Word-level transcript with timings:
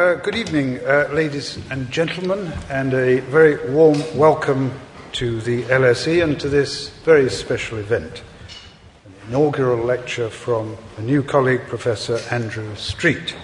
uh, 0.00 0.14
good 0.14 0.34
evening, 0.34 0.78
uh, 0.86 1.06
ladies 1.12 1.58
and 1.70 1.90
gentlemen, 1.90 2.50
and 2.70 2.94
a 2.94 3.20
very 3.20 3.70
warm 3.70 3.98
welcome 4.16 4.72
to 5.12 5.42
the 5.42 5.62
LSE 5.64 6.24
and 6.24 6.40
to 6.40 6.48
this 6.48 6.88
very 7.04 7.28
special 7.28 7.76
event. 7.76 8.22
An 9.04 9.12
inaugural 9.28 9.84
lecture 9.84 10.30
from 10.30 10.78
a 10.96 11.02
new 11.02 11.22
colleague, 11.22 11.60
Professor 11.66 12.18
Andrew 12.30 12.74
Street. 12.76 13.36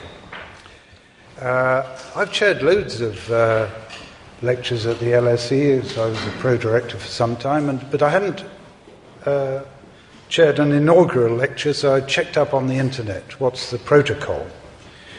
Uh, 1.38 1.82
I've 2.16 2.32
chaired 2.32 2.62
loads 2.62 3.02
of 3.02 3.30
uh, 3.30 3.68
lectures 4.40 4.86
at 4.86 4.98
the 4.98 5.12
LSE, 5.12 5.84
so 5.84 6.06
I 6.06 6.08
was 6.08 6.26
a 6.26 6.30
pro 6.38 6.56
director 6.56 6.96
for 6.96 7.08
some 7.08 7.36
time, 7.36 7.68
and, 7.68 7.84
but 7.90 8.02
I 8.02 8.08
hadn't 8.08 8.44
uh, 9.26 9.60
chaired 10.30 10.58
an 10.58 10.72
inaugural 10.72 11.36
lecture, 11.36 11.74
so 11.74 11.94
I 11.94 12.00
checked 12.00 12.38
up 12.38 12.54
on 12.54 12.66
the 12.66 12.76
internet 12.76 13.38
what's 13.40 13.70
the 13.70 13.78
protocol. 13.78 14.46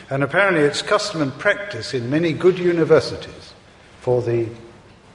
And 0.10 0.24
apparently, 0.24 0.64
it's 0.64 0.82
custom 0.82 1.22
and 1.22 1.38
practice 1.38 1.94
in 1.94 2.10
many 2.10 2.32
good 2.32 2.58
universities 2.58 3.54
for 4.00 4.22
the 4.22 4.48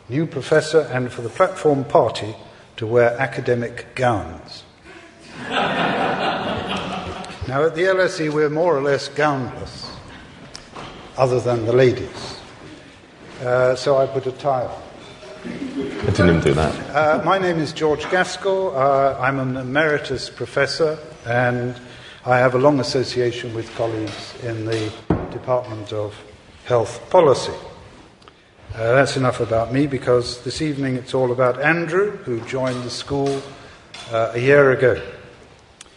new 0.08 0.26
professor 0.26 0.80
and 0.92 1.10
for 1.10 1.22
the 1.22 1.30
platform 1.30 1.84
party 1.84 2.34
to 2.76 2.86
wear 2.86 3.16
academic 3.18 3.94
gowns. 3.94 4.64
now, 5.48 7.64
at 7.64 7.74
the 7.74 7.84
LSE, 7.84 8.30
we're 8.30 8.50
more 8.50 8.76
or 8.76 8.82
less 8.82 9.08
gownless, 9.08 9.88
other 11.16 11.40
than 11.40 11.64
the 11.64 11.72
ladies. 11.72 12.38
Uh, 13.40 13.74
so 13.74 13.96
I 13.96 14.06
put 14.06 14.26
a 14.26 14.32
tie 14.32 14.66
on. 14.66 14.82
I 15.44 16.10
didn't 16.10 16.28
even 16.28 16.40
do 16.40 16.54
that. 16.54 16.94
Uh, 16.94 17.24
my 17.24 17.38
name 17.38 17.58
is 17.58 17.72
George 17.72 18.04
Gaskell. 18.10 18.76
Uh, 18.76 19.18
I'm 19.18 19.38
an 19.38 19.56
emeritus 19.56 20.28
professor, 20.28 20.98
and 21.24 21.80
I 22.24 22.38
have 22.38 22.54
a 22.54 22.58
long 22.58 22.78
association 22.78 23.52
with 23.52 23.74
colleagues 23.74 24.32
in 24.44 24.64
the 24.64 24.92
Department 25.32 25.92
of 25.92 26.16
Health 26.66 27.10
Policy. 27.10 27.52
Uh, 28.72 28.94
that's 28.94 29.16
enough 29.16 29.40
about 29.40 29.72
me 29.72 29.88
because 29.88 30.40
this 30.44 30.62
evening 30.62 30.94
it's 30.94 31.14
all 31.14 31.32
about 31.32 31.60
Andrew, 31.60 32.12
who 32.18 32.40
joined 32.42 32.80
the 32.84 32.90
school 32.90 33.42
uh, 34.12 34.30
a 34.34 34.38
year 34.38 34.70
ago. 34.70 35.02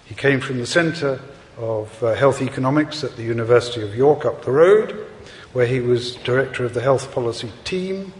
He 0.05 0.15
came 0.15 0.41
from 0.41 0.57
the 0.57 0.65
Centre 0.65 1.21
of 1.59 2.03
uh, 2.03 2.15
Health 2.15 2.41
Economics 2.41 3.03
at 3.03 3.15
the 3.17 3.23
University 3.23 3.83
of 3.83 3.95
York 3.95 4.25
up 4.25 4.45
the 4.45 4.51
road, 4.51 5.05
where 5.53 5.67
he 5.67 5.79
was 5.79 6.15
director 6.15 6.65
of 6.65 6.73
the 6.73 6.81
health 6.81 7.11
policy 7.11 7.51
team 7.65 8.13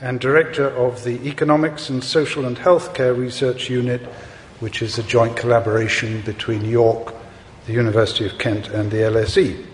and 0.00 0.18
director 0.18 0.66
of 0.66 1.04
the 1.04 1.28
Economics 1.28 1.90
and 1.90 2.02
Social 2.02 2.46
and 2.46 2.56
Healthcare 2.56 3.14
Research 3.14 3.68
Unit, 3.68 4.00
which 4.60 4.80
is 4.80 4.96
a 4.98 5.02
joint 5.02 5.36
collaboration 5.36 6.22
between 6.22 6.64
York 6.64 7.19
the 7.70 7.76
University 7.76 8.26
of 8.26 8.36
Kent 8.36 8.66
and 8.68 8.90
the 8.90 8.96
LSE. 8.96 9.64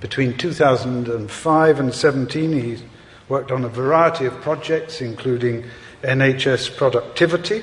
Between 0.00 0.36
2005 0.36 1.78
and 1.80 1.94
17, 1.94 2.52
he 2.52 2.82
worked 3.28 3.52
on 3.52 3.64
a 3.64 3.68
variety 3.68 4.26
of 4.26 4.34
projects, 4.40 5.00
including 5.00 5.64
NHS 6.02 6.76
productivity. 6.76 7.62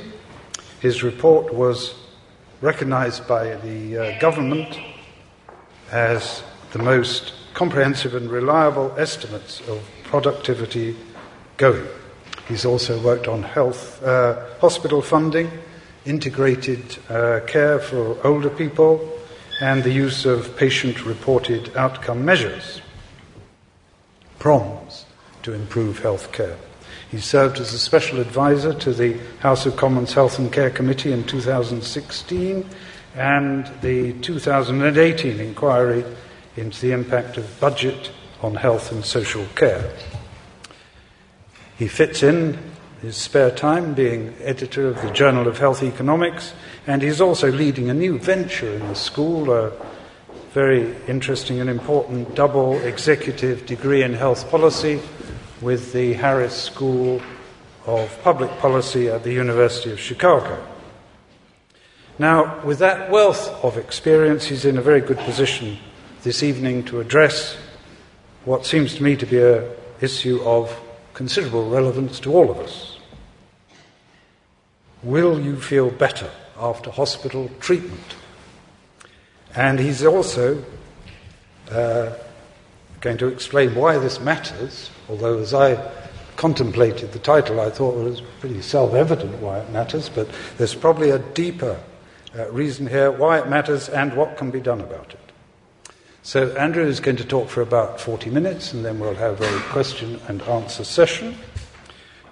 His 0.79 1.03
report 1.03 1.53
was 1.53 1.95
recognized 2.61 3.27
by 3.27 3.55
the 3.55 3.97
uh, 3.97 4.19
government 4.19 4.79
as 5.91 6.41
the 6.71 6.79
most 6.79 7.33
comprehensive 7.53 8.15
and 8.15 8.31
reliable 8.31 8.93
estimates 8.97 9.59
of 9.67 9.83
productivity 10.03 10.95
going. 11.57 11.85
He's 12.47 12.63
also 12.63 12.97
worked 13.01 13.27
on 13.27 13.43
health, 13.43 14.01
uh, 14.03 14.45
hospital 14.61 15.01
funding, 15.01 15.51
integrated 16.05 16.97
uh, 17.09 17.41
care 17.45 17.79
for 17.79 18.25
older 18.25 18.49
people, 18.49 19.15
and 19.59 19.83
the 19.83 19.91
use 19.91 20.25
of 20.25 20.55
patient 20.55 21.05
reported 21.05 21.75
outcome 21.75 22.23
measures, 22.23 22.81
PROMs, 24.39 25.05
to 25.43 25.53
improve 25.53 25.99
health 25.99 26.31
care. 26.31 26.57
He 27.09 27.19
served 27.19 27.59
as 27.59 27.73
a 27.73 27.79
special 27.79 28.19
advisor 28.19 28.73
to 28.73 28.93
the 28.93 29.17
House 29.39 29.65
of 29.65 29.77
Commons 29.77 30.13
Health 30.13 30.39
and 30.39 30.51
Care 30.51 30.69
Committee 30.69 31.11
in 31.11 31.23
2016 31.23 32.65
and 33.15 33.71
the 33.81 34.13
2018 34.13 35.39
inquiry 35.39 36.03
into 36.55 36.81
the 36.81 36.91
impact 36.91 37.37
of 37.37 37.59
budget 37.59 38.11
on 38.41 38.55
health 38.55 38.91
and 38.91 39.03
social 39.03 39.45
care. 39.55 39.91
He 41.77 41.87
fits 41.87 42.23
in 42.23 42.57
his 43.01 43.15
spare 43.15 43.51
time 43.51 43.93
being 43.93 44.35
editor 44.41 44.87
of 44.87 45.01
the 45.01 45.11
Journal 45.11 45.47
of 45.47 45.59
Health 45.59 45.83
Economics, 45.83 46.53
and 46.87 47.01
he's 47.01 47.19
also 47.19 47.51
leading 47.51 47.89
a 47.89 47.93
new 47.93 48.17
venture 48.17 48.73
in 48.73 48.87
the 48.87 48.95
school, 48.95 49.51
a 49.51 49.73
very 50.53 50.95
interesting 51.05 51.59
and 51.59 51.69
important 51.69 52.33
double 52.33 52.79
executive 52.79 53.65
degree 53.65 54.03
in 54.03 54.13
health 54.13 54.49
policy 54.49 55.01
with 55.61 55.91
the 55.91 56.13
Harris 56.13 56.55
School 56.55 57.21
of 57.85 58.17
Public 58.23 58.49
Policy 58.59 59.09
at 59.09 59.23
the 59.23 59.33
University 59.33 59.91
of 59.91 59.99
Chicago. 59.99 60.65
Now, 62.17 62.63
with 62.63 62.79
that 62.79 63.11
wealth 63.11 63.49
of 63.63 63.77
experience, 63.77 64.45
he's 64.45 64.63
in 64.63 64.77
a 64.77 64.81
very 64.81 65.01
good 65.01 65.19
position 65.19 65.77
this 66.23 66.41
evening 66.41 66.83
to 66.85 67.01
address 67.01 67.57
what 68.45 68.65
seems 68.65 68.95
to 68.95 69.03
me 69.03 69.17
to 69.17 69.25
be 69.25 69.41
an 69.41 69.65
issue 69.99 70.41
of 70.43 70.79
considerable 71.13 71.69
relevance 71.69 72.19
to 72.21 72.33
all 72.33 72.49
of 72.49 72.59
us. 72.59 72.97
Will 75.03 75.39
you 75.39 75.59
feel 75.59 75.91
better 75.91 76.31
after 76.59 76.91
hospital 76.91 77.49
treatment? 77.59 78.15
And 79.55 79.79
he's 79.79 80.03
also 80.03 80.63
uh, 81.71 82.13
going 83.01 83.17
to 83.17 83.27
explain 83.27 83.75
why 83.75 83.97
this 83.97 84.19
matters, 84.19 84.89
although 85.09 85.39
as 85.39 85.53
I 85.53 85.77
contemplated 86.35 87.11
the 87.11 87.19
title, 87.19 87.59
I 87.59 87.69
thought 87.69 87.99
it 87.99 88.03
was 88.03 88.21
pretty 88.39 88.61
self 88.61 88.93
evident 88.93 89.41
why 89.41 89.59
it 89.59 89.69
matters, 89.71 90.09
but 90.09 90.29
there's 90.57 90.75
probably 90.75 91.09
a 91.09 91.19
deeper 91.19 91.79
uh, 92.37 92.49
reason 92.51 92.87
here 92.87 93.11
why 93.11 93.39
it 93.39 93.49
matters 93.49 93.89
and 93.89 94.13
what 94.15 94.37
can 94.37 94.51
be 94.51 94.59
done 94.59 94.81
about 94.81 95.13
it. 95.13 95.19
So, 96.21 96.49
Andrew 96.55 96.85
is 96.85 96.99
going 96.99 97.17
to 97.17 97.25
talk 97.25 97.47
for 97.49 97.61
about 97.61 98.01
40 98.01 98.29
minutes, 98.29 98.73
and 98.73 98.83
then 98.83 98.99
we'll 98.99 99.15
have 99.15 99.39
a 99.39 99.59
question 99.69 100.19
and 100.27 100.41
answer 100.41 100.83
session. 100.83 101.37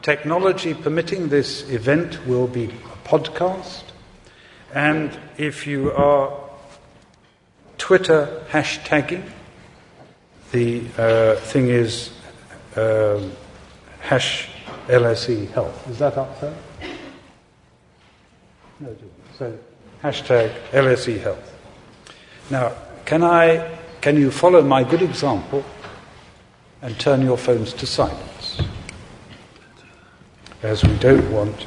Technology 0.02 0.74
permitting, 0.74 1.30
this 1.30 1.68
event 1.70 2.28
will 2.28 2.48
be 2.48 2.66
a 2.66 3.08
podcast. 3.08 3.84
And 4.76 5.18
if 5.38 5.66
you 5.66 5.94
are 5.94 6.38
Twitter 7.78 8.44
hashtagging, 8.50 9.24
the 10.52 10.84
uh, 10.98 11.36
thing 11.38 11.70
is 11.70 12.12
um, 12.76 13.32
hash 14.02 14.50
LSE 14.88 15.50
health. 15.52 15.90
Is 15.90 16.00
that 16.00 16.18
up 16.18 16.42
there? 16.42 16.54
No, 18.82 18.94
so 19.40 19.58
hashtag 20.04 20.52
LSE 20.72 21.22
health. 21.22 21.54
Now, 22.50 22.74
can 23.06 23.24
I 23.24 23.78
can 24.02 24.18
you 24.18 24.30
follow 24.30 24.62
my 24.62 24.84
good 24.84 25.02
example 25.02 25.64
and 26.82 27.00
turn 27.00 27.22
your 27.22 27.38
phones 27.38 27.72
to 27.74 27.86
silence? 27.86 28.62
As 30.62 30.84
we 30.84 30.98
don't 30.98 31.32
want 31.32 31.66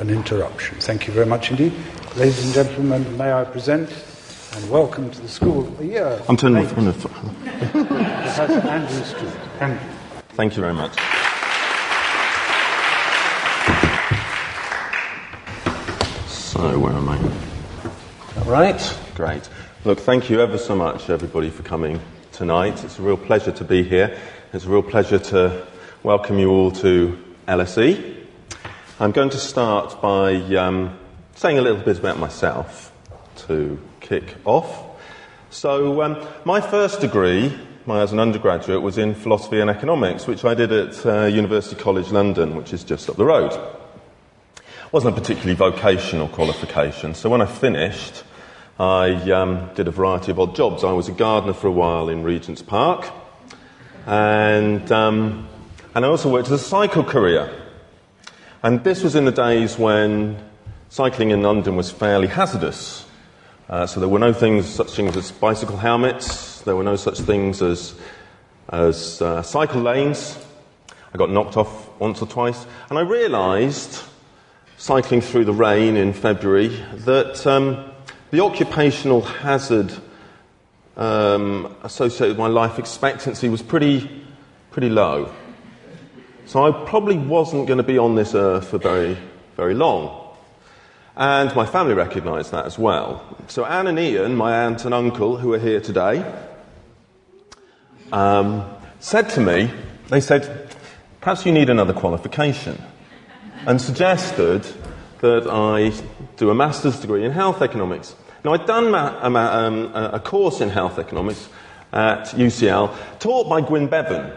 an 0.00 0.10
interruption. 0.10 0.78
Thank 0.80 1.06
you 1.06 1.12
very 1.12 1.26
much 1.26 1.50
indeed. 1.50 1.72
Ladies 2.16 2.44
and 2.44 2.54
gentlemen, 2.54 3.16
may 3.16 3.32
I 3.32 3.44
present 3.44 3.90
and 4.54 4.70
welcome 4.70 5.10
to 5.10 5.20
the 5.20 5.28
school 5.28 5.60
of 5.60 5.78
the 5.78 5.86
year. 5.86 6.20
I'm 6.28 6.36
turning 6.36 6.64
off. 6.64 6.74
Professor 6.74 8.68
Andrew 8.68 9.04
Street. 9.04 9.32
Andrew. 9.60 9.88
Thank 10.30 10.56
you 10.56 10.62
very 10.62 10.74
much. 10.74 10.94
So, 16.28 16.78
where 16.78 16.92
am 16.92 17.08
I? 17.08 17.18
All 18.38 18.50
right, 18.50 18.98
great. 19.14 19.48
Look, 19.84 20.00
thank 20.00 20.30
you 20.30 20.40
ever 20.40 20.58
so 20.58 20.74
much, 20.74 21.10
everybody, 21.10 21.50
for 21.50 21.62
coming 21.62 22.00
tonight. 22.32 22.82
It's 22.84 22.98
a 22.98 23.02
real 23.02 23.16
pleasure 23.16 23.52
to 23.52 23.64
be 23.64 23.82
here. 23.82 24.18
It's 24.52 24.64
a 24.64 24.68
real 24.68 24.82
pleasure 24.82 25.18
to 25.18 25.66
welcome 26.02 26.38
you 26.38 26.50
all 26.50 26.70
to 26.72 27.18
LSE. 27.46 28.23
I'm 29.00 29.10
going 29.10 29.30
to 29.30 29.38
start 29.38 30.00
by 30.00 30.34
um, 30.54 30.96
saying 31.34 31.58
a 31.58 31.62
little 31.62 31.82
bit 31.82 31.98
about 31.98 32.20
myself 32.20 32.92
to 33.48 33.80
kick 33.98 34.36
off. 34.44 34.84
So, 35.50 36.00
um, 36.02 36.24
my 36.44 36.60
first 36.60 37.00
degree, 37.00 37.58
my, 37.86 38.02
as 38.02 38.12
an 38.12 38.20
undergraduate, 38.20 38.82
was 38.82 38.96
in 38.96 39.16
philosophy 39.16 39.58
and 39.58 39.68
economics, 39.68 40.28
which 40.28 40.44
I 40.44 40.54
did 40.54 40.70
at 40.70 41.04
uh, 41.04 41.24
University 41.24 41.74
College 41.74 42.12
London, 42.12 42.54
which 42.54 42.72
is 42.72 42.84
just 42.84 43.10
up 43.10 43.16
the 43.16 43.24
road. 43.24 43.50
Wasn't 44.92 45.12
a 45.12 45.20
particularly 45.20 45.54
vocational 45.54 46.28
qualification, 46.28 47.14
so 47.14 47.28
when 47.28 47.40
I 47.40 47.46
finished, 47.46 48.22
I 48.78 49.10
um, 49.32 49.70
did 49.74 49.88
a 49.88 49.90
variety 49.90 50.30
of 50.30 50.38
odd 50.38 50.54
jobs. 50.54 50.84
I 50.84 50.92
was 50.92 51.08
a 51.08 51.12
gardener 51.12 51.54
for 51.54 51.66
a 51.66 51.72
while 51.72 52.08
in 52.08 52.22
Regent's 52.22 52.62
Park, 52.62 53.10
and, 54.06 54.92
um, 54.92 55.48
and 55.96 56.04
I 56.04 56.08
also 56.08 56.30
worked 56.30 56.46
as 56.46 56.52
a 56.52 56.64
cycle 56.64 57.02
courier. 57.02 57.62
And 58.64 58.82
this 58.82 59.02
was 59.02 59.14
in 59.14 59.26
the 59.26 59.30
days 59.30 59.78
when 59.78 60.42
cycling 60.88 61.32
in 61.32 61.42
London 61.42 61.76
was 61.76 61.90
fairly 61.90 62.28
hazardous. 62.28 63.04
Uh, 63.68 63.84
so 63.84 64.00
there 64.00 64.08
were 64.08 64.18
no 64.18 64.32
things, 64.32 64.66
such 64.66 64.92
things 64.92 65.14
as 65.18 65.30
bicycle 65.32 65.76
helmets, 65.76 66.62
There 66.62 66.74
were 66.74 66.82
no 66.82 66.96
such 66.96 67.18
things 67.18 67.60
as, 67.60 67.94
as 68.70 69.20
uh, 69.20 69.42
cycle 69.42 69.82
lanes. 69.82 70.38
I 71.12 71.18
got 71.18 71.28
knocked 71.28 71.58
off 71.58 71.90
once 72.00 72.22
or 72.22 72.26
twice. 72.26 72.64
And 72.88 72.98
I 72.98 73.02
realised, 73.02 74.02
cycling 74.78 75.20
through 75.20 75.44
the 75.44 75.52
rain 75.52 75.98
in 75.98 76.14
February, 76.14 76.68
that 77.04 77.46
um, 77.46 77.92
the 78.30 78.40
occupational 78.40 79.20
hazard 79.20 79.92
um, 80.96 81.76
associated 81.82 82.28
with 82.28 82.38
my 82.38 82.46
life 82.46 82.78
expectancy 82.78 83.50
was 83.50 83.60
pretty, 83.60 84.24
pretty 84.70 84.88
low. 84.88 85.30
So 86.46 86.66
I 86.66 86.86
probably 86.86 87.16
wasn't 87.16 87.66
going 87.66 87.78
to 87.78 87.82
be 87.82 87.96
on 87.96 88.16
this 88.16 88.34
earth 88.34 88.68
for 88.68 88.78
very, 88.78 89.16
very 89.56 89.74
long. 89.74 90.20
And 91.16 91.54
my 91.56 91.64
family 91.64 91.94
recognised 91.94 92.50
that 92.50 92.66
as 92.66 92.78
well. 92.78 93.36
So 93.48 93.64
Anne 93.64 93.86
and 93.86 93.98
Ian, 93.98 94.36
my 94.36 94.64
aunt 94.64 94.84
and 94.84 94.92
uncle, 94.92 95.36
who 95.38 95.52
are 95.54 95.58
here 95.58 95.80
today, 95.80 96.24
um, 98.12 98.68
said 99.00 99.30
to 99.30 99.40
me, 99.40 99.70
they 100.08 100.20
said, 100.20 100.70
perhaps 101.20 101.46
you 101.46 101.52
need 101.52 101.70
another 101.70 101.94
qualification, 101.94 102.80
and 103.66 103.80
suggested 103.80 104.66
that 105.20 105.46
I 105.48 105.92
do 106.36 106.50
a 106.50 106.54
master's 106.54 107.00
degree 107.00 107.24
in 107.24 107.32
health 107.32 107.62
economics. 107.62 108.14
Now, 108.44 108.52
I'd 108.52 108.66
done 108.66 108.90
ma- 108.90 109.18
a, 109.22 109.30
ma- 109.30 109.52
um, 109.52 109.90
a 109.94 110.20
course 110.20 110.60
in 110.60 110.68
health 110.68 110.98
economics 110.98 111.48
at 111.92 112.26
UCL, 112.26 112.94
taught 113.20 113.48
by 113.48 113.62
Gwyn 113.62 113.86
Bevan, 113.86 114.32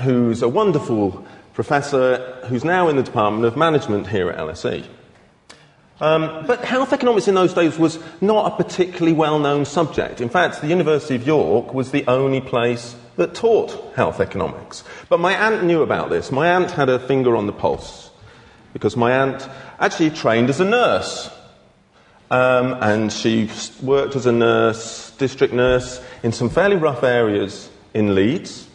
who's 0.00 0.42
a 0.42 0.48
wonderful 0.48 1.26
professor 1.52 2.38
who's 2.46 2.64
now 2.64 2.88
in 2.88 2.96
the 2.96 3.02
Department 3.02 3.44
of 3.44 3.56
Management 3.56 4.06
here 4.06 4.30
at 4.30 4.38
LSE. 4.38 4.86
Um, 6.00 6.46
but 6.46 6.64
health 6.64 6.94
economics 6.94 7.28
in 7.28 7.34
those 7.34 7.52
days 7.52 7.78
was 7.78 7.98
not 8.22 8.52
a 8.52 8.56
particularly 8.56 9.12
well 9.12 9.38
known 9.38 9.66
subject. 9.66 10.20
In 10.20 10.30
fact, 10.30 10.62
the 10.62 10.68
University 10.68 11.14
of 11.14 11.26
York 11.26 11.74
was 11.74 11.90
the 11.90 12.06
only 12.06 12.40
place 12.40 12.96
that 13.16 13.34
taught 13.34 13.94
health 13.94 14.18
economics. 14.18 14.82
But 15.10 15.20
my 15.20 15.34
aunt 15.34 15.64
knew 15.64 15.82
about 15.82 16.08
this. 16.08 16.32
My 16.32 16.48
aunt 16.48 16.70
had 16.70 16.88
her 16.88 16.98
finger 16.98 17.36
on 17.36 17.46
the 17.46 17.52
pulse 17.52 18.10
because 18.72 18.96
my 18.96 19.12
aunt 19.12 19.46
actually 19.78 20.10
trained 20.10 20.48
as 20.48 20.60
a 20.60 20.64
nurse. 20.64 21.30
Um, 22.30 22.78
and 22.80 23.12
she 23.12 23.50
worked 23.82 24.14
as 24.16 24.24
a 24.24 24.32
nurse, 24.32 25.10
district 25.18 25.52
nurse, 25.52 26.02
in 26.22 26.32
some 26.32 26.48
fairly 26.48 26.76
rough 26.76 27.02
areas 27.02 27.68
in 27.92 28.14
Leeds. 28.14 28.68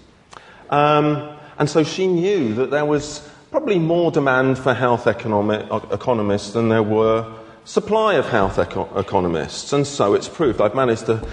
Um, 0.70 1.35
and 1.58 1.70
so 1.70 1.84
she 1.84 2.08
knew 2.08 2.54
that 2.56 2.72
there 2.72 2.86
was 2.86 3.28
probably 3.52 3.80
more 3.80 4.12
demand 4.12 4.58
for 4.58 4.74
health 4.74 5.08
economic, 5.08 5.66
economists 5.92 6.52
than 6.52 6.70
there 6.70 6.84
were 6.84 7.32
supply 7.64 8.16
of 8.16 8.28
health 8.28 8.60
eco- 8.60 8.90
economists. 9.00 9.72
And 9.74 9.88
so 9.88 10.14
it's 10.14 10.28
proved. 10.28 10.62
I've 10.62 10.76
managed 10.76 11.06
to 11.08 11.26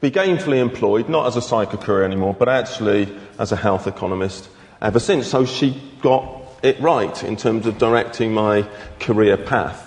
be 0.00 0.10
gainfully 0.10 0.58
employed, 0.58 1.08
not 1.08 1.26
as 1.26 1.36
a 1.36 1.42
psycho 1.42 1.76
career 1.76 2.04
anymore, 2.04 2.34
but 2.34 2.48
actually 2.48 3.14
as 3.38 3.52
a 3.52 3.56
health 3.56 3.86
economist 3.86 4.48
ever 4.80 5.00
since. 5.00 5.26
So 5.26 5.44
she 5.44 5.80
got 6.00 6.42
it 6.62 6.78
right 6.80 7.24
in 7.24 7.36
terms 7.36 7.66
of 7.66 7.78
directing 7.78 8.32
my 8.32 8.68
career 9.00 9.36
path. 9.36 9.80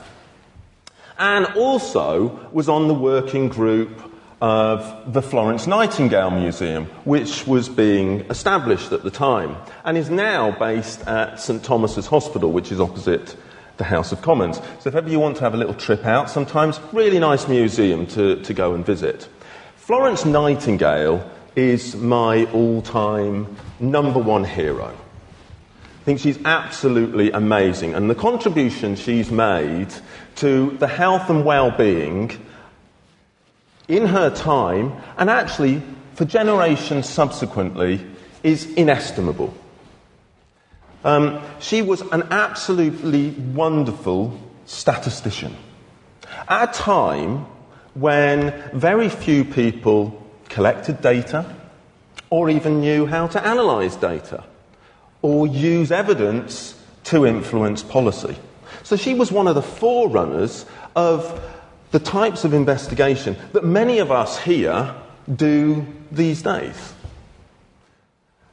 And 1.18 1.46
also 1.56 2.50
was 2.52 2.70
on 2.70 2.88
the 2.88 2.94
working 2.94 3.50
group 3.50 4.14
of 4.42 5.14
the 5.14 5.22
Florence 5.22 5.66
Nightingale 5.66 6.32
Museum, 6.32 6.86
which 7.06 7.48
was 7.48 7.70
being 7.70 8.22
established 8.30 8.92
at 8.92 9.04
the 9.04 9.12
time 9.12 9.56
and 9.84 9.98
is 9.98 10.10
now 10.10 10.52
based 10.52 11.02
at 11.08 11.40
St 11.40 11.64
Thomas's 11.64 12.08
Hospital, 12.08 12.52
which 12.52 12.72
is 12.72 12.80
opposite 12.80 13.36
the 13.78 13.84
House 13.84 14.12
of 14.12 14.22
Commons. 14.22 14.58
So 14.80 14.90
if 14.90 14.96
ever 14.96 15.10
you 15.10 15.20
want 15.20 15.38
to 15.38 15.44
have 15.44 15.54
a 15.54 15.58
little 15.58 15.74
trip 15.74 16.06
out, 16.06 16.30
sometimes 16.30 16.80
really 16.92 17.20
nice 17.20 17.48
museum 17.48 18.06
to, 18.08 18.42
to 18.44 18.54
go 18.54 18.74
and 18.74 18.86
visit. 18.86 19.28
Florence 19.76 20.26
Nightingale 20.26 21.30
is 21.56 21.96
my 21.96 22.46
all-time 22.52 23.56
number 23.80 24.20
one 24.20 24.44
hero. 24.44 24.88
I 24.88 26.04
think 26.04 26.20
she's 26.20 26.40
absolutely 26.46 27.32
amazing, 27.32 27.94
and 27.94 28.10
the 28.10 28.16
contribution 28.16 28.96
she's 28.96 29.32
made 29.32 29.90
to 30.36 30.72
the 30.78 30.88
health 30.88 31.30
and 31.30 31.44
well-being 31.44 32.32
in 33.88 34.06
her 34.06 34.30
time, 34.30 34.94
and 35.18 35.30
actually 35.30 35.82
for 36.14 36.26
generations 36.26 37.08
subsequently, 37.08 38.06
is 38.44 38.66
inestimable. 38.74 39.54
Um, 41.04 41.42
she 41.60 41.82
was 41.82 42.02
an 42.02 42.24
absolutely 42.32 43.30
wonderful 43.30 44.38
statistician. 44.66 45.56
At 46.50 46.70
a 46.70 46.74
time 46.74 47.46
when 47.94 48.54
very 48.74 49.10
few 49.10 49.46
people 49.46 50.22
collected 50.50 51.02
data 51.02 51.56
or 52.30 52.50
even 52.50 52.82
knew 52.82 53.06
how 53.06 53.28
to 53.28 53.52
analyse 53.52 53.96
data 53.96 54.44
or 55.22 55.48
use 55.48 55.92
evidence 55.92 56.74
to 57.06 57.26
influence 57.26 57.84
policy. 57.84 58.36
So 58.84 58.96
she 58.96 59.14
was 59.14 59.32
one 59.32 59.48
of 59.48 59.56
the 59.56 59.62
forerunners 59.62 60.66
of 60.96 61.42
the 61.92 62.00
types 62.00 62.44
of 62.44 62.54
investigation 62.54 63.36
that 63.54 63.64
many 63.64 64.00
of 64.00 64.12
us 64.12 64.40
here 64.40 64.94
do 65.34 65.86
these 66.12 66.42
days. 66.42 66.94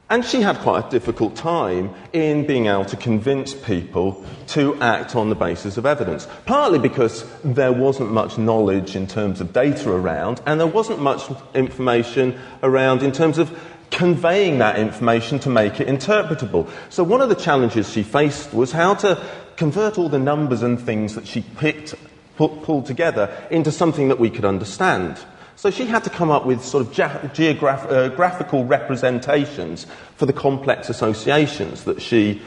And 0.07 0.23
she 0.23 0.41
had 0.41 0.59
quite 0.59 0.85
a 0.85 0.89
difficult 0.91 1.35
time 1.35 1.89
in 2.13 2.45
being 2.45 2.67
able 2.67 2.85
to 2.85 2.95
convince 2.95 3.55
people 3.55 4.23
to 4.49 4.79
act 4.79 5.15
on 5.15 5.29
the 5.29 5.35
basis 5.35 5.77
of 5.77 5.85
evidence. 5.87 6.27
Partly 6.45 6.77
because 6.77 7.25
there 7.43 7.73
wasn't 7.73 8.11
much 8.11 8.37
knowledge 8.37 8.95
in 8.95 9.07
terms 9.07 9.41
of 9.41 9.51
data 9.51 9.89
around, 9.89 10.41
and 10.45 10.59
there 10.59 10.67
wasn't 10.67 11.01
much 11.01 11.23
information 11.55 12.39
around 12.61 13.01
in 13.01 13.11
terms 13.11 13.39
of 13.39 13.57
conveying 13.89 14.59
that 14.59 14.77
information 14.77 15.39
to 15.39 15.49
make 15.49 15.79
it 15.79 15.87
interpretable. 15.87 16.69
So 16.89 17.03
one 17.03 17.21
of 17.21 17.29
the 17.29 17.35
challenges 17.35 17.91
she 17.91 18.03
faced 18.03 18.53
was 18.53 18.71
how 18.71 18.93
to 18.95 19.23
convert 19.55 19.97
all 19.97 20.09
the 20.09 20.19
numbers 20.19 20.61
and 20.61 20.79
things 20.79 21.15
that 21.15 21.25
she 21.25 21.41
picked 21.57 21.95
pulled 22.37 22.85
together 22.85 23.35
into 23.49 23.71
something 23.71 24.07
that 24.09 24.19
we 24.19 24.29
could 24.29 24.45
understand. 24.45 25.19
So 25.57 25.71
she 25.71 25.85
had 25.85 26.03
to 26.03 26.09
come 26.09 26.29
up 26.29 26.45
with 26.45 26.63
sort 26.63 26.85
of 26.85 27.33
geographical 27.33 28.59
uh, 28.59 28.63
representations 28.63 29.87
for 30.15 30.25
the 30.25 30.33
complex 30.33 30.89
associations 30.89 31.85
that 31.85 32.01
she 32.01 32.41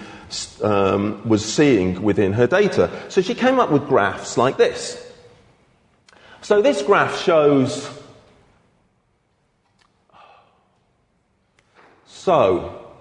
um, 0.62 1.26
was 1.26 1.44
seeing 1.44 2.02
within 2.02 2.34
her 2.34 2.46
data. 2.46 2.90
So 3.08 3.22
she 3.22 3.34
came 3.34 3.58
up 3.58 3.70
with 3.70 3.86
graphs 3.88 4.36
like 4.36 4.58
this. 4.58 5.04
So 6.42 6.60
this 6.60 6.82
graph 6.82 7.18
shows. 7.18 7.90
So, 12.06 12.92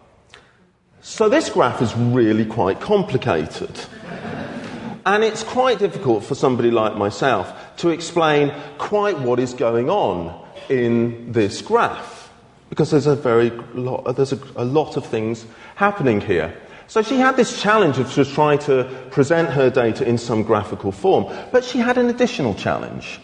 so 1.01 1.27
this 1.27 1.49
graph 1.49 1.81
is 1.81 1.94
really 1.95 2.45
quite 2.45 2.79
complicated. 2.79 3.77
And 5.07 5.23
it's 5.23 5.42
quite 5.42 5.80
difficult 5.80 6.26
for 6.26 6.35
somebody 6.35 6.69
like 6.69 6.97
myself 6.97 7.54
to 7.78 7.92
explain 7.92 8.54
quite 8.78 9.18
what 9.18 9.40
is 9.40 9.54
going 9.54 9.90
on 9.90 10.37
in 10.68 11.31
this 11.31 11.61
graph 11.61 12.30
because 12.69 12.92
there's 12.92 13.07
a 13.07 13.16
very 13.16 13.52
lot, 13.73 14.04
there's 14.18 14.33
a, 14.33 14.40
a 14.57 14.66
lot 14.66 14.97
of 14.97 15.06
things 15.06 15.45
happening 15.76 16.19
here. 16.19 16.54
So 16.87 17.02
she 17.02 17.19
had 17.19 17.37
this 17.37 17.61
challenge 17.61 17.99
of 17.99 18.11
just 18.11 18.33
trying 18.33 18.59
to 18.59 18.83
present 19.09 19.52
her 19.52 19.69
data 19.69 20.06
in 20.06 20.18
some 20.18 20.44
graphical 20.44 20.92
form, 20.92 21.33
but 21.54 21.64
she 21.64 21.80
had 21.80 21.97
an 21.97 22.09
additional 22.09 22.54
challenge, 22.54 23.21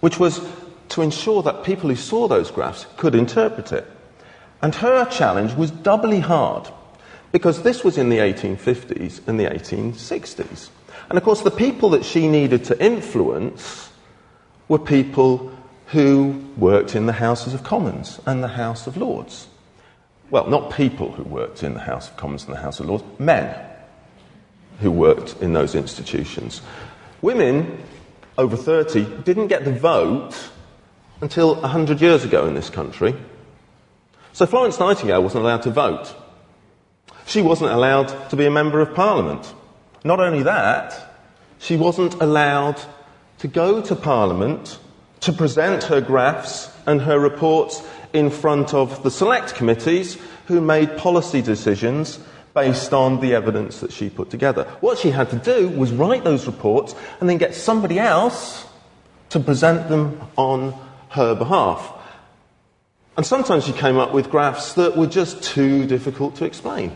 which 0.00 0.18
was 0.18 0.40
to 0.88 1.02
ensure 1.02 1.42
that 1.42 1.62
people 1.62 1.90
who 1.90 1.96
saw 1.96 2.26
those 2.26 2.50
graphs 2.50 2.86
could 2.96 3.14
interpret 3.14 3.70
it. 3.70 3.86
And 4.62 4.74
her 4.76 5.04
challenge 5.04 5.52
was 5.52 5.70
doubly 5.70 6.20
hard 6.20 6.70
because 7.32 7.62
this 7.62 7.82
was 7.82 7.98
in 7.98 8.10
the 8.10 8.18
1850s 8.18 9.26
and 9.26 9.40
the 9.40 9.44
1860s. 9.44 10.68
And 11.08 11.18
of 11.18 11.24
course, 11.24 11.42
the 11.42 11.50
people 11.50 11.90
that 11.90 12.04
she 12.04 12.28
needed 12.28 12.64
to 12.64 12.84
influence 12.84 13.90
were 14.68 14.78
people 14.78 15.50
who 15.86 16.42
worked 16.56 16.94
in 16.94 17.06
the 17.06 17.12
Houses 17.12 17.54
of 17.54 17.64
Commons 17.64 18.20
and 18.26 18.42
the 18.42 18.48
House 18.48 18.86
of 18.86 18.96
Lords. 18.96 19.48
Well, 20.30 20.48
not 20.48 20.72
people 20.72 21.12
who 21.12 21.24
worked 21.24 21.62
in 21.62 21.74
the 21.74 21.80
House 21.80 22.08
of 22.08 22.16
Commons 22.16 22.44
and 22.44 22.54
the 22.54 22.60
House 22.60 22.80
of 22.80 22.86
Lords, 22.86 23.04
men 23.18 23.54
who 24.80 24.90
worked 24.90 25.36
in 25.42 25.52
those 25.52 25.74
institutions. 25.74 26.62
Women 27.20 27.78
over 28.38 28.56
30 28.56 29.22
didn't 29.24 29.48
get 29.48 29.64
the 29.64 29.72
vote 29.72 30.34
until 31.20 31.54
100 31.56 32.00
years 32.00 32.24
ago 32.24 32.46
in 32.46 32.54
this 32.54 32.70
country. 32.70 33.14
So 34.32 34.46
Florence 34.46 34.80
Nightingale 34.80 35.22
wasn't 35.22 35.44
allowed 35.44 35.62
to 35.62 35.70
vote. 35.70 36.14
She 37.26 37.42
wasn't 37.42 37.72
allowed 37.72 38.30
to 38.30 38.36
be 38.36 38.46
a 38.46 38.50
member 38.50 38.80
of 38.80 38.94
parliament. 38.94 39.52
Not 40.04 40.20
only 40.20 40.42
that, 40.42 41.14
she 41.58 41.76
wasn't 41.76 42.14
allowed 42.14 42.80
to 43.38 43.48
go 43.48 43.80
to 43.82 43.94
parliament 43.94 44.78
to 45.20 45.32
present 45.32 45.84
her 45.84 46.00
graphs 46.00 46.70
and 46.86 47.00
her 47.02 47.18
reports 47.18 47.82
in 48.12 48.30
front 48.30 48.74
of 48.74 49.02
the 49.02 49.10
select 49.10 49.54
committees 49.54 50.18
who 50.46 50.60
made 50.60 50.96
policy 50.96 51.40
decisions 51.40 52.18
based 52.54 52.92
on 52.92 53.20
the 53.20 53.34
evidence 53.34 53.80
that 53.80 53.92
she 53.92 54.10
put 54.10 54.30
together. 54.30 54.64
What 54.80 54.98
she 54.98 55.10
had 55.10 55.30
to 55.30 55.36
do 55.36 55.68
was 55.68 55.92
write 55.92 56.24
those 56.24 56.46
reports 56.46 56.94
and 57.20 57.28
then 57.28 57.38
get 57.38 57.54
somebody 57.54 57.98
else 57.98 58.66
to 59.30 59.40
present 59.40 59.88
them 59.88 60.20
on 60.36 60.74
her 61.10 61.34
behalf. 61.34 61.92
And 63.16 63.24
sometimes 63.24 63.64
she 63.64 63.72
came 63.72 63.98
up 63.98 64.12
with 64.12 64.30
graphs 64.30 64.74
that 64.74 64.96
were 64.96 65.06
just 65.06 65.42
too 65.42 65.86
difficult 65.86 66.36
to 66.36 66.44
explain, 66.44 66.92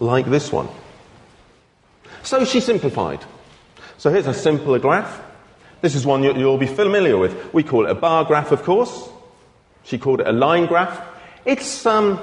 like 0.00 0.26
this 0.26 0.52
one. 0.52 0.68
So 2.22 2.44
she 2.44 2.60
simplified. 2.60 3.24
So 3.98 4.10
here's 4.10 4.26
a 4.26 4.34
simpler 4.34 4.78
graph. 4.78 5.22
This 5.80 5.94
is 5.94 6.06
one 6.06 6.22
you'll 6.22 6.58
be 6.58 6.66
familiar 6.66 7.18
with. 7.18 7.52
We 7.52 7.62
call 7.62 7.86
it 7.86 7.90
a 7.90 7.94
bar 7.94 8.24
graph, 8.24 8.52
of 8.52 8.62
course. 8.62 9.08
She 9.82 9.98
called 9.98 10.20
it 10.20 10.26
a 10.26 10.32
line 10.32 10.66
graph. 10.66 10.98
It's, 11.44 11.84
um, 11.84 12.18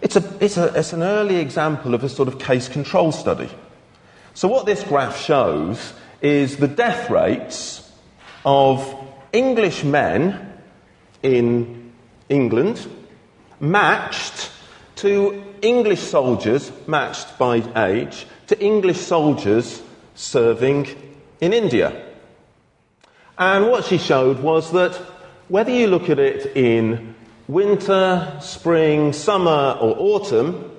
it's, 0.00 0.16
a, 0.16 0.36
it's, 0.40 0.56
a, 0.56 0.72
it's 0.74 0.94
an 0.94 1.02
early 1.02 1.36
example 1.36 1.94
of 1.94 2.02
a 2.02 2.08
sort 2.08 2.26
of 2.26 2.38
case 2.38 2.68
control 2.68 3.12
study. 3.12 3.50
So, 4.32 4.48
what 4.48 4.64
this 4.64 4.82
graph 4.82 5.20
shows 5.20 5.92
is 6.22 6.56
the 6.56 6.66
death 6.66 7.10
rates 7.10 7.92
of 8.46 8.94
English 9.32 9.84
men 9.84 10.54
in 11.22 11.92
England 12.30 12.88
matched 13.60 14.50
to 14.96 15.43
English 15.64 16.00
soldiers, 16.00 16.70
matched 16.86 17.38
by 17.38 17.62
age, 17.76 18.26
to 18.48 18.60
English 18.60 18.98
soldiers 18.98 19.82
serving 20.14 20.86
in 21.40 21.52
India. 21.52 22.04
And 23.38 23.68
what 23.68 23.84
she 23.84 23.98
showed 23.98 24.40
was 24.40 24.70
that 24.72 24.94
whether 25.48 25.70
you 25.70 25.86
look 25.88 26.08
at 26.10 26.18
it 26.18 26.56
in 26.56 27.14
winter, 27.48 28.38
spring, 28.40 29.12
summer, 29.12 29.76
or 29.80 29.96
autumn, 29.98 30.70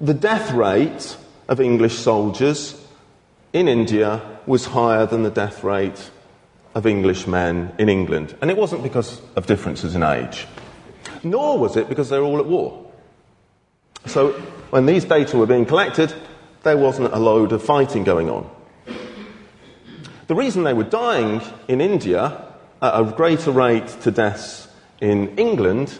the 0.00 0.14
death 0.14 0.52
rate 0.52 1.16
of 1.48 1.60
English 1.60 1.98
soldiers 1.98 2.76
in 3.52 3.68
India 3.68 4.20
was 4.46 4.66
higher 4.66 5.06
than 5.06 5.22
the 5.22 5.30
death 5.30 5.62
rate 5.62 6.10
of 6.74 6.86
English 6.86 7.26
men 7.26 7.72
in 7.78 7.88
England. 7.88 8.34
And 8.40 8.50
it 8.50 8.56
wasn't 8.56 8.82
because 8.82 9.20
of 9.36 9.46
differences 9.46 9.94
in 9.94 10.02
age, 10.02 10.46
nor 11.22 11.58
was 11.58 11.76
it 11.76 11.88
because 11.88 12.08
they 12.08 12.18
were 12.18 12.24
all 12.24 12.38
at 12.38 12.46
war. 12.46 12.79
So 14.06 14.32
when 14.70 14.86
these 14.86 15.04
data 15.04 15.36
were 15.36 15.46
being 15.46 15.66
collected, 15.66 16.14
there 16.62 16.76
wasn't 16.76 17.12
a 17.12 17.18
load 17.18 17.52
of 17.52 17.62
fighting 17.62 18.04
going 18.04 18.30
on. 18.30 18.48
The 20.26 20.34
reason 20.34 20.62
they 20.62 20.74
were 20.74 20.84
dying 20.84 21.42
in 21.66 21.80
India 21.80 22.44
at 22.80 23.00
a 23.00 23.04
greater 23.04 23.50
rate 23.50 23.88
to 24.02 24.10
deaths 24.10 24.68
in 25.00 25.36
England 25.38 25.98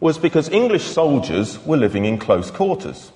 was 0.00 0.18
because 0.18 0.48
English 0.48 0.84
soldiers 0.84 1.64
were 1.64 1.76
living 1.76 2.04
in 2.04 2.18
close 2.18 2.50
quarters. 2.50 3.12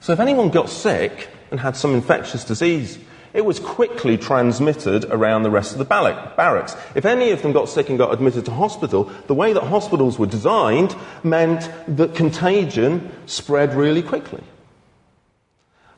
So 0.00 0.12
if 0.12 0.20
anyone 0.20 0.50
got 0.50 0.68
sick 0.68 1.28
and 1.50 1.60
had 1.60 1.76
some 1.76 1.94
infectious 1.94 2.44
disease, 2.44 2.98
it 3.34 3.44
was 3.44 3.60
quickly 3.60 4.16
transmitted 4.16 5.04
around 5.06 5.42
the 5.42 5.50
rest 5.50 5.72
of 5.72 5.78
the 5.78 5.84
barracks. 5.84 6.76
If 6.94 7.04
any 7.04 7.30
of 7.30 7.42
them 7.42 7.52
got 7.52 7.68
sick 7.68 7.88
and 7.88 7.98
got 7.98 8.12
admitted 8.12 8.44
to 8.46 8.50
hospital, 8.50 9.04
the 9.26 9.34
way 9.34 9.52
that 9.52 9.64
hospitals 9.64 10.18
were 10.18 10.26
designed 10.26 10.96
meant 11.22 11.70
that 11.96 12.14
contagion 12.14 13.10
spread 13.26 13.74
really 13.74 14.02
quickly. 14.02 14.42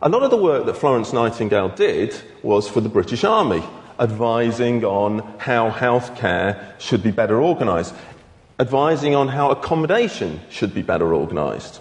A 0.03 0.09
lot 0.09 0.23
of 0.23 0.31
the 0.31 0.37
work 0.37 0.67
that 0.67 0.77
Florence 0.77 1.13
Nightingale 1.13 1.69
did 1.69 2.21
was 2.43 2.69
for 2.69 2.81
the 2.81 2.89
British 2.89 3.23
Army, 3.23 3.63
advising 3.99 4.83
on 4.85 5.19
how 5.39 5.71
healthcare 5.71 6.81
should 6.81 7.03
be 7.03 7.11
better 7.11 7.43
organised, 7.43 7.95
advising 8.59 9.15
on 9.15 9.29
how 9.29 9.51
accommodation 9.51 10.41
should 10.49 10.73
be 10.75 10.83
better 10.83 11.15
organised. 11.15 11.81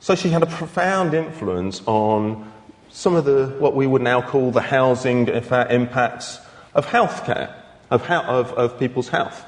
So 0.00 0.14
she 0.14 0.30
had 0.30 0.42
a 0.42 0.46
profound 0.46 1.14
influence 1.14 1.82
on 1.86 2.50
some 2.96 3.14
of 3.14 3.26
the, 3.26 3.48
what 3.58 3.76
we 3.76 3.86
would 3.86 4.00
now 4.00 4.22
call 4.22 4.50
the 4.50 4.62
housing 4.62 5.28
impacts 5.28 6.40
of 6.74 6.86
healthcare, 6.86 7.54
of, 7.90 8.02
of, 8.10 8.52
of 8.54 8.78
people's 8.78 9.10
health. 9.10 9.44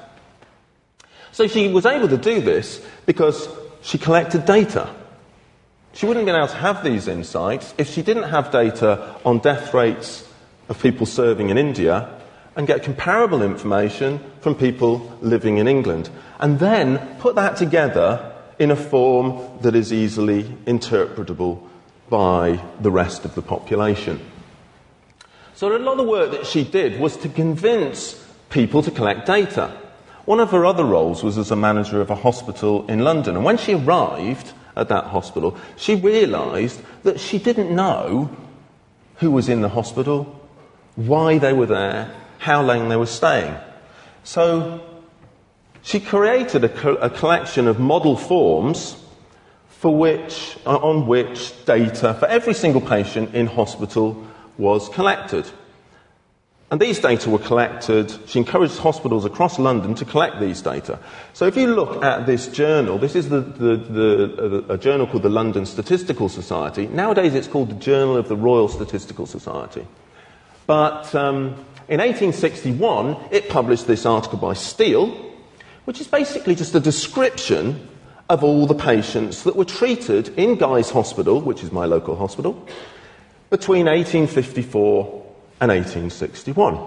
So 1.32 1.46
she 1.46 1.68
was 1.72 1.86
able 1.86 2.08
to 2.08 2.18
do 2.18 2.42
this 2.42 2.84
because 3.06 3.48
she 3.80 3.96
collected 3.96 4.44
data. 4.44 4.94
She 5.94 6.04
wouldn't 6.04 6.28
have 6.28 6.34
been 6.34 6.42
able 6.42 6.52
to 6.52 6.60
have 6.60 6.84
these 6.84 7.08
insights 7.08 7.72
if 7.78 7.88
she 7.88 8.02
didn't 8.02 8.24
have 8.24 8.52
data 8.52 9.16
on 9.24 9.38
death 9.38 9.72
rates 9.72 10.28
of 10.68 10.78
people 10.82 11.06
serving 11.06 11.48
in 11.48 11.56
India 11.56 12.20
and 12.54 12.66
get 12.66 12.82
comparable 12.82 13.40
information 13.40 14.20
from 14.42 14.56
people 14.56 15.16
living 15.22 15.56
in 15.56 15.66
England. 15.66 16.10
And 16.38 16.58
then 16.58 16.98
put 17.18 17.34
that 17.36 17.56
together 17.56 18.30
in 18.58 18.70
a 18.70 18.76
form 18.76 19.40
that 19.62 19.74
is 19.74 19.90
easily 19.90 20.44
interpretable 20.66 21.66
by 22.10 22.62
the 22.80 22.90
rest 22.90 23.24
of 23.24 23.34
the 23.34 23.42
population. 23.42 24.20
So, 25.54 25.74
a 25.74 25.78
lot 25.78 25.92
of 25.92 25.98
the 25.98 26.04
work 26.04 26.30
that 26.30 26.46
she 26.46 26.64
did 26.64 27.00
was 27.00 27.16
to 27.18 27.28
convince 27.28 28.14
people 28.50 28.82
to 28.82 28.90
collect 28.90 29.26
data. 29.26 29.76
One 30.24 30.40
of 30.40 30.50
her 30.50 30.64
other 30.64 30.84
roles 30.84 31.22
was 31.22 31.38
as 31.38 31.50
a 31.50 31.56
manager 31.56 32.00
of 32.00 32.10
a 32.10 32.14
hospital 32.14 32.86
in 32.86 33.00
London. 33.00 33.34
And 33.34 33.44
when 33.44 33.56
she 33.56 33.74
arrived 33.74 34.52
at 34.76 34.88
that 34.88 35.04
hospital, 35.04 35.56
she 35.76 35.94
realised 35.94 36.80
that 37.02 37.18
she 37.18 37.38
didn't 37.38 37.74
know 37.74 38.30
who 39.16 39.30
was 39.30 39.48
in 39.48 39.62
the 39.62 39.68
hospital, 39.68 40.40
why 40.96 41.38
they 41.38 41.52
were 41.52 41.66
there, 41.66 42.14
how 42.38 42.62
long 42.62 42.88
they 42.88 42.96
were 42.96 43.06
staying. 43.06 43.56
So 44.22 44.80
she 45.82 45.98
created 45.98 46.62
a, 46.62 46.68
co- 46.68 46.96
a 46.96 47.10
collection 47.10 47.66
of 47.66 47.80
model 47.80 48.16
forms 48.16 48.96
for 49.78 49.96
which, 49.96 50.58
uh, 50.66 50.76
on 50.76 51.06
which 51.06 51.64
data 51.64 52.12
for 52.14 52.26
every 52.26 52.52
single 52.52 52.80
patient 52.80 53.32
in 53.32 53.46
hospital 53.46 54.20
was 54.58 54.88
collected. 54.88 55.48
And 56.70 56.80
these 56.80 56.98
data 56.98 57.30
were 57.30 57.38
collected. 57.38 58.12
She 58.26 58.40
encouraged 58.40 58.76
hospitals 58.78 59.24
across 59.24 59.58
London 59.58 59.94
to 59.94 60.04
collect 60.04 60.40
these 60.40 60.60
data. 60.60 60.98
So 61.32 61.46
if 61.46 61.56
you 61.56 61.68
look 61.68 62.02
at 62.02 62.26
this 62.26 62.48
journal, 62.48 62.98
this 62.98 63.14
is 63.14 63.28
the, 63.28 63.40
the, 63.40 63.76
the, 63.76 64.64
a 64.68 64.76
journal 64.76 65.06
called 65.06 65.22
the 65.22 65.30
London 65.30 65.64
Statistical 65.64 66.28
Society. 66.28 66.88
Nowadays 66.88 67.34
it's 67.34 67.46
called 67.46 67.70
the 67.70 67.76
Journal 67.76 68.16
of 68.16 68.28
the 68.28 68.36
Royal 68.36 68.68
Statistical 68.68 69.26
Society. 69.26 69.86
But 70.66 71.14
um, 71.14 71.54
in 71.88 72.00
1861, 72.00 73.16
it 73.30 73.48
published 73.48 73.86
this 73.86 74.04
article 74.04 74.38
by 74.38 74.54
Steele, 74.54 75.08
which 75.84 76.00
is 76.00 76.08
basically 76.08 76.56
just 76.56 76.74
a 76.74 76.80
description 76.80 77.88
of 78.28 78.44
all 78.44 78.66
the 78.66 78.74
patients 78.74 79.44
that 79.44 79.56
were 79.56 79.64
treated 79.64 80.28
in 80.38 80.56
Guy's 80.56 80.90
Hospital, 80.90 81.40
which 81.40 81.62
is 81.62 81.72
my 81.72 81.86
local 81.86 82.16
hospital, 82.16 82.52
between 83.50 83.86
1854 83.86 85.26
and 85.60 85.70
1861. 85.70 86.78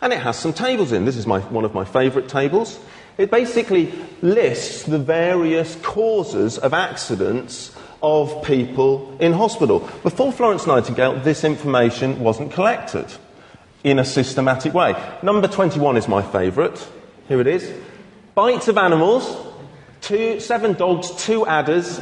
And 0.00 0.12
it 0.12 0.20
has 0.20 0.38
some 0.38 0.52
tables 0.52 0.92
in. 0.92 1.04
This 1.04 1.16
is 1.16 1.26
my, 1.26 1.40
one 1.40 1.64
of 1.64 1.74
my 1.74 1.84
favourite 1.84 2.28
tables. 2.28 2.78
It 3.18 3.30
basically 3.30 3.92
lists 4.20 4.84
the 4.84 4.98
various 4.98 5.76
causes 5.76 6.58
of 6.58 6.74
accidents 6.74 7.74
of 8.02 8.42
people 8.42 9.16
in 9.20 9.32
hospital. 9.32 9.80
Before 10.02 10.32
Florence 10.32 10.66
Nightingale, 10.66 11.20
this 11.20 11.44
information 11.44 12.20
wasn't 12.20 12.52
collected 12.52 13.06
in 13.84 13.98
a 13.98 14.04
systematic 14.04 14.74
way. 14.74 14.94
Number 15.22 15.48
21 15.48 15.96
is 15.96 16.08
my 16.08 16.22
favourite. 16.22 16.86
Here 17.28 17.40
it 17.40 17.46
is. 17.46 17.72
Bites 18.34 18.68
of 18.68 18.78
animals 18.78 19.24
two, 20.02 20.40
seven 20.40 20.74
dogs, 20.74 21.10
two 21.12 21.46
adders. 21.46 22.00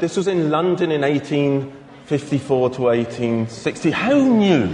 this 0.00 0.16
was 0.16 0.28
in 0.28 0.50
London 0.50 0.92
in 0.92 1.00
1854 1.00 2.70
to 2.70 2.82
1860. 2.82 3.90
Who 3.92 4.36
knew? 4.36 4.66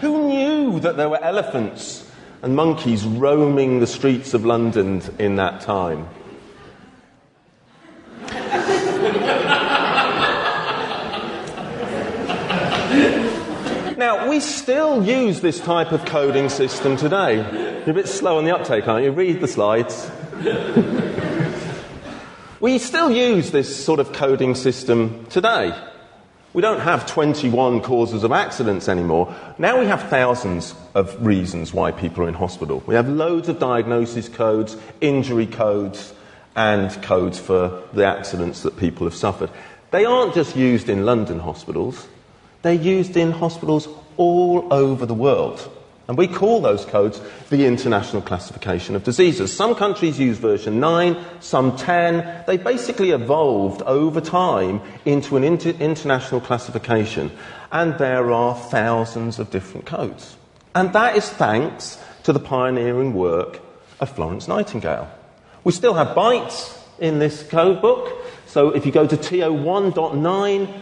Who 0.00 0.28
knew 0.28 0.80
that 0.80 0.96
there 0.96 1.08
were 1.08 1.22
elephants 1.22 2.10
and 2.42 2.54
monkeys 2.54 3.04
roaming 3.04 3.80
the 3.80 3.86
streets 3.86 4.32
of 4.32 4.44
London 4.44 5.02
in 5.18 5.36
that 5.36 5.60
time? 5.60 6.08
Now, 13.98 14.30
we 14.30 14.38
still 14.38 15.04
use 15.04 15.40
this 15.40 15.58
type 15.58 15.90
of 15.90 16.04
coding 16.04 16.50
system 16.50 16.96
today. 16.96 17.38
You're 17.80 17.90
a 17.90 17.94
bit 17.94 18.06
slow 18.06 18.38
on 18.38 18.44
the 18.44 18.54
uptake, 18.54 18.86
aren't 18.86 19.04
you? 19.04 19.10
Read 19.10 19.40
the 19.40 19.48
slides. 19.48 20.08
we 22.60 22.78
still 22.78 23.10
use 23.10 23.50
this 23.50 23.84
sort 23.84 23.98
of 23.98 24.12
coding 24.12 24.54
system 24.54 25.26
today. 25.30 25.76
We 26.52 26.62
don't 26.62 26.78
have 26.78 27.06
21 27.06 27.80
causes 27.80 28.22
of 28.22 28.30
accidents 28.30 28.88
anymore. 28.88 29.34
Now 29.58 29.80
we 29.80 29.86
have 29.86 30.04
thousands 30.04 30.76
of 30.94 31.26
reasons 31.26 31.74
why 31.74 31.90
people 31.90 32.22
are 32.22 32.28
in 32.28 32.34
hospital. 32.34 32.84
We 32.86 32.94
have 32.94 33.08
loads 33.08 33.48
of 33.48 33.58
diagnosis 33.58 34.28
codes, 34.28 34.76
injury 35.00 35.48
codes, 35.48 36.14
and 36.54 36.92
codes 37.02 37.40
for 37.40 37.82
the 37.92 38.06
accidents 38.06 38.62
that 38.62 38.76
people 38.76 39.08
have 39.08 39.16
suffered. 39.16 39.50
They 39.90 40.04
aren't 40.04 40.34
just 40.34 40.54
used 40.54 40.88
in 40.88 41.04
London 41.04 41.40
hospitals, 41.40 42.06
they're 42.62 42.72
used 42.72 43.16
in 43.16 43.32
hospitals 43.32 43.88
all 44.16 44.72
over 44.72 45.06
the 45.06 45.14
world. 45.14 45.70
And 46.08 46.16
we 46.16 46.26
call 46.26 46.62
those 46.62 46.86
codes 46.86 47.20
the 47.50 47.66
International 47.66 48.22
Classification 48.22 48.96
of 48.96 49.04
Diseases. 49.04 49.54
Some 49.54 49.74
countries 49.74 50.18
use 50.18 50.38
version 50.38 50.80
9, 50.80 51.22
some 51.40 51.76
10. 51.76 52.44
They 52.46 52.56
basically 52.56 53.10
evolved 53.10 53.82
over 53.82 54.20
time 54.22 54.80
into 55.04 55.36
an 55.36 55.44
inter- 55.44 55.74
international 55.78 56.40
classification. 56.40 57.30
And 57.70 57.98
there 57.98 58.32
are 58.32 58.56
thousands 58.56 59.38
of 59.38 59.50
different 59.50 59.84
codes. 59.84 60.36
And 60.74 60.94
that 60.94 61.14
is 61.16 61.28
thanks 61.28 62.02
to 62.22 62.32
the 62.32 62.40
pioneering 62.40 63.12
work 63.12 63.60
of 64.00 64.08
Florence 64.08 64.48
Nightingale. 64.48 65.10
We 65.62 65.72
still 65.72 65.92
have 65.92 66.14
bites 66.14 66.74
in 66.98 67.18
this 67.18 67.42
code 67.42 67.82
book. 67.82 68.16
So 68.46 68.70
if 68.70 68.86
you 68.86 68.92
go 68.92 69.06
to 69.06 69.16
TO1.9, 69.16 70.80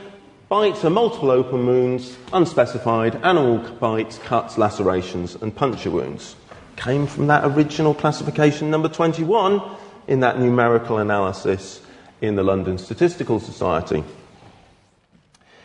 bites 0.49 0.85
are 0.85 0.91
multiple 0.91 1.31
open 1.31 1.67
wounds, 1.67 2.17
unspecified, 2.33 3.17
animal 3.25 3.59
bites, 3.79 4.19
cuts, 4.19 4.59
lacerations, 4.59 5.35
and 5.37 5.55
puncture 5.55 5.91
wounds. 5.91 6.37
Came 6.77 7.07
from 7.07 7.27
that 7.27 7.45
original 7.45 7.95
classification 7.95 8.71
number 8.71 8.89
21 8.89 9.61
in 10.07 10.21
that 10.21 10.39
numerical 10.39 10.99
analysis 10.99 11.81
in 12.21 12.37
the 12.37 12.43
London 12.43 12.79
Statistical 12.79 13.41
Society. 13.41 14.05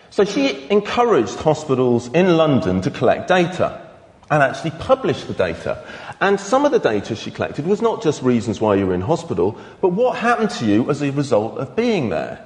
So 0.09 0.25
she 0.25 0.69
encouraged 0.69 1.35
hospitals 1.35 2.07
in 2.13 2.35
London 2.35 2.81
to 2.81 2.91
collect 2.91 3.27
data 3.27 3.87
and 4.29 4.41
actually 4.41 4.71
publish 4.71 5.23
the 5.25 5.33
data. 5.33 5.85
And 6.21 6.39
some 6.39 6.65
of 6.65 6.71
the 6.71 6.79
data 6.79 7.15
she 7.15 7.31
collected 7.31 7.67
was 7.67 7.81
not 7.81 8.01
just 8.01 8.21
reasons 8.21 8.59
why 8.59 8.75
you 8.75 8.87
were 8.87 8.93
in 8.93 9.01
hospital, 9.01 9.57
but 9.79 9.89
what 9.89 10.17
happened 10.17 10.49
to 10.51 10.65
you 10.65 10.89
as 10.89 11.01
a 11.01 11.11
result 11.11 11.57
of 11.57 11.75
being 11.75 12.09
there. 12.09 12.45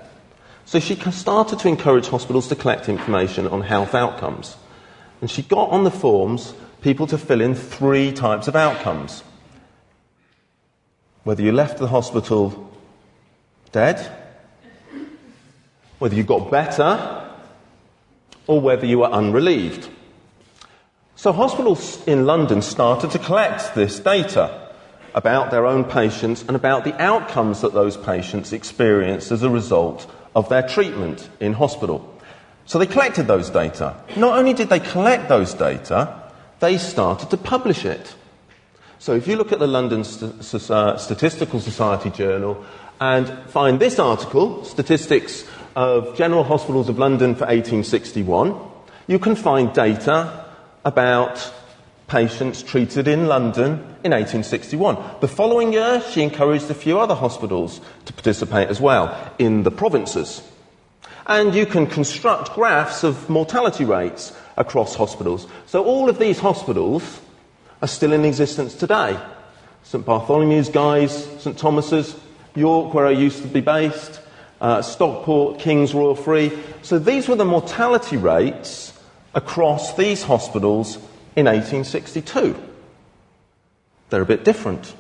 So 0.65 0.79
she 0.79 0.95
started 0.95 1.59
to 1.59 1.67
encourage 1.67 2.07
hospitals 2.07 2.47
to 2.47 2.55
collect 2.55 2.89
information 2.89 3.47
on 3.47 3.61
health 3.61 3.93
outcomes. 3.93 4.57
And 5.21 5.29
she 5.29 5.43
got 5.43 5.69
on 5.69 5.83
the 5.83 5.91
forms 5.91 6.53
people 6.81 7.07
to 7.07 7.17
fill 7.17 7.41
in 7.41 7.55
three 7.55 8.11
types 8.11 8.47
of 8.47 8.55
outcomes. 8.55 9.23
Whether 11.23 11.43
you 11.43 11.51
left 11.51 11.77
the 11.77 11.87
hospital 11.87 12.71
dead, 13.71 13.99
whether 15.99 16.15
you 16.15 16.23
got 16.23 16.51
better, 16.51 17.29
or 18.47 18.59
whether 18.59 18.85
you 18.85 18.99
were 18.99 19.11
unrelieved. 19.11 19.89
So 21.15 21.31
hospitals 21.31 22.05
in 22.05 22.25
London 22.25 22.61
started 22.61 23.11
to 23.11 23.19
collect 23.19 23.73
this 23.75 23.99
data 23.99 24.69
about 25.13 25.49
their 25.49 25.65
own 25.65 25.83
patients 25.85 26.43
and 26.43 26.55
about 26.55 26.83
the 26.83 27.01
outcomes 27.01 27.61
that 27.61 27.73
those 27.73 27.97
patients 27.97 28.51
experienced 28.51 29.31
as 29.31 29.41
a 29.41 29.49
result 29.49 30.11
of 30.35 30.49
their 30.49 30.67
treatment 30.67 31.29
in 31.39 31.53
hospital. 31.53 32.11
So 32.65 32.79
they 32.79 32.87
collected 32.87 33.27
those 33.27 33.49
data. 33.49 33.95
Not 34.17 34.37
only 34.37 34.53
did 34.53 34.69
they 34.69 34.79
collect 34.79 35.29
those 35.29 35.53
data, 35.53 36.31
they 36.59 36.77
started 36.77 37.29
to 37.29 37.37
publish 37.37 37.85
it. 37.85 38.15
So 38.99 39.13
if 39.13 39.27
you 39.27 39.35
look 39.35 39.51
at 39.51 39.59
the 39.59 39.67
London 39.67 40.03
St- 40.03 40.71
uh, 40.71 40.97
Statistical 40.97 41.59
Society 41.59 42.09
Journal 42.09 42.63
and 42.99 43.27
find 43.49 43.79
this 43.79 43.99
article, 43.99 44.63
Statistics 44.63 45.45
of 45.75 46.17
General 46.17 46.43
Hospitals 46.43 46.89
of 46.89 46.97
London 46.97 47.35
for 47.35 47.45
1861, 47.45 48.57
you 49.07 49.19
can 49.19 49.35
find 49.35 49.71
data 49.73 50.45
about 50.83 51.53
patients 52.07 52.61
treated 52.61 53.07
in 53.07 53.27
London 53.27 53.73
in 54.03 54.11
1861. 54.11 54.97
The 55.21 55.27
following 55.27 55.73
year, 55.73 56.01
she 56.11 56.21
encouraged 56.21 56.69
a 56.69 56.75
few 56.75 56.99
other 56.99 57.15
hospitals 57.15 57.81
to 58.05 58.13
participate 58.13 58.69
as 58.69 58.79
well 58.79 59.33
in 59.39 59.63
the 59.63 59.71
provinces. 59.71 60.41
And 61.25 61.55
you 61.55 61.65
can 61.65 61.87
construct 61.87 62.53
graphs 62.53 63.03
of 63.03 63.29
mortality 63.29 63.85
rates 63.85 64.31
across 64.57 64.95
hospitals. 64.95 65.47
So 65.65 65.83
all 65.83 66.07
of 66.09 66.19
these 66.19 66.39
hospitals 66.39 67.21
are 67.81 67.87
still 67.87 68.13
in 68.13 68.25
existence 68.25 68.75
today. 68.75 69.19
St 69.83 70.05
Bartholomew's, 70.05 70.69
Guy's, 70.69 71.25
St 71.41 71.57
Thomas's, 71.57 72.15
York, 72.55 72.93
where 72.93 73.07
I 73.07 73.11
used 73.11 73.41
to 73.41 73.47
be 73.47 73.61
based, 73.61 74.21
uh, 74.61 74.81
Stockport, 74.81 75.59
King's 75.59 75.93
Royal 75.93 76.15
Free. 76.15 76.51
So 76.83 76.99
these 76.99 77.27
were 77.27 77.35
the 77.35 77.45
mortality 77.45 78.17
rates 78.17 78.93
across 79.33 79.95
these 79.95 80.23
hospitals 80.23 80.97
in 81.35 81.45
1862. 81.45 82.55
They're 84.09 84.21
a 84.21 84.25
bit 84.25 84.43
different. 84.43 84.93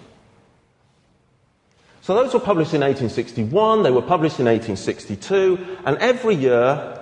So 2.01 2.13
those 2.13 2.33
were 2.33 2.39
published 2.39 2.73
in 2.73 2.81
1861, 2.81 3.81
they 3.81 3.91
were 3.91 4.01
published 4.01 4.39
in 4.39 4.45
1862, 4.45 5.79
and 5.85 5.97
every 5.97 6.35
year 6.35 7.01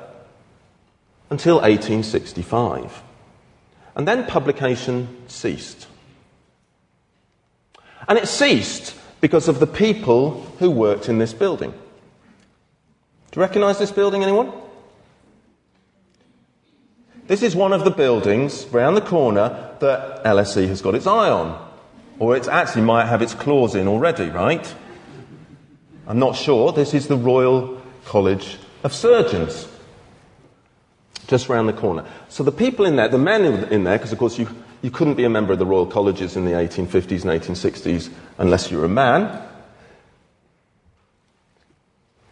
until 1.29 1.55
1865. 1.55 3.03
And 3.95 4.07
then 4.07 4.25
publication 4.25 5.27
ceased. 5.27 5.87
And 8.07 8.17
it 8.17 8.27
ceased 8.27 8.95
because 9.19 9.47
of 9.47 9.59
the 9.59 9.67
people 9.67 10.41
who 10.59 10.71
worked 10.71 11.09
in 11.09 11.17
this 11.17 11.33
building. 11.33 11.71
Do 11.71 13.39
you 13.39 13.41
recognise 13.41 13.79
this 13.79 13.91
building, 13.91 14.23
anyone? 14.23 14.51
This 17.27 17.41
is 17.41 17.55
one 17.55 17.71
of 17.71 17.85
the 17.85 17.91
buildings 17.91 18.65
round 18.67 18.97
the 18.97 19.01
corner 19.01 19.75
that 19.79 20.23
LSE 20.25 20.67
has 20.67 20.81
got 20.81 20.93
its 20.93 21.07
eye 21.07 21.29
on. 21.29 21.71
Or 22.19 22.35
it 22.35 22.47
actually 22.47 22.81
might 22.81 23.05
have 23.05 23.21
its 23.21 23.33
claws 23.33 23.75
in 23.75 23.87
already, 23.87 24.29
right? 24.29 24.75
I'm 26.05 26.19
not 26.19 26.35
sure. 26.35 26.73
This 26.73 26.93
is 26.93 27.07
the 27.07 27.15
Royal 27.15 27.81
College 28.05 28.57
of 28.83 28.93
Surgeons. 28.93 29.67
Just 31.27 31.47
round 31.47 31.69
the 31.69 31.73
corner. 31.73 32.05
So 32.27 32.43
the 32.43 32.51
people 32.51 32.85
in 32.85 32.97
there, 32.97 33.07
the 33.07 33.17
men 33.17 33.45
in 33.71 33.85
there, 33.85 33.97
because 33.97 34.11
of 34.11 34.19
course 34.19 34.37
you, 34.37 34.47
you 34.81 34.91
couldn't 34.91 35.15
be 35.15 35.23
a 35.23 35.29
member 35.29 35.53
of 35.53 35.59
the 35.59 35.65
Royal 35.65 35.85
Colleges 35.85 36.35
in 36.35 36.43
the 36.43 36.51
1850s 36.51 37.23
and 37.23 37.41
1860s 37.41 38.11
unless 38.37 38.69
you 38.69 38.79
were 38.79 38.85
a 38.85 38.89
man, 38.89 39.41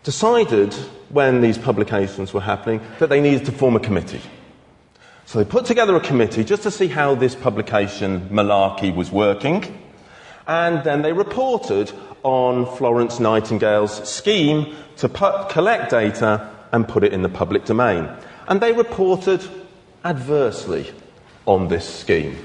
decided 0.03 0.73
when 1.09 1.39
these 1.39 1.57
publications 1.57 2.33
were 2.33 2.41
happening 2.41 2.81
that 2.99 3.07
they 3.07 3.21
needed 3.21 3.45
to 3.45 3.53
form 3.53 3.77
a 3.77 3.79
committee. 3.79 4.21
So 5.31 5.39
they 5.39 5.49
put 5.49 5.63
together 5.63 5.95
a 5.95 6.01
committee 6.01 6.43
just 6.43 6.63
to 6.63 6.71
see 6.71 6.89
how 6.89 7.15
this 7.15 7.35
publication 7.35 8.27
malarkey 8.31 8.93
was 8.93 9.13
working, 9.13 9.63
and 10.45 10.83
then 10.83 11.03
they 11.03 11.13
reported 11.13 11.89
on 12.21 12.65
Florence 12.75 13.17
Nightingale's 13.17 14.05
scheme 14.09 14.75
to 14.97 15.07
put, 15.07 15.47
collect 15.47 15.89
data 15.89 16.49
and 16.73 16.85
put 16.85 17.05
it 17.05 17.13
in 17.13 17.21
the 17.21 17.29
public 17.29 17.63
domain. 17.63 18.09
And 18.49 18.59
they 18.59 18.73
reported 18.73 19.41
adversely 20.03 20.91
on 21.45 21.69
this 21.69 21.87
scheme. 21.87 22.35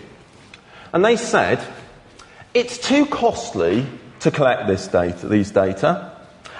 And 0.92 1.04
they 1.04 1.16
said, 1.16 1.58
it's 2.54 2.78
too 2.78 3.04
costly 3.06 3.84
to 4.20 4.30
collect 4.30 4.68
this 4.68 4.86
data, 4.86 5.26
these 5.26 5.50
data, 5.50 6.12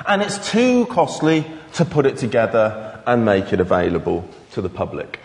and 0.09 0.23
it's 0.23 0.51
too 0.51 0.87
costly 0.87 1.47
to 1.75 1.85
put 1.85 2.05
it 2.05 2.17
together 2.17 3.01
and 3.07 3.25
make 3.25 3.53
it 3.53 3.61
available 3.61 4.29
to 4.51 4.61
the 4.61 4.69
public. 4.69 5.21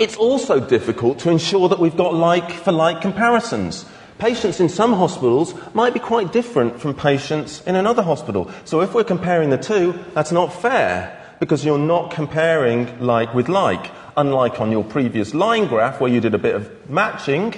It's 0.00 0.16
also 0.16 0.60
difficult 0.60 1.18
to 1.20 1.30
ensure 1.30 1.68
that 1.68 1.78
we've 1.78 1.94
got 1.94 2.14
like 2.14 2.50
for 2.50 2.72
like 2.72 3.02
comparisons. 3.02 3.84
Patients 4.18 4.58
in 4.58 4.70
some 4.70 4.94
hospitals 4.94 5.52
might 5.74 5.92
be 5.92 6.00
quite 6.00 6.32
different 6.32 6.80
from 6.80 6.94
patients 6.94 7.62
in 7.66 7.76
another 7.76 8.02
hospital. 8.02 8.50
So 8.64 8.80
if 8.80 8.94
we're 8.94 9.04
comparing 9.04 9.50
the 9.50 9.58
two, 9.58 9.92
that's 10.14 10.32
not 10.32 10.54
fair 10.54 11.22
because 11.38 11.66
you're 11.66 11.76
not 11.76 12.12
comparing 12.12 12.98
like 12.98 13.34
with 13.34 13.50
like. 13.50 13.90
Unlike 14.16 14.62
on 14.62 14.72
your 14.72 14.84
previous 14.84 15.34
line 15.34 15.66
graph 15.66 16.00
where 16.00 16.10
you 16.10 16.22
did 16.22 16.34
a 16.34 16.38
bit 16.38 16.54
of 16.54 16.88
matching, 16.88 17.54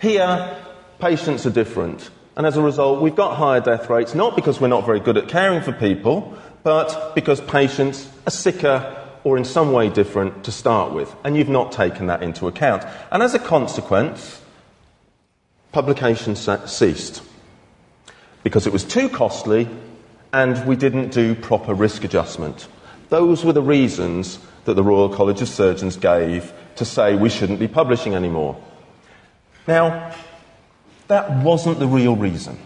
here 0.00 0.56
patients 1.00 1.46
are 1.46 1.50
different. 1.50 2.10
And 2.36 2.46
as 2.46 2.56
a 2.56 2.62
result, 2.62 3.02
we've 3.02 3.16
got 3.16 3.36
higher 3.36 3.60
death 3.60 3.90
rates, 3.90 4.14
not 4.14 4.36
because 4.36 4.60
we're 4.60 4.68
not 4.68 4.86
very 4.86 5.00
good 5.00 5.16
at 5.16 5.26
caring 5.26 5.62
for 5.62 5.72
people, 5.72 6.38
but 6.62 7.12
because 7.16 7.40
patients 7.40 8.08
are 8.24 8.30
sicker 8.30 9.02
or 9.26 9.36
in 9.36 9.44
some 9.44 9.72
way 9.72 9.88
different 9.88 10.44
to 10.44 10.52
start 10.52 10.92
with, 10.92 11.12
and 11.24 11.36
you've 11.36 11.48
not 11.48 11.72
taken 11.72 12.06
that 12.06 12.22
into 12.22 12.46
account. 12.46 12.84
And 13.10 13.24
as 13.24 13.34
a 13.34 13.40
consequence, 13.40 14.40
publication 15.72 16.36
ceased 16.36 17.24
because 18.44 18.68
it 18.68 18.72
was 18.72 18.84
too 18.84 19.08
costly 19.08 19.68
and 20.32 20.64
we 20.64 20.76
didn't 20.76 21.10
do 21.10 21.34
proper 21.34 21.74
risk 21.74 22.04
adjustment. 22.04 22.68
Those 23.08 23.44
were 23.44 23.52
the 23.52 23.60
reasons 23.60 24.38
that 24.64 24.74
the 24.74 24.84
Royal 24.84 25.08
College 25.08 25.42
of 25.42 25.48
Surgeons 25.48 25.96
gave 25.96 26.52
to 26.76 26.84
say 26.84 27.16
we 27.16 27.28
shouldn't 27.28 27.58
be 27.58 27.66
publishing 27.66 28.14
anymore. 28.14 28.56
Now, 29.66 30.14
that 31.08 31.32
wasn't 31.42 31.80
the 31.80 31.88
real 31.88 32.14
reason. 32.14 32.60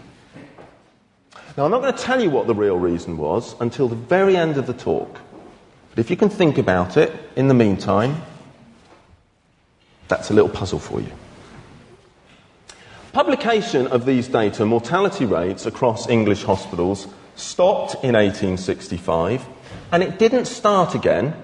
Now, 1.57 1.65
I'm 1.65 1.71
not 1.71 1.81
going 1.81 1.95
to 1.95 2.03
tell 2.03 2.21
you 2.21 2.29
what 2.29 2.45
the 2.45 2.53
real 2.53 2.77
reason 2.77 3.17
was 3.17 3.55
until 3.59 3.87
the 3.87 3.95
very 3.95 4.37
end 4.37 4.57
of 4.57 4.67
the 4.67 4.75
talk. 4.75 5.19
But 5.91 5.99
if 5.99 6.09
you 6.09 6.17
can 6.17 6.29
think 6.29 6.57
about 6.57 6.97
it 6.97 7.11
in 7.35 7.47
the 7.47 7.53
meantime, 7.53 8.21
that's 10.07 10.29
a 10.29 10.33
little 10.33 10.49
puzzle 10.49 10.79
for 10.79 10.99
you. 11.01 11.11
Publication 13.11 13.87
of 13.87 14.05
these 14.05 14.29
data, 14.29 14.65
mortality 14.65 15.25
rates 15.25 15.65
across 15.65 16.07
English 16.07 16.43
hospitals, 16.43 17.07
stopped 17.35 17.95
in 18.03 18.15
1865, 18.15 19.45
and 19.91 20.01
it 20.01 20.17
didn't 20.17 20.45
start 20.45 20.95
again 20.95 21.35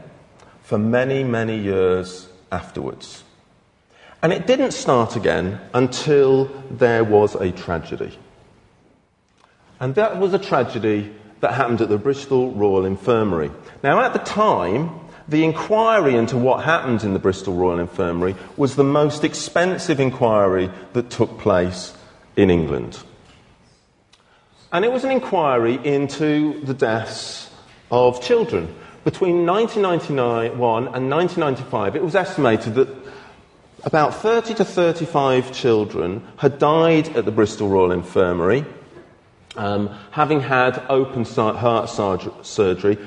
for 0.63 0.77
many, 0.77 1.25
many 1.25 1.57
years 1.57 2.29
afterwards. 2.51 3.23
And 4.21 4.31
it 4.31 4.47
didn't 4.47 4.71
start 4.71 5.15
again 5.15 5.59
until 5.73 6.45
there 6.71 7.03
was 7.03 7.35
a 7.35 7.51
tragedy. 7.51 8.17
And 9.79 9.93
that 9.95 10.17
was 10.17 10.33
a 10.33 10.39
tragedy 10.39 11.13
that 11.41 11.53
happened 11.53 11.81
at 11.81 11.89
the 11.89 11.97
Bristol 11.97 12.51
Royal 12.51 12.85
Infirmary. 12.85 13.51
Now, 13.83 14.01
at 14.01 14.13
the 14.13 14.19
time, 14.19 14.99
the 15.27 15.43
inquiry 15.43 16.15
into 16.15 16.37
what 16.37 16.63
happened 16.63 17.03
in 17.03 17.13
the 17.13 17.19
Bristol 17.19 17.55
Royal 17.55 17.79
Infirmary 17.79 18.35
was 18.55 18.75
the 18.75 18.83
most 18.83 19.23
expensive 19.23 19.99
inquiry 19.99 20.71
that 20.93 21.09
took 21.09 21.37
place 21.39 21.93
in 22.35 22.49
England. 22.49 22.99
And 24.71 24.83
it 24.85 24.91
was 24.91 25.03
an 25.03 25.11
inquiry 25.11 25.79
into 25.83 26.61
the 26.61 26.73
deaths 26.73 27.49
of 27.91 28.21
children. 28.21 28.73
Between 29.03 29.45
1991 29.45 30.87
and 30.87 31.09
1995, 31.09 31.95
it 31.95 32.03
was 32.03 32.15
estimated 32.15 32.75
that 32.75 32.89
about 33.83 34.15
30 34.15 34.55
to 34.55 34.65
35 34.65 35.53
children 35.53 36.21
had 36.37 36.59
died 36.59 37.15
at 37.15 37.25
the 37.25 37.31
Bristol 37.31 37.69
Royal 37.69 37.91
Infirmary, 37.91 38.65
um, 39.57 39.89
having 40.11 40.39
had 40.39 40.83
open 40.89 41.25
heart 41.25 41.89
surgery, 41.89 42.97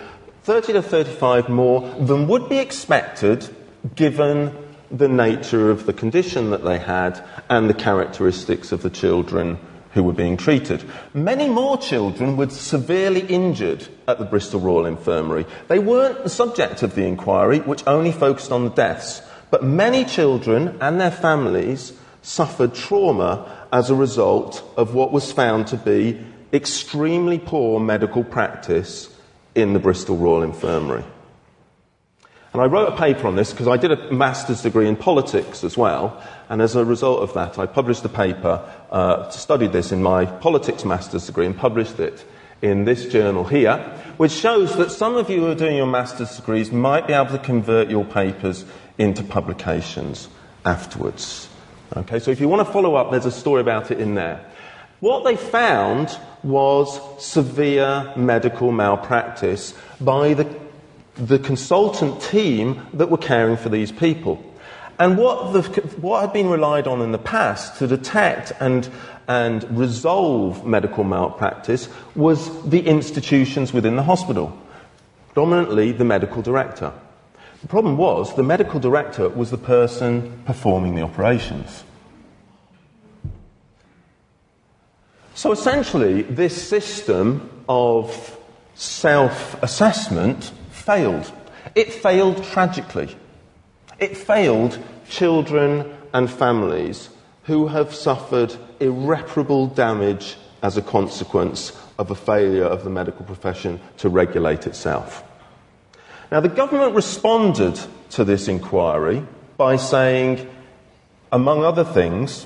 30 0.42 0.72
to 0.72 0.82
35 0.82 1.48
more 1.48 1.88
than 2.00 2.28
would 2.28 2.48
be 2.48 2.58
expected 2.58 3.48
given 3.94 4.56
the 4.90 5.08
nature 5.08 5.70
of 5.70 5.86
the 5.86 5.92
condition 5.92 6.50
that 6.50 6.64
they 6.64 6.78
had 6.78 7.22
and 7.48 7.70
the 7.70 7.74
characteristics 7.74 8.72
of 8.72 8.82
the 8.82 8.90
children 8.90 9.58
who 9.92 10.02
were 10.02 10.12
being 10.12 10.36
treated. 10.36 10.84
Many 11.14 11.48
more 11.48 11.76
children 11.76 12.36
were 12.36 12.48
severely 12.50 13.20
injured 13.20 13.86
at 14.06 14.18
the 14.18 14.24
Bristol 14.24 14.60
Royal 14.60 14.86
Infirmary. 14.86 15.46
They 15.68 15.78
weren't 15.78 16.22
the 16.22 16.30
subject 16.30 16.82
of 16.82 16.94
the 16.94 17.06
inquiry, 17.06 17.60
which 17.60 17.86
only 17.86 18.12
focused 18.12 18.52
on 18.52 18.64
the 18.64 18.70
deaths, 18.70 19.22
but 19.50 19.64
many 19.64 20.04
children 20.04 20.78
and 20.80 21.00
their 21.00 21.10
families 21.10 21.92
suffered 22.22 22.74
trauma 22.74 23.66
as 23.72 23.90
a 23.90 23.94
result 23.94 24.62
of 24.76 24.94
what 24.94 25.12
was 25.12 25.32
found 25.32 25.66
to 25.68 25.76
be 25.76 26.24
extremely 26.52 27.38
poor 27.38 27.80
medical 27.80 28.24
practice 28.24 29.08
in 29.54 29.72
the 29.72 29.78
Bristol 29.78 30.16
Royal 30.16 30.42
Infirmary. 30.42 31.04
And 32.52 32.60
I 32.60 32.66
wrote 32.66 32.92
a 32.92 32.96
paper 32.96 33.28
on 33.28 33.36
this 33.36 33.52
because 33.52 33.68
I 33.68 33.76
did 33.76 33.92
a 33.92 34.12
master's 34.12 34.62
degree 34.62 34.88
in 34.88 34.96
politics 34.96 35.62
as 35.62 35.76
well. 35.76 36.20
And 36.48 36.60
as 36.60 36.74
a 36.74 36.84
result 36.84 37.22
of 37.22 37.32
that, 37.34 37.58
I 37.58 37.66
published 37.66 38.04
a 38.04 38.08
paper, 38.08 38.60
uh, 38.90 39.30
studied 39.30 39.72
this 39.72 39.92
in 39.92 40.02
my 40.02 40.24
politics 40.24 40.84
master's 40.84 41.26
degree 41.26 41.46
and 41.46 41.56
published 41.56 42.00
it 42.00 42.24
in 42.60 42.84
this 42.84 43.06
journal 43.06 43.44
here, 43.44 43.78
which 44.16 44.32
shows 44.32 44.76
that 44.76 44.90
some 44.90 45.16
of 45.16 45.30
you 45.30 45.40
who 45.40 45.50
are 45.50 45.54
doing 45.54 45.76
your 45.76 45.86
master's 45.86 46.36
degrees 46.36 46.72
might 46.72 47.06
be 47.06 47.12
able 47.12 47.30
to 47.30 47.38
convert 47.38 47.88
your 47.88 48.04
papers 48.04 48.64
into 48.98 49.22
publications 49.22 50.28
afterwards. 50.64 51.48
Okay, 51.96 52.18
so 52.18 52.30
if 52.30 52.40
you 52.40 52.48
want 52.48 52.66
to 52.66 52.72
follow 52.72 52.96
up, 52.96 53.12
there's 53.12 53.26
a 53.26 53.32
story 53.32 53.60
about 53.60 53.90
it 53.90 54.00
in 54.00 54.14
there. 54.14 54.44
What 55.00 55.24
they 55.24 55.36
found 55.36 56.16
was 56.42 57.00
severe 57.18 58.12
medical 58.16 58.72
malpractice 58.72 59.74
by 60.00 60.34
the 60.34 60.46
the 61.20 61.38
consultant 61.38 62.22
team 62.22 62.80
that 62.94 63.10
were 63.10 63.18
caring 63.18 63.56
for 63.56 63.68
these 63.68 63.92
people. 63.92 64.42
And 64.98 65.16
what, 65.16 65.52
the, 65.52 65.62
what 66.00 66.20
had 66.20 66.32
been 66.32 66.48
relied 66.48 66.86
on 66.86 67.00
in 67.00 67.12
the 67.12 67.18
past 67.18 67.78
to 67.78 67.86
detect 67.86 68.52
and, 68.60 68.88
and 69.28 69.64
resolve 69.76 70.66
medical 70.66 71.04
malpractice 71.04 71.88
was 72.14 72.50
the 72.68 72.86
institutions 72.86 73.72
within 73.72 73.96
the 73.96 74.02
hospital, 74.02 74.56
predominantly 75.28 75.92
the 75.92 76.04
medical 76.04 76.42
director. 76.42 76.92
The 77.62 77.68
problem 77.68 77.96
was 77.96 78.34
the 78.36 78.42
medical 78.42 78.80
director 78.80 79.28
was 79.28 79.50
the 79.50 79.58
person 79.58 80.42
performing 80.44 80.94
the 80.94 81.02
operations. 81.02 81.84
So 85.40 85.52
essentially, 85.52 86.20
this 86.20 86.68
system 86.68 87.48
of 87.66 88.36
self 88.74 89.56
assessment 89.62 90.52
failed. 90.70 91.32
It 91.74 91.94
failed 91.94 92.44
tragically. 92.44 93.16
It 93.98 94.18
failed 94.18 94.78
children 95.08 95.96
and 96.12 96.30
families 96.30 97.08
who 97.44 97.68
have 97.68 97.94
suffered 97.94 98.54
irreparable 98.80 99.68
damage 99.68 100.36
as 100.62 100.76
a 100.76 100.82
consequence 100.82 101.72
of 101.98 102.10
a 102.10 102.14
failure 102.14 102.66
of 102.66 102.84
the 102.84 102.90
medical 102.90 103.24
profession 103.24 103.80
to 103.96 104.10
regulate 104.10 104.66
itself. 104.66 105.24
Now, 106.30 106.40
the 106.40 106.50
government 106.50 106.94
responded 106.94 107.80
to 108.10 108.24
this 108.24 108.46
inquiry 108.46 109.26
by 109.56 109.76
saying, 109.76 110.46
among 111.32 111.64
other 111.64 111.84
things, 111.84 112.44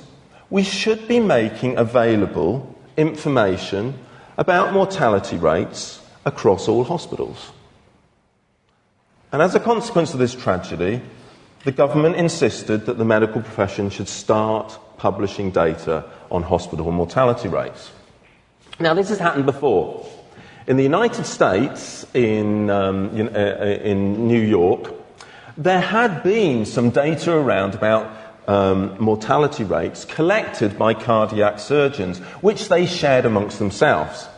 we 0.48 0.62
should 0.62 1.08
be 1.08 1.18
making 1.18 1.76
available 1.76 2.70
information 2.96 3.98
about 4.36 4.72
mortality 4.72 5.36
rates 5.36 6.00
across 6.24 6.68
all 6.68 6.84
hospitals. 6.84 7.52
And 9.32 9.42
as 9.42 9.54
a 9.54 9.60
consequence 9.60 10.12
of 10.12 10.20
this 10.20 10.34
tragedy, 10.34 11.02
the 11.64 11.72
government 11.72 12.16
insisted 12.16 12.86
that 12.86 12.98
the 12.98 13.04
medical 13.04 13.42
profession 13.42 13.90
should 13.90 14.08
start 14.08 14.78
publishing 14.98 15.50
data 15.50 16.04
on 16.30 16.42
hospital 16.42 16.90
mortality 16.92 17.48
rates. 17.48 17.90
Now, 18.78 18.94
this 18.94 19.08
has 19.08 19.18
happened 19.18 19.46
before. 19.46 20.06
In 20.66 20.76
the 20.76 20.82
United 20.82 21.26
States, 21.26 22.06
in, 22.14 22.70
um, 22.70 23.16
in, 23.16 23.28
uh, 23.34 23.80
in 23.82 24.26
New 24.26 24.40
York, 24.40 24.92
there 25.56 25.80
had 25.80 26.22
been 26.22 26.64
some 26.64 26.90
data 26.90 27.32
around 27.32 27.74
about 27.74 28.10
um, 28.46 28.96
mortality 28.98 29.64
rates 29.64 30.04
collected 30.04 30.78
by 30.78 30.94
cardiac 30.94 31.58
surgeons, 31.58 32.18
which 32.40 32.68
they 32.68 32.86
shared 32.86 33.24
amongst 33.24 33.58
themselves. 33.58 34.28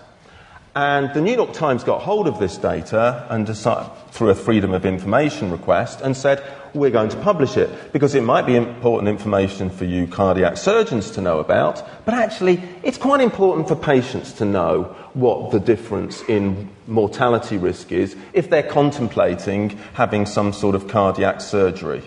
And 0.75 1.13
the 1.15 1.23
New 1.23 1.35
York 1.35 1.55
Times 1.55 1.85
got 1.85 2.03
hold 2.03 2.29
of 2.29 2.39
this 2.39 2.59
data 2.59 3.27
and 3.31 3.47
decided, 3.47 3.91
through 4.11 4.29
a 4.29 4.35
Freedom 4.35 4.75
of 4.75 4.85
Information 4.85 5.51
request 5.51 6.03
and 6.03 6.15
said, 6.15 6.43
we're 6.75 6.91
going 6.91 7.09
to 7.09 7.17
publish 7.17 7.57
it 7.57 7.93
because 7.93 8.15
it 8.15 8.23
might 8.23 8.45
be 8.45 8.55
important 8.55 9.09
information 9.09 9.71
for 9.71 9.87
you 9.87 10.07
cardiac 10.07 10.59
surgeons 10.59 11.11
to 11.13 11.21
know 11.23 11.39
about, 11.39 11.83
but 12.05 12.13
actually 12.13 12.63
it's 12.83 12.99
quite 12.99 13.23
important 13.23 13.69
for 13.69 13.75
patients 13.75 14.33
to 14.35 14.45
know 14.45 14.85
what 15.15 15.51
the 15.51 15.61
difference 15.61 16.23
in 16.29 16.69
mortality 16.87 17.57
risk 17.57 17.91
is 17.91 18.15
if 18.35 18.51
they're 18.51 18.63
contemplating 18.63 19.71
having 19.95 20.27
some 20.27 20.53
sort 20.53 20.75
of 20.75 20.87
cardiac 20.89 21.41
surgery. 21.41 22.03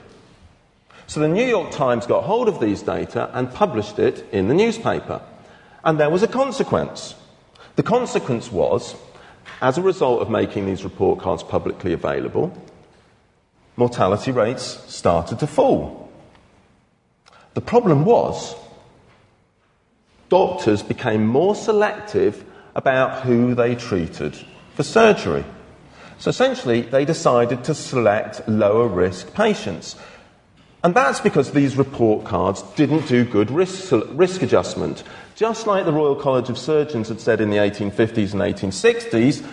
So 1.10 1.20
the 1.22 1.28
New 1.28 1.44
York 1.44 1.72
Times 1.72 2.06
got 2.06 2.26
hold 2.26 2.48
of 2.48 2.60
these 2.60 2.84
data 2.84 3.32
and 3.34 3.52
published 3.52 3.98
it 3.98 4.24
in 4.32 4.48
the 4.48 4.54
newspaper. 4.54 5.20
And 5.84 6.00
there 6.00 6.12
was 6.12 6.22
a 6.22 6.28
consequence. 6.28 7.16
The 7.78 7.82
consequence 7.82 8.52
was, 8.52 8.94
as 9.60 9.80
a 9.80 9.82
result 9.82 10.22
of 10.22 10.30
making 10.30 10.68
these 10.68 10.84
report 10.84 11.18
cards 11.18 11.42
publicly 11.42 11.94
available, 11.94 12.56
mortality 13.76 14.30
rates 14.30 14.84
started 14.86 15.40
to 15.40 15.48
fall. 15.48 16.12
The 17.56 17.62
problem 17.62 18.06
was, 18.06 18.56
doctors 20.30 20.84
became 20.84 21.26
more 21.26 21.56
selective 21.56 22.46
about 22.76 23.24
who 23.24 23.56
they 23.56 23.74
treated 23.74 24.38
for 24.76 24.84
surgery. 24.84 25.44
So 26.20 26.30
essentially, 26.30 26.82
they 26.82 27.04
decided 27.04 27.64
to 27.64 27.74
select 27.74 28.48
lower 28.48 28.88
risk 28.88 29.34
patients. 29.34 29.96
And 30.84 30.96
that's 30.96 31.20
because 31.20 31.52
these 31.52 31.76
report 31.76 32.26
cards 32.26 32.62
didn't 32.76 33.08
do 33.08 33.26
good 33.26 33.52
risk, 33.52 33.92
risk 34.12 34.42
adjustment. 34.42 35.04
Just 35.36 35.68
like 35.68 35.86
the 35.86 35.92
Royal 35.92 36.16
College 36.16 36.50
of 36.50 36.58
Surgeons 36.58 37.10
had 37.10 37.20
said 37.20 37.42
in 37.42 37.50
the 37.50 37.58
1850s 37.58 38.34
and 38.34 38.42
1860s, 38.42 39.46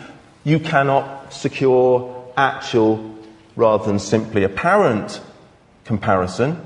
you 0.45 0.61
cannot 0.61 1.33
secure 1.33 2.33
actual 2.37 3.17
rather 3.57 3.85
than 3.85 3.99
simply 3.99 4.45
apparent 4.45 5.21
comparison. 5.85 6.65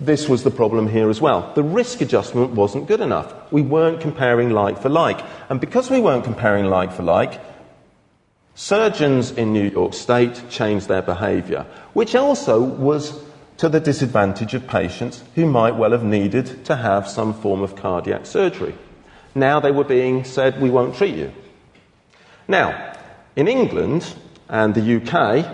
This 0.00 0.28
was 0.28 0.44
the 0.44 0.50
problem 0.50 0.88
here 0.88 1.10
as 1.10 1.20
well. 1.20 1.52
The 1.54 1.62
risk 1.62 2.00
adjustment 2.00 2.52
wasn't 2.52 2.86
good 2.86 3.00
enough. 3.00 3.34
We 3.52 3.62
weren't 3.62 4.00
comparing 4.00 4.50
like 4.50 4.80
for 4.80 4.88
like. 4.88 5.20
And 5.50 5.60
because 5.60 5.90
we 5.90 6.00
weren't 6.00 6.24
comparing 6.24 6.66
like 6.66 6.92
for 6.92 7.02
like, 7.02 7.40
surgeons 8.54 9.32
in 9.32 9.52
New 9.52 9.68
York 9.68 9.92
State 9.92 10.42
changed 10.48 10.88
their 10.88 11.02
behaviour, 11.02 11.66
which 11.92 12.14
also 12.14 12.60
was 12.60 13.27
to 13.58 13.68
the 13.68 13.80
disadvantage 13.80 14.54
of 14.54 14.66
patients 14.66 15.22
who 15.34 15.44
might 15.44 15.76
well 15.76 15.90
have 15.90 16.04
needed 16.04 16.64
to 16.64 16.76
have 16.76 17.08
some 17.08 17.34
form 17.34 17.60
of 17.60 17.76
cardiac 17.76 18.24
surgery. 18.24 18.74
Now 19.34 19.60
they 19.60 19.72
were 19.72 19.84
being 19.84 20.24
said, 20.24 20.60
we 20.60 20.70
won't 20.70 20.94
treat 20.94 21.14
you. 21.14 21.32
Now, 22.46 22.94
in 23.36 23.46
England 23.46 24.14
and 24.48 24.74
the 24.74 24.96
UK, 24.96 25.46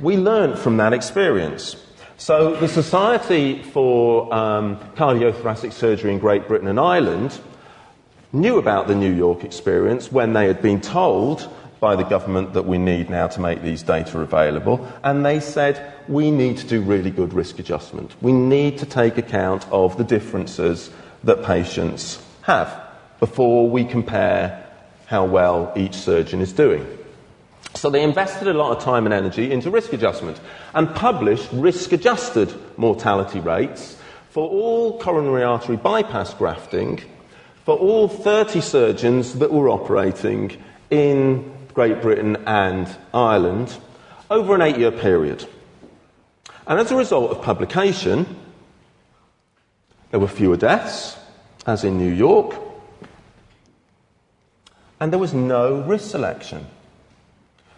we 0.00 0.16
learned 0.16 0.58
from 0.58 0.76
that 0.78 0.92
experience. 0.92 1.76
So 2.16 2.56
the 2.56 2.68
Society 2.68 3.62
for 3.62 4.32
um, 4.32 4.76
Cardiothoracic 4.96 5.72
Surgery 5.72 6.12
in 6.12 6.18
Great 6.18 6.48
Britain 6.48 6.68
and 6.68 6.80
Ireland 6.80 7.38
knew 8.32 8.58
about 8.58 8.86
the 8.86 8.94
New 8.94 9.12
York 9.12 9.44
experience 9.44 10.12
when 10.12 10.32
they 10.32 10.46
had 10.46 10.62
been 10.62 10.80
told 10.80 11.48
by 11.80 11.96
the 11.96 12.02
government 12.02 12.54
that 12.54 12.66
we 12.66 12.78
need 12.78 13.08
now 13.08 13.28
to 13.28 13.40
make 13.40 13.62
these 13.62 13.82
data 13.82 14.20
available, 14.20 14.86
and 15.04 15.24
they 15.24 15.40
said 15.40 15.92
we 16.08 16.30
need 16.30 16.56
to 16.58 16.66
do 16.66 16.80
really 16.80 17.10
good 17.10 17.32
risk 17.32 17.58
adjustment. 17.58 18.14
We 18.20 18.32
need 18.32 18.78
to 18.78 18.86
take 18.86 19.18
account 19.18 19.66
of 19.70 19.96
the 19.96 20.04
differences 20.04 20.90
that 21.24 21.44
patients 21.44 22.22
have 22.42 22.80
before 23.20 23.68
we 23.68 23.84
compare 23.84 24.64
how 25.06 25.24
well 25.24 25.72
each 25.76 25.94
surgeon 25.94 26.40
is 26.40 26.52
doing. 26.52 26.86
So 27.74 27.90
they 27.90 28.02
invested 28.02 28.48
a 28.48 28.54
lot 28.54 28.76
of 28.76 28.82
time 28.82 29.04
and 29.04 29.14
energy 29.14 29.52
into 29.52 29.70
risk 29.70 29.92
adjustment 29.92 30.40
and 30.74 30.94
published 30.94 31.48
risk 31.52 31.92
adjusted 31.92 32.52
mortality 32.76 33.40
rates 33.40 33.96
for 34.30 34.48
all 34.48 34.98
coronary 34.98 35.44
artery 35.44 35.76
bypass 35.76 36.34
grafting 36.34 37.00
for 37.64 37.76
all 37.76 38.08
30 38.08 38.60
surgeons 38.60 39.34
that 39.34 39.52
were 39.52 39.68
operating 39.68 40.56
in 40.90 41.52
Great 41.74 42.02
Britain 42.02 42.36
and 42.46 42.88
Ireland 43.12 43.76
over 44.30 44.54
an 44.54 44.62
eight 44.62 44.78
year 44.78 44.90
period. 44.90 45.46
And 46.66 46.78
as 46.78 46.90
a 46.90 46.96
result 46.96 47.30
of 47.30 47.42
publication, 47.42 48.36
there 50.10 50.20
were 50.20 50.28
fewer 50.28 50.56
deaths, 50.56 51.16
as 51.66 51.84
in 51.84 51.98
New 51.98 52.12
York, 52.12 52.54
and 55.00 55.12
there 55.12 55.18
was 55.18 55.34
no 55.34 55.82
risk 55.82 56.10
selection. 56.10 56.66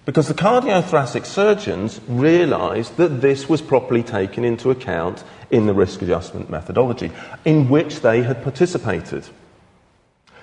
Because 0.06 0.28
the 0.28 0.34
cardiothoracic 0.34 1.26
surgeons 1.26 2.00
realised 2.08 2.96
that 2.96 3.20
this 3.20 3.48
was 3.48 3.60
properly 3.60 4.02
taken 4.02 4.44
into 4.44 4.70
account 4.70 5.22
in 5.50 5.66
the 5.66 5.74
risk 5.74 6.02
adjustment 6.02 6.50
methodology, 6.50 7.12
in 7.44 7.68
which 7.68 8.00
they 8.00 8.22
had 8.22 8.42
participated. 8.42 9.28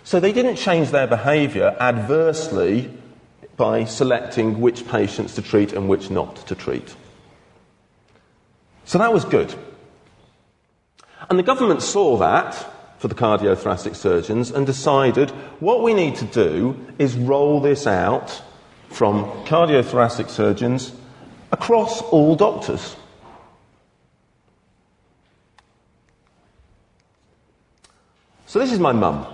So 0.03 0.19
they 0.19 0.31
didn't 0.31 0.55
change 0.55 0.91
their 0.91 1.07
behaviour 1.07 1.75
adversely 1.79 2.91
by 3.57 3.83
selecting 3.83 4.61
which 4.61 4.87
patients 4.87 5.35
to 5.35 5.41
treat 5.41 5.73
and 5.73 5.89
which 5.89 6.09
not 6.09 6.35
to 6.47 6.55
treat. 6.55 6.95
So 8.85 8.99
that 8.99 9.11
was 9.11 9.25
good. 9.25 9.53
And 11.29 11.37
the 11.37 11.43
government 11.43 11.81
saw 11.81 12.17
that 12.17 12.53
for 12.99 13.07
the 13.07 13.15
cardiothoracic 13.15 13.95
surgeons 13.95 14.51
and 14.51 14.65
decided 14.65 15.31
what 15.59 15.83
we 15.83 15.93
need 15.93 16.15
to 16.15 16.25
do 16.25 16.77
is 16.97 17.15
roll 17.15 17.59
this 17.59 17.85
out 17.85 18.41
from 18.89 19.25
cardiothoracic 19.45 20.29
surgeons 20.29 20.93
across 21.51 22.01
all 22.01 22.35
doctors. 22.35 22.95
So, 28.45 28.59
this 28.59 28.71
is 28.71 28.79
my 28.79 28.93
mum. 28.93 29.27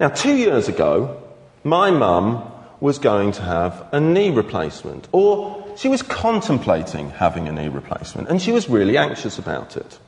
Now, 0.00 0.08
two 0.08 0.34
years 0.34 0.68
ago, 0.68 1.21
my 1.64 1.90
mum 1.90 2.50
was 2.80 2.98
going 2.98 3.32
to 3.32 3.42
have 3.42 3.86
a 3.92 4.00
knee 4.00 4.30
replacement, 4.30 5.08
or 5.12 5.64
she 5.76 5.88
was 5.88 6.02
contemplating 6.02 7.10
having 7.10 7.46
a 7.48 7.52
knee 7.52 7.68
replacement, 7.68 8.28
and 8.28 8.42
she 8.42 8.52
was 8.52 8.68
really 8.68 8.98
anxious 8.98 9.38
about 9.38 9.76
it. 9.76 9.98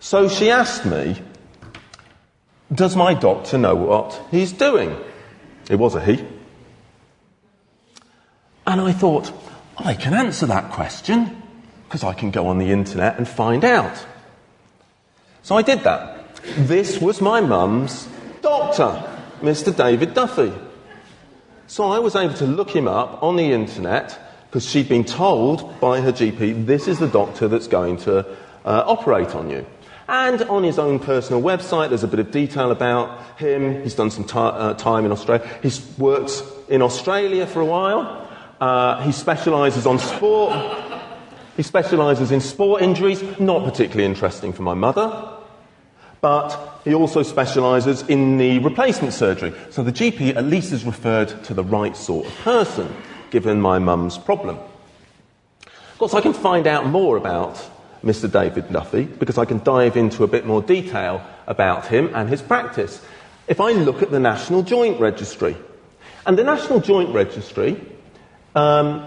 So 0.00 0.28
she 0.28 0.50
asked 0.50 0.86
me, 0.86 1.20
Does 2.72 2.96
my 2.96 3.14
doctor 3.14 3.58
know 3.58 3.74
what 3.74 4.20
he's 4.30 4.52
doing? 4.52 4.96
It 5.68 5.76
was 5.76 5.94
a 5.94 6.04
he. 6.04 6.24
And 8.66 8.80
I 8.80 8.92
thought, 8.92 9.32
I 9.78 9.94
can 9.94 10.12
answer 10.12 10.46
that 10.46 10.70
question 10.70 11.42
because 11.84 12.04
I 12.04 12.12
can 12.12 12.30
go 12.30 12.48
on 12.48 12.58
the 12.58 12.70
internet 12.70 13.16
and 13.16 13.26
find 13.26 13.64
out. 13.64 14.04
So 15.42 15.56
I 15.56 15.62
did 15.62 15.80
that. 15.80 16.34
This 16.56 17.00
was 17.00 17.20
my 17.20 17.40
mum's 17.40 18.08
doctor, 18.42 19.02
Mr. 19.40 19.74
David 19.74 20.14
Duffy. 20.14 20.52
So 21.66 21.84
I 21.84 21.98
was 21.98 22.16
able 22.16 22.34
to 22.34 22.46
look 22.46 22.70
him 22.70 22.88
up 22.88 23.22
on 23.22 23.36
the 23.36 23.52
internet 23.52 24.18
because 24.48 24.68
she'd 24.68 24.88
been 24.88 25.04
told 25.04 25.78
by 25.80 26.00
her 26.00 26.12
GP, 26.12 26.64
this 26.64 26.88
is 26.88 26.98
the 26.98 27.08
doctor 27.08 27.48
that's 27.48 27.66
going 27.66 27.98
to 27.98 28.26
uh, 28.64 28.84
operate 28.86 29.34
on 29.34 29.50
you. 29.50 29.66
And 30.08 30.40
on 30.44 30.62
his 30.62 30.78
own 30.78 30.98
personal 30.98 31.42
website, 31.42 31.90
there's 31.90 32.02
a 32.02 32.08
bit 32.08 32.20
of 32.20 32.30
detail 32.30 32.70
about 32.70 33.38
him. 33.38 33.82
He's 33.82 33.94
done 33.94 34.10
some 34.10 34.24
t- 34.24 34.38
uh, 34.38 34.72
time 34.74 35.04
in 35.04 35.12
Australia. 35.12 35.46
He's 35.62 35.86
worked 35.98 36.42
in 36.70 36.80
Australia 36.80 37.46
for 37.46 37.60
a 37.60 37.66
while. 37.66 38.26
Uh, 38.58 39.02
he 39.02 39.12
specialises 39.12 39.86
on 39.86 39.98
sport. 39.98 40.56
He 41.58 41.62
specialises 41.62 42.32
in 42.32 42.40
sport 42.40 42.80
injuries, 42.80 43.22
not 43.38 43.64
particularly 43.64 44.06
interesting 44.06 44.54
for 44.54 44.62
my 44.62 44.74
mother. 44.74 45.37
But 46.20 46.80
he 46.84 46.94
also 46.94 47.22
specialises 47.22 48.02
in 48.02 48.38
the 48.38 48.58
replacement 48.58 49.14
surgery. 49.14 49.52
So 49.70 49.82
the 49.82 49.92
GP 49.92 50.36
at 50.36 50.44
least 50.44 50.72
is 50.72 50.84
referred 50.84 51.44
to 51.44 51.54
the 51.54 51.62
right 51.62 51.96
sort 51.96 52.26
of 52.26 52.34
person, 52.38 52.94
given 53.30 53.60
my 53.60 53.78
mum's 53.78 54.18
problem. 54.18 54.58
Of 55.66 55.98
course, 55.98 56.14
I 56.14 56.20
can 56.20 56.32
find 56.32 56.66
out 56.66 56.86
more 56.86 57.16
about 57.16 57.64
Mr. 58.04 58.30
David 58.30 58.72
Duffy 58.72 59.04
because 59.04 59.38
I 59.38 59.44
can 59.44 59.62
dive 59.62 59.96
into 59.96 60.24
a 60.24 60.28
bit 60.28 60.46
more 60.46 60.62
detail 60.62 61.22
about 61.46 61.86
him 61.86 62.10
and 62.14 62.28
his 62.28 62.42
practice. 62.42 63.04
If 63.46 63.60
I 63.60 63.72
look 63.72 64.02
at 64.02 64.10
the 64.10 64.20
National 64.20 64.62
Joint 64.62 65.00
Registry, 65.00 65.56
and 66.26 66.38
the 66.38 66.44
National 66.44 66.80
Joint 66.80 67.14
Registry 67.14 67.80
um, 68.54 69.06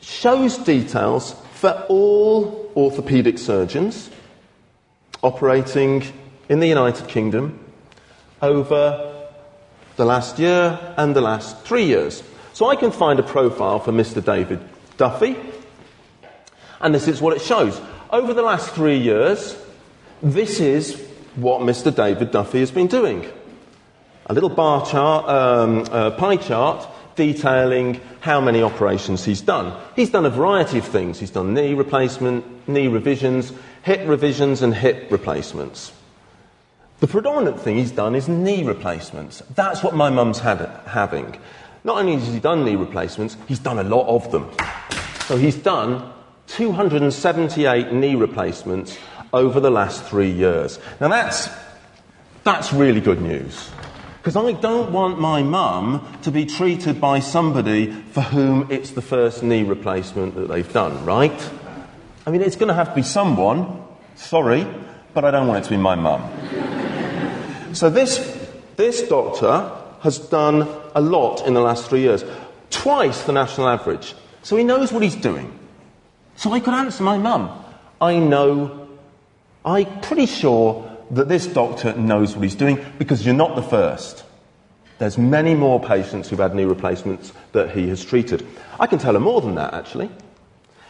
shows 0.00 0.58
details 0.58 1.34
for 1.54 1.84
all 1.88 2.70
orthopaedic 2.74 3.38
surgeons 3.38 4.10
operating 5.22 6.04
in 6.48 6.60
the 6.60 6.68
United 6.68 7.08
Kingdom 7.08 7.58
over 8.40 9.28
the 9.96 10.04
last 10.04 10.38
year 10.38 10.78
and 10.96 11.14
the 11.14 11.20
last 11.20 11.60
three 11.62 11.84
years. 11.84 12.22
So 12.52 12.68
I 12.68 12.76
can 12.76 12.90
find 12.90 13.18
a 13.18 13.22
profile 13.22 13.78
for 13.78 13.92
Mr. 13.92 14.24
David 14.24 14.60
Duffy 14.96 15.36
and 16.80 16.94
this 16.94 17.08
is 17.08 17.20
what 17.20 17.36
it 17.36 17.42
shows. 17.42 17.80
Over 18.10 18.32
the 18.32 18.42
last 18.42 18.70
three 18.70 18.98
years, 18.98 19.56
this 20.22 20.60
is 20.60 21.00
what 21.36 21.60
Mr. 21.60 21.94
David 21.94 22.30
Duffy 22.30 22.60
has 22.60 22.70
been 22.70 22.86
doing. 22.86 23.26
A 24.26 24.34
little 24.34 24.48
bar 24.48 24.86
chart, 24.86 25.28
um, 25.28 25.84
pie 26.16 26.36
chart 26.36 26.88
detailing 27.16 28.00
how 28.20 28.40
many 28.40 28.62
operations 28.62 29.24
he's 29.24 29.40
done. 29.40 29.74
He's 29.96 30.10
done 30.10 30.24
a 30.24 30.30
variety 30.30 30.78
of 30.78 30.84
things. 30.84 31.18
He's 31.18 31.30
done 31.30 31.52
knee 31.52 31.74
replacement, 31.74 32.68
knee 32.68 32.88
revisions, 32.88 33.52
hip 33.88 34.06
revisions, 34.06 34.60
and 34.60 34.74
hip 34.74 35.10
replacements. 35.10 35.92
The 37.00 37.06
predominant 37.06 37.58
thing 37.58 37.78
he's 37.78 37.90
done 37.90 38.14
is 38.14 38.28
knee 38.28 38.62
replacements. 38.62 39.42
That's 39.54 39.82
what 39.82 39.94
my 39.94 40.10
mum's 40.10 40.40
had, 40.40 40.58
having. 40.84 41.38
Not 41.84 41.96
only 41.96 42.16
has 42.16 42.30
he 42.30 42.38
done 42.38 42.66
knee 42.66 42.76
replacements, 42.76 43.38
he's 43.46 43.60
done 43.60 43.78
a 43.78 43.82
lot 43.82 44.06
of 44.06 44.30
them. 44.30 44.50
So 45.20 45.38
he's 45.38 45.56
done 45.56 46.12
278 46.48 47.90
knee 47.94 48.14
replacements 48.14 48.98
over 49.32 49.58
the 49.58 49.70
last 49.70 50.04
three 50.04 50.32
years. 50.32 50.78
Now 51.00 51.08
that's, 51.08 51.48
that's 52.44 52.74
really 52.74 53.00
good 53.00 53.22
news. 53.22 53.70
Because 54.18 54.36
I 54.36 54.52
don't 54.52 54.92
want 54.92 55.18
my 55.18 55.42
mum 55.42 56.06
to 56.24 56.30
be 56.30 56.44
treated 56.44 57.00
by 57.00 57.20
somebody 57.20 57.90
for 57.90 58.20
whom 58.20 58.70
it's 58.70 58.90
the 58.90 59.00
first 59.00 59.42
knee 59.42 59.62
replacement 59.62 60.34
that 60.34 60.48
they've 60.48 60.72
done, 60.74 61.06
right? 61.06 61.50
I 62.28 62.30
mean, 62.30 62.42
it's 62.42 62.56
going 62.56 62.68
to 62.68 62.74
have 62.74 62.90
to 62.90 62.94
be 62.94 63.02
someone, 63.02 63.82
sorry, 64.14 64.66
but 65.14 65.24
I 65.24 65.30
don't 65.30 65.48
want 65.48 65.64
it 65.64 65.68
to 65.68 65.70
be 65.70 65.78
my 65.78 65.94
mum. 65.94 66.22
so 67.74 67.88
this, 67.88 68.18
this 68.76 69.08
doctor 69.08 69.72
has 70.00 70.18
done 70.18 70.68
a 70.94 71.00
lot 71.00 71.46
in 71.46 71.54
the 71.54 71.62
last 71.62 71.88
three 71.88 72.02
years, 72.02 72.22
twice 72.68 73.22
the 73.22 73.32
national 73.32 73.66
average. 73.66 74.14
So 74.42 74.56
he 74.58 74.64
knows 74.64 74.92
what 74.92 75.02
he's 75.02 75.16
doing. 75.16 75.58
So 76.36 76.52
I 76.52 76.60
could 76.60 76.74
answer 76.74 77.02
my 77.02 77.16
mum. 77.16 77.64
I 77.98 78.18
know, 78.18 78.90
I'm 79.64 80.00
pretty 80.02 80.26
sure 80.26 80.84
that 81.12 81.30
this 81.30 81.46
doctor 81.46 81.94
knows 81.94 82.36
what 82.36 82.42
he's 82.42 82.54
doing 82.54 82.84
because 82.98 83.24
you're 83.24 83.34
not 83.34 83.56
the 83.56 83.62
first. 83.62 84.22
There's 84.98 85.16
many 85.16 85.54
more 85.54 85.80
patients 85.80 86.28
who've 86.28 86.38
had 86.38 86.54
knee 86.54 86.64
replacements 86.64 87.32
that 87.52 87.70
he 87.70 87.88
has 87.88 88.04
treated. 88.04 88.46
I 88.78 88.86
can 88.86 88.98
tell 88.98 89.14
her 89.14 89.20
more 89.20 89.40
than 89.40 89.54
that, 89.54 89.72
actually. 89.72 90.10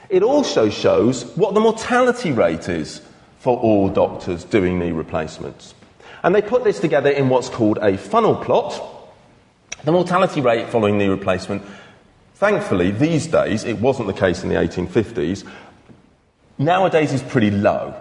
It 0.09 0.23
also 0.23 0.71
shows 0.71 1.25
what 1.37 1.55
the 1.55 1.61
mortality 1.61 2.33
rate 2.33 2.69
is 2.69 3.03
for 3.39 3.59
all 3.59 3.89
doctors 3.89 4.45
doing 4.45 4.79
knee 4.79 4.93
replacements. 4.93 5.75
And 6.23 6.35
they 6.35 6.43
put 6.43 6.65
this 6.65 6.81
together 6.81 7.11
in 7.11 7.29
what's 7.29 7.49
called 7.49 7.79
a 7.79 7.97
funnel 7.97 8.37
plot. 8.37 8.83
The 9.85 9.93
mortality 9.93 10.41
rate 10.41 10.69
following 10.71 10.99
knee 10.99 11.09
replacement 11.09 11.63
Thankfully, 12.39 12.93
these 12.93 13.27
days, 13.27 13.65
it 13.65 13.81
wasn't 13.81 14.07
the 14.07 14.15
case 14.15 14.45
in 14.45 14.49
the 14.49 14.55
1850s, 14.55 15.45
nowadays 16.57 17.13
is 17.13 17.21
pretty 17.21 17.51
low. 17.51 18.01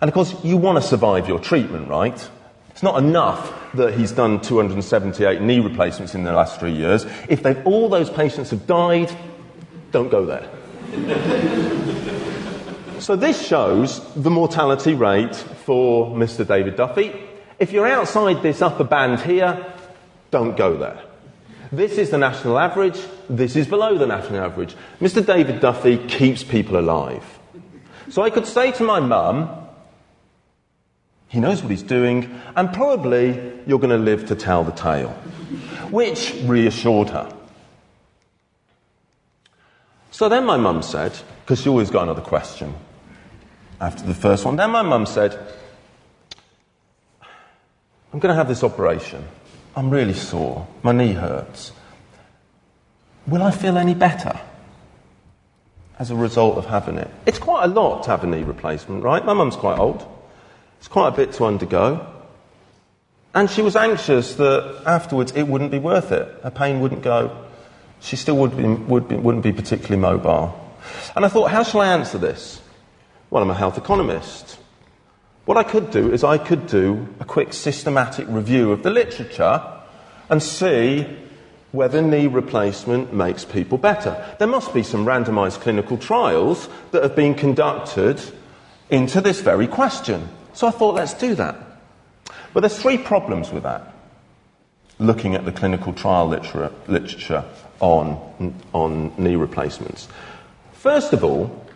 And 0.00 0.08
of 0.08 0.12
course, 0.14 0.34
you 0.42 0.56
want 0.56 0.82
to 0.82 0.82
survive 0.82 1.28
your 1.28 1.38
treatment, 1.38 1.88
right? 1.88 2.30
It's 2.70 2.82
not 2.82 2.98
enough 2.98 3.72
that 3.74 3.94
he's 3.94 4.10
done 4.10 4.40
278 4.40 5.40
knee 5.40 5.60
replacements 5.60 6.16
in 6.16 6.24
the 6.24 6.32
last 6.32 6.58
three 6.58 6.72
years. 6.72 7.06
If 7.28 7.46
all 7.64 7.88
those 7.88 8.10
patients 8.10 8.50
have 8.50 8.66
died, 8.66 9.14
don't 9.92 10.10
go 10.10 10.26
there. 10.26 10.50
so 13.00 13.14
this 13.14 13.46
shows 13.46 14.14
the 14.14 14.30
mortality 14.30 14.94
rate 14.94 15.36
for 15.36 16.10
Mr. 16.10 16.46
David 16.46 16.76
Duffy. 16.76 17.14
If 17.58 17.72
you're 17.72 17.86
outside 17.86 18.42
this 18.42 18.60
upper 18.60 18.84
band 18.84 19.20
here, 19.20 19.64
don't 20.30 20.56
go 20.56 20.76
there. 20.76 21.00
This 21.70 21.98
is 21.98 22.10
the 22.10 22.18
national 22.18 22.58
average, 22.58 22.98
this 23.28 23.54
is 23.54 23.68
below 23.68 23.96
the 23.96 24.06
national 24.06 24.40
average. 24.40 24.74
Mr. 25.00 25.24
David 25.24 25.60
Duffy 25.60 25.98
keeps 26.08 26.42
people 26.42 26.76
alive. 26.76 27.38
So 28.08 28.22
I 28.22 28.30
could 28.30 28.46
say 28.46 28.72
to 28.72 28.82
my 28.82 28.98
mum, 28.98 29.48
he 31.28 31.38
knows 31.38 31.62
what 31.62 31.70
he's 31.70 31.84
doing, 31.84 32.40
and 32.56 32.72
probably 32.72 33.60
you're 33.64 33.78
going 33.78 33.90
to 33.90 34.04
live 34.04 34.26
to 34.26 34.34
tell 34.34 34.64
the 34.64 34.72
tale. 34.72 35.10
which 35.90 36.34
reassured 36.44 37.10
her. 37.10 37.32
So 40.20 40.28
then 40.28 40.44
my 40.44 40.58
mum 40.58 40.82
said, 40.82 41.18
because 41.40 41.62
she 41.62 41.70
always 41.70 41.88
got 41.88 42.02
another 42.02 42.20
question 42.20 42.74
after 43.80 44.04
the 44.04 44.12
first 44.12 44.44
one, 44.44 44.54
then 44.54 44.68
my 44.70 44.82
mum 44.82 45.06
said, 45.06 45.32
I'm 48.12 48.18
going 48.18 48.30
to 48.30 48.34
have 48.34 48.46
this 48.46 48.62
operation. 48.62 49.26
I'm 49.74 49.88
really 49.88 50.12
sore. 50.12 50.68
My 50.82 50.92
knee 50.92 51.14
hurts. 51.14 51.72
Will 53.26 53.42
I 53.42 53.50
feel 53.50 53.78
any 53.78 53.94
better 53.94 54.38
as 55.98 56.10
a 56.10 56.16
result 56.16 56.58
of 56.58 56.66
having 56.66 56.98
it? 56.98 57.10
It's 57.24 57.38
quite 57.38 57.64
a 57.64 57.68
lot 57.68 58.02
to 58.02 58.10
have 58.10 58.22
a 58.22 58.26
knee 58.26 58.42
replacement, 58.42 59.02
right? 59.02 59.24
My 59.24 59.32
mum's 59.32 59.56
quite 59.56 59.78
old. 59.78 60.06
It's 60.80 60.88
quite 60.88 61.08
a 61.08 61.16
bit 61.16 61.32
to 61.32 61.46
undergo. 61.46 62.06
And 63.32 63.48
she 63.48 63.62
was 63.62 63.74
anxious 63.74 64.34
that 64.34 64.82
afterwards 64.84 65.32
it 65.32 65.44
wouldn't 65.44 65.70
be 65.70 65.78
worth 65.78 66.12
it. 66.12 66.28
Her 66.42 66.50
pain 66.50 66.80
wouldn't 66.80 67.00
go. 67.00 67.46
She 68.00 68.16
still 68.16 68.36
would 68.38 68.56
be, 68.56 68.66
would 68.66 69.08
be, 69.08 69.16
wouldn't 69.16 69.44
be 69.44 69.52
particularly 69.52 70.00
mobile. 70.00 70.58
And 71.14 71.24
I 71.24 71.28
thought, 71.28 71.50
how 71.50 71.62
shall 71.62 71.82
I 71.82 71.88
answer 71.88 72.18
this? 72.18 72.60
Well, 73.28 73.42
I'm 73.42 73.50
a 73.50 73.54
health 73.54 73.78
economist. 73.78 74.58
What 75.44 75.56
I 75.56 75.62
could 75.62 75.90
do 75.90 76.12
is 76.12 76.24
I 76.24 76.38
could 76.38 76.66
do 76.66 77.08
a 77.18 77.24
quick 77.24 77.52
systematic 77.52 78.26
review 78.28 78.72
of 78.72 78.82
the 78.82 78.90
literature 78.90 79.62
and 80.28 80.42
see 80.42 81.06
whether 81.72 82.02
knee 82.02 82.26
replacement 82.26 83.12
makes 83.12 83.44
people 83.44 83.78
better. 83.78 84.34
There 84.38 84.48
must 84.48 84.74
be 84.74 84.82
some 84.82 85.04
randomized 85.04 85.60
clinical 85.60 85.96
trials 85.96 86.68
that 86.90 87.02
have 87.02 87.14
been 87.14 87.34
conducted 87.34 88.20
into 88.90 89.20
this 89.20 89.40
very 89.40 89.68
question. 89.68 90.28
So 90.52 90.66
I 90.66 90.70
thought, 90.72 90.96
let's 90.96 91.14
do 91.14 91.34
that. 91.36 91.56
But 92.52 92.60
there's 92.60 92.78
three 92.78 92.98
problems 92.98 93.50
with 93.50 93.62
that, 93.62 93.94
looking 94.98 95.36
at 95.36 95.44
the 95.44 95.52
clinical 95.52 95.92
trial 95.92 96.26
literature, 96.26 96.72
literature 96.88 97.44
on, 97.80 98.54
on 98.72 99.12
knee 99.18 99.36
replacements. 99.36 100.08
First 100.72 101.12
of 101.12 101.24
all, 101.24 101.66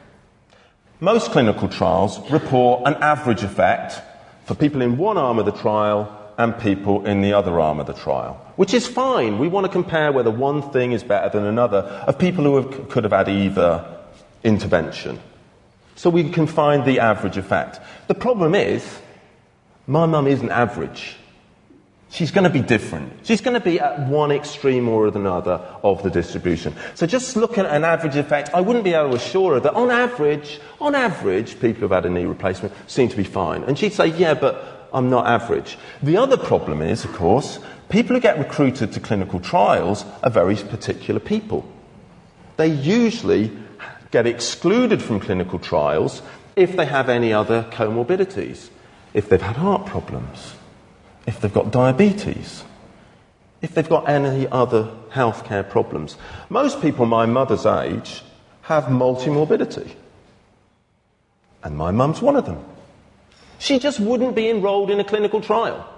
most 1.00 1.32
clinical 1.32 1.68
trials 1.68 2.18
report 2.30 2.86
an 2.86 2.94
average 2.94 3.42
effect 3.42 4.00
for 4.44 4.54
people 4.54 4.80
in 4.80 4.96
one 4.96 5.18
arm 5.18 5.38
of 5.38 5.46
the 5.46 5.52
trial 5.52 6.20
and 6.38 6.58
people 6.58 7.06
in 7.06 7.20
the 7.20 7.32
other 7.32 7.60
arm 7.60 7.80
of 7.80 7.86
the 7.86 7.92
trial, 7.92 8.34
which 8.56 8.74
is 8.74 8.86
fine. 8.86 9.38
We 9.38 9.48
want 9.48 9.66
to 9.66 9.72
compare 9.72 10.12
whether 10.12 10.30
one 10.30 10.62
thing 10.70 10.92
is 10.92 11.02
better 11.02 11.28
than 11.28 11.46
another 11.46 11.78
of 12.06 12.18
people 12.18 12.44
who 12.44 12.56
have, 12.56 12.88
could 12.88 13.04
have 13.04 13.12
had 13.12 13.28
either 13.28 13.84
intervention. 14.42 15.20
So 15.96 16.10
we 16.10 16.28
can 16.28 16.46
find 16.46 16.84
the 16.84 17.00
average 17.00 17.36
effect. 17.36 17.80
The 18.08 18.14
problem 18.14 18.54
is, 18.54 19.00
my 19.86 20.06
mum 20.06 20.26
isn't 20.26 20.50
average. 20.50 21.16
She's 22.14 22.30
going 22.30 22.44
to 22.44 22.50
be 22.50 22.60
different. 22.60 23.12
She's 23.26 23.40
going 23.40 23.54
to 23.54 23.60
be 23.60 23.80
at 23.80 24.06
one 24.06 24.30
extreme 24.30 24.88
or 24.88 25.08
another 25.08 25.54
of 25.82 26.04
the 26.04 26.10
distribution. 26.10 26.72
So 26.94 27.08
just 27.08 27.34
looking 27.34 27.64
at 27.64 27.74
an 27.74 27.82
average 27.82 28.14
effect, 28.14 28.50
I 28.54 28.60
wouldn't 28.60 28.84
be 28.84 28.94
able 28.94 29.10
to 29.10 29.16
assure 29.16 29.54
her 29.54 29.60
that 29.60 29.74
on 29.74 29.90
average, 29.90 30.60
on 30.80 30.94
average, 30.94 31.58
people 31.58 31.80
who've 31.80 31.90
had 31.90 32.06
a 32.06 32.10
knee 32.10 32.24
replacement 32.24 32.72
seem 32.88 33.08
to 33.08 33.16
be 33.16 33.24
fine. 33.24 33.64
And 33.64 33.76
she'd 33.76 33.94
say, 33.94 34.06
yeah, 34.06 34.34
but 34.34 34.88
I'm 34.92 35.10
not 35.10 35.26
average. 35.26 35.76
The 36.04 36.16
other 36.16 36.36
problem 36.36 36.82
is, 36.82 37.04
of 37.04 37.12
course, 37.14 37.58
people 37.88 38.14
who 38.14 38.20
get 38.20 38.38
recruited 38.38 38.92
to 38.92 39.00
clinical 39.00 39.40
trials 39.40 40.04
are 40.22 40.30
very 40.30 40.54
particular 40.54 41.18
people. 41.18 41.68
They 42.58 42.68
usually 42.68 43.50
get 44.12 44.28
excluded 44.28 45.02
from 45.02 45.18
clinical 45.18 45.58
trials 45.58 46.22
if 46.54 46.76
they 46.76 46.86
have 46.86 47.08
any 47.08 47.32
other 47.32 47.64
comorbidities, 47.72 48.68
if 49.14 49.28
they've 49.28 49.42
had 49.42 49.56
heart 49.56 49.84
problems, 49.84 50.54
if 51.26 51.40
they've 51.40 51.52
got 51.52 51.70
diabetes, 51.70 52.64
if 53.62 53.74
they've 53.74 53.88
got 53.88 54.08
any 54.08 54.46
other 54.48 54.90
healthcare 55.10 55.68
problems. 55.68 56.16
Most 56.50 56.82
people 56.82 57.06
my 57.06 57.26
mother's 57.26 57.64
age 57.64 58.22
have 58.62 58.84
multimorbidity. 58.84 59.90
And 61.62 61.76
my 61.76 61.90
mum's 61.90 62.20
one 62.20 62.36
of 62.36 62.44
them. 62.44 62.62
She 63.58 63.78
just 63.78 64.00
wouldn't 64.00 64.34
be 64.34 64.50
enrolled 64.50 64.90
in 64.90 65.00
a 65.00 65.04
clinical 65.04 65.40
trial. 65.40 65.88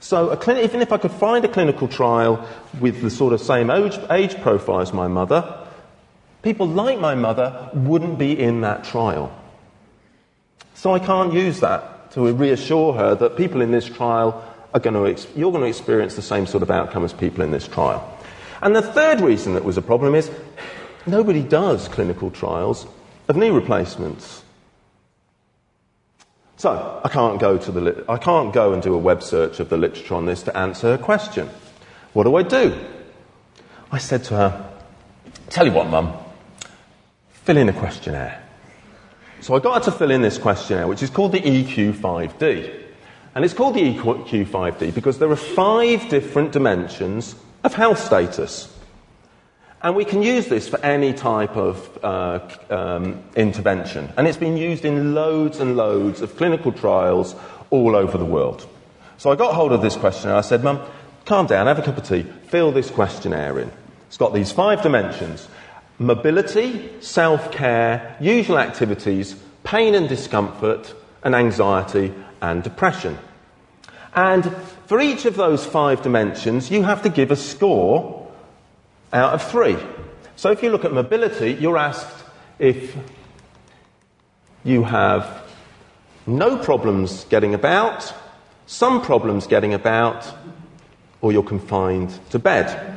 So, 0.00 0.36
clin- 0.36 0.62
even 0.62 0.82
if 0.82 0.92
I 0.92 0.98
could 0.98 1.12
find 1.12 1.42
a 1.44 1.48
clinical 1.48 1.88
trial 1.88 2.46
with 2.78 3.00
the 3.00 3.08
sort 3.08 3.32
of 3.32 3.40
same 3.40 3.70
age, 3.70 3.98
age 4.10 4.38
profile 4.42 4.80
as 4.80 4.92
my 4.92 5.08
mother, 5.08 5.66
people 6.42 6.68
like 6.68 6.98
my 6.98 7.14
mother 7.14 7.70
wouldn't 7.72 8.18
be 8.18 8.38
in 8.38 8.60
that 8.60 8.84
trial. 8.84 9.32
So, 10.74 10.92
I 10.92 10.98
can't 10.98 11.32
use 11.32 11.60
that 11.60 11.95
to 12.16 12.32
reassure 12.32 12.94
her 12.94 13.14
that 13.14 13.36
people 13.36 13.60
in 13.60 13.70
this 13.70 13.84
trial 13.84 14.42
are 14.72 14.80
going 14.80 14.94
to, 14.94 15.06
ex- 15.06 15.26
you're 15.36 15.50
going 15.50 15.62
to 15.62 15.68
experience 15.68 16.16
the 16.16 16.22
same 16.22 16.46
sort 16.46 16.62
of 16.62 16.70
outcome 16.70 17.04
as 17.04 17.12
people 17.12 17.44
in 17.44 17.50
this 17.50 17.68
trial. 17.68 18.10
And 18.62 18.74
the 18.74 18.80
third 18.80 19.20
reason 19.20 19.52
that 19.52 19.64
was 19.64 19.76
a 19.76 19.82
problem 19.82 20.14
is 20.14 20.30
nobody 21.04 21.42
does 21.42 21.88
clinical 21.88 22.30
trials 22.30 22.86
of 23.28 23.36
knee 23.36 23.50
replacements. 23.50 24.42
So 26.56 27.02
I 27.04 27.10
can't 27.10 27.38
go 27.38 27.58
to 27.58 27.70
the 27.70 28.04
I 28.08 28.16
can't 28.16 28.50
go 28.50 28.72
and 28.72 28.82
do 28.82 28.94
a 28.94 28.98
web 28.98 29.22
search 29.22 29.60
of 29.60 29.68
the 29.68 29.76
literature 29.76 30.14
on 30.14 30.24
this 30.24 30.42
to 30.44 30.56
answer 30.56 30.96
her 30.96 30.98
question. 30.98 31.50
What 32.14 32.24
do 32.24 32.34
I 32.34 32.42
do? 32.42 32.82
I 33.92 33.98
said 33.98 34.24
to 34.24 34.36
her, 34.36 34.70
"Tell 35.50 35.66
you 35.66 35.72
what, 35.72 35.88
Mum, 35.88 36.14
fill 37.28 37.58
in 37.58 37.68
a 37.68 37.74
questionnaire." 37.74 38.45
So 39.40 39.54
I 39.54 39.58
got 39.60 39.84
her 39.84 39.90
to 39.90 39.96
fill 39.96 40.10
in 40.10 40.22
this 40.22 40.38
questionnaire, 40.38 40.86
which 40.86 41.02
is 41.02 41.10
called 41.10 41.32
the 41.32 41.40
EQ5D, 41.40 42.82
and 43.34 43.44
it's 43.44 43.54
called 43.54 43.74
the 43.74 43.94
EQ5D 43.94 44.94
because 44.94 45.18
there 45.18 45.30
are 45.30 45.36
five 45.36 46.08
different 46.08 46.52
dimensions 46.52 47.34
of 47.62 47.74
health 47.74 47.98
status. 47.98 48.72
And 49.82 49.94
we 49.94 50.04
can 50.04 50.22
use 50.22 50.46
this 50.46 50.68
for 50.68 50.80
any 50.80 51.12
type 51.12 51.56
of 51.56 51.98
uh, 52.02 52.40
um, 52.70 53.22
intervention. 53.36 54.10
And 54.16 54.26
it's 54.26 54.38
been 54.38 54.56
used 54.56 54.84
in 54.84 55.14
loads 55.14 55.60
and 55.60 55.76
loads 55.76 56.22
of 56.22 56.36
clinical 56.36 56.72
trials 56.72 57.36
all 57.70 57.94
over 57.94 58.16
the 58.16 58.24
world. 58.24 58.66
So 59.18 59.30
I 59.30 59.36
got 59.36 59.54
hold 59.54 59.72
of 59.72 59.82
this 59.82 59.96
questionnaire. 59.96 60.38
I 60.38 60.40
said, 60.40 60.64
Mum, 60.64 60.80
calm 61.24 61.46
down, 61.46 61.66
have 61.66 61.78
a 61.78 61.82
cup 61.82 61.98
of 61.98 62.08
tea, 62.08 62.22
fill 62.22 62.72
this 62.72 62.90
questionnaire 62.90 63.60
in. 63.60 63.70
It's 64.08 64.16
got 64.16 64.32
these 64.32 64.50
five 64.50 64.82
dimensions 64.82 65.46
mobility, 65.98 66.90
self 67.00 67.50
care, 67.52 68.16
usual 68.20 68.58
activities, 68.58 69.36
pain 69.64 69.94
and 69.94 70.08
discomfort, 70.08 70.94
and 71.22 71.34
anxiety 71.34 72.12
and 72.40 72.62
depression. 72.62 73.18
And 74.14 74.54
for 74.86 75.00
each 75.00 75.24
of 75.24 75.36
those 75.36 75.66
five 75.66 76.02
dimensions, 76.02 76.70
you 76.70 76.82
have 76.82 77.02
to 77.02 77.08
give 77.08 77.30
a 77.30 77.36
score 77.36 78.30
out 79.12 79.34
of 79.34 79.42
three. 79.42 79.76
So 80.36 80.50
if 80.50 80.62
you 80.62 80.70
look 80.70 80.84
at 80.84 80.92
mobility, 80.92 81.52
you're 81.52 81.78
asked 81.78 82.24
if 82.58 82.96
you 84.64 84.84
have 84.84 85.42
no 86.26 86.56
problems 86.56 87.24
getting 87.24 87.54
about, 87.54 88.12
some 88.66 89.00
problems 89.02 89.46
getting 89.46 89.74
about, 89.74 90.26
or 91.20 91.32
you're 91.32 91.42
confined 91.42 92.18
to 92.30 92.38
bed. 92.38 92.95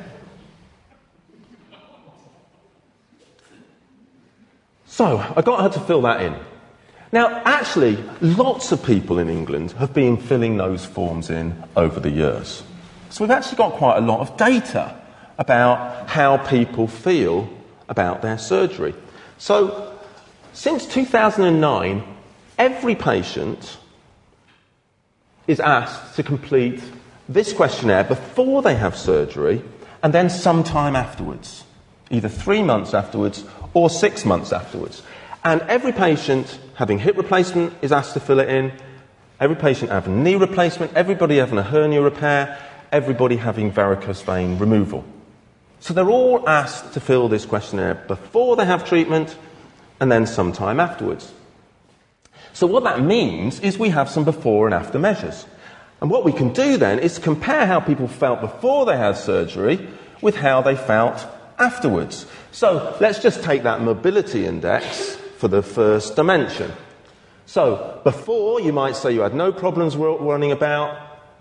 So 4.99 5.17
I 5.33 5.41
got 5.41 5.61
her 5.61 5.69
to 5.69 5.79
fill 5.79 6.01
that 6.01 6.21
in. 6.21 6.35
Now, 7.13 7.41
actually, 7.45 7.95
lots 8.19 8.73
of 8.73 8.83
people 8.83 9.17
in 9.17 9.29
England 9.29 9.71
have 9.79 9.93
been 9.93 10.17
filling 10.17 10.57
those 10.57 10.85
forms 10.85 11.29
in 11.29 11.55
over 11.77 12.01
the 12.01 12.09
years. 12.09 12.63
So 13.09 13.23
we've 13.23 13.31
actually 13.31 13.55
got 13.55 13.75
quite 13.75 13.95
a 13.95 14.01
lot 14.01 14.19
of 14.19 14.35
data 14.35 14.99
about 15.37 16.09
how 16.09 16.35
people 16.35 16.89
feel 16.89 17.47
about 17.87 18.21
their 18.21 18.37
surgery. 18.37 18.93
So, 19.37 19.97
since 20.51 20.85
2009, 20.85 22.03
every 22.57 22.95
patient 22.95 23.77
is 25.47 25.61
asked 25.61 26.17
to 26.17 26.23
complete 26.23 26.83
this 27.29 27.53
questionnaire 27.53 28.03
before 28.03 28.61
they 28.61 28.75
have 28.75 28.97
surgery 28.97 29.61
and 30.03 30.13
then 30.13 30.29
sometime 30.29 30.97
afterwards, 30.97 31.63
either 32.11 32.27
three 32.27 32.61
months 32.61 32.93
afterwards 32.93 33.45
or 33.73 33.89
six 33.89 34.25
months 34.25 34.51
afterwards. 34.51 35.01
And 35.43 35.61
every 35.61 35.91
patient 35.91 36.59
having 36.75 36.99
hip 36.99 37.17
replacement 37.17 37.73
is 37.81 37.91
asked 37.91 38.13
to 38.13 38.19
fill 38.19 38.39
it 38.39 38.49
in. 38.49 38.73
Every 39.39 39.55
patient 39.55 39.91
having 39.91 40.23
knee 40.23 40.35
replacement, 40.35 40.93
everybody 40.95 41.37
having 41.37 41.57
a 41.57 41.63
hernia 41.63 42.01
repair, 42.01 42.59
everybody 42.91 43.37
having 43.37 43.71
varicose 43.71 44.21
vein 44.21 44.57
removal. 44.57 45.05
So 45.79 45.93
they're 45.93 46.09
all 46.09 46.47
asked 46.47 46.93
to 46.93 46.99
fill 46.99 47.29
this 47.29 47.45
questionnaire 47.45 47.95
before 47.95 48.57
they 48.57 48.65
have 48.65 48.87
treatment 48.87 49.37
and 49.99 50.11
then 50.11 50.25
sometime 50.27 50.79
afterwards. 50.79 51.31
So 52.53 52.67
what 52.67 52.83
that 52.83 53.01
means 53.01 53.59
is 53.61 53.77
we 53.77 53.89
have 53.89 54.09
some 54.09 54.25
before 54.25 54.65
and 54.65 54.73
after 54.73 54.99
measures. 54.99 55.45
And 56.01 56.09
what 56.09 56.25
we 56.25 56.33
can 56.33 56.51
do 56.51 56.77
then 56.77 56.99
is 56.99 57.19
compare 57.19 57.65
how 57.65 57.79
people 57.79 58.07
felt 58.07 58.41
before 58.41 58.85
they 58.85 58.97
had 58.97 59.15
surgery 59.15 59.87
with 60.21 60.35
how 60.35 60.61
they 60.61 60.75
felt 60.75 61.25
afterwards. 61.59 62.25
So 62.51 62.97
let's 62.99 63.19
just 63.19 63.43
take 63.43 63.63
that 63.63 63.81
mobility 63.81 64.45
index 64.45 65.15
for 65.37 65.47
the 65.47 65.61
first 65.61 66.15
dimension. 66.15 66.71
So 67.45 67.99
before, 68.03 68.61
you 68.61 68.73
might 68.73 68.95
say 68.95 69.13
you 69.13 69.21
had 69.21 69.33
no 69.33 69.51
problems 69.51 69.95
running 69.95 70.51
about, 70.51 70.97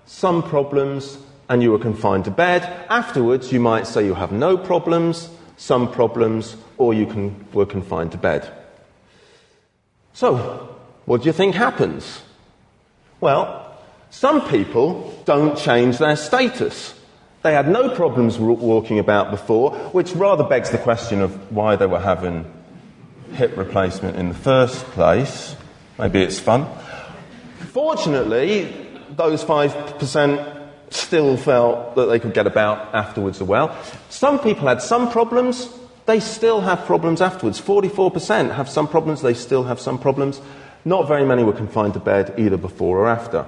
some 0.06 0.42
problems, 0.42 1.18
and 1.48 1.62
you 1.62 1.70
were 1.70 1.78
confined 1.78 2.24
to 2.24 2.30
bed. 2.30 2.62
Afterwards, 2.88 3.52
you 3.52 3.60
might 3.60 3.86
say 3.86 4.04
you 4.04 4.14
have 4.14 4.32
no 4.32 4.56
problems, 4.56 5.28
some 5.56 5.90
problems, 5.90 6.56
or 6.76 6.94
you 6.94 7.06
can, 7.06 7.46
were 7.52 7.66
confined 7.66 8.12
to 8.12 8.18
bed. 8.18 8.50
So, 10.12 10.76
what 11.04 11.22
do 11.22 11.26
you 11.26 11.32
think 11.32 11.54
happens? 11.54 12.22
Well, 13.20 13.78
some 14.10 14.46
people 14.48 15.22
don't 15.24 15.58
change 15.58 15.98
their 15.98 16.16
status. 16.16 16.94
They 17.42 17.52
had 17.52 17.68
no 17.68 17.94
problems 17.94 18.38
walking 18.38 18.98
about 18.98 19.30
before, 19.30 19.72
which 19.92 20.12
rather 20.12 20.44
begs 20.44 20.70
the 20.70 20.78
question 20.78 21.20
of 21.20 21.52
why 21.52 21.76
they 21.76 21.86
were 21.86 22.00
having 22.00 22.44
hip 23.32 23.56
replacement 23.56 24.16
in 24.16 24.28
the 24.28 24.34
first 24.34 24.84
place. 24.86 25.54
Maybe 25.98 26.20
it's 26.20 26.40
fun. 26.40 26.66
Fortunately, 27.72 28.74
those 29.10 29.44
5% 29.44 30.68
still 30.90 31.36
felt 31.36 31.94
that 31.94 32.06
they 32.06 32.18
could 32.18 32.34
get 32.34 32.46
about 32.46 32.94
afterwards 32.94 33.40
as 33.40 33.46
well. 33.46 33.76
Some 34.08 34.38
people 34.38 34.66
had 34.66 34.82
some 34.82 35.10
problems, 35.10 35.68
they 36.06 36.20
still 36.20 36.60
have 36.60 36.86
problems 36.86 37.20
afterwards. 37.20 37.60
44% 37.60 38.54
have 38.54 38.68
some 38.68 38.88
problems, 38.88 39.22
they 39.22 39.34
still 39.34 39.64
have 39.64 39.78
some 39.78 39.98
problems. 39.98 40.40
Not 40.84 41.06
very 41.06 41.24
many 41.24 41.44
were 41.44 41.52
confined 41.52 41.94
to 41.94 42.00
bed 42.00 42.34
either 42.38 42.56
before 42.56 42.98
or 42.98 43.08
after. 43.08 43.46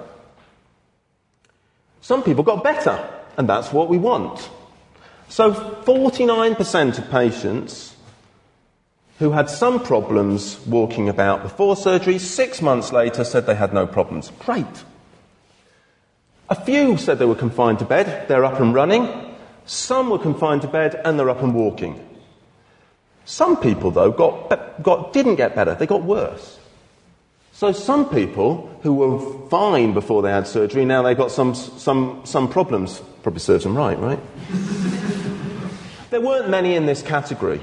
Some 2.03 2.23
people 2.23 2.45
got 2.45 2.63
better, 2.63 2.99
and 3.37 3.49
that's 3.49 3.73
what 3.73 3.89
we 3.89 3.99
want. 3.99 4.51
So 5.29 5.53
49% 5.53 6.99
of 6.99 7.11
patients 7.11 7.95
who 9.19 9.33
had 9.33 9.51
some 9.51 9.83
problems 9.83 10.59
walking 10.67 11.09
about 11.09 11.43
before 11.43 11.77
surgery, 11.77 12.19
six 12.19 12.63
months 12.63 12.93
later 12.93 13.23
said 13.23 13.47
they 13.47 13.55
had 13.55 13.73
no 13.73 13.87
problems. 13.87 14.33
Great. 14.41 14.85
A 16.49 16.55
few 16.55 16.97
said 16.97 17.19
they 17.19 17.27
were 17.27 17.35
confined 17.35 17.79
to 17.79 17.85
bed, 17.85 18.29
they're 18.29 18.45
up 18.45 18.61
and 18.61 18.75
running. 18.75 19.37
Some 19.67 20.11
were 20.11 20.19
confined 20.19 20.63
to 20.63 20.69
bed 20.69 21.01
and 21.05 21.19
they're 21.19 21.31
up 21.31 21.43
and 21.43 21.55
walking. 21.55 22.05
Some 23.25 23.57
people, 23.61 23.91
though, 23.91 24.11
got, 24.11 24.83
got, 24.83 25.13
didn't 25.13 25.37
get 25.37 25.55
better, 25.55 25.75
they 25.75 25.87
got 25.87 26.03
worse. 26.03 26.59
So 27.61 27.73
some 27.73 28.09
people 28.09 28.75
who 28.83 28.95
were 28.95 29.49
fine 29.51 29.93
before 29.93 30.23
they 30.23 30.31
had 30.31 30.47
surgery, 30.47 30.87
now 30.87 31.03
they've 31.03 31.15
got 31.15 31.31
some, 31.31 31.55
some, 31.55 32.23
some 32.25 32.49
problems. 32.49 33.03
Probably 33.23 33.41
serves 33.41 33.65
them 33.65 33.77
right, 33.77 33.99
right? 33.99 34.19
there 36.11 36.23
weren't 36.23 36.49
many 36.49 36.75
in 36.75 36.87
this 36.87 37.03
category. 37.03 37.61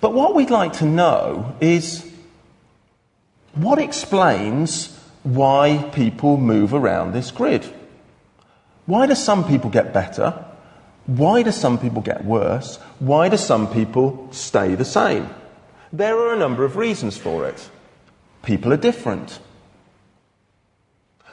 But 0.00 0.12
what 0.12 0.34
we'd 0.34 0.50
like 0.50 0.72
to 0.78 0.86
know 0.86 1.54
is 1.60 2.04
what 3.54 3.78
explains 3.78 4.98
why 5.22 5.88
people 5.94 6.36
move 6.36 6.74
around 6.74 7.12
this 7.12 7.30
grid. 7.30 7.72
Why 8.86 9.06
do 9.06 9.14
some 9.14 9.46
people 9.46 9.70
get 9.70 9.94
better? 9.94 10.44
Why 11.06 11.44
do 11.44 11.52
some 11.52 11.78
people 11.78 12.02
get 12.02 12.24
worse? 12.24 12.78
Why 12.98 13.28
do 13.28 13.36
some 13.36 13.72
people 13.72 14.26
stay 14.32 14.74
the 14.74 14.84
same? 14.84 15.30
There 15.92 16.18
are 16.18 16.34
a 16.34 16.36
number 16.36 16.64
of 16.64 16.74
reasons 16.74 17.16
for 17.16 17.46
it. 17.46 17.70
People 18.42 18.72
are 18.72 18.78
different. 18.78 19.38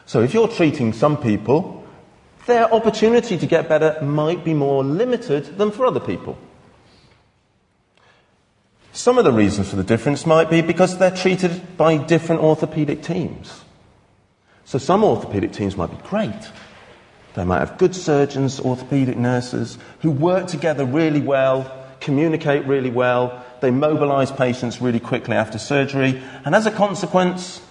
So 0.06 0.22
if 0.22 0.34
you're 0.34 0.48
treating 0.48 0.94
some 0.94 1.18
people, 1.18 1.86
their 2.46 2.74
opportunity 2.74 3.38
to 3.38 3.46
get 3.46 3.68
better 3.68 4.02
might 4.02 4.44
be 4.44 4.54
more 4.54 4.84
limited 4.84 5.58
than 5.58 5.72
for 5.72 5.86
other 5.86 6.00
people. 6.00 6.38
Some 8.94 9.18
of 9.18 9.26
the 9.26 9.32
reasons 9.32 9.70
for 9.70 9.76
the 9.76 9.84
difference 9.84 10.26
might 10.26 10.50
be 10.50 10.62
because 10.62 10.98
they're 10.98 11.12
treated 11.12 11.78
by 11.78 11.98
different 11.98 12.42
orthopedic 12.42 13.04
teams. 13.04 13.64
So 14.66 14.80
some 14.80 15.04
orthopedic 15.04 15.54
teams 15.54 15.78
might 15.78 15.92
be 15.92 16.08
great. 16.08 16.52
They 17.36 17.44
might 17.44 17.60
have 17.60 17.78
good 17.78 17.94
surgeons, 17.94 18.60
orthopedic 18.60 19.16
nurses, 19.16 19.78
who 20.02 20.10
work 20.10 20.48
together 20.48 20.86
really 20.86 21.22
well, 21.22 21.72
communicate 22.00 22.66
really 22.66 22.90
well, 22.90 23.46
they 23.62 23.72
mobilize 23.72 24.32
patients 24.32 24.82
really 24.82 25.00
quickly 25.00 25.36
after 25.36 25.58
surgery, 25.58 26.22
and 26.46 26.56
as 26.56 26.66
a 26.66 26.72
consequence, 26.72 27.62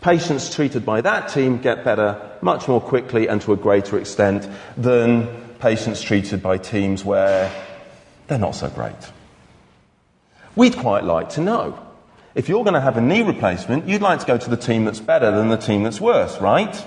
patients 0.00 0.54
treated 0.54 0.84
by 0.84 1.00
that 1.00 1.28
team 1.28 1.58
get 1.58 1.84
better 1.84 2.20
much 2.40 2.68
more 2.68 2.80
quickly 2.80 3.28
and 3.28 3.40
to 3.42 3.52
a 3.52 3.56
greater 3.56 3.98
extent 3.98 4.48
than 4.76 5.28
patients 5.58 6.00
treated 6.00 6.42
by 6.42 6.56
teams 6.56 7.04
where 7.04 7.52
they're 8.26 8.38
not 8.38 8.54
so 8.54 8.68
great. 8.70 8.94
We'd 10.56 10.76
quite 10.76 11.04
like 11.04 11.30
to 11.30 11.40
know. 11.40 11.78
If 12.34 12.48
you're 12.48 12.64
going 12.64 12.74
to 12.74 12.80
have 12.80 12.96
a 12.96 13.00
knee 13.00 13.22
replacement, 13.22 13.88
you'd 13.88 14.02
like 14.02 14.20
to 14.20 14.26
go 14.26 14.38
to 14.38 14.50
the 14.50 14.56
team 14.56 14.84
that's 14.84 15.00
better 15.00 15.30
than 15.30 15.48
the 15.48 15.56
team 15.56 15.82
that's 15.82 16.00
worse, 16.00 16.40
right? 16.40 16.86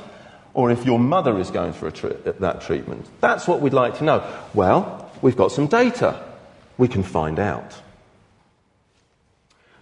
Or 0.54 0.72
if 0.72 0.86
your 0.86 1.00
mother 1.00 1.38
is 1.40 1.52
going 1.52 1.74
through 1.74 1.92
that 2.40 2.62
treatment. 2.62 3.08
That's 3.20 3.48
what 3.48 3.62
we'd 3.62 3.74
like 3.74 3.98
to 3.98 4.04
know. 4.04 4.24
Well, 4.54 5.12
we've 5.22 5.36
got 5.36 5.52
some 5.52 5.68
data. 5.68 6.24
We 6.78 6.88
can 6.88 7.04
find 7.04 7.40
out. 7.40 7.74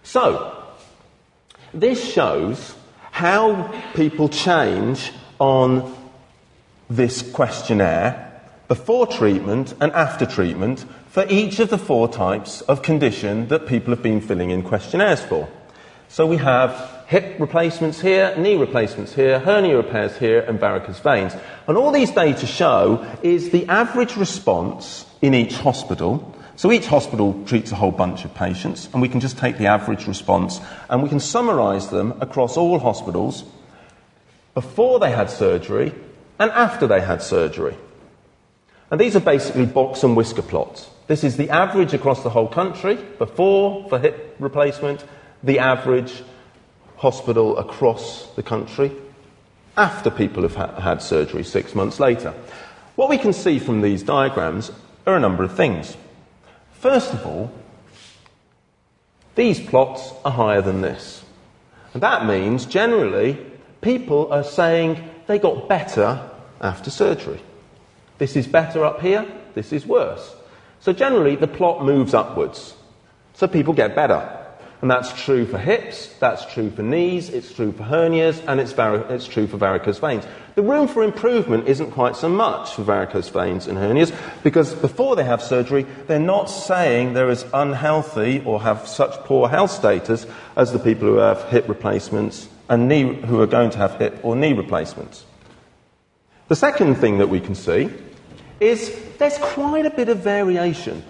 So, 0.02 0.62
this 1.72 2.12
shows 2.12 2.74
how 3.10 3.72
people 3.94 4.28
change 4.28 5.12
on 5.38 5.94
this 6.90 7.22
questionnaire 7.32 8.28
before 8.68 9.06
treatment 9.06 9.74
and 9.80 9.92
after 9.92 10.26
treatment 10.26 10.84
for 11.08 11.26
each 11.28 11.58
of 11.60 11.68
the 11.68 11.78
four 11.78 12.08
types 12.08 12.62
of 12.62 12.82
condition 12.82 13.48
that 13.48 13.66
people 13.66 13.92
have 13.94 14.02
been 14.02 14.20
filling 14.20 14.50
in 14.50 14.62
questionnaires 14.62 15.20
for. 15.20 15.48
So 16.08 16.26
we 16.26 16.36
have 16.38 17.04
hip 17.06 17.38
replacements 17.38 18.00
here, 18.00 18.34
knee 18.36 18.56
replacements 18.56 19.14
here, 19.14 19.38
hernia 19.38 19.76
repairs 19.76 20.16
here, 20.16 20.40
and 20.40 20.58
varicose 20.58 21.00
veins. 21.00 21.34
And 21.66 21.76
all 21.76 21.90
these 21.90 22.10
data 22.10 22.46
show 22.46 23.06
is 23.22 23.50
the 23.50 23.66
average 23.68 24.16
response 24.16 25.06
in 25.22 25.34
each 25.34 25.54
hospital. 25.54 26.34
So 26.56 26.70
each 26.70 26.86
hospital 26.86 27.42
treats 27.46 27.72
a 27.72 27.76
whole 27.76 27.90
bunch 27.90 28.24
of 28.24 28.34
patients, 28.34 28.88
and 28.92 29.00
we 29.00 29.08
can 29.08 29.20
just 29.20 29.38
take 29.38 29.58
the 29.58 29.66
average 29.66 30.06
response 30.06 30.60
and 30.88 31.02
we 31.02 31.08
can 31.08 31.20
summarize 31.20 31.88
them 31.88 32.12
across 32.20 32.56
all 32.56 32.78
hospitals 32.78 33.44
before 34.54 34.98
they 35.00 35.10
had 35.10 35.30
surgery 35.30 35.94
and 36.38 36.50
after 36.50 36.86
they 36.86 37.00
had 37.00 37.22
surgery. 37.22 37.76
And 38.90 39.00
these 39.00 39.16
are 39.16 39.20
basically 39.20 39.64
box 39.64 40.02
and 40.02 40.14
whisker 40.14 40.42
plots. 40.42 40.90
This 41.06 41.24
is 41.24 41.36
the 41.36 41.48
average 41.48 41.94
across 41.94 42.22
the 42.22 42.30
whole 42.30 42.48
country 42.48 42.96
before 43.18 43.88
for 43.88 43.98
hip 43.98 44.36
replacement, 44.38 45.04
the 45.42 45.58
average 45.58 46.22
hospital 46.96 47.56
across 47.58 48.30
the 48.34 48.42
country 48.42 48.92
after 49.76 50.10
people 50.10 50.42
have 50.42 50.54
ha- 50.54 50.80
had 50.80 51.00
surgery 51.00 51.42
six 51.42 51.74
months 51.74 51.98
later. 51.98 52.34
What 52.94 53.08
we 53.08 53.18
can 53.18 53.32
see 53.32 53.58
from 53.58 53.80
these 53.80 54.02
diagrams 54.02 54.70
are 55.06 55.16
a 55.16 55.20
number 55.20 55.42
of 55.42 55.56
things. 55.56 55.96
First 56.82 57.12
of 57.12 57.24
all, 57.24 57.52
these 59.36 59.60
plots 59.60 60.12
are 60.24 60.32
higher 60.32 60.60
than 60.60 60.80
this. 60.80 61.24
And 61.94 62.02
that 62.02 62.26
means 62.26 62.66
generally 62.66 63.38
people 63.82 64.32
are 64.32 64.42
saying 64.42 65.08
they 65.28 65.38
got 65.38 65.68
better 65.68 66.28
after 66.60 66.90
surgery. 66.90 67.40
This 68.18 68.34
is 68.34 68.48
better 68.48 68.84
up 68.84 69.00
here, 69.00 69.24
this 69.54 69.72
is 69.72 69.86
worse. 69.86 70.34
So 70.80 70.92
generally, 70.92 71.36
the 71.36 71.46
plot 71.46 71.84
moves 71.84 72.14
upwards. 72.14 72.74
So 73.34 73.46
people 73.46 73.74
get 73.74 73.94
better. 73.94 74.44
And 74.80 74.90
that's 74.90 75.12
true 75.22 75.46
for 75.46 75.58
hips, 75.58 76.08
that's 76.18 76.52
true 76.52 76.72
for 76.72 76.82
knees, 76.82 77.30
it's 77.30 77.52
true 77.52 77.70
for 77.70 77.84
hernias, 77.84 78.42
and 78.48 78.58
it's, 78.58 78.72
var- 78.72 79.08
it's 79.12 79.28
true 79.28 79.46
for 79.46 79.56
varicose 79.56 80.00
veins. 80.00 80.24
The 80.54 80.62
room 80.62 80.86
for 80.86 81.02
improvement 81.02 81.66
isn't 81.66 81.92
quite 81.92 82.14
so 82.14 82.28
much 82.28 82.74
for 82.74 82.82
varicose 82.82 83.30
veins 83.30 83.66
and 83.66 83.78
hernias 83.78 84.14
because 84.42 84.74
before 84.74 85.16
they 85.16 85.24
have 85.24 85.42
surgery, 85.42 85.86
they're 86.06 86.18
not 86.18 86.50
saying 86.50 87.14
they're 87.14 87.30
as 87.30 87.46
unhealthy 87.54 88.42
or 88.44 88.60
have 88.60 88.86
such 88.86 89.12
poor 89.24 89.48
health 89.48 89.70
status 89.70 90.26
as 90.56 90.72
the 90.72 90.78
people 90.78 91.08
who 91.08 91.16
have 91.16 91.42
hip 91.48 91.68
replacements 91.68 92.48
and 92.68 92.86
knee, 92.86 93.14
who 93.14 93.40
are 93.40 93.46
going 93.46 93.70
to 93.70 93.78
have 93.78 93.94
hip 93.94 94.18
or 94.22 94.36
knee 94.36 94.52
replacements. 94.52 95.24
The 96.48 96.56
second 96.56 96.96
thing 96.96 97.18
that 97.18 97.28
we 97.28 97.40
can 97.40 97.54
see 97.54 97.90
is 98.60 98.94
there's 99.18 99.38
quite 99.38 99.86
a 99.86 99.90
bit 99.90 100.10
of 100.10 100.18
variation 100.18 101.02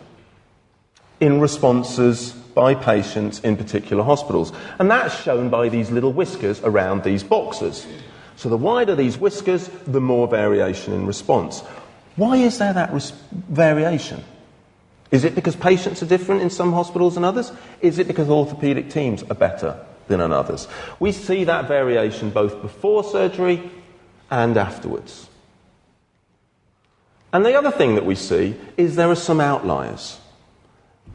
in 1.18 1.40
responses 1.40 2.32
by 2.54 2.74
patients 2.74 3.40
in 3.40 3.56
particular 3.56 4.04
hospitals. 4.04 4.52
And 4.78 4.90
that's 4.90 5.20
shown 5.22 5.50
by 5.50 5.68
these 5.68 5.90
little 5.90 6.12
whiskers 6.12 6.60
around 6.62 7.02
these 7.02 7.24
boxes. 7.24 7.86
So 8.42 8.48
the 8.48 8.56
wider 8.56 8.96
these 8.96 9.16
whiskers, 9.16 9.68
the 9.86 10.00
more 10.00 10.26
variation 10.26 10.92
in 10.92 11.06
response. 11.06 11.60
Why 12.16 12.38
is 12.38 12.58
there 12.58 12.72
that 12.72 12.92
res- 12.92 13.12
variation? 13.30 14.24
Is 15.12 15.22
it 15.22 15.36
because 15.36 15.54
patients 15.54 16.02
are 16.02 16.06
different 16.06 16.42
in 16.42 16.50
some 16.50 16.72
hospitals 16.72 17.14
than 17.14 17.22
others? 17.22 17.52
Is 17.80 18.00
it 18.00 18.08
because 18.08 18.26
orthopaedic 18.26 18.90
teams 18.90 19.22
are 19.22 19.36
better 19.36 19.78
than 20.08 20.20
in 20.20 20.32
others? 20.32 20.66
We 20.98 21.12
see 21.12 21.44
that 21.44 21.68
variation 21.68 22.30
both 22.30 22.60
before 22.60 23.04
surgery 23.04 23.70
and 24.28 24.56
afterwards. 24.56 25.28
And 27.32 27.46
the 27.46 27.54
other 27.56 27.70
thing 27.70 27.94
that 27.94 28.04
we 28.04 28.16
see 28.16 28.56
is 28.76 28.96
there 28.96 29.08
are 29.08 29.14
some 29.14 29.40
outliers. 29.40 30.18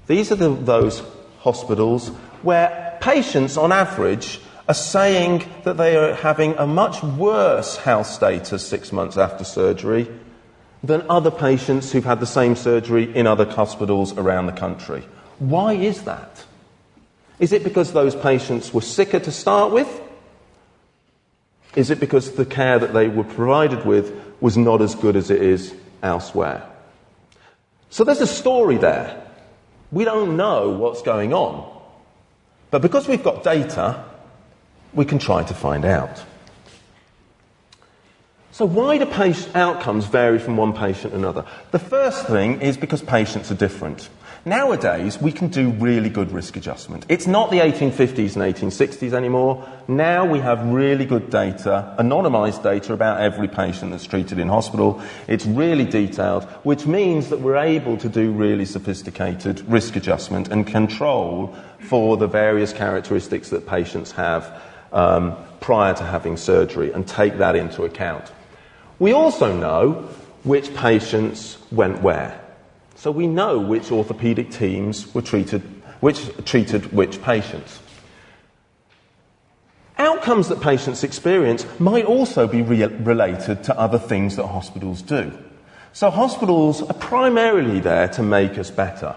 These 0.08 0.32
are 0.32 0.36
the, 0.36 0.52
those 0.52 1.04
hospitals 1.40 2.08
where 2.42 2.98
patients, 3.02 3.58
on 3.58 3.74
average, 3.74 4.40
are 4.68 4.74
saying 4.74 5.46
that 5.64 5.78
they 5.78 5.96
are 5.96 6.14
having 6.14 6.54
a 6.56 6.68
much 6.68 7.02
worse 7.02 7.78
health 7.78 8.08
status 8.08 8.68
six 8.68 8.92
months 8.92 9.18
after 9.18 9.44
surgery 9.44 10.08
than 10.84 11.06
other 11.10 11.32
patients 11.32 11.92
who've 11.92 12.04
had 12.04 12.20
the 12.20 12.26
same 12.26 12.56
surgery 12.56 13.16
in 13.16 13.28
other 13.28 13.46
hospitals 13.46 14.18
around 14.18 14.46
the 14.46 14.52
country. 14.52 15.04
Why 15.40 15.74
is 15.74 16.04
that? 16.04 16.46
Is 17.40 17.54
it 17.54 17.64
because 17.64 17.94
those 17.94 18.16
patients 18.16 18.74
were 18.74 18.82
sicker 18.82 19.20
to 19.20 19.32
start 19.32 19.72
with? 19.72 20.02
Is 21.76 21.90
it 21.92 22.00
because 22.00 22.34
the 22.34 22.46
care 22.46 22.80
that 22.80 22.94
they 22.94 23.08
were 23.08 23.24
provided 23.24 23.86
with 23.86 24.12
was 24.42 24.58
not 24.58 24.82
as 24.82 24.96
good 24.96 25.16
as 25.16 25.30
it 25.30 25.42
is 25.42 25.74
elsewhere? 26.02 26.68
So 27.90 28.04
there's 28.04 28.22
a 28.22 28.28
story 28.28 28.78
there. 28.78 29.24
We 29.92 30.04
don't 30.04 30.36
know 30.36 30.70
what's 30.70 31.02
going 31.02 31.34
on. 31.34 31.74
But 32.72 32.82
because 32.82 33.08
we've 33.08 33.24
got 33.24 33.44
data, 33.44 34.04
we 34.98 35.06
can 35.06 35.20
try 35.20 35.44
to 35.44 35.54
find 35.54 35.86
out. 35.86 36.24
So, 38.52 38.66
why 38.66 38.98
do 38.98 39.06
patient 39.06 39.56
outcomes 39.56 40.08
vary 40.08 40.40
from 40.40 40.58
one 40.58 40.74
patient 40.74 41.14
to 41.14 41.20
another? 41.20 41.46
The 41.70 41.80
first 41.80 42.26
thing 42.26 42.60
is 42.62 42.76
because 42.76 43.04
patients 43.04 43.52
are 43.52 43.56
different. 43.56 44.10
Nowadays, 44.46 45.22
we 45.22 45.32
can 45.32 45.50
do 45.50 45.70
really 45.70 46.10
good 46.10 46.32
risk 46.32 46.58
adjustment. 46.58 47.06
It's 47.10 47.28
not 47.28 47.52
the 47.52 47.60
1850s 47.60 48.36
and 48.36 48.56
1860s 48.56 49.14
anymore. 49.14 49.68
Now 49.88 50.26
we 50.26 50.40
have 50.40 50.66
really 50.66 51.06
good 51.06 51.30
data, 51.30 51.96
anonymized 52.00 52.64
data 52.64 52.94
about 52.94 53.22
every 53.22 53.48
patient 53.48 53.92
that's 53.92 54.08
treated 54.08 54.40
in 54.40 54.48
hospital. 54.48 55.02
It's 55.28 55.46
really 55.46 55.86
detailed, 55.86 56.46
which 56.64 56.88
means 56.88 57.30
that 57.30 57.42
we're 57.42 57.58
able 57.58 57.98
to 57.98 58.10
do 58.10 58.32
really 58.32 58.66
sophisticated 58.66 59.60
risk 59.70 59.96
adjustment 59.96 60.48
and 60.48 60.66
control 60.66 61.54
for 61.80 62.18
the 62.18 62.28
various 62.28 62.74
characteristics 62.74 63.50
that 63.50 63.68
patients 63.68 64.12
have 64.14 64.60
um, 64.92 65.36
prior 65.60 65.94
to 65.94 66.04
having 66.04 66.38
surgery 66.38 66.92
and 66.92 67.08
take 67.08 67.38
that 67.38 67.56
into 67.56 67.84
account. 67.84 68.32
We 69.00 69.12
also 69.12 69.56
know 69.56 70.10
which 70.44 70.74
patients 70.76 71.58
went 71.72 72.02
where. 72.02 72.40
So 72.96 73.12
we 73.12 73.28
know 73.28 73.60
which 73.60 73.84
orthopaedic 73.84 74.52
teams 74.52 75.14
were 75.14 75.22
treated, 75.22 75.62
which 76.00 76.30
treated 76.46 76.92
which 76.92 77.22
patients. 77.22 77.80
Outcomes 80.00 80.48
that 80.50 80.62
patients 80.62 81.04
experience 81.04 81.66
might 81.80 82.06
also 82.06 82.48
be 82.48 82.62
re- 82.62 82.86
related 82.86 83.64
to 83.66 83.78
other 83.78 83.98
things 84.00 84.36
that 84.36 84.48
hospitals 84.48 85.02
do. 85.02 85.32
So 85.94 86.10
hospitals 86.12 86.82
are 86.84 86.94
primarily 86.94 87.80
there 87.80 88.08
to 88.10 88.24
make 88.24 88.58
us 88.58 88.70
better. 88.70 89.16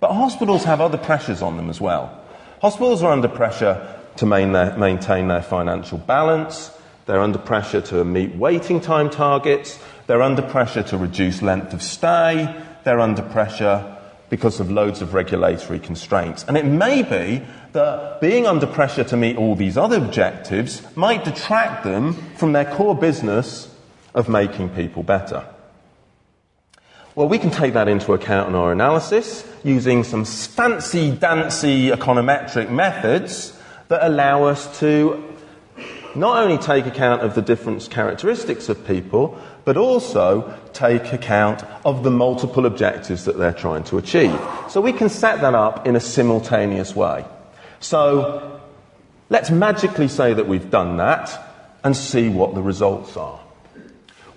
But 0.00 0.12
hospitals 0.12 0.64
have 0.64 0.80
other 0.80 0.98
pressures 0.98 1.40
on 1.42 1.56
them 1.56 1.70
as 1.70 1.80
well. 1.80 2.20
Hospitals 2.60 3.02
are 3.02 3.12
under 3.12 3.28
pressure 3.28 3.98
to 4.16 4.26
their, 4.26 4.76
maintain 4.76 5.28
their 5.28 5.42
financial 5.42 5.98
balance. 5.98 6.70
They're 7.06 7.20
under 7.20 7.38
pressure 7.38 7.80
to 7.82 8.04
meet 8.04 8.34
waiting 8.36 8.80
time 8.80 9.10
targets. 9.10 9.78
They're 10.06 10.22
under 10.22 10.42
pressure 10.42 10.82
to 10.84 10.96
reduce 10.96 11.42
length 11.42 11.72
of 11.72 11.82
stay. 11.82 12.54
They're 12.84 13.00
under 13.00 13.22
pressure 13.22 13.98
because 14.30 14.60
of 14.60 14.70
loads 14.70 15.02
of 15.02 15.12
regulatory 15.12 15.78
constraints. 15.78 16.44
And 16.48 16.56
it 16.56 16.64
may 16.64 17.02
be 17.02 17.44
that 17.72 18.20
being 18.20 18.46
under 18.46 18.66
pressure 18.66 19.04
to 19.04 19.16
meet 19.16 19.36
all 19.36 19.54
these 19.54 19.76
other 19.76 19.96
objectives 19.96 20.80
might 20.96 21.24
detract 21.24 21.84
them 21.84 22.14
from 22.36 22.52
their 22.52 22.64
core 22.64 22.96
business 22.96 23.68
of 24.14 24.28
making 24.28 24.70
people 24.70 25.02
better. 25.02 25.44
Well, 27.14 27.28
we 27.28 27.38
can 27.38 27.50
take 27.50 27.74
that 27.74 27.88
into 27.88 28.14
account 28.14 28.48
in 28.48 28.54
our 28.54 28.72
analysis 28.72 29.46
using 29.64 30.02
some 30.02 30.24
fancy 30.24 31.10
dancy 31.10 31.88
econometric 31.90 32.70
methods 32.70 33.58
that 33.92 34.06
allow 34.06 34.44
us 34.44 34.80
to 34.80 35.22
not 36.14 36.42
only 36.42 36.56
take 36.56 36.86
account 36.86 37.20
of 37.20 37.34
the 37.34 37.42
different 37.42 37.86
characteristics 37.90 38.70
of 38.70 38.86
people, 38.86 39.38
but 39.66 39.76
also 39.76 40.58
take 40.72 41.12
account 41.12 41.62
of 41.84 42.02
the 42.02 42.10
multiple 42.10 42.64
objectives 42.64 43.26
that 43.26 43.36
they're 43.36 43.52
trying 43.52 43.84
to 43.84 43.98
achieve. 43.98 44.38
So 44.70 44.80
we 44.80 44.94
can 44.94 45.10
set 45.10 45.42
that 45.42 45.54
up 45.54 45.86
in 45.86 45.94
a 45.94 46.00
simultaneous 46.00 46.96
way. 46.96 47.26
So 47.80 48.62
let's 49.28 49.50
magically 49.50 50.08
say 50.08 50.32
that 50.32 50.48
we've 50.48 50.70
done 50.70 50.96
that 50.96 51.38
and 51.84 51.94
see 51.94 52.30
what 52.30 52.54
the 52.54 52.62
results 52.62 53.18
are. 53.18 53.40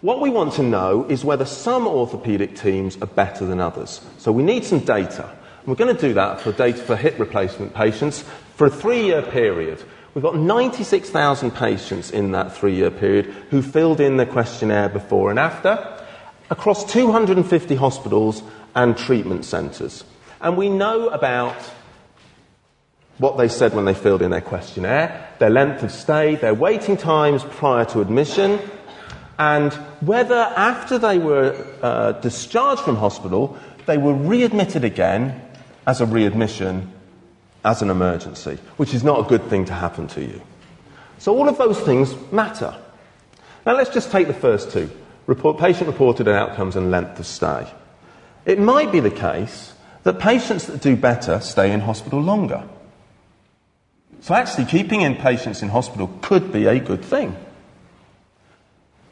What 0.02 0.20
we 0.20 0.30
want 0.30 0.52
to 0.56 0.64
know 0.64 1.06
is 1.08 1.24
whether 1.24 1.46
some 1.46 1.88
orthopedic 1.88 2.58
teams 2.58 2.98
are 3.02 3.08
better 3.08 3.46
than 3.46 3.62
others. 3.62 4.02
So 4.18 4.34
we 4.34 4.44
need 4.44 4.66
some 4.66 4.80
data. 4.80 5.30
We're 5.66 5.76
going 5.76 5.96
to 5.96 6.02
do 6.02 6.14
that 6.14 6.42
for 6.42 6.52
data 6.52 6.78
for 6.78 6.96
hip 6.96 7.18
replacement 7.18 7.74
patients 7.74 8.24
for 8.56 8.68
a 8.68 8.70
three 8.70 9.06
year 9.06 9.24
period. 9.24 9.84
We've 10.14 10.24
got 10.24 10.38
96,000 10.38 11.52
patients 11.52 12.12
in 12.12 12.32
that 12.34 12.56
three 12.56 12.76
year 12.76 12.92
period 12.92 13.26
who 13.50 13.64
filled 13.64 14.00
in 14.00 14.18
the 14.18 14.28
questionnaire 14.28 14.90
before 14.90 15.32
and 15.32 15.40
after 15.40 16.04
across 16.52 16.86
250 16.92 17.76
hospitals 17.76 18.44
and 18.76 18.96
treatment 18.96 19.44
centres. 19.44 20.04
And 20.40 20.56
we 20.56 20.70
know 20.70 21.10
about 21.10 21.56
what 23.18 23.38
they 23.38 23.48
said 23.48 23.74
when 23.74 23.86
they 23.86 23.96
filled 23.96 24.22
in 24.22 24.30
their 24.30 24.42
questionnaire, 24.42 25.30
their 25.40 25.50
length 25.50 25.82
of 25.82 25.92
stay, 25.92 26.36
their 26.36 26.54
waiting 26.54 26.98
times 26.98 27.44
prior 27.44 27.86
to 27.86 28.02
admission, 28.02 28.60
and 29.40 29.74
whether 30.02 30.36
after 30.36 31.00
they 31.00 31.18
were 31.18 31.66
uh, 31.82 32.12
discharged 32.14 32.82
from 32.82 32.98
hospital, 32.98 33.58
they 33.86 33.98
were 33.98 34.14
readmitted 34.14 34.84
again 34.84 35.42
as 35.86 36.02
a 36.02 36.06
readmission 36.06 36.92
as 37.64 37.82
an 37.82 37.90
emergency, 37.90 38.58
which 38.78 38.94
is 38.94 39.04
not 39.04 39.20
a 39.20 39.30
good 39.30 39.44
thing 39.46 39.66
to 39.66 39.74
happen 39.74 40.08
to 40.08 40.22
you. 40.22 40.42
So 41.18 41.36
all 41.36 41.50
of 41.50 41.58
those 41.58 41.80
things 41.80 42.16
matter. 42.32 42.76
Now 43.66 43.76
let's 43.76 43.90
just 43.90 44.12
take 44.12 44.28
the 44.28 44.34
first 44.34 44.72
two 44.72 44.92
report, 45.26 45.58
patient 45.58 45.88
reported 45.88 46.28
outcomes 46.28 46.76
and 46.76 46.92
length 46.92 47.20
of 47.20 47.26
stay. 47.26 47.68
It 48.46 48.60
might 48.60 48.92
be 48.92 49.00
the 49.00 49.12
case 49.12 49.74
that 50.04 50.20
patients 50.20 50.68
that 50.68 50.82
do 50.82 50.96
better 50.96 51.40
stay 51.40 51.72
in 51.72 51.80
hospital 51.80 52.22
longer. 52.22 52.64
So 54.22 54.36
actually, 54.36 54.66
keeping 54.66 55.02
in 55.02 55.16
patients 55.16 55.62
in 55.62 55.70
hospital 55.70 56.08
could 56.22 56.52
be 56.52 56.68
a 56.68 56.80
good 56.80 57.04
thing. 57.04 57.36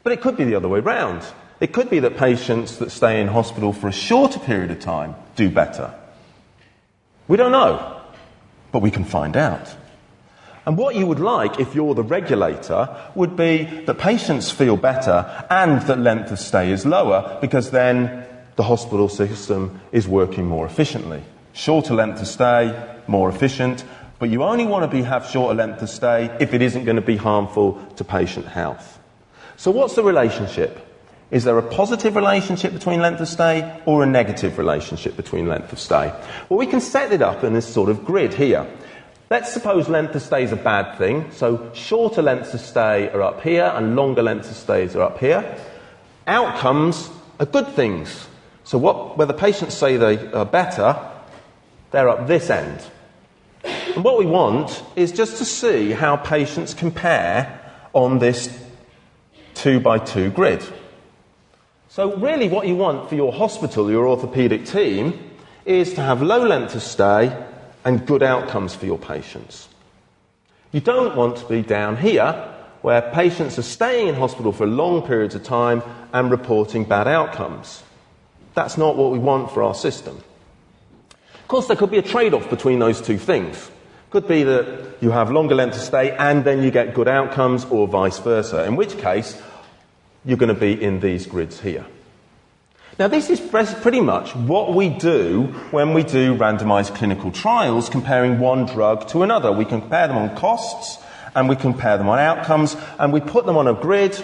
But 0.04 0.12
it 0.12 0.20
could 0.20 0.36
be 0.36 0.44
the 0.44 0.54
other 0.54 0.68
way 0.68 0.80
round. 0.80 1.24
It 1.60 1.72
could 1.72 1.90
be 1.90 1.98
that 2.00 2.16
patients 2.16 2.76
that 2.78 2.90
stay 2.90 3.20
in 3.20 3.28
hospital 3.28 3.72
for 3.72 3.88
a 3.88 3.92
shorter 3.92 4.38
period 4.38 4.70
of 4.70 4.80
time 4.80 5.14
do 5.34 5.50
better. 5.50 5.94
We 7.28 7.36
don't 7.36 7.52
know 7.52 7.94
but 8.74 8.82
we 8.82 8.90
can 8.90 9.04
find 9.04 9.36
out. 9.36 9.72
And 10.66 10.76
what 10.76 10.96
you 10.96 11.06
would 11.06 11.20
like, 11.20 11.60
if 11.60 11.76
you're 11.76 11.94
the 11.94 12.02
regulator, 12.02 12.88
would 13.14 13.36
be 13.36 13.62
that 13.86 13.98
patients 13.98 14.50
feel 14.50 14.76
better 14.76 15.46
and 15.48 15.80
that 15.82 16.00
length 16.00 16.32
of 16.32 16.40
stay 16.40 16.72
is 16.72 16.84
lower 16.84 17.38
because 17.40 17.70
then 17.70 18.26
the 18.56 18.64
hospital 18.64 19.08
system 19.08 19.80
is 19.92 20.08
working 20.08 20.46
more 20.46 20.66
efficiently. 20.66 21.22
Shorter 21.52 21.94
length 21.94 22.20
of 22.20 22.26
stay, 22.26 22.74
more 23.06 23.28
efficient, 23.28 23.84
but 24.18 24.28
you 24.28 24.42
only 24.42 24.66
want 24.66 24.90
to 24.90 24.96
be, 24.96 25.04
have 25.04 25.24
shorter 25.24 25.54
length 25.54 25.80
of 25.80 25.88
stay 25.88 26.36
if 26.40 26.52
it 26.52 26.60
isn't 26.60 26.84
going 26.84 26.96
to 26.96 27.02
be 27.02 27.16
harmful 27.16 27.80
to 27.94 28.02
patient 28.02 28.46
health. 28.46 28.98
So 29.56 29.70
what's 29.70 29.94
the 29.94 30.02
relationship? 30.02 30.83
Is 31.34 31.42
there 31.42 31.58
a 31.58 31.68
positive 31.68 32.14
relationship 32.14 32.72
between 32.72 33.00
length 33.00 33.20
of 33.20 33.26
stay 33.26 33.80
or 33.86 34.04
a 34.04 34.06
negative 34.06 34.56
relationship 34.56 35.16
between 35.16 35.48
length 35.48 35.72
of 35.72 35.80
stay? 35.80 36.14
Well, 36.48 36.60
we 36.60 36.66
can 36.68 36.80
set 36.80 37.10
it 37.10 37.22
up 37.22 37.42
in 37.42 37.54
this 37.54 37.66
sort 37.66 37.90
of 37.90 38.04
grid 38.04 38.32
here. 38.32 38.64
Let's 39.30 39.52
suppose 39.52 39.88
length 39.88 40.14
of 40.14 40.22
stay 40.22 40.44
is 40.44 40.52
a 40.52 40.56
bad 40.56 40.96
thing, 40.96 41.32
so 41.32 41.72
shorter 41.74 42.22
lengths 42.22 42.54
of 42.54 42.60
stay 42.60 43.08
are 43.08 43.20
up 43.20 43.42
here 43.42 43.64
and 43.74 43.96
longer 43.96 44.22
lengths 44.22 44.48
of 44.48 44.56
stays 44.56 44.94
are 44.94 45.02
up 45.02 45.18
here. 45.18 45.58
Outcomes 46.28 47.10
are 47.40 47.46
good 47.46 47.66
things. 47.66 48.28
So 48.62 48.78
what, 48.78 49.18
where 49.18 49.26
the 49.26 49.34
patients 49.34 49.74
say 49.74 49.96
they 49.96 50.30
are 50.30 50.46
better, 50.46 50.96
they're 51.90 52.10
up 52.10 52.28
this 52.28 52.48
end. 52.48 52.80
And 53.64 54.04
what 54.04 54.20
we 54.20 54.26
want 54.26 54.84
is 54.94 55.10
just 55.10 55.38
to 55.38 55.44
see 55.44 55.90
how 55.90 56.14
patients 56.16 56.74
compare 56.74 57.60
on 57.92 58.20
this 58.20 58.56
two 59.54 59.80
by 59.80 59.98
two 59.98 60.30
grid. 60.30 60.64
So, 61.94 62.16
really, 62.16 62.48
what 62.48 62.66
you 62.66 62.74
want 62.74 63.08
for 63.08 63.14
your 63.14 63.32
hospital, 63.32 63.88
your 63.88 64.04
orthopaedic 64.04 64.68
team, 64.68 65.30
is 65.64 65.94
to 65.94 66.00
have 66.00 66.22
low 66.22 66.44
length 66.44 66.74
of 66.74 66.82
stay 66.82 67.30
and 67.84 68.04
good 68.04 68.20
outcomes 68.20 68.74
for 68.74 68.84
your 68.84 68.98
patients. 68.98 69.68
You 70.72 70.80
don't 70.80 71.14
want 71.14 71.36
to 71.36 71.46
be 71.46 71.62
down 71.62 71.96
here 71.96 72.52
where 72.82 73.00
patients 73.12 73.60
are 73.60 73.62
staying 73.62 74.08
in 74.08 74.16
hospital 74.16 74.50
for 74.50 74.66
long 74.66 75.06
periods 75.06 75.36
of 75.36 75.44
time 75.44 75.84
and 76.12 76.32
reporting 76.32 76.82
bad 76.82 77.06
outcomes. 77.06 77.84
That's 78.54 78.76
not 78.76 78.96
what 78.96 79.12
we 79.12 79.20
want 79.20 79.52
for 79.52 79.62
our 79.62 79.72
system. 79.76 80.16
Of 81.32 81.46
course, 81.46 81.68
there 81.68 81.76
could 81.76 81.92
be 81.92 81.98
a 81.98 82.02
trade 82.02 82.34
off 82.34 82.50
between 82.50 82.80
those 82.80 83.00
two 83.00 83.18
things. 83.18 83.70
Could 84.10 84.26
be 84.26 84.42
that 84.42 84.96
you 85.00 85.12
have 85.12 85.30
longer 85.30 85.54
length 85.54 85.76
of 85.76 85.82
stay 85.82 86.10
and 86.10 86.42
then 86.42 86.60
you 86.60 86.72
get 86.72 86.92
good 86.92 87.06
outcomes, 87.06 87.64
or 87.66 87.86
vice 87.86 88.18
versa, 88.18 88.64
in 88.64 88.74
which 88.74 88.98
case 88.98 89.40
you're 90.24 90.38
going 90.38 90.54
to 90.54 90.60
be 90.60 90.80
in 90.80 91.00
these 91.00 91.26
grids 91.26 91.60
here. 91.60 91.86
Now, 92.98 93.08
this 93.08 93.28
is 93.28 93.40
pretty 93.40 94.00
much 94.00 94.36
what 94.36 94.72
we 94.72 94.88
do 94.88 95.46
when 95.72 95.94
we 95.94 96.04
do 96.04 96.36
randomized 96.36 96.94
clinical 96.94 97.32
trials 97.32 97.88
comparing 97.88 98.38
one 98.38 98.66
drug 98.66 99.08
to 99.08 99.24
another. 99.24 99.50
We 99.50 99.64
compare 99.64 100.06
them 100.06 100.16
on 100.16 100.36
costs 100.36 101.02
and 101.34 101.48
we 101.48 101.56
compare 101.56 101.98
them 101.98 102.08
on 102.08 102.18
outcomes, 102.18 102.76
and 102.98 103.12
we 103.12 103.20
put 103.20 103.44
them 103.46 103.56
on 103.56 103.66
a 103.66 103.74
grid, 103.74 104.22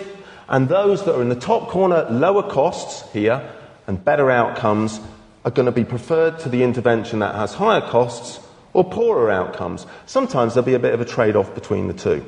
and 0.49 0.69
those 0.69 1.05
that 1.05 1.17
are 1.17 1.23
in 1.23 1.29
the 1.29 1.35
top 1.35 1.69
corner, 1.69 2.07
lower 2.09 2.49
costs 2.49 3.11
here, 3.13 3.53
and 3.87 4.05
better 4.05 4.31
outcomes, 4.31 5.01
are 5.45 5.51
going 5.51 5.67
to 5.67 5.73
be 5.73 5.85
preferred 5.85 6.39
to 6.39 6.49
the 6.49 6.63
intervention 6.63 7.19
that 7.19 7.35
has 7.35 7.55
higher 7.55 7.81
costs 7.81 8.39
or 8.73 8.89
poorer 8.89 9.31
outcomes. 9.31 9.87
Sometimes 10.07 10.55
there'll 10.55 10.67
be 10.67 10.75
a 10.75 10.79
bit 10.79 10.95
of 10.95 11.01
a 11.01 11.05
trade 11.05 11.35
off 11.35 11.55
between 11.55 11.89
the 11.89 11.95
two. 11.95 12.25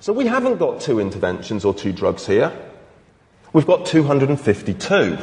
So 0.00 0.12
we 0.12 0.26
haven't 0.26 0.58
got 0.58 0.80
two 0.80 1.00
interventions 1.00 1.64
or 1.64 1.74
two 1.74 1.92
drugs 1.92 2.26
here. 2.26 2.52
We've 3.54 3.64
got 3.64 3.86
252. 3.86 5.16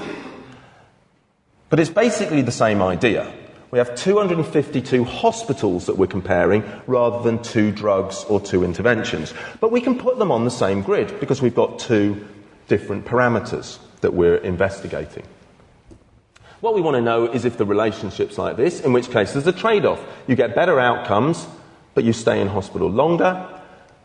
But 1.70 1.80
it's 1.82 1.90
basically 1.90 2.42
the 2.42 2.52
same 2.52 2.82
idea. 2.82 3.30
We 3.72 3.78
have 3.78 3.94
252 3.96 5.04
hospitals 5.04 5.86
that 5.88 5.98
we're 5.98 6.08
comparing 6.08 6.64
rather 6.88 7.22
than 7.24 7.44
two 7.44 7.74
drugs 7.74 8.24
or 8.30 8.40
two 8.40 8.64
interventions. 8.64 9.34
But 9.60 9.74
we 9.74 9.82
can 9.82 10.00
put 10.00 10.18
them 10.18 10.32
on 10.32 10.46
the 10.46 10.52
same 10.52 10.82
grid 10.82 11.20
because 11.20 11.42
we've 11.42 11.54
got 11.54 11.78
two 11.78 12.26
different 12.70 13.04
parameters 13.04 13.80
that 14.00 14.14
we're 14.14 14.38
investigating. 14.38 15.24
What 16.62 16.74
we 16.74 16.80
want 16.80 16.96
to 16.96 17.02
know 17.02 17.26
is 17.26 17.44
if 17.44 17.58
the 17.58 17.66
relationship's 17.66 18.38
like 18.38 18.56
this, 18.56 18.80
in 18.80 18.94
which 18.94 19.10
case 19.10 19.34
there's 19.34 19.48
a 19.48 19.52
trade 19.52 19.86
off. 19.86 20.02
You 20.28 20.38
get 20.38 20.56
better 20.56 20.80
outcomes, 20.80 21.46
but 21.96 22.06
you 22.06 22.14
stay 22.14 22.40
in 22.40 22.48
hospital 22.48 22.90
longer. 22.90 23.46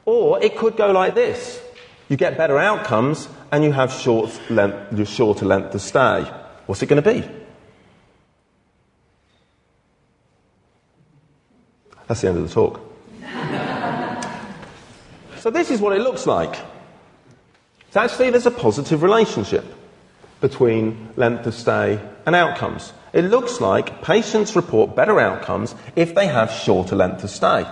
Or 0.05 0.43
it 0.43 0.57
could 0.57 0.77
go 0.77 0.91
like 0.91 1.15
this 1.15 1.63
you 2.09 2.17
get 2.17 2.37
better 2.37 2.59
outcomes, 2.59 3.29
and 3.51 3.65
you 3.65 3.73
have 3.73 3.93
short 3.93 4.31
length, 4.51 5.09
shorter 5.09 5.45
length 5.45 5.75
of 5.75 5.81
stay. 5.81 6.23
What's 6.67 6.83
it 6.83 6.87
going 6.87 7.03
to 7.03 7.13
be? 7.13 7.29
That's 12.07 12.21
the 12.21 12.29
end 12.29 12.39
of 12.39 12.49
the 12.49 12.55
talk. 12.55 12.81
so, 15.41 15.51
this 15.51 15.71
is 15.71 15.81
what 15.81 15.93
it 15.93 16.01
looks 16.01 16.27
like. 16.27 16.55
So, 17.91 18.01
actually, 18.01 18.31
there's 18.31 18.47
a 18.47 18.51
positive 18.51 19.03
relationship 19.03 19.65
between 20.41 21.09
length 21.17 21.47
of 21.47 21.55
stay 21.55 22.01
and 22.27 22.37
outcomes. 22.37 22.93
It 23.13 23.23
looks 23.23 23.61
like 23.61 24.03
patients 24.03 24.55
report 24.55 24.95
better 24.95 25.19
outcomes 25.19 25.75
if 25.97 26.15
they 26.15 26.27
have 26.27 26.51
shorter 26.51 26.95
length 26.95 27.25
of 27.25 27.31
stay. 27.31 27.67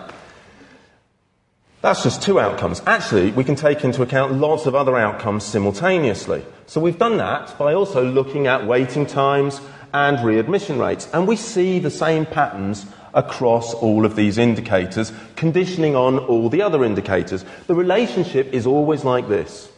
That's 1.85 2.03
just 2.03 2.23
two 2.23 2.41
outcomes. 2.41 2.81
Actually, 2.87 3.33
we 3.33 3.45
can 3.45 3.57
take 3.57 3.85
into 3.85 4.01
account 4.01 4.33
lots 4.33 4.65
of 4.65 4.75
other 4.75 4.97
outcomes 4.97 5.45
simultaneously. 5.45 6.43
So 6.67 6.81
we've 6.81 6.99
done 6.99 7.19
that 7.19 7.59
by 7.59 7.75
also 7.75 8.03
looking 8.03 8.47
at 8.47 8.67
waiting 8.67 9.05
times 9.05 9.61
and 9.93 10.19
readmission 10.25 10.79
rates. 10.79 11.11
And 11.13 11.29
we 11.29 11.37
see 11.37 11.79
the 11.81 11.91
same 11.91 12.25
patterns 12.25 12.87
across 13.13 13.75
all 13.75 14.07
of 14.07 14.17
these 14.17 14.39
indicators, 14.39 15.13
conditioning 15.37 15.95
on 15.95 16.21
all 16.21 16.49
the 16.49 16.63
other 16.63 16.87
indicators. 16.87 17.45
The 17.67 17.75
relationship 17.75 18.55
is 18.55 18.67
always 18.67 19.05
like 19.05 19.29
this. 19.29 19.71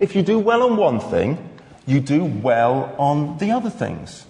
If 0.00 0.16
you 0.16 0.22
do 0.22 0.38
well 0.38 0.62
on 0.62 0.78
one 0.78 1.00
thing, 1.00 1.36
you 1.86 2.00
do 2.00 2.24
well 2.24 2.94
on 2.96 3.36
the 3.36 3.50
other 3.50 3.68
things. 3.68 4.25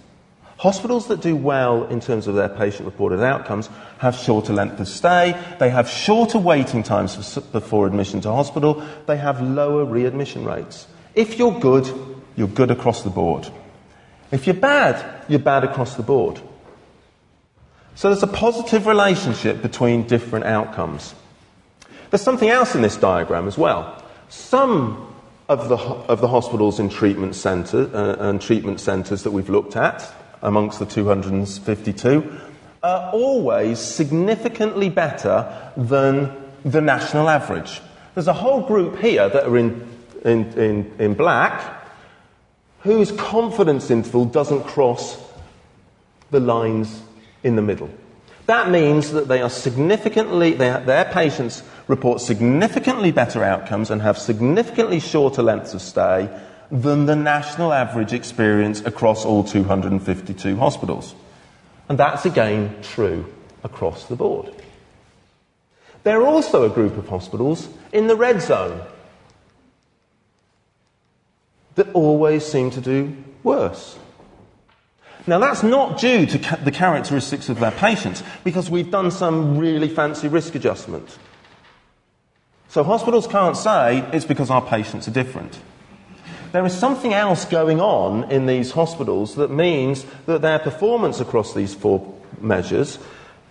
Hospitals 0.57 1.07
that 1.07 1.21
do 1.21 1.35
well 1.35 1.85
in 1.85 1.99
terms 1.99 2.25
of 2.27 2.33
their 2.33 2.49
patient 2.49 2.85
reported 2.85 3.21
outcomes 3.21 3.69
have 3.99 4.15
shorter 4.15 4.53
length 4.53 4.79
of 4.79 4.87
stay, 4.87 5.39
they 5.59 5.69
have 5.69 5.87
shorter 5.87 6.39
waiting 6.39 6.81
times 6.81 7.37
before 7.51 7.85
admission 7.85 8.21
to 8.21 8.31
hospital, 8.31 8.83
they 9.05 9.17
have 9.17 9.39
lower 9.39 9.85
readmission 9.85 10.45
rates. 10.45 10.87
If 11.13 11.37
you're 11.37 11.59
good, 11.59 11.87
you're 12.35 12.47
good 12.47 12.71
across 12.71 13.03
the 13.03 13.11
board. 13.11 13.47
If 14.31 14.47
you're 14.47 14.55
bad, 14.55 15.23
you're 15.29 15.39
bad 15.39 15.63
across 15.63 15.95
the 15.95 16.03
board. 16.03 16.41
So 17.93 18.09
there's 18.09 18.23
a 18.23 18.27
positive 18.27 18.87
relationship 18.87 19.61
between 19.61 20.07
different 20.07 20.45
outcomes. 20.45 21.13
There's 22.09 22.21
something 22.21 22.49
else 22.49 22.73
in 22.73 22.81
this 22.81 22.97
diagram 22.97 23.47
as 23.47 23.57
well. 23.57 24.03
Some 24.29 25.13
of 25.49 25.69
the, 25.69 25.77
of 25.77 26.19
the 26.21 26.27
hospitals 26.27 26.79
in 26.79 26.89
treatment 26.89 27.35
centre, 27.35 27.89
uh, 27.93 28.29
and 28.29 28.41
treatment 28.41 28.79
centres 28.79 29.23
that 29.23 29.31
we've 29.31 29.49
looked 29.49 29.75
at, 29.75 30.11
amongst 30.41 30.79
the 30.79 30.85
252, 30.85 32.39
are 32.83 33.11
always 33.11 33.79
significantly 33.79 34.89
better 34.89 35.71
than 35.75 36.31
the 36.63 36.81
national 36.81 37.29
average. 37.29 37.81
There's 38.13 38.27
a 38.27 38.33
whole 38.33 38.61
group 38.61 38.99
here 38.99 39.29
that 39.29 39.45
are 39.45 39.57
in, 39.57 39.87
in, 40.23 40.45
in, 40.53 40.93
in 40.99 41.13
black 41.13 41.75
whose 42.81 43.11
confidence 43.11 43.91
interval 43.91 44.25
doesn't 44.25 44.63
cross 44.63 45.21
the 46.31 46.39
lines 46.39 47.01
in 47.43 47.55
the 47.55 47.61
middle. 47.61 47.89
That 48.45 48.71
means 48.71 49.11
that 49.11 49.27
they 49.27 49.41
are 49.41 49.49
significantly, 49.49 50.53
they, 50.53 50.69
their 50.85 51.05
patients 51.05 51.63
report 51.87 52.21
significantly 52.21 53.11
better 53.11 53.43
outcomes 53.43 53.91
and 53.91 54.01
have 54.01 54.17
significantly 54.17 54.99
shorter 54.99 55.43
lengths 55.43 55.73
of 55.73 55.81
stay 55.81 56.29
than 56.69 57.05
the 57.05 57.15
national 57.15 57.71
average 57.73 58.13
experience 58.13 58.81
across 58.81 59.25
all 59.25 59.43
252 59.43 60.57
hospitals. 60.57 61.15
And 61.89 61.97
that's 61.97 62.25
again 62.25 62.75
true 62.81 63.25
across 63.63 64.05
the 64.05 64.15
board. 64.15 64.53
There 66.03 66.21
are 66.21 66.27
also 66.27 66.63
a 66.63 66.69
group 66.69 66.97
of 66.97 67.07
hospitals 67.07 67.67
in 67.91 68.07
the 68.07 68.15
red 68.15 68.41
zone 68.41 68.81
that 71.75 71.93
always 71.93 72.45
seem 72.45 72.71
to 72.71 72.81
do 72.81 73.15
worse. 73.43 73.97
Now, 75.27 75.39
that's 75.39 75.61
not 75.61 75.99
due 75.99 76.25
to 76.25 76.39
ca- 76.39 76.55
the 76.63 76.71
characteristics 76.71 77.49
of 77.49 77.59
their 77.59 77.71
patients, 77.71 78.23
because 78.45 78.69
we've 78.69 78.89
done 78.89 79.11
some 79.11 79.57
really 79.57 79.89
fancy 79.89 80.29
risk 80.29 80.55
adjustment. 80.55 81.17
So, 82.69 82.83
hospitals 82.83 83.27
can't 83.27 83.57
say 83.57 84.09
it's 84.13 84.25
because 84.25 84.49
our 84.49 84.61
patients 84.61 85.07
are 85.09 85.11
different. 85.11 85.59
There 86.51 86.65
is 86.65 86.77
something 86.77 87.13
else 87.13 87.45
going 87.45 87.81
on 87.81 88.31
in 88.31 88.45
these 88.45 88.71
hospitals 88.71 89.35
that 89.35 89.51
means 89.51 90.05
that 90.25 90.41
their 90.41 90.59
performance 90.59 91.19
across 91.19 91.53
these 91.53 91.73
four 91.73 92.13
measures 92.39 92.99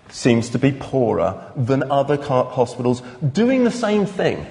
seems 0.08 0.50
to 0.50 0.58
be 0.58 0.72
poorer 0.72 1.52
than 1.56 1.90
other 1.90 2.16
hospitals 2.16 3.02
doing 3.32 3.64
the 3.64 3.70
same 3.70 4.06
thing 4.06 4.46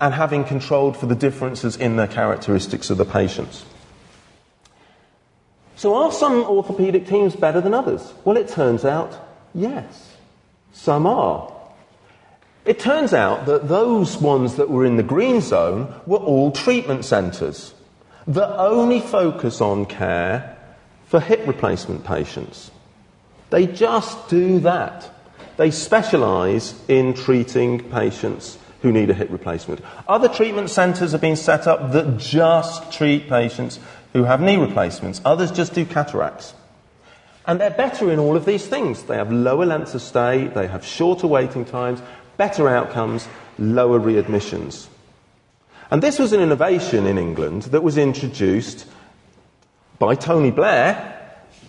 and 0.00 0.14
having 0.14 0.44
controlled 0.44 0.96
for 0.96 1.06
the 1.06 1.14
differences 1.14 1.76
in 1.76 1.96
the 1.96 2.06
characteristics 2.06 2.90
of 2.90 2.98
the 2.98 3.04
patients. 3.04 3.64
So, 5.76 5.94
are 5.94 6.10
some 6.10 6.44
orthopaedic 6.44 7.06
teams 7.06 7.36
better 7.36 7.60
than 7.60 7.74
others? 7.74 8.12
Well, 8.24 8.36
it 8.36 8.48
turns 8.48 8.84
out, 8.84 9.14
yes, 9.54 10.16
some 10.72 11.06
are. 11.06 11.52
It 12.66 12.80
turns 12.80 13.14
out 13.14 13.46
that 13.46 13.68
those 13.68 14.16
ones 14.16 14.56
that 14.56 14.68
were 14.68 14.84
in 14.84 14.96
the 14.96 15.02
green 15.02 15.40
zone 15.40 15.94
were 16.04 16.18
all 16.18 16.50
treatment 16.50 17.04
centres 17.04 17.72
that 18.26 18.58
only 18.58 18.98
focus 18.98 19.60
on 19.60 19.86
care 19.86 20.58
for 21.06 21.20
hip 21.20 21.46
replacement 21.46 22.04
patients. 22.04 22.72
They 23.50 23.68
just 23.68 24.28
do 24.28 24.58
that. 24.60 25.08
They 25.56 25.70
specialise 25.70 26.74
in 26.88 27.14
treating 27.14 27.88
patients 27.88 28.58
who 28.82 28.90
need 28.90 29.10
a 29.10 29.14
hip 29.14 29.30
replacement. 29.30 29.80
Other 30.08 30.28
treatment 30.28 30.70
centres 30.70 31.12
have 31.12 31.20
been 31.20 31.36
set 31.36 31.66
up 31.66 31.92
that 31.92 32.18
just 32.18 32.92
treat 32.92 33.28
patients 33.28 33.78
who 34.12 34.24
have 34.24 34.40
knee 34.40 34.56
replacements. 34.56 35.20
Others 35.24 35.52
just 35.52 35.72
do 35.72 35.84
cataracts. 35.84 36.54
And 37.46 37.60
they're 37.60 37.70
better 37.70 38.10
in 38.10 38.18
all 38.18 38.36
of 38.36 38.44
these 38.44 38.66
things. 38.66 39.04
They 39.04 39.16
have 39.16 39.30
lower 39.30 39.64
lengths 39.64 39.94
of 39.94 40.02
stay, 40.02 40.48
they 40.48 40.66
have 40.66 40.84
shorter 40.84 41.28
waiting 41.28 41.64
times, 41.64 42.02
better 42.36 42.68
outcomes, 42.68 43.28
lower 43.58 43.98
readmissions. 43.98 44.88
And 45.90 46.02
this 46.02 46.18
was 46.18 46.32
an 46.32 46.40
innovation 46.40 47.06
in 47.06 47.18
England 47.18 47.62
that 47.64 47.82
was 47.82 47.96
introduced 47.96 48.86
by 49.98 50.14
Tony 50.14 50.50
Blair 50.50 51.12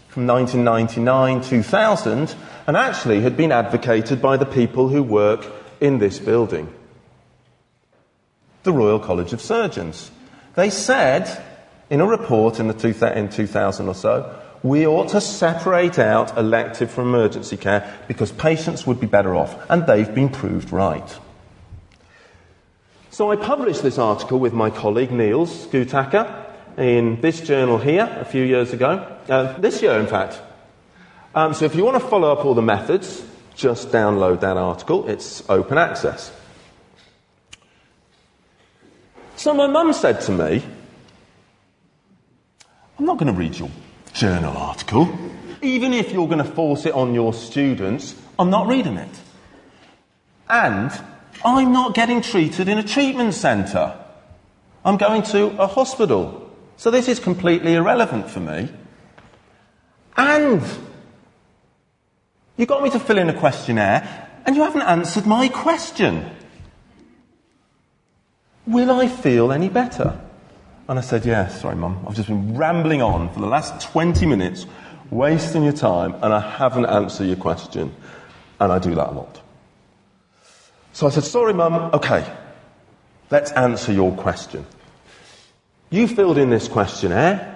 from 0.10 0.26
1999 0.28 1.42
2000 1.44 2.36
and 2.66 2.76
actually 2.76 3.22
had 3.22 3.38
been 3.38 3.52
advocated 3.52 4.22
by 4.22 4.36
the 4.36 4.46
people 4.46 4.90
who 4.90 5.04
work 5.04 5.46
in 5.80 6.00
this 6.00 6.20
building 6.20 6.74
the 8.68 8.74
Royal 8.74 9.00
College 9.00 9.32
of 9.32 9.42
Surgeons. 9.42 10.12
They 10.56 10.70
said 10.70 11.42
in 11.90 12.02
a 12.02 12.06
report 12.06 12.60
in, 12.60 12.68
the 12.68 13.18
in 13.18 13.30
2000 13.30 13.88
or 13.88 13.96
so, 13.96 14.42
we 14.64 14.88
ought 14.88 15.10
to 15.10 15.22
separate 15.22 16.00
out 16.00 16.38
elective 16.38 16.92
from 16.92 17.10
emergency 17.10 17.58
care 17.58 17.98
because 18.08 18.32
patients 18.32 18.88
would 18.88 19.00
be 19.00 19.08
better 19.08 19.36
off, 19.36 19.56
and 19.70 19.86
they've 19.86 20.14
been 20.14 20.30
proved 20.30 20.72
right. 20.72 21.18
So 23.10 23.32
I 23.32 23.36
published 23.36 23.84
this 23.84 23.98
article 23.98 24.40
with 24.40 24.54
my 24.54 24.70
colleague 24.70 25.12
Nils 25.12 25.68
Gutacker 25.68 26.46
in 26.78 27.20
this 27.22 27.42
journal 27.42 27.78
here 27.78 28.08
a 28.20 28.26
few 28.26 28.44
years 28.44 28.74
ago, 28.74 29.18
uh, 29.28 29.58
this 29.58 29.82
year 29.82 30.00
in 30.00 30.08
fact. 30.08 30.40
Um, 31.34 31.54
so 31.54 31.66
if 31.66 31.76
you 31.76 31.84
want 31.84 32.02
to 32.02 32.08
follow 32.08 32.32
up 32.32 32.46
all 32.46 32.54
the 32.54 32.62
methods, 32.62 33.24
just 33.56 33.90
download 33.90 34.42
that 34.42 34.58
article. 34.58 35.08
It's 35.10 35.48
open 35.50 35.78
access. 35.78 36.32
So 39.36 39.54
my 39.54 39.68
mum 39.68 39.94
said 39.94 40.22
to 40.22 40.32
me, 40.32 40.64
I'm 43.00 43.06
not 43.06 43.18
going 43.18 43.34
to 43.34 43.40
read 43.40 43.58
your 43.58 43.70
journal 44.18 44.58
article. 44.58 45.08
Even 45.62 45.94
if 45.94 46.12
you're 46.12 46.28
going 46.28 46.44
to 46.44 46.52
force 46.52 46.86
it 46.86 46.94
on 46.94 47.14
your 47.14 47.34
students, 47.34 48.16
I'm 48.40 48.50
not 48.50 48.68
reading 48.68 48.98
it. 48.98 49.20
And 50.50 50.92
I'm 51.46 51.72
not 51.72 51.94
getting 51.94 52.22
treated 52.22 52.68
in 52.68 52.80
a 52.80 52.84
treatment 52.84 53.36
centre. 53.36 53.96
I'm 54.84 54.98
going 54.98 55.22
to 55.24 55.48
a 55.62 55.68
hospital. 55.68 56.52
So 56.78 56.90
this 56.90 57.08
is 57.08 57.20
completely 57.20 57.76
irrelevant 57.76 58.30
for 58.30 58.40
me. 58.40 58.70
And 60.16 60.64
you 62.56 62.66
got 62.66 62.82
me 62.82 62.90
to 62.90 63.00
fill 63.00 63.20
in 63.20 63.30
a 63.30 63.40
questionnaire 63.40 64.30
and 64.46 64.56
you 64.56 64.64
haven't 64.64 64.82
answered 64.82 65.28
my 65.28 65.48
question. 65.48 66.28
Will 68.66 68.90
I 68.90 69.08
feel 69.08 69.52
any 69.52 69.70
better? 69.70 70.20
And 70.88 70.98
I 70.98 71.02
said, 71.02 71.26
Yeah, 71.26 71.48
sorry, 71.48 71.76
Mum. 71.76 72.06
I've 72.08 72.16
just 72.16 72.28
been 72.30 72.58
rambling 72.58 73.02
on 73.02 73.30
for 73.34 73.40
the 73.40 73.48
last 73.48 73.92
20 73.92 74.26
minutes, 74.26 74.66
wasting 75.10 75.64
your 75.64 75.74
time, 75.74 76.16
and 76.22 76.34
I 76.34 76.40
haven't 76.40 76.86
answered 76.86 77.26
your 77.26 77.36
question. 77.36 77.94
And 78.60 78.72
I 78.72 78.80
do 78.80 78.96
that 78.96 79.10
a 79.10 79.12
lot. 79.12 79.42
So 80.94 81.08
I 81.08 81.10
said, 81.10 81.24
Sorry, 81.24 81.54
Mum. 81.54 81.92
Okay, 81.94 82.26
let's 83.30 83.52
answer 83.52 83.92
your 83.92 84.16
question. 84.16 84.66
You 85.90 86.08
filled 86.08 86.38
in 86.38 86.50
this 86.50 86.68
questionnaire. 86.68 87.54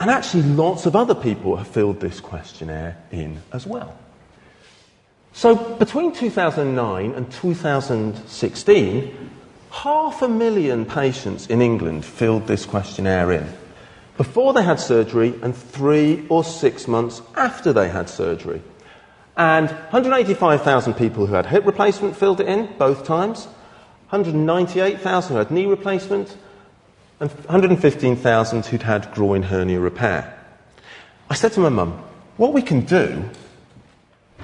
And 0.00 0.10
actually, 0.10 0.44
lots 0.44 0.86
of 0.86 0.94
other 0.94 1.14
people 1.14 1.56
have 1.56 1.66
filled 1.66 1.98
this 1.98 2.20
questionnaire 2.20 2.96
in 3.10 3.42
as 3.52 3.66
well. 3.66 3.98
So, 5.32 5.56
between 5.74 6.12
2009 6.12 7.12
and 7.12 7.32
2016, 7.32 9.27
half 9.70 10.22
a 10.22 10.28
million 10.28 10.84
patients 10.84 11.46
in 11.46 11.60
England 11.60 12.04
filled 12.04 12.46
this 12.46 12.64
questionnaire 12.64 13.32
in 13.32 13.46
before 14.16 14.52
they 14.52 14.62
had 14.62 14.80
surgery 14.80 15.32
and 15.42 15.56
three 15.56 16.26
or 16.28 16.42
six 16.42 16.88
months 16.88 17.22
after 17.36 17.72
they 17.72 17.88
had 17.88 18.08
surgery. 18.08 18.60
And 19.36 19.70
185,000 19.70 20.94
people 20.94 21.26
who 21.26 21.34
had 21.34 21.46
hip 21.46 21.64
replacement 21.64 22.16
filled 22.16 22.40
it 22.40 22.48
in 22.48 22.68
both 22.78 23.04
times, 23.04 23.44
198,000 24.10 25.32
who 25.32 25.38
had 25.38 25.50
knee 25.52 25.66
replacement, 25.66 26.36
and 27.20 27.30
115,000 27.30 28.66
who'd 28.66 28.82
had 28.82 29.12
groin 29.12 29.44
hernia 29.44 29.78
repair. 29.78 30.34
I 31.30 31.34
said 31.34 31.52
to 31.52 31.60
my 31.60 31.68
mum, 31.68 32.02
what 32.36 32.52
we 32.52 32.62
can 32.62 32.80
do 32.80 33.30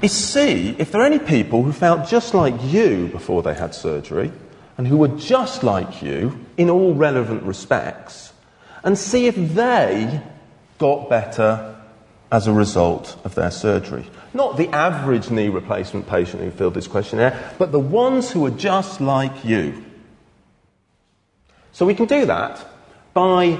is 0.03 0.13
see 0.13 0.77
if 0.79 0.93
there 0.93 1.01
are 1.01 1.07
any 1.07 1.19
people 1.19 1.65
who 1.65 1.73
felt 1.73 2.09
just 2.09 2.33
like 2.35 2.55
you 2.63 3.09
before 3.09 3.43
they 3.43 3.55
had 3.55 3.75
surgery 3.75 4.31
and 4.77 4.87
who 4.87 4.97
were 4.97 5.09
just 5.09 5.63
like 5.63 6.03
you 6.03 6.45
in 6.57 6.71
all 6.71 6.95
relevant 6.95 7.43
respects 7.45 8.33
and 8.83 8.99
see 8.99 9.27
if 9.27 9.37
they 9.37 10.21
got 10.79 11.09
better 11.09 11.77
as 12.31 12.47
a 12.47 12.53
result 12.53 13.17
of 13.25 13.35
their 13.35 13.51
surgery. 13.51 14.05
Not 14.33 14.57
the 14.57 14.69
average 14.69 15.31
knee 15.31 15.49
replacement 15.49 16.09
patient 16.09 16.43
who 16.43 16.51
filled 16.51 16.75
this 16.75 16.89
questionnaire, 16.89 17.55
but 17.59 17.71
the 17.71 17.79
ones 17.79 18.31
who 18.31 18.45
are 18.47 18.51
just 18.51 19.01
like 19.01 19.45
you. 19.45 19.85
So 21.73 21.87
we 21.87 21.95
can 21.95 22.07
do 22.07 22.27
that 22.27 22.65
by 23.15 23.59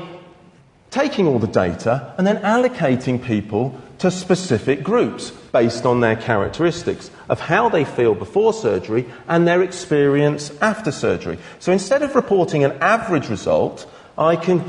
taking 0.91 1.27
all 1.27 1.39
the 1.39 1.47
data 1.47 2.15
and 2.19 2.27
then 2.27 2.37
allocating 2.39 3.23
people 3.23 3.81
to 3.99 4.11
specific 4.11 4.83
groups 4.83 5.31
based 5.31 5.87
on 5.87 6.01
their 6.01 6.17
characteristics 6.17 7.11
of 7.29 7.41
how 7.41 7.69
they 7.69 7.85
feel 7.85 8.15
before 8.15 8.53
surgery 8.53 9.07
and 9.29 9.47
their 9.47 9.63
experience 9.63 10.51
after 10.61 10.91
surgery. 10.93 11.39
So 11.59 11.73
instead 11.73 12.03
of 12.03 12.15
reporting 12.15 12.65
an 12.65 12.73
average 12.81 13.29
result, 13.29 13.91
I 14.19 14.37
can 14.37 14.65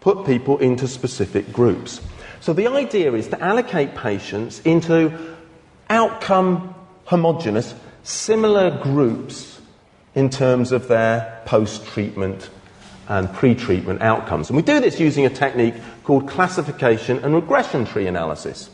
put 0.00 0.24
people 0.26 0.58
into 0.58 0.88
specific 0.88 1.52
groups. 1.52 2.00
So 2.40 2.52
the 2.52 2.68
idea 2.68 3.12
is 3.12 3.28
to 3.28 3.42
allocate 3.42 3.94
patients 3.94 4.60
into 4.60 5.36
outcome 5.90 6.74
homogenous, 7.04 7.74
similar 8.02 8.70
groups 8.82 9.60
in 10.14 10.30
terms 10.30 10.72
of 10.72 10.88
their 10.88 11.42
post 11.44 11.84
treatment 11.86 12.48
and 13.08 13.32
pre 13.32 13.54
treatment 13.54 14.00
outcomes. 14.00 14.48
And 14.48 14.56
we 14.56 14.62
do 14.62 14.80
this 14.80 15.00
using 15.00 15.26
a 15.26 15.30
technique 15.30 15.74
called 16.04 16.28
classification 16.28 17.18
and 17.18 17.34
regression 17.34 17.84
tree 17.84 18.06
analysis. 18.06 18.70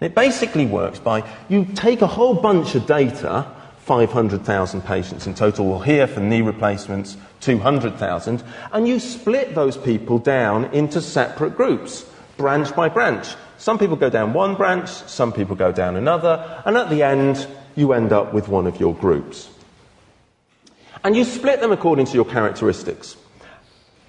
It 0.00 0.14
basically 0.14 0.66
works 0.66 0.98
by 0.98 1.28
you 1.48 1.66
take 1.74 2.00
a 2.00 2.06
whole 2.06 2.34
bunch 2.34 2.74
of 2.74 2.86
data, 2.86 3.46
500,000 3.80 4.82
patients 4.82 5.26
in 5.26 5.34
total, 5.34 5.66
well, 5.66 5.80
here 5.80 6.06
for 6.06 6.20
knee 6.20 6.40
replacements, 6.40 7.16
200,000, 7.40 8.42
and 8.72 8.88
you 8.88 8.98
split 8.98 9.54
those 9.54 9.76
people 9.76 10.18
down 10.18 10.66
into 10.66 11.00
separate 11.00 11.56
groups, 11.56 12.06
branch 12.36 12.74
by 12.74 12.88
branch. 12.88 13.34
Some 13.58 13.78
people 13.78 13.96
go 13.96 14.08
down 14.08 14.32
one 14.32 14.54
branch, 14.54 14.88
some 14.88 15.32
people 15.32 15.54
go 15.54 15.70
down 15.70 15.96
another, 15.96 16.62
and 16.64 16.76
at 16.76 16.88
the 16.88 17.02
end, 17.02 17.46
you 17.76 17.92
end 17.92 18.12
up 18.12 18.32
with 18.32 18.48
one 18.48 18.66
of 18.66 18.80
your 18.80 18.94
groups. 18.94 19.50
And 21.04 21.14
you 21.14 21.24
split 21.24 21.60
them 21.60 21.72
according 21.72 22.06
to 22.06 22.14
your 22.14 22.24
characteristics. 22.24 23.16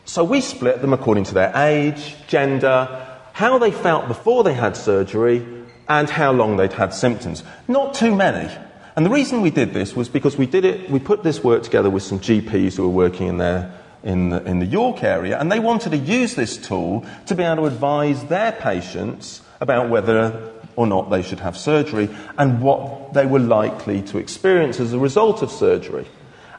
So 0.05 0.23
we 0.23 0.41
split 0.41 0.81
them 0.81 0.93
according 0.93 1.25
to 1.25 1.33
their 1.33 1.51
age, 1.55 2.15
gender, 2.27 3.07
how 3.33 3.57
they 3.57 3.71
felt 3.71 4.07
before 4.07 4.43
they 4.43 4.53
had 4.53 4.75
surgery, 4.75 5.45
and 5.91 6.09
how 6.09 6.31
long 6.31 6.55
they'd 6.55 6.71
had 6.71 6.93
symptoms. 6.93 7.43
Not 7.67 7.93
too 7.93 8.15
many. 8.15 8.49
And 8.95 9.05
the 9.05 9.09
reason 9.09 9.41
we 9.41 9.51
did 9.51 9.73
this 9.73 9.93
was 9.93 10.07
because 10.07 10.37
we 10.37 10.45
did 10.45 10.63
it, 10.63 10.89
we 10.89 10.99
put 10.99 11.21
this 11.21 11.43
work 11.43 11.63
together 11.63 11.89
with 11.89 12.01
some 12.01 12.17
GPs 12.17 12.77
who 12.77 12.83
were 12.83 12.95
working 12.95 13.27
in 13.27 13.37
their 13.37 13.77
in 14.01 14.29
the, 14.29 14.43
in 14.45 14.59
the 14.59 14.65
York 14.65 15.03
area, 15.03 15.37
and 15.37 15.51
they 15.51 15.59
wanted 15.59 15.91
to 15.91 15.97
use 15.97 16.33
this 16.33 16.57
tool 16.57 17.05
to 17.27 17.35
be 17.35 17.43
able 17.43 17.57
to 17.57 17.65
advise 17.65 18.23
their 18.25 18.51
patients 18.51 19.41
about 19.59 19.89
whether 19.89 20.51
or 20.75 20.87
not 20.87 21.11
they 21.11 21.21
should 21.21 21.39
have 21.41 21.55
surgery 21.55 22.09
and 22.37 22.61
what 22.63 23.13
they 23.13 23.27
were 23.27 23.39
likely 23.39 24.01
to 24.01 24.17
experience 24.17 24.79
as 24.79 24.93
a 24.93 24.97
result 24.97 25.43
of 25.43 25.51
surgery. 25.51 26.07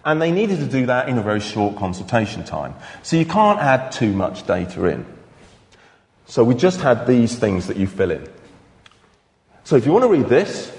And 0.04 0.22
they 0.22 0.30
needed 0.30 0.58
to 0.58 0.66
do 0.66 0.86
that 0.86 1.08
in 1.08 1.18
a 1.18 1.22
very 1.22 1.40
short 1.40 1.74
consultation 1.76 2.44
time. 2.44 2.74
So 3.02 3.16
you 3.16 3.26
can't 3.26 3.58
add 3.58 3.90
too 3.90 4.12
much 4.12 4.46
data 4.46 4.84
in. 4.84 5.04
So 6.26 6.44
we 6.44 6.54
just 6.54 6.80
had 6.80 7.06
these 7.08 7.36
things 7.36 7.66
that 7.66 7.76
you 7.76 7.88
fill 7.88 8.12
in. 8.12 8.28
So 9.72 9.76
if 9.78 9.86
you 9.86 9.92
want 9.92 10.02
to 10.02 10.08
read 10.08 10.26
this, 10.26 10.70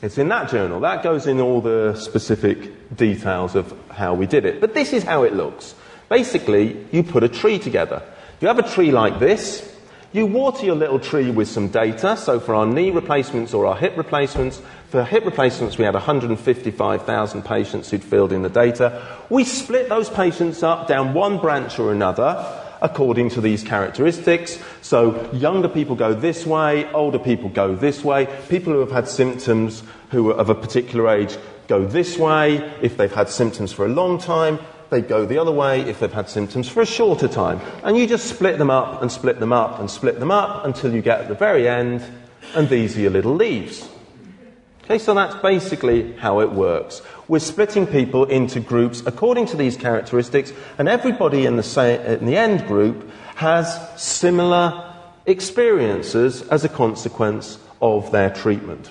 it's 0.00 0.16
in 0.16 0.28
that 0.28 0.48
journal. 0.48 0.80
That 0.80 1.02
goes 1.02 1.26
in 1.26 1.38
all 1.38 1.60
the 1.60 1.94
specific 1.96 2.96
details 2.96 3.54
of 3.54 3.78
how 3.90 4.14
we 4.14 4.26
did 4.26 4.46
it. 4.46 4.58
But 4.58 4.72
this 4.72 4.94
is 4.94 5.02
how 5.02 5.24
it 5.24 5.34
looks. 5.34 5.74
Basically, 6.08 6.82
you 6.92 7.02
put 7.02 7.24
a 7.24 7.28
tree 7.28 7.58
together. 7.58 8.02
You 8.40 8.48
have 8.48 8.58
a 8.58 8.66
tree 8.66 8.90
like 8.90 9.18
this, 9.18 9.70
you 10.14 10.24
water 10.24 10.64
your 10.64 10.76
little 10.76 10.98
tree 10.98 11.30
with 11.30 11.48
some 11.48 11.68
data. 11.68 12.16
So 12.16 12.40
for 12.40 12.54
our 12.54 12.64
knee 12.64 12.90
replacements 12.90 13.52
or 13.52 13.66
our 13.66 13.76
hip 13.76 13.94
replacements, 13.98 14.62
for 14.88 15.04
hip 15.04 15.26
replacements 15.26 15.76
we 15.76 15.84
had 15.84 15.92
155,000 15.92 17.42
patients 17.44 17.90
who'd 17.90 18.02
filled 18.02 18.32
in 18.32 18.40
the 18.40 18.48
data. 18.48 19.18
We 19.28 19.44
split 19.44 19.90
those 19.90 20.08
patients 20.08 20.62
up 20.62 20.88
down 20.88 21.12
one 21.12 21.36
branch 21.36 21.78
or 21.78 21.92
another 21.92 22.60
according 22.82 23.30
to 23.30 23.40
these 23.40 23.62
characteristics. 23.62 24.58
So 24.82 25.30
younger 25.32 25.68
people 25.68 25.96
go 25.96 26.12
this 26.12 26.44
way, 26.44 26.90
older 26.92 27.18
people 27.18 27.48
go 27.48 27.74
this 27.74 28.04
way. 28.04 28.26
People 28.50 28.74
who 28.74 28.80
have 28.80 28.90
had 28.90 29.08
symptoms 29.08 29.82
who 30.10 30.30
are 30.30 30.34
of 30.34 30.50
a 30.50 30.54
particular 30.54 31.08
age 31.08 31.38
go 31.68 31.86
this 31.86 32.18
way. 32.18 32.56
If 32.82 32.98
they've 32.98 33.12
had 33.12 33.30
symptoms 33.30 33.72
for 33.72 33.86
a 33.86 33.88
long 33.88 34.18
time, 34.18 34.58
they 34.90 35.00
go 35.00 35.24
the 35.24 35.38
other 35.38 35.52
way 35.52 35.80
if 35.80 36.00
they've 36.00 36.12
had 36.12 36.28
symptoms 36.28 36.68
for 36.68 36.82
a 36.82 36.86
shorter 36.86 37.28
time. 37.28 37.60
And 37.82 37.96
you 37.96 38.06
just 38.06 38.26
split 38.26 38.58
them 38.58 38.70
up 38.70 39.00
and 39.00 39.10
split 39.10 39.40
them 39.40 39.52
up 39.52 39.80
and 39.80 39.90
split 39.90 40.20
them 40.20 40.30
up 40.30 40.66
until 40.66 40.92
you 40.92 41.00
get 41.00 41.20
at 41.20 41.28
the 41.28 41.34
very 41.34 41.66
end, 41.66 42.04
and 42.54 42.68
these 42.68 42.98
are 42.98 43.00
your 43.00 43.10
little 43.10 43.34
leaves. 43.34 43.88
Okay, 44.84 44.98
so 44.98 45.14
that's 45.14 45.36
basically 45.36 46.12
how 46.14 46.40
it 46.40 46.50
works. 46.50 47.00
We're 47.28 47.38
splitting 47.38 47.86
people 47.86 48.24
into 48.24 48.60
groups 48.60 49.02
according 49.06 49.46
to 49.46 49.56
these 49.56 49.76
characteristics, 49.76 50.52
and 50.78 50.88
everybody 50.88 51.46
in 51.46 51.56
the, 51.56 52.16
in 52.18 52.26
the 52.26 52.36
end 52.36 52.66
group 52.66 53.10
has 53.36 53.78
similar 54.00 54.92
experiences 55.26 56.42
as 56.48 56.64
a 56.64 56.68
consequence 56.68 57.58
of 57.80 58.10
their 58.12 58.30
treatment. 58.30 58.90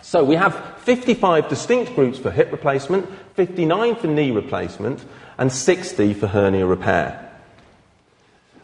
So 0.00 0.24
we 0.24 0.34
have 0.34 0.78
55 0.80 1.48
distinct 1.48 1.94
groups 1.94 2.18
for 2.18 2.30
hip 2.30 2.50
replacement, 2.50 3.08
59 3.34 3.96
for 3.96 4.08
knee 4.08 4.30
replacement, 4.30 5.04
and 5.38 5.50
60 5.50 6.14
for 6.14 6.26
hernia 6.26 6.66
repair. 6.66 7.30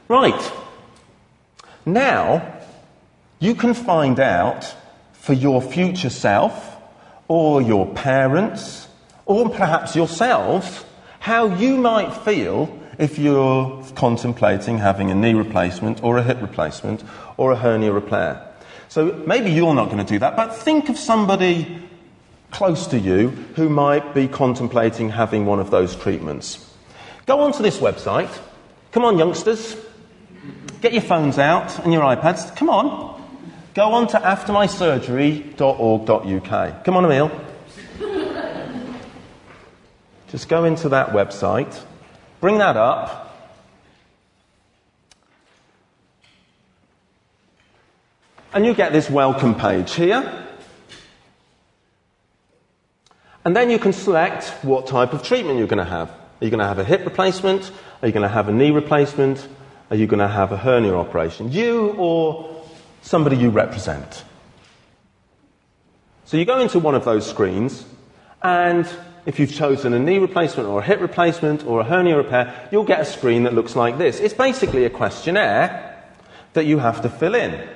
Right. 0.09 0.53
Now, 1.87 2.61
you 3.39 3.55
can 3.55 3.73
find 3.73 4.19
out 4.19 4.75
for 5.13 5.33
your 5.33 5.63
future 5.63 6.11
self, 6.11 6.77
or 7.29 7.63
your 7.63 7.87
parents, 7.95 8.89
or 9.27 9.49
perhaps 9.51 9.95
yourself, 9.95 10.85
how 11.21 11.55
you 11.57 11.77
might 11.77 12.13
feel 12.25 12.75
if 12.99 13.19
you're 13.19 13.85
contemplating 13.95 14.79
having 14.79 15.11
a 15.11 15.15
knee 15.15 15.35
replacement, 15.35 16.03
or 16.03 16.19
a 16.19 16.23
hip 16.23 16.41
replacement, 16.41 17.05
or 17.37 17.53
a 17.53 17.57
hernia 17.57 17.93
repair. 17.93 18.45
So 18.89 19.23
maybe 19.27 19.51
you're 19.51 19.75
not 19.75 19.87
going 19.87 19.99
to 19.99 20.13
do 20.13 20.19
that, 20.19 20.35
but 20.35 20.55
think 20.55 20.89
of 20.89 20.99
somebody 20.99 21.83
close 22.51 22.87
to 22.89 22.99
you 22.99 23.29
who 23.57 23.69
might 23.69 24.15
be 24.15 24.27
contemplating 24.27 25.11
having 25.11 25.45
one 25.45 25.61
of 25.61 25.71
those 25.71 25.95
treatments. 25.95 26.65
Go 27.27 27.41
onto 27.41 27.63
this 27.63 27.79
website. 27.79 28.31
Come 28.91 29.05
on, 29.05 29.19
youngsters. 29.19 29.77
Get 30.81 30.95
your 30.95 31.03
phones 31.03 31.39
out 31.39 31.79
and 31.81 31.93
your 31.93 32.03
iPads. 32.03 32.57
Come 32.57 32.71
on. 32.71 33.18
Go 33.75 33.93
on 33.93 34.09
to 34.09 34.19
aftermysurgery.org.uk. 34.19 36.85
Come 36.85 36.97
on, 36.97 37.05
Emil. 37.05 37.31
Just 40.29 40.49
go 40.49 40.65
into 40.65 40.89
that 40.91 41.11
website, 41.11 41.81
bring 42.41 42.59
that 42.59 42.77
up. 42.77 43.25
And 48.53 48.67
you 48.67 48.75
get 48.75 48.93
this 48.93 49.09
welcome 49.09 49.55
page 49.55 49.95
here. 49.95 50.45
And 53.45 53.57
then 53.57 53.71
you 53.71 53.79
can 53.79 53.95
select 53.95 54.49
what 54.63 54.87
type 54.87 55.15
of 55.15 55.23
treatment 55.23 55.59
you're 55.59 55.67
going 55.67 55.79
to 55.79 55.91
have. 55.91 56.11
Are 56.11 56.45
you 56.45 56.51
going 56.51 56.61
to 56.61 56.67
have 56.67 56.79
a 56.79 56.85
hip 56.85 57.05
replacement? 57.05 57.71
Are 58.03 58.09
you 58.09 58.13
going 58.13 58.23
to 58.23 58.29
have 58.29 58.49
a 58.49 58.53
knee 58.53 58.71
replacement? 58.71 59.49
Are 59.91 59.97
you 59.97 60.07
going 60.07 60.21
to 60.21 60.29
have 60.29 60.53
a 60.53 60.59
hernia 60.59 60.95
operation? 60.95 61.51
You 61.51 61.95
or 61.97 62.58
somebody 63.09 63.37
you 63.37 63.49
represent. 63.49 64.23
So 66.27 66.37
you 66.37 66.45
go 66.45 66.61
into 66.61 66.79
one 66.79 66.95
of 66.95 67.07
those 67.07 67.29
screens, 67.29 67.87
and 68.43 68.87
if 69.25 69.41
you've 69.41 69.55
chosen 69.55 69.95
a 69.95 69.99
knee 69.99 70.19
replacement 70.19 70.69
or 70.69 70.81
a 70.81 70.85
hip 70.85 71.01
replacement 71.01 71.65
or 71.65 71.81
a 71.81 71.85
hernia 71.85 72.19
repair, 72.19 72.69
you'll 72.71 72.85
get 72.85 73.01
a 73.01 73.07
screen 73.07 73.45
that 73.45 73.55
looks 73.55 73.75
like 73.75 73.97
this. 73.97 74.21
It's 74.21 74.35
basically 74.35 74.85
a 74.85 74.91
questionnaire 74.91 76.05
that 76.53 76.67
you 76.67 76.79
have 76.79 77.01
to 77.01 77.09
fill 77.09 77.35
in. 77.35 77.67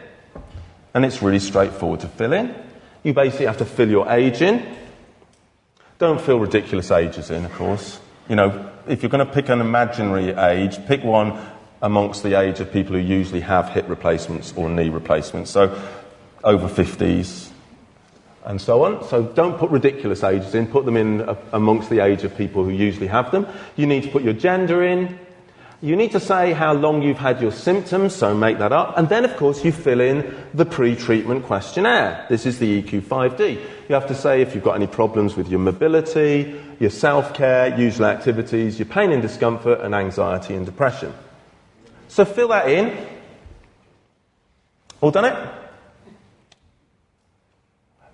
And 0.93 1.05
it's 1.07 1.23
really 1.23 1.39
straightforward 1.39 2.01
to 2.01 2.09
fill 2.09 2.35
in. 2.35 2.55
You 3.03 3.15
basically 3.15 3.47
have 3.47 3.57
to 3.59 3.65
fill 3.65 3.89
your 3.89 4.11
age 4.11 4.43
in. 4.43 4.77
Don't 5.99 6.21
fill 6.21 6.41
ridiculous 6.41 6.91
ages 6.91 7.31
in, 7.31 7.47
of 7.47 7.53
course. 7.53 7.99
You 8.29 8.37
know, 8.37 8.71
if 8.87 9.03
you're 9.03 9.11
going 9.11 9.27
to 9.27 9.33
pick 9.33 9.49
an 9.49 9.63
imaginary 9.63 10.31
age, 10.31 10.85
pick 10.87 11.03
one 11.03 11.41
amongst 11.83 12.23
the 12.23 12.39
age 12.39 12.61
of 12.61 12.73
people 12.73 12.95
who 12.95 13.03
usually 13.03 13.41
have 13.41 13.69
hip 13.69 13.89
replacements 13.89 14.55
or 14.57 14.71
knee 14.71 14.89
replacements. 14.89 15.51
So 15.51 15.77
over 16.45 16.69
50s 16.69 17.51
and 18.45 18.61
so 18.61 18.85
on. 18.85 19.05
So 19.09 19.25
don't 19.25 19.59
put 19.59 19.71
ridiculous 19.71 20.23
ages 20.25 20.55
in, 20.55 20.67
put 20.67 20.85
them 20.85 20.97
in 20.97 21.23
uh, 21.23 21.37
amongst 21.53 21.91
the 21.91 22.01
age 22.01 22.25
of 22.25 22.37
people 22.37 22.65
who 22.65 22.71
usually 22.71 23.09
have 23.09 23.31
them. 23.31 23.47
You 23.77 23.87
need 23.87 24.05
to 24.05 24.11
put 24.11 24.23
your 24.23 24.33
gender 24.33 24.85
in. 24.85 25.19
You 25.81 25.97
need 25.97 26.13
to 26.13 26.21
say 26.21 26.53
how 26.53 26.75
long 26.75 27.03
you've 27.03 27.19
had 27.19 27.41
your 27.41 27.51
symptoms, 27.51 28.15
so 28.15 28.37
make 28.37 28.59
that 28.59 28.71
up. 28.71 28.97
And 28.97 29.09
then, 29.09 29.25
of 29.25 29.37
course, 29.37 29.65
you 29.65 29.73
fill 29.73 30.01
in 30.01 30.33
the 30.55 30.65
pre 30.65 30.95
treatment 30.95 31.45
questionnaire. 31.45 32.25
This 32.29 32.47
is 32.47 32.61
the 32.61 32.83
EQ5D. 32.83 33.61
You 33.89 33.95
have 33.97 34.07
to 34.07 34.15
say 34.15 34.43
if 34.43 34.55
you've 34.55 34.63
got 34.63 34.77
any 34.77 34.87
problems 34.87 35.35
with 35.35 35.49
your 35.49 35.59
mobility, 35.59 36.61
your 36.79 36.91
self 36.91 37.35
care, 37.35 37.77
usual 37.77 38.07
activities, 38.07 38.79
your 38.79 38.87
pain 38.87 39.11
and 39.11 39.23
discomfort, 39.23 39.81
and 39.81 39.93
anxiety 39.93 40.55
and 40.55 40.65
depression. 40.65 41.13
So 42.13 42.27
fill 42.27 42.49
that 42.49 42.69
in. 42.69 42.95
All 45.01 45.11
done 45.11 45.25
it? 45.25 45.49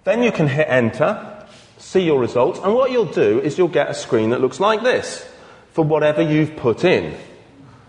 Then 0.04 0.22
you 0.22 0.30
can 0.30 0.46
hit 0.46 0.68
enter, 0.68 1.44
see 1.78 2.04
your 2.04 2.20
results, 2.20 2.60
and 2.62 2.74
what 2.74 2.92
you'll 2.92 3.12
do 3.12 3.40
is 3.40 3.58
you'll 3.58 3.66
get 3.66 3.90
a 3.90 3.94
screen 3.94 4.30
that 4.30 4.40
looks 4.40 4.60
like 4.60 4.84
this 4.84 5.28
for 5.72 5.84
whatever 5.84 6.22
you've 6.22 6.56
put 6.56 6.84
in. 6.84 7.18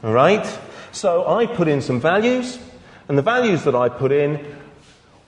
All 0.04 0.12
right? 0.12 0.44
So 0.92 1.28
I 1.28 1.46
put 1.46 1.68
in 1.68 1.80
some 1.80 2.02
values, 2.02 2.58
and 3.08 3.16
the 3.16 3.22
values 3.22 3.64
that 3.66 3.76
I 3.76 3.90
put 3.90 4.12
in 4.12 4.44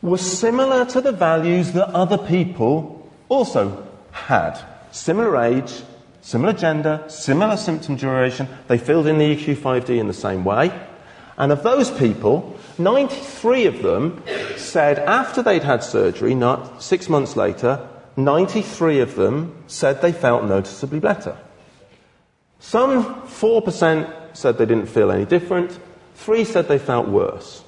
were 0.02 0.18
similar 0.18 0.84
to 0.86 1.00
the 1.00 1.12
values 1.12 1.74
that 1.74 1.90
other 1.90 2.18
people 2.18 3.08
also 3.30 3.88
had. 4.10 4.60
Similar 4.92 5.38
age, 5.44 5.84
similar 6.22 6.54
gender, 6.54 7.04
similar 7.08 7.58
symptom 7.58 7.96
duration. 7.96 8.48
They 8.68 8.78
filled 8.78 9.08
in 9.08 9.18
the 9.18 9.36
EQ5D 9.36 10.00
in 10.00 10.08
the 10.08 10.14
same 10.14 10.44
way. 10.44 10.72
And 11.38 11.52
of 11.52 11.64
those 11.64 11.90
people, 11.92 12.58
93 12.78 13.66
of 13.66 13.82
them 13.82 14.24
said 14.58 15.00
after 15.00 15.42
they'd 15.42 15.64
had 15.64 15.84
surgery, 15.84 16.36
not 16.36 16.84
six 16.84 17.10
months 17.10 17.36
later, 17.36 17.88
93 18.18 19.00
of 19.00 19.16
them 19.16 19.56
said 19.68 20.02
they 20.02 20.12
felt 20.12 20.44
noticeably 20.44 21.00
better. 21.00 21.38
Some 22.60 23.24
4% 23.24 24.38
said 24.38 24.58
they 24.58 24.66
didn't 24.66 24.86
feel 24.86 25.12
any 25.12 25.26
different. 25.26 25.80
Three 26.16 26.46
said 26.46 26.68
they 26.68 26.78
felt 26.78 27.08
worse. 27.08 27.64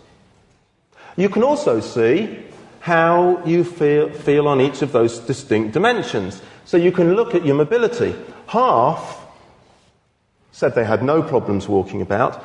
You 1.16 1.30
can 1.30 1.44
also 1.44 1.80
see 1.80 2.40
how 2.80 3.42
you 3.46 3.64
feel, 3.64 4.12
feel 4.12 4.48
on 4.48 4.60
each 4.62 4.82
of 4.82 4.92
those 4.92 5.20
distinct 5.20 5.74
dimensions. 5.74 6.42
So 6.66 6.78
you 6.78 6.92
can 6.92 7.16
look 7.16 7.34
at 7.34 7.46
your 7.46 7.56
mobility. 7.56 8.14
Half 8.48 9.26
said 10.52 10.76
they 10.76 10.86
had 10.86 11.04
no 11.04 11.22
problems 11.22 11.68
walking 11.68 12.02
about, 12.02 12.44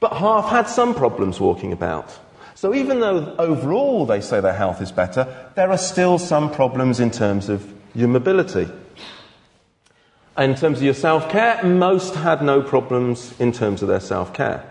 but 0.00 0.12
half 0.12 0.48
had 0.50 0.68
some 0.68 0.94
problems 0.94 1.40
walking 1.40 1.72
about. 1.72 2.16
So 2.54 2.74
even 2.74 3.00
though 3.00 3.34
overall 3.38 4.06
they 4.06 4.20
say 4.20 4.40
their 4.40 4.52
health 4.52 4.80
is 4.80 4.92
better, 4.92 5.26
there 5.54 5.70
are 5.70 5.78
still 5.78 6.18
some 6.18 6.50
problems 6.52 7.00
in 7.00 7.10
terms 7.10 7.48
of 7.48 7.72
your 7.94 8.08
mobility. 8.08 8.68
In 10.36 10.54
terms 10.54 10.78
of 10.78 10.84
your 10.84 10.94
self 10.94 11.28
care, 11.28 11.62
most 11.64 12.14
had 12.14 12.42
no 12.42 12.62
problems 12.62 13.34
in 13.40 13.52
terms 13.52 13.82
of 13.82 13.88
their 13.88 14.00
self 14.00 14.32
care. 14.32 14.64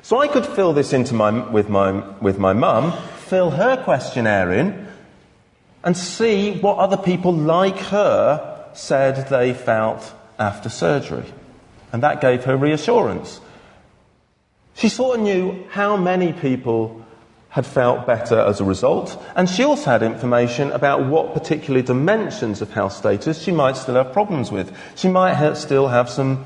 So 0.00 0.20
I 0.20 0.28
could 0.28 0.46
fill 0.46 0.72
this 0.72 0.92
into 0.92 1.14
my, 1.14 1.50
with 1.50 1.68
my, 1.68 1.92
with 2.20 2.38
my 2.38 2.52
mum, 2.52 2.92
fill 3.16 3.50
her 3.50 3.82
questionnaire 3.82 4.52
in, 4.52 4.86
and 5.82 5.96
see 5.96 6.58
what 6.60 6.78
other 6.78 6.96
people 6.96 7.32
like 7.32 7.78
her 7.78 8.53
said 8.74 9.28
they 9.28 9.54
felt 9.54 10.12
after 10.38 10.68
surgery. 10.68 11.32
And 11.92 12.02
that 12.02 12.20
gave 12.20 12.44
her 12.44 12.56
reassurance. 12.56 13.40
She 14.74 14.88
sort 14.88 15.18
of 15.18 15.24
knew 15.24 15.64
how 15.70 15.96
many 15.96 16.32
people 16.32 17.04
had 17.50 17.64
felt 17.64 18.04
better 18.04 18.36
as 18.36 18.60
a 18.60 18.64
result, 18.64 19.16
and 19.36 19.48
she 19.48 19.62
also 19.62 19.88
had 19.88 20.02
information 20.02 20.72
about 20.72 21.06
what 21.06 21.32
particular 21.32 21.80
dimensions 21.82 22.60
of 22.60 22.72
health 22.72 22.92
status 22.92 23.40
she 23.40 23.52
might 23.52 23.76
still 23.76 23.94
have 23.94 24.12
problems 24.12 24.50
with. 24.50 24.76
She 24.96 25.08
might 25.08 25.34
ha- 25.34 25.54
still 25.54 25.86
have 25.86 26.10
some 26.10 26.44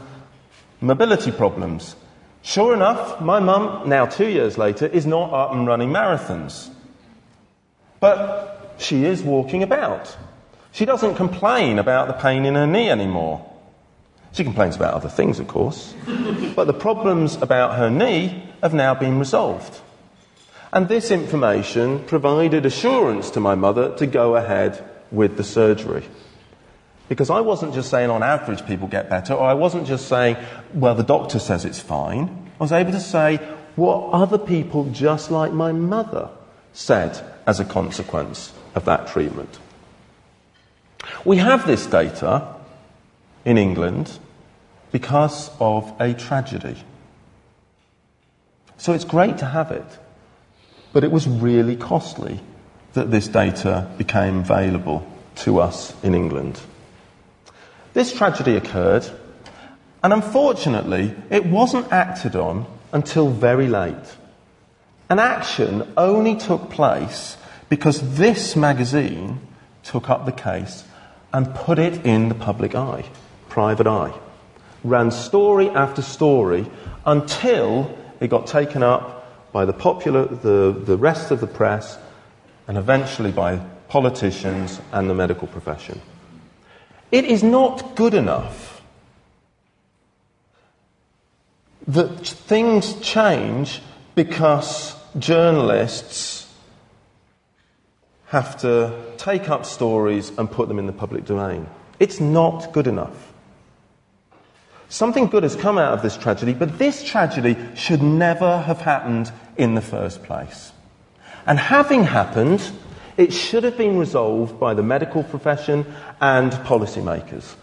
mobility 0.82 1.32
problems. 1.32 1.96
Sure 2.42 2.74
enough, 2.74 3.22
my 3.22 3.40
mum, 3.40 3.88
now 3.88 4.04
two 4.04 4.28
years 4.28 4.58
later, 4.58 4.86
is 4.86 5.06
not 5.06 5.32
up 5.32 5.52
and 5.52 5.66
running 5.66 5.88
marathons. 5.88 6.68
But 8.00 8.74
she 8.76 9.06
is 9.06 9.22
walking 9.22 9.62
about. 9.62 10.14
She 10.72 10.84
doesn't 10.84 11.16
complain 11.16 11.78
about 11.78 12.08
the 12.08 12.14
pain 12.14 12.44
in 12.44 12.54
her 12.54 12.66
knee 12.66 12.90
anymore. 12.90 13.44
She 14.32 14.44
complains 14.44 14.76
about 14.76 14.94
other 14.94 15.08
things, 15.08 15.40
of 15.40 15.48
course. 15.48 15.94
but 16.54 16.66
the 16.66 16.74
problems 16.74 17.36
about 17.36 17.76
her 17.76 17.90
knee 17.90 18.42
have 18.62 18.74
now 18.74 18.94
been 18.94 19.18
resolved. 19.18 19.80
And 20.72 20.88
this 20.88 21.10
information 21.10 22.04
provided 22.04 22.66
assurance 22.66 23.30
to 23.30 23.40
my 23.40 23.54
mother 23.54 23.96
to 23.96 24.06
go 24.06 24.36
ahead 24.36 24.84
with 25.10 25.36
the 25.36 25.44
surgery. 25.44 26.04
Because 27.08 27.30
I 27.30 27.40
wasn't 27.40 27.72
just 27.72 27.90
saying 27.90 28.10
on 28.10 28.22
average 28.22 28.66
people 28.66 28.86
get 28.86 29.08
better, 29.08 29.32
or 29.32 29.46
I 29.46 29.54
wasn't 29.54 29.86
just 29.86 30.08
saying, 30.08 30.36
well, 30.74 30.94
the 30.94 31.02
doctor 31.02 31.38
says 31.38 31.64
it's 31.64 31.80
fine. 31.80 32.50
I 32.60 32.64
was 32.64 32.72
able 32.72 32.92
to 32.92 33.00
say 33.00 33.36
what 33.76 34.10
other 34.10 34.36
people 34.36 34.90
just 34.90 35.30
like 35.30 35.52
my 35.52 35.72
mother 35.72 36.28
said 36.74 37.18
as 37.46 37.60
a 37.60 37.64
consequence 37.64 38.52
of 38.74 38.84
that 38.84 39.06
treatment. 39.06 39.58
We 41.24 41.38
have 41.38 41.66
this 41.66 41.86
data 41.86 42.54
in 43.44 43.58
England 43.58 44.18
because 44.92 45.50
of 45.60 45.92
a 46.00 46.14
tragedy. 46.14 46.76
So 48.76 48.92
it's 48.92 49.04
great 49.04 49.38
to 49.38 49.46
have 49.46 49.70
it. 49.70 49.98
But 50.92 51.04
it 51.04 51.10
was 51.10 51.28
really 51.28 51.76
costly 51.76 52.40
that 52.94 53.10
this 53.10 53.28
data 53.28 53.88
became 53.98 54.38
available 54.38 55.06
to 55.36 55.60
us 55.60 55.94
in 56.02 56.14
England. 56.14 56.60
This 57.92 58.12
tragedy 58.12 58.56
occurred, 58.56 59.06
and 60.02 60.12
unfortunately, 60.12 61.14
it 61.30 61.44
wasn't 61.46 61.92
acted 61.92 62.36
on 62.36 62.66
until 62.92 63.28
very 63.28 63.68
late. 63.68 64.16
An 65.10 65.18
action 65.18 65.92
only 65.96 66.36
took 66.36 66.70
place 66.70 67.36
because 67.68 68.16
this 68.16 68.56
magazine 68.56 69.40
took 69.82 70.08
up 70.08 70.26
the 70.26 70.32
case 70.32 70.84
and 71.32 71.54
put 71.54 71.78
it 71.78 72.04
in 72.06 72.28
the 72.28 72.34
public 72.34 72.74
eye, 72.74 73.04
private 73.48 73.86
eye. 73.86 74.12
Ran 74.84 75.10
story 75.10 75.68
after 75.70 76.02
story 76.02 76.70
until 77.04 77.96
it 78.20 78.28
got 78.28 78.46
taken 78.46 78.82
up 78.82 79.52
by 79.52 79.64
the 79.64 79.72
popular, 79.72 80.26
the, 80.26 80.72
the 80.72 80.96
rest 80.96 81.30
of 81.30 81.40
the 81.40 81.46
press, 81.46 81.98
and 82.66 82.76
eventually 82.76 83.32
by 83.32 83.56
politicians 83.88 84.80
and 84.92 85.08
the 85.08 85.14
medical 85.14 85.48
profession. 85.48 86.00
It 87.10 87.24
is 87.24 87.42
not 87.42 87.96
good 87.96 88.14
enough 88.14 88.82
that 91.86 92.26
things 92.26 93.00
change 93.00 93.80
because 94.14 94.94
journalists 95.18 96.37
have 98.28 98.58
to 98.60 98.94
take 99.16 99.48
up 99.48 99.64
stories 99.64 100.30
and 100.38 100.50
put 100.50 100.68
them 100.68 100.78
in 100.78 100.86
the 100.86 100.92
public 100.92 101.24
domain. 101.24 101.66
It's 101.98 102.20
not 102.20 102.72
good 102.72 102.86
enough. 102.86 103.32
Something 104.90 105.26
good 105.26 105.42
has 105.42 105.56
come 105.56 105.76
out 105.76 105.92
of 105.92 106.02
this 106.02 106.16
tragedy, 106.16 106.54
but 106.54 106.78
this 106.78 107.04
tragedy 107.04 107.56
should 107.74 108.02
never 108.02 108.58
have 108.62 108.80
happened 108.80 109.30
in 109.56 109.74
the 109.74 109.82
first 109.82 110.22
place. 110.22 110.72
And 111.46 111.58
having 111.58 112.04
happened, 112.04 112.70
it 113.16 113.32
should 113.32 113.64
have 113.64 113.76
been 113.76 113.98
resolved 113.98 114.60
by 114.60 114.74
the 114.74 114.82
medical 114.82 115.24
profession 115.24 115.86
and 116.20 116.52
policymakers. 116.52 117.54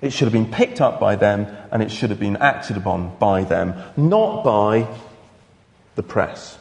It 0.00 0.12
should 0.12 0.26
have 0.26 0.32
been 0.32 0.50
picked 0.50 0.80
up 0.80 1.00
by 1.00 1.16
them 1.16 1.46
and 1.70 1.82
it 1.82 1.90
should 1.90 2.10
have 2.10 2.20
been 2.20 2.36
acted 2.36 2.76
upon 2.76 3.16
by 3.16 3.44
them, 3.44 3.74
not 3.96 4.42
by 4.44 4.88
the 5.94 6.02
press. 6.02 6.58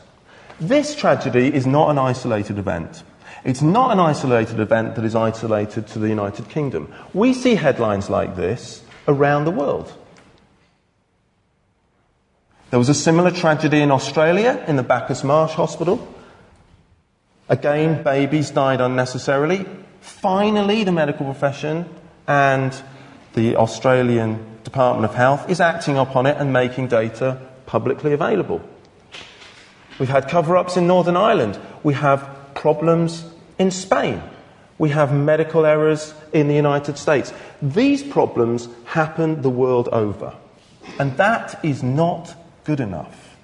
This 0.59 0.95
tragedy 0.95 1.53
is 1.53 1.65
not 1.65 1.89
an 1.89 1.97
isolated 1.97 2.57
event. 2.57 3.03
It's 3.43 3.61
not 3.61 3.91
an 3.91 3.99
isolated 3.99 4.59
event 4.59 4.95
that 4.95 5.05
is 5.05 5.15
isolated 5.15 5.87
to 5.87 5.99
the 5.99 6.09
United 6.09 6.49
Kingdom. 6.49 6.93
We 7.13 7.33
see 7.33 7.55
headlines 7.55 8.09
like 8.09 8.35
this 8.35 8.83
around 9.07 9.45
the 9.45 9.51
world. 9.51 9.91
There 12.69 12.79
was 12.79 12.89
a 12.89 12.93
similar 12.93 13.31
tragedy 13.31 13.81
in 13.81 13.91
Australia 13.91 14.63
in 14.67 14.75
the 14.75 14.83
Bacchus 14.83 15.23
Marsh 15.23 15.53
Hospital. 15.53 16.07
Again, 17.49 18.03
babies 18.03 18.51
died 18.51 18.79
unnecessarily. 18.79 19.65
Finally, 19.99 20.83
the 20.83 20.91
medical 20.91 21.25
profession 21.25 21.89
and 22.27 22.81
the 23.33 23.57
Australian 23.57 24.59
Department 24.63 25.03
of 25.03 25.15
Health 25.15 25.49
is 25.49 25.59
acting 25.59 25.97
upon 25.97 26.27
it 26.27 26.37
and 26.37 26.53
making 26.53 26.87
data 26.87 27.41
publicly 27.65 28.13
available. 28.13 28.61
We've 29.99 30.09
had 30.09 30.29
cover 30.29 30.55
ups 30.55 30.77
in 30.77 30.87
Northern 30.87 31.17
Ireland. 31.17 31.59
We 31.83 31.93
have 31.95 32.40
problems 32.61 33.25
in 33.57 33.71
Spain. 33.71 34.21
We 34.77 34.89
have 34.89 35.11
medical 35.11 35.65
errors 35.65 36.13
in 36.31 36.47
the 36.47 36.53
United 36.53 36.95
States. 36.95 37.33
These 37.59 38.03
problems 38.03 38.69
happen 38.85 39.41
the 39.41 39.49
world 39.49 39.89
over. 39.89 40.35
And 40.99 41.17
that 41.17 41.59
is 41.65 41.81
not 41.81 42.35
good 42.63 42.79
enough. 42.79 43.35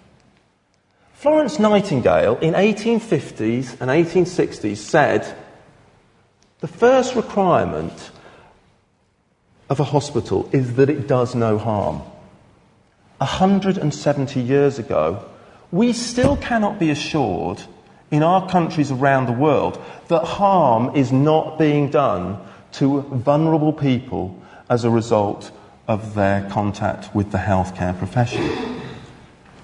Florence 1.13 1.57
Nightingale 1.57 2.37
in 2.37 2.53
1850s 2.53 3.81
and 3.81 3.89
1860s 3.89 4.77
said 4.77 5.35
the 6.59 6.67
first 6.67 7.15
requirement 7.15 8.11
of 9.67 9.79
a 9.79 9.83
hospital 9.83 10.47
is 10.51 10.75
that 10.75 10.91
it 10.91 11.07
does 11.07 11.33
no 11.33 11.57
harm. 11.57 12.03
170 13.17 14.39
years 14.39 14.77
ago, 14.77 15.25
we 15.71 15.91
still 15.91 16.37
cannot 16.37 16.77
be 16.77 16.91
assured 16.91 17.63
in 18.11 18.23
our 18.23 18.47
countries 18.49 18.91
around 18.91 19.25
the 19.25 19.33
world 19.33 19.81
that 20.07 20.23
harm 20.23 20.95
is 20.95 21.11
not 21.11 21.59
being 21.59 21.89
done 21.89 22.39
to 22.73 23.01
vulnerable 23.01 23.73
people 23.73 24.41
as 24.69 24.83
a 24.83 24.89
result 24.89 25.51
of 25.87 26.15
their 26.15 26.49
contact 26.49 27.13
with 27.15 27.31
the 27.31 27.37
healthcare 27.37 27.97
profession. 27.97 28.81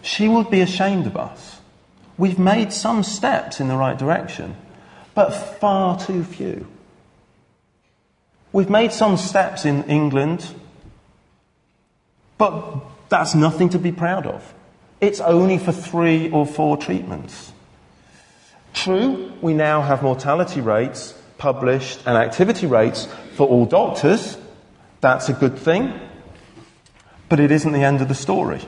She 0.01 0.27
would 0.27 0.49
be 0.49 0.61
ashamed 0.61 1.07
of 1.07 1.15
us. 1.15 1.61
We've 2.17 2.39
made 2.39 2.73
some 2.73 3.03
steps 3.03 3.59
in 3.59 3.69
the 3.69 3.77
right 3.77 3.97
direction, 3.97 4.55
but 5.15 5.31
far 5.31 5.99
too 5.99 6.23
few. 6.23 6.67
We've 8.51 8.69
made 8.69 8.91
some 8.91 9.17
steps 9.17 9.65
in 9.65 9.83
England, 9.85 10.45
but 12.37 12.81
that's 13.09 13.33
nothing 13.33 13.69
to 13.69 13.79
be 13.79 13.91
proud 13.91 14.27
of. 14.27 14.53
It's 15.01 15.19
only 15.21 15.57
for 15.57 15.71
three 15.71 16.29
or 16.29 16.45
four 16.45 16.77
treatments. 16.77 17.52
True, 18.73 19.31
we 19.41 19.53
now 19.53 19.81
have 19.81 20.03
mortality 20.03 20.61
rates 20.61 21.13
published 21.37 21.99
and 22.05 22.17
activity 22.17 22.65
rates 22.65 23.07
for 23.35 23.47
all 23.47 23.65
doctors. 23.65 24.37
That's 25.01 25.29
a 25.29 25.33
good 25.33 25.57
thing. 25.57 25.99
But 27.27 27.39
it 27.39 27.51
isn't 27.51 27.73
the 27.73 27.83
end 27.83 28.01
of 28.01 28.07
the 28.07 28.15
story. 28.15 28.61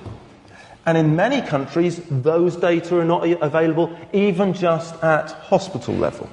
And 0.85 0.97
in 0.97 1.15
many 1.15 1.41
countries, 1.41 2.01
those 2.09 2.55
data 2.57 2.99
are 2.99 3.05
not 3.05 3.25
available 3.41 3.97
even 4.13 4.53
just 4.53 5.01
at 5.03 5.31
hospital 5.31 5.95
level. 5.95 6.29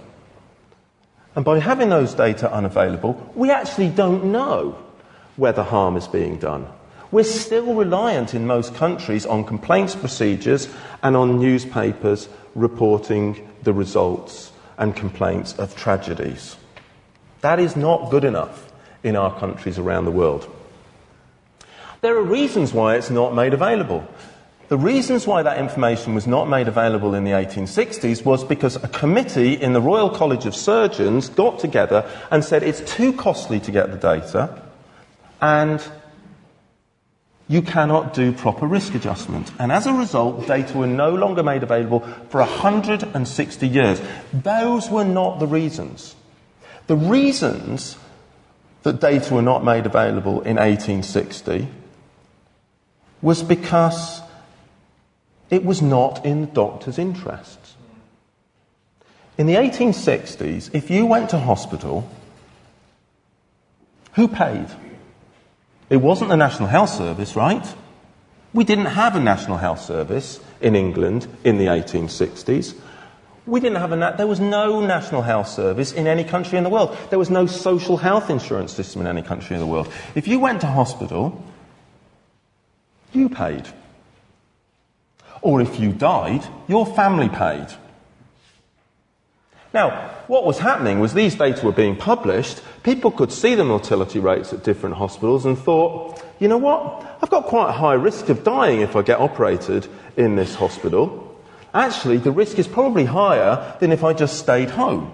And 1.35 1.45
by 1.45 1.61
having 1.61 1.89
those 1.89 2.13
data 2.13 2.53
unavailable, 2.53 3.33
we 3.35 3.51
actually 3.51 3.89
don't 3.89 4.25
know 4.25 4.77
whether 5.37 5.63
harm 5.63 5.97
is 5.97 6.09
being 6.09 6.39
done. 6.39 6.67
We're 7.11 7.25
still 7.25 7.75
reliant 7.75 8.35
in 8.35 8.47
most 8.47 8.75
countries 8.75 9.25
on 9.27 9.45
complaints 9.45 9.95
procedures 9.95 10.69
and 11.03 11.17
on 11.17 11.39
newspapers 11.39 12.29
reporting 12.55 13.49
the 13.63 13.73
results 13.73 14.53
and 14.79 14.95
complaints 14.97 15.59
of 15.59 15.77
tragedies. 15.77 16.57
That 17.41 17.59
is 17.59 17.77
not 17.77 18.11
good 18.11 18.25
enough 18.25 18.73
in 19.03 19.17
our 19.17 19.39
countries 19.39 19.79
around 19.79 20.05
the 20.05 20.11
world. 20.11 20.49
There 22.01 22.17
are 22.17 22.23
reasons 22.23 22.73
why 22.73 22.97
it's 22.97 23.11
not 23.11 23.35
made 23.35 23.55
available. 23.55 24.07
The 24.69 24.79
reasons 24.79 25.27
why 25.27 25.43
that 25.43 25.59
information 25.59 26.15
was 26.15 26.27
not 26.27 26.49
made 26.49 26.67
available 26.67 27.15
in 27.15 27.25
the 27.25 27.33
1860s 27.33 28.25
was 28.25 28.43
because 28.43 28.77
a 28.77 28.89
committee 28.89 29.53
in 29.53 29.73
the 29.73 29.81
Royal 29.81 30.09
College 30.09 30.47
of 30.47 30.57
Surgeons 30.57 31.29
got 31.29 31.59
together 31.59 32.09
and 32.31 32.43
said 32.43 32.63
it's 32.63 32.81
too 32.91 33.13
costly 33.13 33.61
to 33.61 33.71
get 33.71 33.91
the 33.91 33.99
data 33.99 34.63
and 35.43 35.87
you 37.53 37.61
cannot 37.61 38.15
do 38.15 38.33
proper 38.33 38.67
risk 38.67 38.95
adjustment. 38.95 39.53
And 39.59 39.71
as 39.71 39.87
a 39.87 39.93
result, 39.93 40.47
data 40.47 40.79
were 40.79 40.87
no 40.87 41.15
longer 41.15 41.43
made 41.43 41.63
available 41.63 42.01
for 42.31 42.41
160 42.41 43.69
years. 43.69 44.01
Those 44.33 44.89
were 44.89 45.05
not 45.05 45.39
the 45.39 45.47
reasons. 45.47 46.17
The 46.87 46.97
reasons 46.97 47.99
that 48.85 49.03
data 49.03 49.35
were 49.35 49.43
not 49.43 49.63
made 49.65 49.85
available 49.85 50.41
in 50.41 50.57
1860 50.57 51.69
was 53.21 53.43
because 53.43 54.23
it 55.51 55.63
was 55.63 55.83
not 55.83 56.25
in 56.25 56.41
the 56.41 56.47
doctor's 56.47 56.99
interests. 56.99 57.75
In 59.37 59.47
the 59.47 59.57
1860s, 59.57 60.75
if 60.75 60.89
you 60.91 61.05
went 61.05 61.29
to 61.31 61.39
hospital, 61.39 62.09
who 64.15 64.27
paid? 64.27 64.69
It 65.93 66.01
wasn't 66.01 66.31
the 66.31 66.39
National 66.39 66.69
Health 66.69 66.89
Service, 66.89 67.37
right? 67.37 67.67
We 68.55 68.65
didn't 68.65 68.87
have 68.87 69.15
a 69.15 69.21
National 69.21 69.59
Health 69.59 69.83
Service 69.83 70.41
in 70.63 70.75
England 70.75 71.27
in 71.45 71.59
the 71.59 71.67
1860s. 71.67 72.75
We 73.45 73.61
didn't 73.61 73.77
have 73.77 73.93
a 73.93 73.97
na- 73.97 74.17
there 74.17 74.27
was 74.27 74.41
no 74.41 74.81
national 74.81 75.21
health 75.21 75.49
service 75.49 75.93
in 75.93 76.07
any 76.07 76.25
country 76.25 76.57
in 76.57 76.65
the 76.65 76.71
world. 76.71 76.97
There 77.11 77.19
was 77.19 77.29
no 77.29 77.45
social 77.45 77.99
health 77.99 78.31
insurance 78.31 78.73
system 78.73 79.03
in 79.03 79.07
any 79.07 79.21
country 79.21 79.53
in 79.53 79.61
the 79.61 79.67
world. 79.67 79.93
If 80.15 80.27
you 80.27 80.39
went 80.39 80.63
to 80.63 80.67
hospital, 80.67 81.45
you 83.13 83.29
paid. 83.29 83.69
Or 85.43 85.61
if 85.61 85.79
you 85.79 85.93
died, 85.93 86.43
your 86.69 86.87
family 86.87 87.29
paid. 87.29 87.67
Now, 89.75 90.11
what 90.33 90.47
was 90.47 90.59
happening 90.59 90.99
was 90.99 91.13
these 91.13 91.35
data 91.35 91.63
were 91.63 91.73
being 91.73 91.95
published, 91.95 92.63
people 92.85 93.11
could 93.11 93.31
see 93.31 93.55
the 93.55 93.63
mortality 93.63 94.19
rates 94.19 94.51
at 94.55 94.65
different 94.65 94.95
hospitals 94.95 95.45
and 95.45 95.59
thought, 95.59 96.25
you 96.39 96.49
know 96.49 96.57
what, 96.57 97.05
I've 97.23 97.29
got 97.29 97.45
quite 97.45 97.69
a 97.69 97.73
high 97.73 97.93
risk 97.93 98.31
of 98.31 98.43
dying 98.43 98.81
if 98.81 98.97
I 98.97 99.03
get 99.03 99.21
operated 99.21 99.87
in 100.17 100.37
this 100.37 100.55
hospital. 100.55 101.39
Actually, 101.75 102.17
the 102.17 102.31
risk 102.33 102.59
is 102.59 102.67
probably 102.67 103.05
higher 103.05 103.77
than 103.79 103.93
if 103.93 104.03
I 104.03 104.15
just 104.15 104.39
stayed 104.39 104.71
home. 104.71 105.13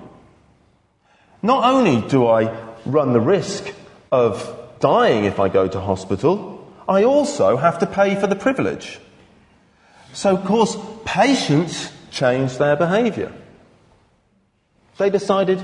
Not 1.42 1.64
only 1.64 2.00
do 2.08 2.28
I 2.28 2.56
run 2.86 3.12
the 3.12 3.20
risk 3.20 3.74
of 4.12 4.56
dying 4.78 5.24
if 5.24 5.40
I 5.40 5.48
go 5.48 5.66
to 5.66 5.80
hospital, 5.80 6.64
I 6.88 7.02
also 7.02 7.56
have 7.56 7.80
to 7.80 7.86
pay 7.86 8.14
for 8.14 8.28
the 8.28 8.36
privilege. 8.36 9.00
So, 10.12 10.36
of 10.36 10.44
course, 10.44 10.76
patients 11.04 11.90
change 12.12 12.56
their 12.58 12.76
behaviour. 12.76 13.32
They 14.98 15.10
decided, 15.10 15.60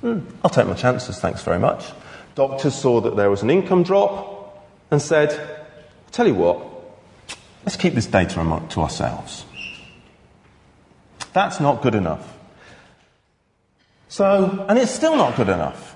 hmm, 0.00 0.20
I'll 0.44 0.50
take 0.50 0.66
my 0.66 0.74
chances, 0.74 1.18
thanks 1.18 1.42
very 1.42 1.58
much. 1.58 1.90
Doctors 2.34 2.74
saw 2.74 3.00
that 3.00 3.16
there 3.16 3.30
was 3.30 3.42
an 3.42 3.50
income 3.50 3.82
drop 3.82 4.66
and 4.90 5.00
said, 5.00 5.58
tell 6.12 6.26
you 6.26 6.34
what, 6.34 6.58
let's 7.64 7.76
keep 7.76 7.94
this 7.94 8.06
data 8.06 8.34
to 8.70 8.80
ourselves. 8.80 9.44
That's 11.32 11.60
not 11.60 11.82
good 11.82 11.94
enough. 11.94 12.36
So, 14.08 14.64
and 14.68 14.78
it's 14.78 14.92
still 14.92 15.16
not 15.16 15.36
good 15.36 15.48
enough. 15.48 15.93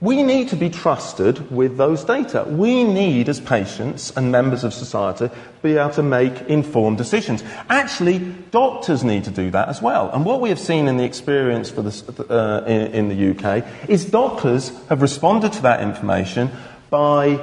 We 0.00 0.22
need 0.22 0.48
to 0.48 0.56
be 0.56 0.70
trusted 0.70 1.50
with 1.50 1.76
those 1.76 2.04
data. 2.04 2.44
We 2.44 2.84
need, 2.84 3.28
as 3.28 3.40
patients 3.40 4.14
and 4.16 4.30
members 4.30 4.64
of 4.64 4.74
society, 4.74 5.30
be 5.62 5.76
able 5.76 5.94
to 5.94 6.02
make 6.02 6.42
informed 6.42 6.98
decisions. 6.98 7.44
Actually, 7.70 8.18
doctors 8.50 9.04
need 9.04 9.24
to 9.24 9.30
do 9.30 9.50
that 9.52 9.68
as 9.68 9.80
well. 9.80 10.10
And 10.10 10.24
what 10.24 10.40
we 10.40 10.48
have 10.50 10.58
seen 10.58 10.88
in 10.88 10.96
the 10.96 11.04
experience 11.04 11.70
for 11.70 11.82
this, 11.82 12.06
uh, 12.08 12.64
in, 12.66 13.08
in 13.08 13.08
the 13.08 13.30
UK 13.30 13.64
is 13.88 14.04
doctors 14.04 14.72
have 14.88 15.00
responded 15.00 15.52
to 15.54 15.62
that 15.62 15.80
information 15.80 16.50
by 16.90 17.40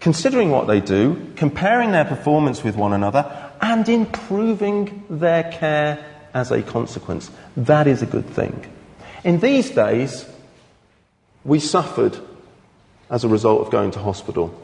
considering 0.00 0.50
what 0.50 0.66
they 0.66 0.80
do, 0.80 1.32
comparing 1.36 1.92
their 1.92 2.04
performance 2.04 2.64
with 2.64 2.74
one 2.74 2.92
another, 2.92 3.24
and 3.60 3.88
improving 3.88 5.04
their 5.08 5.50
care 5.52 6.04
as 6.34 6.50
a 6.50 6.62
consequence. 6.62 7.30
That 7.56 7.86
is 7.86 8.02
a 8.02 8.06
good 8.06 8.26
thing. 8.26 8.66
In 9.24 9.40
these 9.40 9.70
days, 9.70 10.26
we 11.44 11.58
suffered 11.58 12.18
as 13.08 13.24
a 13.24 13.28
result 13.28 13.60
of 13.60 13.70
going 13.70 13.90
to 13.92 13.98
hospital 13.98 14.54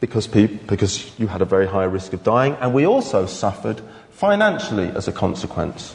because, 0.00 0.26
because 0.26 1.18
you 1.18 1.26
had 1.26 1.42
a 1.42 1.44
very 1.44 1.66
high 1.66 1.84
risk 1.84 2.12
of 2.12 2.24
dying, 2.24 2.56
and 2.60 2.72
we 2.72 2.86
also 2.86 3.26
suffered 3.26 3.80
financially 4.10 4.88
as 4.88 5.06
a 5.06 5.12
consequence. 5.12 5.94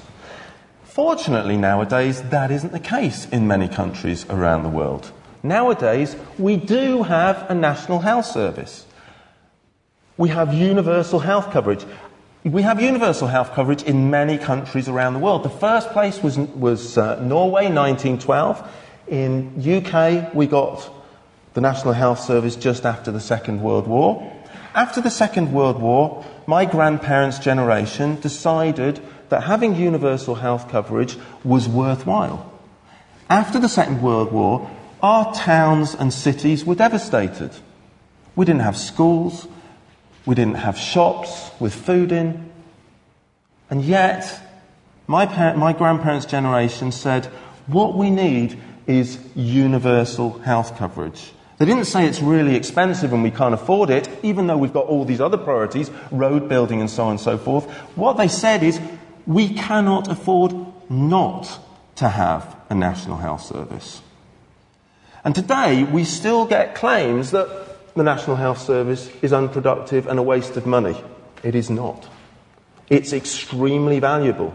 Fortunately, 0.84 1.58
nowadays, 1.58 2.22
that 2.30 2.52
isn't 2.52 2.72
the 2.72 2.80
case 2.80 3.28
in 3.30 3.48
many 3.48 3.68
countries 3.68 4.26
around 4.30 4.64
the 4.64 4.70
world. 4.70 5.12
Nowadays, 5.44 6.16
we 6.38 6.56
do 6.56 7.04
have 7.04 7.50
a 7.50 7.56
national 7.56 8.00
health 8.00 8.26
service. 8.26 8.86
We 10.18 10.30
have 10.30 10.54
universal 10.54 11.20
health 11.20 11.52
coverage. 11.52 11.86
We 12.44 12.62
have 12.62 12.82
universal 12.82 13.28
health 13.28 13.54
coverage 13.54 13.84
in 13.84 14.10
many 14.10 14.38
countries 14.38 14.88
around 14.88 15.14
the 15.14 15.20
world. 15.20 15.44
The 15.44 15.50
first 15.50 15.90
place 15.90 16.22
was, 16.24 16.38
was 16.38 16.98
uh, 16.98 17.20
Norway, 17.22 17.66
1912. 17.66 18.72
In 19.08 19.62
UK, 19.62 20.34
we 20.34 20.48
got 20.48 20.90
the 21.54 21.62
National 21.62 21.94
Health 21.94 22.20
Service 22.20 22.56
just 22.56 22.86
after 22.86 23.12
the 23.12 23.20
Second 23.20 23.62
World 23.62 23.88
War. 23.88 24.32
After 24.74 25.00
the 25.00 25.10
Second 25.10 25.54
World 25.54 25.80
War, 25.82 26.26
my 26.48 26.66
grandparents' 26.66 27.40
generation 27.40 28.20
decided 28.20 29.00
that 29.30 29.44
having 29.44 29.76
universal 29.76 30.36
health 30.36 30.70
coverage 30.70 31.18
was 31.44 31.68
worthwhile. 31.68 32.52
After 33.30 33.60
the 33.60 33.70
Second 33.70 34.02
World 34.02 34.32
War, 34.32 34.70
our 35.02 35.34
towns 35.34 35.96
and 35.96 36.12
cities 36.12 36.66
were 36.66 36.76
devastated. 36.76 37.52
We 38.36 38.46
didn't 38.46 38.62
have 38.62 38.76
schools, 38.76 39.48
we 40.26 40.36
didn't 40.36 40.56
have 40.56 40.78
shops 40.78 41.52
with 41.60 41.74
food 41.74 42.12
in, 42.12 42.52
and 43.70 43.84
yet 43.84 44.42
my, 45.08 45.26
my 45.54 45.74
grandparents' 45.74 46.26
generation 46.26 46.92
said, 46.92 47.28
what 47.68 47.96
we 47.96 48.10
need 48.10 48.60
is 48.88 49.20
universal 49.36 50.40
health 50.40 50.78
coverage. 50.78 51.32
They 51.58 51.66
didn't 51.66 51.86
say 51.86 52.06
it's 52.06 52.22
really 52.22 52.56
expensive 52.56 53.14
and 53.14 53.24
we 53.24 53.32
can't 53.32 53.54
afford 53.54 53.90
it, 53.90 54.10
even 54.24 54.48
though 54.48 54.58
we've 54.58 54.74
got 54.74 54.88
all 54.88 55.06
these 55.06 55.22
other 55.22 55.38
priorities, 55.38 55.90
road 56.12 56.50
building 56.50 56.82
and 56.82 56.90
so 56.90 57.04
on 57.06 57.12
and 57.12 57.20
so 57.20 57.38
forth. 57.38 57.70
What 57.96 58.18
they 58.18 58.28
said 58.28 58.62
is 58.62 58.80
we 59.26 59.54
cannot 59.54 60.10
afford 60.10 60.54
not 60.90 61.60
to 61.96 62.10
have 62.10 62.56
a 62.70 62.76
national 62.76 63.18
health 63.18 63.44
service. 63.44 64.02
And 65.24 65.34
today 65.34 65.84
we 65.84 66.04
still 66.04 66.46
get 66.46 66.76
claims 66.76 67.32
that 67.32 67.94
the 67.96 68.04
National 68.04 68.36
Health 68.36 68.60
Service 68.60 69.10
is 69.22 69.32
unproductive 69.32 70.06
and 70.06 70.20
a 70.20 70.24
waste 70.24 70.58
of 70.58 70.66
money. 70.66 71.02
It 71.44 71.56
is 71.56 71.70
not. 71.70 72.08
It's 72.90 73.14
extremely 73.14 74.00
valuable. 74.00 74.54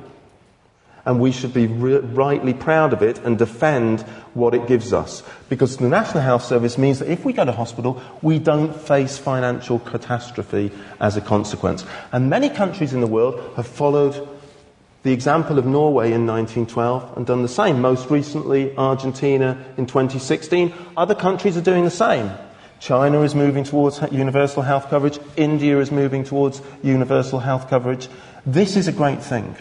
And 1.05 1.21
we 1.21 1.33
should 1.33 1.55
be 1.55 1.67
re- 1.67 1.99
rightly 1.99 2.55
proud 2.55 2.93
of 2.93 3.03
it 3.03 3.19
and 3.19 3.39
defend 3.39 4.03
what 4.35 4.55
it 4.55 4.67
gives 4.67 4.93
us. 4.93 5.23
Because 5.49 5.77
the 5.77 5.89
National 5.89 6.23
Health 6.23 6.45
Service 6.45 6.79
means 6.79 6.99
that 6.99 7.11
if 7.11 7.25
we 7.25 7.33
go 7.33 7.45
to 7.45 7.53
hospital, 7.53 8.03
we 8.23 8.39
don't 8.39 8.75
face 8.75 9.19
financial 9.19 9.79
catastrophe 9.81 10.71
as 11.01 11.17
a 11.17 11.21
consequence. 11.21 11.85
And 12.13 12.31
many 12.31 12.51
countries 12.51 12.93
in 12.93 13.01
the 13.01 13.07
world 13.07 13.41
have 13.57 13.67
followed 13.67 14.29
the 15.03 15.13
example 15.13 15.59
of 15.59 15.65
Norway 15.65 16.13
in 16.13 16.27
1912 16.27 17.17
and 17.17 17.27
done 17.27 17.43
the 17.43 17.49
same. 17.49 17.81
Most 17.81 18.11
recently, 18.11 18.77
Argentina 18.77 19.57
in 19.79 19.87
2016. 19.87 20.75
Other 20.97 21.15
countries 21.15 21.57
are 21.57 21.63
doing 21.63 21.85
the 21.85 21.91
same. 21.91 22.31
China 22.81 23.23
is 23.23 23.35
moving 23.35 23.65
towards 23.65 24.01
universal 24.11 24.63
health 24.63 24.89
coverage. 24.89 25.19
India 25.37 25.79
is 25.81 25.91
moving 25.91 26.25
towards 26.25 26.61
universal 26.83 27.39
health 27.39 27.69
coverage. 27.69 28.09
This 28.45 28.77
is 28.77 28.89
a 28.89 28.93
great 28.93 29.23
thing. 29.23 29.55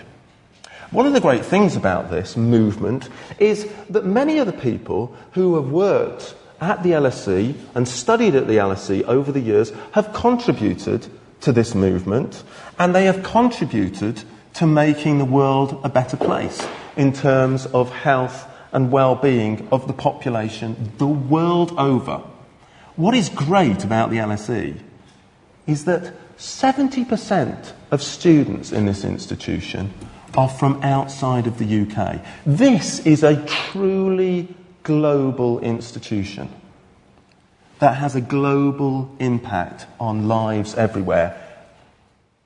One 0.92 1.06
of 1.06 1.14
the 1.14 1.22
great 1.22 1.46
things 1.46 1.76
about 1.76 2.10
this 2.10 2.36
movement 2.36 3.10
is 3.38 3.72
that 3.92 4.06
many 4.06 4.40
of 4.40 4.48
the 4.48 4.54
people 4.54 5.16
who 5.34 5.54
have 5.56 5.70
worked 5.70 6.34
at 6.60 6.82
the 6.82 6.92
LSE 6.94 7.54
and 7.76 7.88
studied 7.88 8.34
at 8.34 8.48
the 8.48 8.56
LSE 8.56 9.04
over 9.04 9.32
the 9.32 9.40
years 9.40 9.72
have 9.92 10.12
contributed 10.14 11.06
to 11.42 11.52
this 11.52 11.76
movement 11.76 12.44
and 12.80 12.96
they 12.96 13.06
have 13.06 13.22
contributed 13.22 14.24
to 14.56 14.66
making 14.66 15.20
the 15.20 15.26
world 15.26 15.80
a 15.84 15.90
better 15.90 16.18
place 16.18 16.68
in 16.98 17.14
terms 17.14 17.68
of 17.68 17.92
health 17.92 18.48
and 18.72 18.92
well-being 18.92 19.68
of 19.72 19.86
the 19.86 19.94
population 19.94 20.92
the 20.98 21.08
world 21.08 21.72
over. 21.78 22.24
What 22.96 23.14
is 23.14 23.30
great 23.30 23.84
about 23.84 24.10
the 24.10 24.18
LSE 24.18 24.80
is 25.68 25.86
that 25.86 26.14
70% 26.40 27.74
of 27.92 28.02
students 28.02 28.72
in 28.72 28.88
this 28.88 29.04
institution 29.04 29.94
are 30.36 30.50
from 30.50 30.82
outside 30.84 31.48
of 31.48 31.58
the 31.58 31.82
UK. 31.82 32.22
This 32.46 33.06
is 33.06 33.24
a 33.24 33.46
truly 33.46 34.48
global 34.84 35.60
institution 35.60 36.50
that 37.80 37.96
has 37.96 38.16
a 38.16 38.22
global 38.22 39.10
impact 39.20 39.88
on 40.00 40.28
lives 40.28 40.76
everywhere 40.76 41.46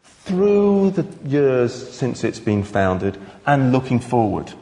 through 0.03 0.91
the 0.91 1.05
years 1.27 1.73
since 1.91 2.23
it's 2.23 2.39
been 2.39 2.63
founded 2.63 3.19
and 3.45 3.71
looking 3.71 3.99
forward. 3.99 4.53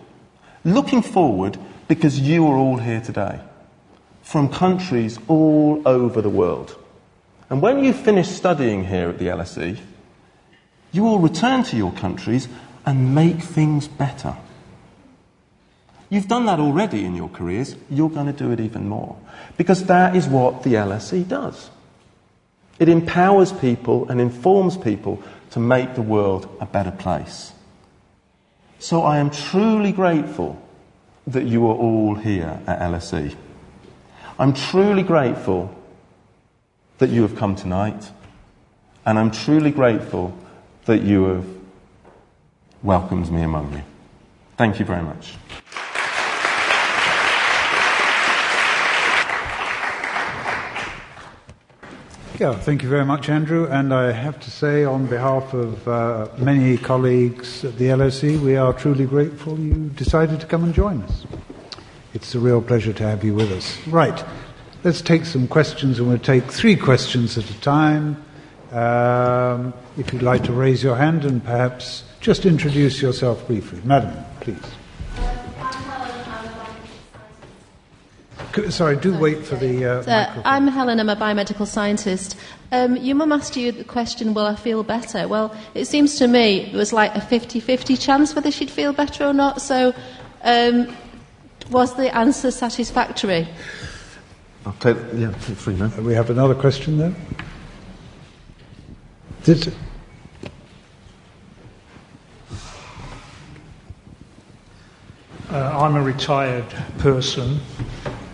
Looking 0.63 1.01
forward 1.01 1.57
because 1.87 2.19
you 2.19 2.47
are 2.47 2.55
all 2.55 2.77
here 2.77 3.01
today 3.01 3.39
from 4.23 4.49
countries 4.49 5.19
all 5.27 5.81
over 5.85 6.21
the 6.21 6.29
world. 6.29 6.77
And 7.49 7.61
when 7.61 7.83
you 7.83 7.91
finish 7.91 8.29
studying 8.29 8.85
here 8.85 9.09
at 9.09 9.19
the 9.19 9.25
LSE, 9.25 9.77
you 10.93 11.03
will 11.03 11.19
return 11.19 11.63
to 11.65 11.75
your 11.75 11.91
countries 11.91 12.47
and 12.85 13.15
make 13.15 13.41
things 13.41 13.87
better. 13.87 14.35
You've 16.09 16.27
done 16.27 16.45
that 16.47 16.59
already 16.59 17.05
in 17.05 17.15
your 17.15 17.29
careers, 17.29 17.75
you're 17.89 18.09
going 18.09 18.25
to 18.25 18.33
do 18.33 18.51
it 18.51 18.59
even 18.59 18.89
more. 18.89 19.17
Because 19.55 19.85
that 19.85 20.15
is 20.15 20.27
what 20.27 20.63
the 20.63 20.73
LSE 20.73 21.27
does. 21.27 21.69
It 22.79 22.89
empowers 22.89 23.53
people 23.53 24.09
and 24.09 24.19
informs 24.19 24.75
people 24.75 25.23
to 25.51 25.59
make 25.59 25.95
the 25.95 26.01
world 26.01 26.49
a 26.59 26.65
better 26.65 26.91
place. 26.91 27.53
So 28.79 29.03
I 29.03 29.19
am 29.19 29.29
truly 29.29 29.91
grateful 29.91 30.61
that 31.27 31.45
you 31.45 31.67
are 31.67 31.75
all 31.75 32.15
here 32.15 32.59
at 32.65 32.79
LSE. 32.79 33.35
I'm 34.39 34.53
truly 34.53 35.03
grateful 35.03 35.73
that 36.97 37.09
you 37.09 37.21
have 37.21 37.35
come 37.35 37.55
tonight, 37.55 38.09
and 39.05 39.19
I'm 39.19 39.31
truly 39.31 39.71
grateful 39.71 40.35
that 40.85 41.03
you 41.03 41.23
have 41.25 41.60
welcomed 42.83 43.31
me 43.31 43.41
among 43.43 43.73
you. 43.73 43.83
Thank 44.57 44.79
you 44.79 44.85
very 44.85 45.03
much. 45.03 45.35
Yeah, 52.41 52.55
thank 52.55 52.81
you 52.81 52.89
very 52.89 53.05
much, 53.05 53.29
Andrew. 53.29 53.67
And 53.67 53.93
I 53.93 54.11
have 54.11 54.39
to 54.39 54.49
say, 54.49 54.83
on 54.83 55.05
behalf 55.05 55.53
of 55.53 55.87
uh, 55.87 56.27
many 56.39 56.75
colleagues 56.75 57.63
at 57.63 57.77
the 57.77 57.89
LSE, 57.89 58.39
we 58.39 58.57
are 58.57 58.73
truly 58.73 59.05
grateful 59.05 59.59
you 59.59 59.89
decided 59.89 60.39
to 60.39 60.47
come 60.47 60.63
and 60.63 60.73
join 60.73 61.03
us. 61.03 61.27
It's 62.15 62.33
a 62.33 62.39
real 62.39 62.59
pleasure 62.59 62.93
to 62.93 63.03
have 63.03 63.23
you 63.23 63.35
with 63.35 63.51
us. 63.51 63.77
Right, 63.85 64.25
let's 64.83 65.01
take 65.01 65.25
some 65.25 65.47
questions, 65.47 65.99
and 65.99 66.07
we'll 66.07 66.17
take 66.17 66.45
three 66.45 66.75
questions 66.75 67.37
at 67.37 67.47
a 67.47 67.61
time. 67.61 68.17
Um, 68.71 69.75
if 69.95 70.11
you'd 70.11 70.23
like 70.23 70.43
to 70.45 70.51
raise 70.51 70.81
your 70.81 70.95
hand 70.95 71.25
and 71.25 71.43
perhaps 71.43 72.05
just 72.21 72.45
introduce 72.45 73.01
yourself 73.01 73.45
briefly. 73.47 73.81
Madam, 73.83 74.13
please. 74.39 74.57
Sorry, 78.69 78.97
do 78.97 79.17
wait 79.17 79.45
for 79.45 79.55
the 79.55 79.85
uh, 79.85 80.01
so, 80.01 80.41
I'm 80.43 80.67
Helen, 80.67 80.99
I'm 80.99 81.09
a 81.09 81.15
biomedical 81.15 81.65
scientist. 81.65 82.37
Um, 82.73 82.97
your 82.97 83.15
mum 83.15 83.31
asked 83.31 83.55
you 83.55 83.71
the 83.71 83.85
question, 83.85 84.33
will 84.33 84.45
I 84.45 84.55
feel 84.55 84.83
better? 84.83 85.27
Well, 85.27 85.55
it 85.73 85.85
seems 85.85 86.15
to 86.17 86.27
me 86.27 86.65
it 86.65 86.75
was 86.75 86.91
like 86.91 87.15
a 87.15 87.19
50-50 87.19 87.99
chance 87.99 88.35
whether 88.35 88.51
she'd 88.51 88.69
feel 88.69 88.91
better 88.91 89.25
or 89.25 89.33
not. 89.33 89.61
So 89.61 89.93
um, 90.43 90.93
was 91.69 91.95
the 91.95 92.13
answer 92.15 92.51
satisfactory? 92.51 93.47
I'll 94.65 94.73
take, 94.73 94.97
yeah, 95.15 95.31
three 95.31 95.75
now. 95.75 95.89
We 96.01 96.13
have 96.13 96.29
another 96.29 96.55
question 96.55 96.97
there. 96.97 97.13
Did, 99.43 99.73
uh, 105.51 105.79
I'm 105.79 105.95
a 105.95 106.01
retired 106.01 106.65
person 106.99 107.59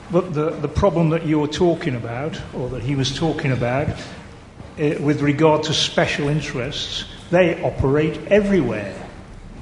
but 0.10 0.34
the, 0.34 0.52
the 0.52 0.70
problem 0.70 1.10
that 1.10 1.26
you're 1.26 1.48
talking 1.48 1.96
about, 1.96 2.40
or 2.54 2.70
that 2.70 2.82
he 2.82 2.96
was 2.96 3.16
talking 3.16 3.52
about, 3.52 3.90
uh, 3.90 4.96
with 5.02 5.22
regard 5.22 5.64
to 5.64 5.74
special 5.74 6.30
interests, 6.30 7.06
they 7.30 7.62
operate 7.62 8.18
everywhere. 8.28 8.96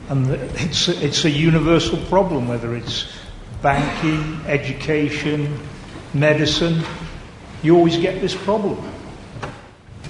And 0.10 0.30
it's 0.30 0.88
a, 0.88 1.04
it's 1.04 1.26
a 1.26 1.32
universal 1.32 1.98
problem, 2.06 2.48
whether 2.48 2.76
it's 2.76 3.12
banking, 3.64 4.46
education, 4.46 5.60
medicine. 6.14 6.84
You 7.64 7.76
always 7.76 7.98
get 7.98 8.22
this 8.22 8.36
problem. 8.36 8.78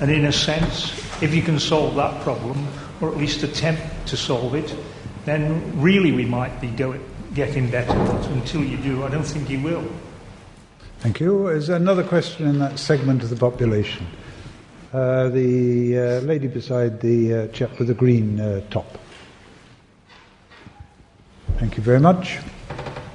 And 0.01 0.11
in 0.11 0.25
a 0.25 0.33
sense, 0.33 0.91
if 1.23 1.33
you 1.33 1.41
can 1.41 1.59
solve 1.59 1.95
that 1.95 2.21
problem, 2.23 2.67
or 2.99 3.09
at 3.09 3.15
least 3.15 3.43
attempt 3.43 4.07
to 4.07 4.17
solve 4.17 4.53
it, 4.53 4.75
then 5.23 5.79
really 5.81 6.11
we 6.11 6.25
might 6.25 6.59
be 6.59 6.67
going, 6.67 7.01
getting 7.35 7.69
better. 7.69 7.93
But 7.93 8.25
until 8.31 8.63
you 8.63 8.77
do, 8.77 9.03
I 9.03 9.09
don't 9.09 9.23
think 9.23 9.49
you 9.49 9.61
will. 9.61 9.85
Thank 10.99 11.19
you. 11.19 11.49
Is 11.49 11.67
there 11.67 11.75
another 11.75 12.03
question 12.03 12.47
in 12.47 12.57
that 12.59 12.79
segment 12.79 13.21
of 13.21 13.29
the 13.29 13.35
population? 13.35 14.07
Uh, 14.91 15.29
the 15.29 15.97
uh, 15.97 16.01
lady 16.21 16.47
beside 16.47 17.01
the 17.01 17.33
uh, 17.33 17.47
chap 17.49 17.77
with 17.77 17.89
the 17.89 17.93
green 17.93 18.39
uh, 18.39 18.61
top. 18.69 18.97
very 21.59 21.99
much. 21.99 22.39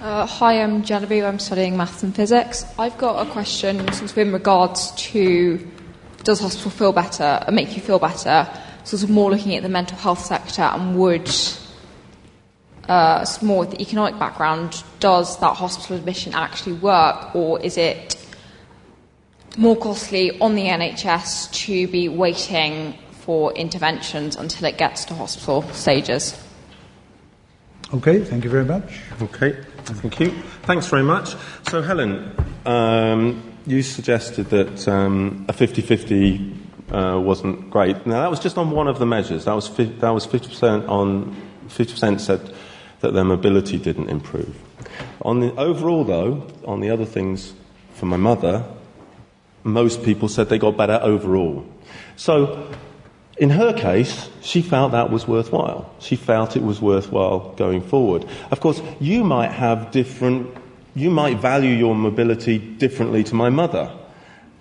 Uh, 0.01 0.27
hi, 0.27 0.63
I'm 0.63 0.83
Genevieve. 0.83 1.25
I'm 1.25 1.39
studying 1.39 1.77
maths 1.77 2.03
and 2.03 2.15
physics. 2.15 2.65
I've 2.79 2.97
got 2.99 3.27
a 3.27 3.31
question 3.31 3.79
sort 3.93 4.11
of 4.11 4.19
in 4.19 4.33
regards 4.33 4.93
to 4.93 5.59
does 6.23 6.41
hospital 6.41 6.71
feel 6.71 6.93
better, 6.93 7.43
and 7.47 7.57
make 7.57 7.75
you 7.75 7.83
feel 7.83 7.99
better? 7.99 8.49
Sort 8.85 9.03
of 9.03 9.11
more 9.11 9.31
looking 9.31 9.57
at 9.57 9.63
the 9.63 9.69
mental 9.69 9.97
health 9.97 10.25
sector 10.25 10.63
and 10.63 10.99
would, 10.99 11.29
uh, 12.91 13.25
more 13.41 13.61
with 13.61 13.71
the 13.71 13.81
economic 13.81 14.19
background, 14.19 14.83
does 14.99 15.39
that 15.39 15.55
hospital 15.55 15.97
admission 15.97 16.35
actually 16.35 16.73
work 16.73 17.35
or 17.37 17.61
is 17.61 17.79
it 17.79 18.17
more 19.57 19.77
costly 19.77 20.39
on 20.41 20.57
the 20.57 20.65
NHS 20.65 21.53
to 21.67 21.87
be 21.87 22.09
waiting 22.09 22.99
for 23.13 23.53
interventions 23.53 24.35
until 24.35 24.67
it 24.67 24.77
gets 24.77 25.05
to 25.05 25.15
hospital 25.15 25.63
stages? 25.71 26.37
Okay, 27.95 28.25
thank 28.25 28.43
you 28.43 28.51
very 28.51 28.65
much. 28.65 29.01
Okay, 29.23 29.57
thank 29.85 30.19
you. 30.19 30.31
Thanks 30.63 30.89
very 30.89 31.05
much. 31.05 31.37
So, 31.69 31.83
Helen, 31.83 32.35
um, 32.67 33.41
you 33.67 33.83
suggested 33.83 34.47
that 34.51 34.89
um, 34.89 35.45
a 35.49 35.53
50 35.53 35.83
50 35.83 36.57
uh, 36.91 37.21
wasn't 37.23 37.71
great. 37.71 38.05
Now, 38.05 38.23
that 38.23 38.31
was 38.31 38.41
just 38.41 38.59
on 38.59 38.73
one 38.73 38.89
of 38.89 38.99
the 38.99 39.07
measures. 39.07 39.45
That 39.45 39.55
was, 39.55 39.69
fi- 39.69 39.85
that 39.85 40.11
was 40.11 40.27
50% 40.27 40.89
on, 40.89 41.37
50% 41.69 42.21
said 42.21 42.53
that 43.01 43.15
their 43.15 43.25
mobility 43.25 43.79
didn't 43.79 44.09
improve. 44.09 44.57
On 45.23 45.41
the 45.41 45.55
overall, 45.57 46.05
though, 46.05 46.47
on 46.65 46.81
the 46.81 46.91
other 46.91 47.05
things 47.05 47.55
for 47.95 48.07
my 48.07 48.17
mother, 48.17 48.65
most 49.65 50.03
people 50.03 50.29
said 50.29 50.49
they 50.49 50.59
got 50.59 50.77
better 50.77 50.99
overall. 51.03 51.67
So, 52.17 52.73
in 53.37 53.51
her 53.51 53.73
case, 53.73 54.29
she 54.43 54.63
felt 54.63 54.93
that 54.93 55.11
was 55.11 55.27
worthwhile. 55.27 55.91
She 55.99 56.17
felt 56.17 56.57
it 56.57 56.63
was 56.63 56.81
worthwhile 56.81 57.55
going 57.57 57.81
forward. 57.81 58.27
Of 58.51 58.61
course, 58.61 58.83
you 59.01 59.25
might 59.25 59.53
have 59.53 59.91
different, 59.91 60.55
you 60.95 61.11
might 61.11 61.39
value 61.39 61.75
your 61.75 61.95
mobility 61.95 62.59
differently 62.59 63.25
to 63.25 63.35
my 63.35 63.49
mother. 63.49 63.97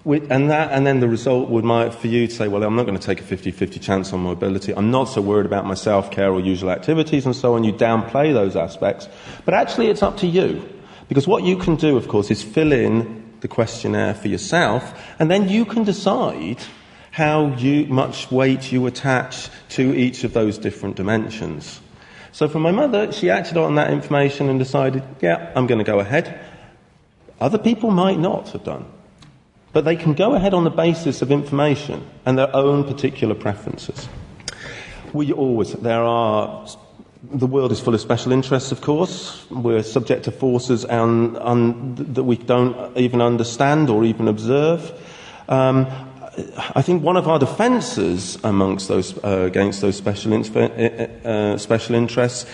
And, 0.05 0.49
that, 0.49 0.71
and 0.71 0.87
then 0.87 1.01
the 1.01 1.09
result 1.09 1.49
would 1.49 1.65
might 1.65 1.93
for 1.93 2.07
you 2.07 2.27
to 2.27 2.33
say, 2.33 2.47
well, 2.47 2.63
I'm 2.63 2.75
not 2.75 2.85
going 2.85 2.97
to 2.97 3.05
take 3.05 3.19
a 3.19 3.23
50 3.23 3.51
50 3.51 3.79
chance 3.79 4.13
on 4.13 4.21
mobility. 4.21 4.73
I'm 4.73 4.91
not 4.91 5.05
so 5.05 5.21
worried 5.21 5.45
about 5.45 5.65
my 5.65 5.73
self 5.73 6.09
care 6.09 6.31
or 6.31 6.39
usual 6.39 6.71
activities 6.71 7.25
and 7.25 7.35
so 7.35 7.55
on. 7.55 7.63
You 7.63 7.73
downplay 7.73 8.33
those 8.33 8.55
aspects. 8.55 9.09
But 9.45 9.53
actually, 9.53 9.87
it's 9.87 10.01
up 10.01 10.17
to 10.17 10.27
you. 10.27 10.67
Because 11.09 11.27
what 11.27 11.43
you 11.43 11.57
can 11.57 11.75
do, 11.75 11.97
of 11.97 12.07
course, 12.07 12.31
is 12.31 12.41
fill 12.41 12.71
in 12.71 13.23
the 13.41 13.47
questionnaire 13.47 14.13
for 14.13 14.27
yourself, 14.27 14.93
and 15.17 15.29
then 15.29 15.49
you 15.49 15.65
can 15.65 15.83
decide 15.83 16.57
how 17.11 17.47
you, 17.55 17.85
much 17.87 18.31
weight 18.31 18.71
you 18.71 18.85
attach 18.85 19.49
to 19.69 19.95
each 19.95 20.23
of 20.23 20.33
those 20.33 20.57
different 20.57 20.95
dimensions. 20.95 21.81
So 22.31 22.47
for 22.47 22.59
my 22.59 22.71
mother, 22.71 23.11
she 23.11 23.29
acted 23.29 23.57
on 23.57 23.75
that 23.75 23.91
information 23.91 24.49
and 24.49 24.59
decided, 24.59 25.03
yeah, 25.19 25.51
I'm 25.55 25.67
going 25.67 25.79
to 25.79 25.83
go 25.83 25.99
ahead. 25.99 26.39
Other 27.41 27.57
people 27.57 27.89
might 27.89 28.19
not 28.19 28.49
have 28.49 28.63
done. 28.63 28.85
But 29.71 29.85
they 29.85 29.95
can 29.95 30.13
go 30.13 30.33
ahead 30.33 30.53
on 30.53 30.63
the 30.63 30.71
basis 30.71 31.21
of 31.21 31.31
information 31.31 32.05
and 32.25 32.37
their 32.37 32.53
own 32.55 32.83
particular 32.83 33.35
preferences. 33.35 34.09
We 35.13 35.31
always, 35.31 35.73
there 35.73 36.03
are, 36.03 36.67
the 37.23 37.47
world 37.47 37.71
is 37.71 37.79
full 37.79 37.93
of 37.93 38.01
special 38.01 38.31
interests, 38.31 38.71
of 38.71 38.81
course. 38.81 39.45
We're 39.49 39.83
subject 39.83 40.25
to 40.25 40.31
forces 40.31 40.85
and, 40.85 41.37
and, 41.37 41.97
that 42.15 42.23
we 42.23 42.37
don't 42.37 42.97
even 42.97 43.21
understand 43.21 43.89
or 43.89 44.03
even 44.05 44.27
observe. 44.27 44.91
Um, 45.47 45.87
I 46.75 46.81
think 46.81 47.03
one 47.03 47.17
of 47.17 47.27
our 47.27 47.39
defences 47.39 48.37
amongst 48.43 48.87
those, 48.87 49.17
uh, 49.23 49.43
against 49.45 49.81
those 49.81 49.97
special, 49.97 50.33
in, 50.33 50.43
uh, 50.55 51.27
uh, 51.27 51.57
special 51.57 51.95
interests 51.95 52.45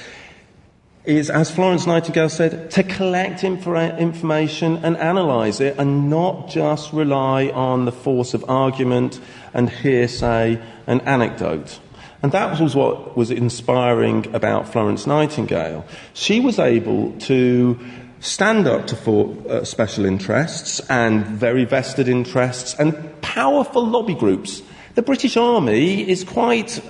is, 1.06 1.30
as 1.30 1.52
Florence 1.52 1.86
Nightingale 1.86 2.30
said, 2.30 2.72
to 2.72 2.84
collect 2.84 3.44
information 3.44 4.77
and 4.84 4.95
analyse 4.98 5.60
it 5.60 5.77
and 5.77 6.10
not 6.10 6.49
just 6.49 6.94
rely 6.94 7.49
on 7.49 7.86
the 7.86 7.91
force 7.91 8.34
of 8.34 8.44
argument 8.49 9.19
and 9.53 9.69
hearsay 9.69 10.61
and 10.88 11.02
anecdote. 11.03 11.80
And 12.23 12.32
that 12.32 12.60
was 12.60 12.76
what 12.76 13.15
was 13.15 13.30
inspiring 13.30 14.34
about 14.34 14.68
Florence 14.68 15.06
Nightingale. 15.06 15.86
She 16.14 16.40
was 16.40 16.57
able 16.57 17.11
to 17.19 17.80
stand 18.19 18.68
up 18.68 18.88
to 18.88 18.95
for, 18.95 19.36
uh, 19.48 19.64
special 19.64 20.06
interests 20.06 20.80
and 20.90 21.26
very 21.26 21.65
vested 21.65 22.07
interests 22.07 22.76
and 22.80 23.22
powerful 23.22 23.86
lobby 23.86 24.15
groups. 24.15 24.64
The 24.95 25.02
British 25.02 25.38
Army 25.38 26.10
is 26.10 26.23
quite 26.23 26.82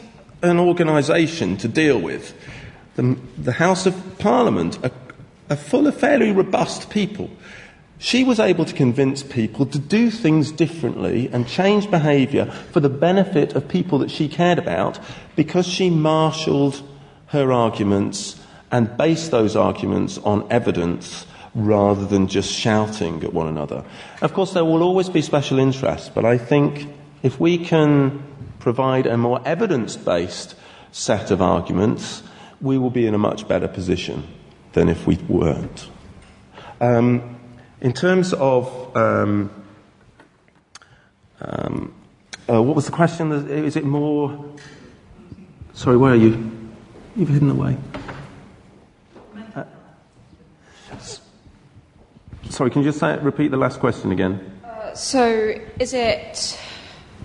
an 0.42 0.60
organisation 0.60 1.58
to 1.58 1.68
deal 1.68 2.00
with. 2.00 2.34
The, 2.96 3.18
the, 3.38 3.52
House 3.54 3.86
of 3.86 4.20
Parliament 4.20 4.80
are, 4.84 4.92
are 5.50 5.56
full 5.56 5.88
of 5.88 5.98
fairly 5.98 6.32
robust 6.32 6.90
people. 6.90 7.30
She 7.98 8.24
was 8.24 8.40
able 8.40 8.66
to 8.66 8.74
convince 8.74 9.24
people 9.24 9.66
to 9.68 9.80
do 9.80 10.10
things 10.10 10.52
differently 10.52 11.30
and 11.32 11.48
change 11.48 11.90
behaviour 11.90 12.46
for 12.72 12.80
the 12.80 12.90
benefit 12.90 13.54
of 13.54 13.68
people 13.68 14.00
that 14.00 14.12
she 14.12 14.28
cared 14.28 14.60
about 14.60 15.00
because 15.36 15.68
she 15.68 15.90
marshalled 15.90 16.82
her 17.28 17.52
arguments 17.52 18.40
and 18.72 18.98
based 18.98 19.32
those 19.32 19.56
arguments 19.56 20.18
on 20.20 20.46
evidence 20.52 21.26
rather 21.54 22.06
than 22.06 22.28
just 22.28 22.52
shouting 22.52 23.24
at 23.24 23.34
one 23.34 23.48
another. 23.48 23.84
Of 24.22 24.34
course, 24.34 24.54
there 24.54 24.66
will 24.66 24.84
always 24.84 25.10
be 25.10 25.22
special 25.22 25.58
interests, 25.58 26.10
but 26.14 26.26
I 26.26 26.38
think 26.38 26.88
if 27.24 27.40
we 27.40 27.58
can 27.58 28.22
provide 28.60 29.06
a 29.08 29.18
more 29.18 29.42
evidence 29.46 29.96
based 29.96 30.56
set 30.92 31.32
of 31.32 31.42
arguments, 31.42 32.24
we 32.62 32.78
will 32.78 32.90
be 32.90 33.06
in 33.06 33.14
a 33.14 33.18
much 33.18 33.48
better 33.48 33.68
position 33.68 34.28
than 34.74 34.90
if 34.90 35.08
we 35.08 35.16
weren't. 35.28 35.90
Um, 36.82 37.40
in 37.82 37.94
terms 37.94 38.34
of 38.34 38.96
um, 38.96 39.50
um, 41.42 41.94
uh, 42.50 42.62
what 42.62 42.76
was 42.76 42.86
the 42.86 42.92
question? 42.92 43.32
Is 43.32 43.76
it 43.76 43.84
more? 43.84 44.54
Sorry, 45.74 45.98
where 45.98 46.14
are 46.14 46.16
you? 46.16 46.52
You've 47.16 47.30
hidden 47.30 47.50
away. 47.50 47.78
Sorry, 52.50 52.70
can 52.70 52.84
you 52.84 52.88
just 52.88 53.00
say, 53.00 53.18
repeat 53.20 53.52
the 53.52 53.58
last 53.58 53.82
question 53.82 54.14
again? 54.14 54.62
Uh, 54.64 54.94
so, 54.94 55.56
is 55.78 55.94
it. 55.94 56.58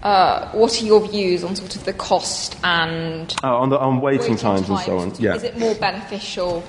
Uh, 0.02 0.50
what 0.52 0.80
are 0.80 0.84
your 0.84 1.06
views 1.06 1.44
on 1.44 1.54
sort 1.54 1.76
of 1.76 1.84
the 1.84 1.92
cost 1.92 2.56
and 2.64 3.34
oh, 3.42 3.56
on 3.56 3.68
the 3.68 3.78
on 3.78 4.00
waiting, 4.00 4.20
waiting 4.20 4.36
times, 4.36 4.66
times, 4.66 4.70
and 4.70 4.80
so 4.80 4.98
on? 4.98 5.14
Yeah. 5.18 5.34
Is 5.34 5.42
it 5.42 5.58
more 5.58 5.74
beneficial 5.74 6.62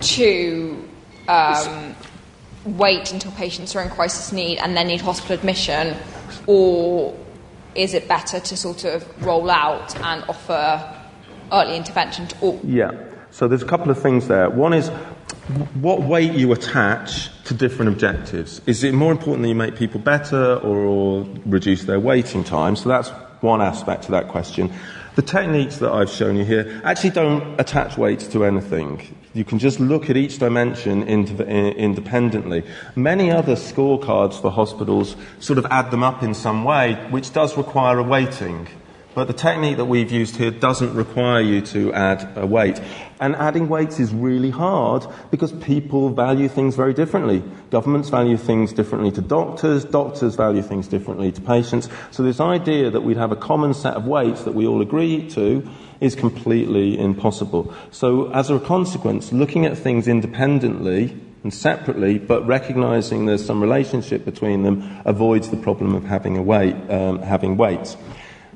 to 0.00 0.88
um, 1.28 1.94
wait 2.64 3.12
until 3.12 3.30
patients 3.32 3.76
are 3.76 3.82
in 3.82 3.90
crisis 3.90 4.32
need 4.32 4.58
and 4.58 4.76
then 4.76 4.88
need 4.88 5.00
hospital 5.00 5.36
admission, 5.36 5.96
or 6.46 7.16
is 7.74 7.94
it 7.94 8.08
better 8.08 8.40
to 8.40 8.56
sort 8.56 8.84
of 8.84 9.24
roll 9.24 9.50
out 9.50 9.94
and 10.00 10.24
offer 10.28 10.94
early 11.52 11.76
intervention 11.76 12.26
to 12.26 12.40
all? 12.40 12.60
Yeah. 12.64 12.90
So 13.38 13.46
there's 13.46 13.62
a 13.62 13.66
couple 13.66 13.88
of 13.88 14.02
things 14.02 14.26
there. 14.26 14.50
One 14.50 14.72
is 14.72 14.88
what 15.74 16.02
weight 16.02 16.32
you 16.32 16.50
attach 16.50 17.30
to 17.44 17.54
different 17.54 17.92
objectives. 17.92 18.60
Is 18.66 18.82
it 18.82 18.92
more 18.94 19.12
important 19.12 19.42
that 19.42 19.48
you 19.48 19.54
make 19.54 19.76
people 19.76 20.00
better 20.00 20.56
or 20.56 21.24
reduce 21.46 21.84
their 21.84 22.00
waiting 22.00 22.42
time? 22.42 22.74
So 22.74 22.88
that's 22.88 23.10
one 23.40 23.62
aspect 23.62 24.02
to 24.06 24.10
that 24.10 24.26
question. 24.26 24.72
The 25.14 25.22
techniques 25.22 25.76
that 25.76 25.92
I've 25.92 26.10
shown 26.10 26.34
you 26.34 26.44
here 26.44 26.80
actually 26.82 27.10
don't 27.10 27.60
attach 27.60 27.96
weights 27.96 28.26
to 28.26 28.44
anything. 28.44 29.16
You 29.34 29.44
can 29.44 29.60
just 29.60 29.78
look 29.78 30.10
at 30.10 30.16
each 30.16 30.40
dimension 30.40 31.04
independently. 31.04 32.64
Many 32.96 33.30
other 33.30 33.54
scorecards 33.54 34.42
for 34.42 34.50
hospitals 34.50 35.14
sort 35.38 35.60
of 35.60 35.66
add 35.70 35.92
them 35.92 36.02
up 36.02 36.24
in 36.24 36.34
some 36.34 36.64
way, 36.64 36.94
which 37.10 37.32
does 37.32 37.56
require 37.56 38.00
a 38.00 38.02
weighting. 38.02 38.66
But 39.14 39.26
the 39.26 39.32
technique 39.32 39.78
that 39.78 39.86
we've 39.86 40.12
used 40.12 40.36
here 40.36 40.50
doesn't 40.50 40.94
require 40.94 41.40
you 41.40 41.60
to 41.62 41.92
add 41.92 42.36
a 42.36 42.46
weight. 42.46 42.80
And 43.20 43.34
adding 43.34 43.68
weights 43.68 43.98
is 43.98 44.14
really 44.14 44.50
hard 44.50 45.06
because 45.30 45.50
people 45.52 46.10
value 46.10 46.46
things 46.48 46.76
very 46.76 46.94
differently. 46.94 47.42
Governments 47.70 48.10
value 48.10 48.36
things 48.36 48.72
differently 48.72 49.10
to 49.12 49.20
doctors, 49.20 49.84
doctors 49.84 50.36
value 50.36 50.62
things 50.62 50.86
differently 50.86 51.32
to 51.32 51.40
patients. 51.40 51.88
So 52.12 52.22
this 52.22 52.38
idea 52.38 52.90
that 52.90 53.00
we'd 53.00 53.16
have 53.16 53.32
a 53.32 53.36
common 53.36 53.74
set 53.74 53.94
of 53.94 54.06
weights 54.06 54.44
that 54.44 54.54
we 54.54 54.66
all 54.66 54.82
agree 54.82 55.28
to 55.30 55.68
is 56.00 56.14
completely 56.14 56.96
impossible. 56.98 57.74
So 57.90 58.30
as 58.32 58.50
a 58.50 58.60
consequence, 58.60 59.32
looking 59.32 59.66
at 59.66 59.76
things 59.76 60.06
independently 60.06 61.18
and 61.42 61.52
separately, 61.52 62.18
but 62.18 62.46
recognizing 62.46 63.26
there's 63.26 63.44
some 63.44 63.60
relationship 63.60 64.24
between 64.24 64.62
them, 64.62 65.00
avoids 65.04 65.50
the 65.50 65.56
problem 65.56 65.94
of 65.94 66.04
having 66.04 66.36
a 66.36 66.42
weight, 66.42 66.76
um, 66.88 67.20
having 67.22 67.56
weights. 67.56 67.96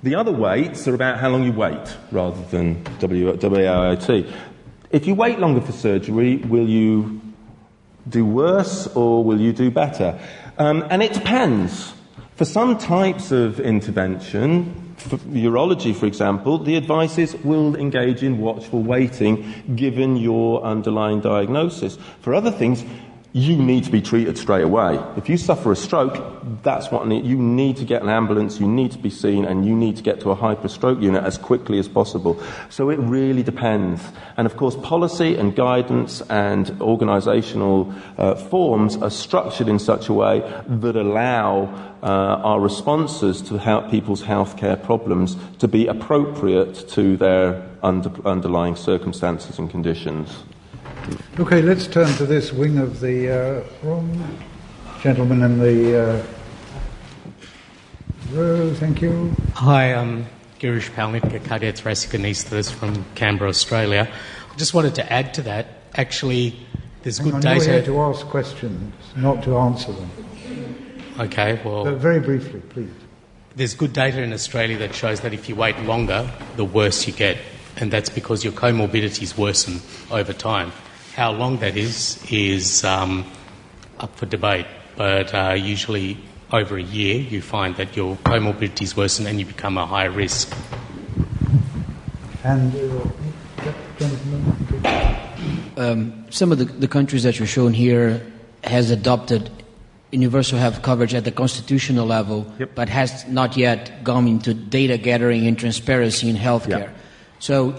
The 0.02 0.16
other 0.16 0.32
weights 0.32 0.88
are 0.88 0.94
about 0.94 1.20
how 1.20 1.28
long 1.28 1.44
you 1.44 1.52
wait 1.52 1.96
rather 2.10 2.42
than 2.50 2.82
WAIT. 3.00 4.26
If 4.90 5.06
you 5.06 5.14
wait 5.14 5.38
longer 5.38 5.60
for 5.60 5.70
surgery, 5.70 6.38
will 6.38 6.68
you 6.68 7.20
do 8.08 8.26
worse 8.26 8.88
or 8.96 9.22
will 9.22 9.40
you 9.40 9.52
do 9.52 9.70
better? 9.70 10.18
Um, 10.58 10.84
and 10.90 11.04
it 11.04 11.12
depends. 11.12 11.94
For 12.34 12.44
some 12.44 12.78
types 12.78 13.30
of 13.30 13.60
intervention, 13.60 14.94
for 14.96 15.18
urology, 15.18 15.94
for 15.94 16.06
example, 16.06 16.58
the 16.58 16.76
advice 16.76 17.16
is 17.16 17.36
will 17.36 17.76
engage 17.76 18.24
in 18.24 18.38
watchful 18.38 18.82
waiting 18.82 19.76
given 19.76 20.16
your 20.16 20.64
underlying 20.64 21.20
diagnosis. 21.20 21.96
For 22.22 22.34
other 22.34 22.50
things, 22.50 22.84
you 23.32 23.56
need 23.56 23.84
to 23.84 23.90
be 23.90 24.02
treated 24.02 24.36
straight 24.36 24.64
away. 24.64 25.02
If 25.16 25.28
you 25.28 25.38
suffer 25.38 25.72
a 25.72 25.76
stroke, 25.76 26.42
that's 26.62 26.90
what 26.90 27.10
you 27.10 27.36
need 27.38 27.78
to 27.78 27.84
get 27.84 28.02
an 28.02 28.10
ambulance, 28.10 28.60
you 28.60 28.68
need 28.68 28.92
to 28.92 28.98
be 28.98 29.08
seen, 29.08 29.46
and 29.46 29.64
you 29.64 29.74
need 29.74 29.96
to 29.96 30.02
get 30.02 30.20
to 30.20 30.30
a 30.30 30.34
hyper 30.34 30.68
stroke 30.68 31.00
unit 31.00 31.24
as 31.24 31.38
quickly 31.38 31.78
as 31.78 31.88
possible. 31.88 32.38
So 32.68 32.90
it 32.90 32.98
really 32.98 33.42
depends. 33.42 34.02
And 34.36 34.46
of 34.46 34.56
course, 34.58 34.76
policy 34.76 35.34
and 35.36 35.56
guidance 35.56 36.20
and 36.28 36.66
organisational 36.80 37.98
uh, 38.18 38.34
forms 38.34 38.96
are 38.96 39.10
structured 39.10 39.68
in 39.68 39.78
such 39.78 40.08
a 40.08 40.12
way 40.12 40.40
that 40.66 40.96
allow 40.96 41.92
uh, 42.02 42.06
our 42.06 42.60
responses 42.60 43.40
to 43.42 43.56
help 43.56 43.90
people's 43.90 44.22
healthcare 44.22 44.82
problems 44.82 45.36
to 45.58 45.68
be 45.68 45.86
appropriate 45.86 46.86
to 46.90 47.16
their 47.16 47.66
under- 47.82 48.28
underlying 48.28 48.76
circumstances 48.76 49.58
and 49.58 49.70
conditions. 49.70 50.28
Okay, 51.38 51.62
let's 51.62 51.86
turn 51.86 52.06
to 52.16 52.26
this 52.26 52.52
wing 52.52 52.78
of 52.78 53.00
the 53.00 53.30
uh, 53.30 53.86
room. 53.86 54.38
Gentleman 55.00 55.42
in 55.42 55.58
the 55.58 56.00
uh, 56.00 56.26
row, 58.30 58.72
thank 58.74 59.02
you. 59.02 59.34
Hi, 59.54 59.94
I'm 59.94 60.26
Girish 60.60 60.90
Palnitka, 60.90 61.40
cardiothoracic 61.40 62.16
anaesthetist 62.18 62.72
from 62.72 63.04
Canberra, 63.16 63.48
Australia. 63.50 64.08
I 64.52 64.56
just 64.56 64.74
wanted 64.74 64.94
to 64.96 65.12
add 65.12 65.34
to 65.34 65.42
that. 65.42 65.66
Actually, 65.94 66.56
there's 67.02 67.18
Hang 67.18 67.26
good 67.28 67.34
on, 67.34 67.40
data. 67.40 67.64
You're 67.64 67.74
here 67.74 67.84
to 67.86 68.00
ask 68.02 68.26
questions, 68.26 68.94
not 69.16 69.42
to 69.42 69.56
answer 69.58 69.92
them. 69.92 70.10
Okay, 71.18 71.60
well, 71.64 71.84
But 71.84 71.96
very 71.96 72.20
briefly, 72.20 72.60
please. 72.60 72.90
there's 73.56 73.74
good 73.74 73.92
data 73.92 74.22
in 74.22 74.32
Australia 74.32 74.78
that 74.78 74.94
shows 74.94 75.20
that 75.22 75.34
if 75.34 75.48
you 75.48 75.56
wait 75.56 75.78
longer, 75.80 76.30
the 76.56 76.64
worse 76.64 77.06
you 77.08 77.12
get. 77.12 77.38
And 77.78 77.90
that's 77.90 78.10
because 78.10 78.44
your 78.44 78.52
comorbidities 78.52 79.36
worsen 79.36 79.80
over 80.10 80.34
time. 80.34 80.72
How 81.14 81.30
long 81.32 81.58
that 81.58 81.76
is, 81.76 82.18
is 82.30 82.84
um, 82.84 83.24
up 84.00 84.16
for 84.16 84.26
debate. 84.26 84.66
But 84.96 85.34
uh, 85.34 85.54
usually, 85.54 86.16
over 86.50 86.76
a 86.76 86.82
year, 86.82 87.16
you 87.16 87.40
find 87.42 87.76
that 87.76 87.96
your 87.96 88.16
comorbidities 88.16 88.96
worsen 88.96 89.26
and 89.26 89.38
you 89.38 89.46
become 89.46 89.76
a 89.78 89.86
higher 89.86 90.10
risk. 90.10 90.54
And, 92.44 92.74
uh, 92.74 93.72
gentleman, 93.98 94.52
thank 94.82 95.76
you. 95.76 95.82
um, 95.82 96.24
some 96.30 96.50
of 96.52 96.58
the, 96.58 96.64
the 96.64 96.88
countries 96.88 97.22
that 97.22 97.38
you're 97.38 97.46
showing 97.46 97.74
here 97.74 98.24
has 98.64 98.90
adopted 98.90 99.50
universal 100.10 100.58
health 100.58 100.82
coverage 100.82 101.14
at 101.14 101.24
the 101.24 101.30
constitutional 101.32 102.06
level, 102.06 102.46
Yep. 102.58 102.70
but 102.74 102.88
has 102.88 103.26
not 103.28 103.56
yet 103.56 104.04
gone 104.04 104.28
into 104.28 104.52
data 104.52 104.98
gathering 104.98 105.46
and 105.46 105.58
transparency 105.58 106.28
in 106.28 106.36
healthcare. 106.36 106.88
Yeah. 106.90 106.90
So, 107.38 107.72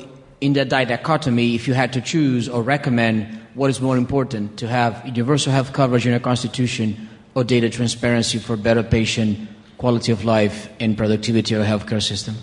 in 0.44 0.52
that 0.52 0.68
dichotomy, 0.68 1.56
if 1.56 1.70
you 1.70 1.74
had 1.74 1.94
to 1.94 2.02
choose 2.02 2.49
or 2.49 2.61
recommend 2.61 3.40
what 3.53 3.70
is 3.70 3.80
more 3.80 3.95
important, 3.95 4.57
to 4.57 4.68
have 4.68 5.02
universal 5.06 5.53
health 5.53 5.72
coverage 5.72 6.06
in 6.06 6.14
a 6.14 6.20
constitution 6.20 7.07
or 7.34 7.45
data 7.45 7.70
transparency 7.70 8.40
for 8.40 8.57
better 8.57 8.84
patient 8.84 9.48
quality 9.78 10.11
of 10.11 10.26
life 10.26 10.68
and 10.82 10.98
productivity 10.98 11.56
of 11.56 11.61
the 11.61 11.65
healthcare 11.65 12.03
system? 12.03 12.36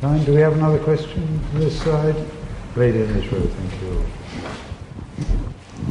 Fine. 0.00 0.24
Do 0.24 0.34
we 0.34 0.40
have 0.40 0.52
another 0.52 0.78
question 0.78 1.40
on 1.52 1.60
this 1.60 1.82
side? 1.82 2.14
Lady 2.76 3.00
in 3.00 3.12
this 3.12 3.26
row, 3.32 3.40
thank 3.40 3.82
you. 3.82 4.06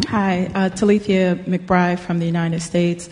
Hi, 0.07 0.45
uh, 0.55 0.69
Talithia 0.69 1.43
McBride 1.43 1.99
from 1.99 2.19
the 2.19 2.25
United 2.25 2.61
States. 2.61 3.09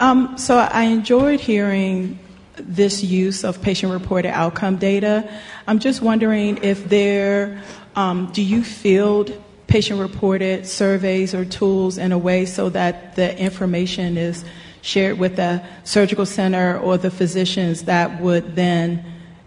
Um, 0.00 0.38
so 0.38 0.56
I 0.56 0.84
enjoyed 0.84 1.40
hearing 1.40 2.18
this 2.66 3.02
use 3.02 3.44
of 3.44 3.60
patient-reported 3.62 4.30
outcome 4.30 4.76
data. 4.76 5.28
I'm 5.66 5.78
just 5.78 6.02
wondering 6.02 6.62
if 6.62 6.88
there, 6.88 7.62
um, 7.96 8.30
do 8.32 8.42
you 8.42 8.62
field 8.64 9.32
patient-reported 9.66 10.66
surveys 10.66 11.34
or 11.34 11.44
tools 11.44 11.98
in 11.98 12.12
a 12.12 12.18
way 12.18 12.44
so 12.44 12.68
that 12.68 13.16
the 13.16 13.38
information 13.38 14.18
is 14.18 14.44
shared 14.82 15.18
with 15.18 15.36
the 15.36 15.62
surgical 15.84 16.26
center 16.26 16.78
or 16.78 16.98
the 16.98 17.10
physicians 17.10 17.84
that 17.84 18.20
would 18.20 18.56
then 18.56 19.04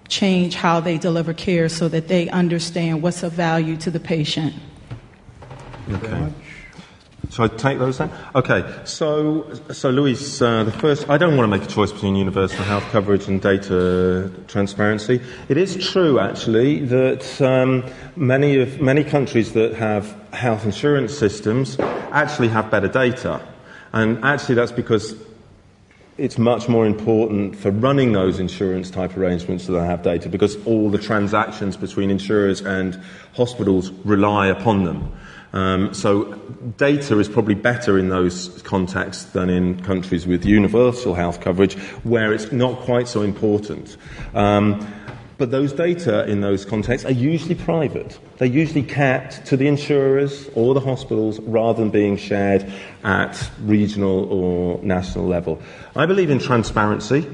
change 0.08 0.56
how 0.56 0.80
they 0.80 0.98
deliver 0.98 1.34
care 1.34 1.70
so 1.70 1.88
that 1.90 2.08
they 2.08 2.30
understand 2.30 3.02
what's 3.02 3.24
of 3.24 3.34
value 3.34 3.76
to 3.78 3.92
the 3.92 4.00
patient? 4.00 4.54
Okay. 5.92 6.32
Shall 7.36 7.44
I 7.44 7.48
take 7.50 7.80
those 7.80 7.98
then? 7.98 8.10
Okay, 8.34 8.64
so, 8.86 9.52
so 9.74 9.90
Louise, 9.90 10.42
uh, 10.42 10.64
the 10.64 10.72
first, 10.72 11.10
I 11.10 11.18
don't 11.18 11.36
want 11.36 11.52
to 11.52 11.58
make 11.58 11.68
a 11.68 11.70
choice 11.70 11.92
between 11.92 12.16
universal 12.16 12.64
health 12.64 12.86
coverage 12.94 13.28
and 13.28 13.42
data 13.42 14.32
transparency. 14.48 15.20
It 15.50 15.58
is 15.58 15.76
true, 15.86 16.18
actually, 16.18 16.86
that 16.86 17.42
um, 17.42 17.84
many, 18.16 18.62
of, 18.62 18.80
many 18.80 19.04
countries 19.04 19.52
that 19.52 19.74
have 19.74 20.16
health 20.32 20.64
insurance 20.64 21.14
systems 21.14 21.78
actually 21.78 22.48
have 22.48 22.72
better 22.72 22.88
data. 22.88 23.46
And 23.92 24.24
actually, 24.24 24.56
that's 24.56 24.72
because 24.72 25.14
it's 26.18 26.38
much 26.38 26.70
more 26.70 26.86
important 26.86 27.58
for 27.58 27.70
running 27.70 28.14
those 28.14 28.40
insurance 28.40 28.90
type 28.90 29.18
arrangements 29.18 29.68
that 29.68 29.74
they 29.74 29.86
have 29.86 30.04
data 30.04 30.30
because 30.30 30.56
all 30.66 30.90
the 30.90 30.98
transactions 30.98 31.76
between 31.76 32.10
insurers 32.10 32.62
and 32.62 32.98
hospitals 33.34 33.92
rely 34.06 34.48
upon 34.48 34.86
them. 34.86 35.12
Um, 35.56 35.94
so 35.94 36.26
data 36.78 37.18
is 37.18 37.30
probably 37.30 37.56
better 37.56 37.98
in 37.98 38.10
those 38.10 38.62
contexts 38.64 39.24
than 39.32 39.50
in 39.50 39.82
countries 39.82 40.28
with 40.28 40.46
universal 40.46 41.16
health 41.16 41.40
coverage 41.40 41.76
where 42.04 42.34
it's 42.34 42.52
not 42.52 42.82
quite 42.82 43.08
so 43.08 43.22
important. 43.22 43.96
Um, 44.34 44.86
but 45.38 45.52
those 45.52 45.74
data 45.74 46.26
in 46.30 46.42
those 46.42 46.66
contexts 46.66 47.06
are 47.06 47.14
usually 47.14 47.56
private. 47.56 48.20
They're 48.38 48.48
usually 48.48 48.84
kept 48.84 49.46
to 49.48 49.58
the 49.58 49.68
insurers 49.68 50.50
or 50.56 50.74
the 50.74 50.80
hospitals 50.82 51.40
rather 51.40 51.80
than 51.80 51.90
being 51.90 52.18
shared 52.18 52.72
at 53.04 53.50
regional 53.62 54.32
or 54.32 54.82
national 54.84 55.26
level. 55.26 55.62
I 55.96 56.06
believe 56.06 56.30
in 56.30 56.40
transparency, 56.40 57.28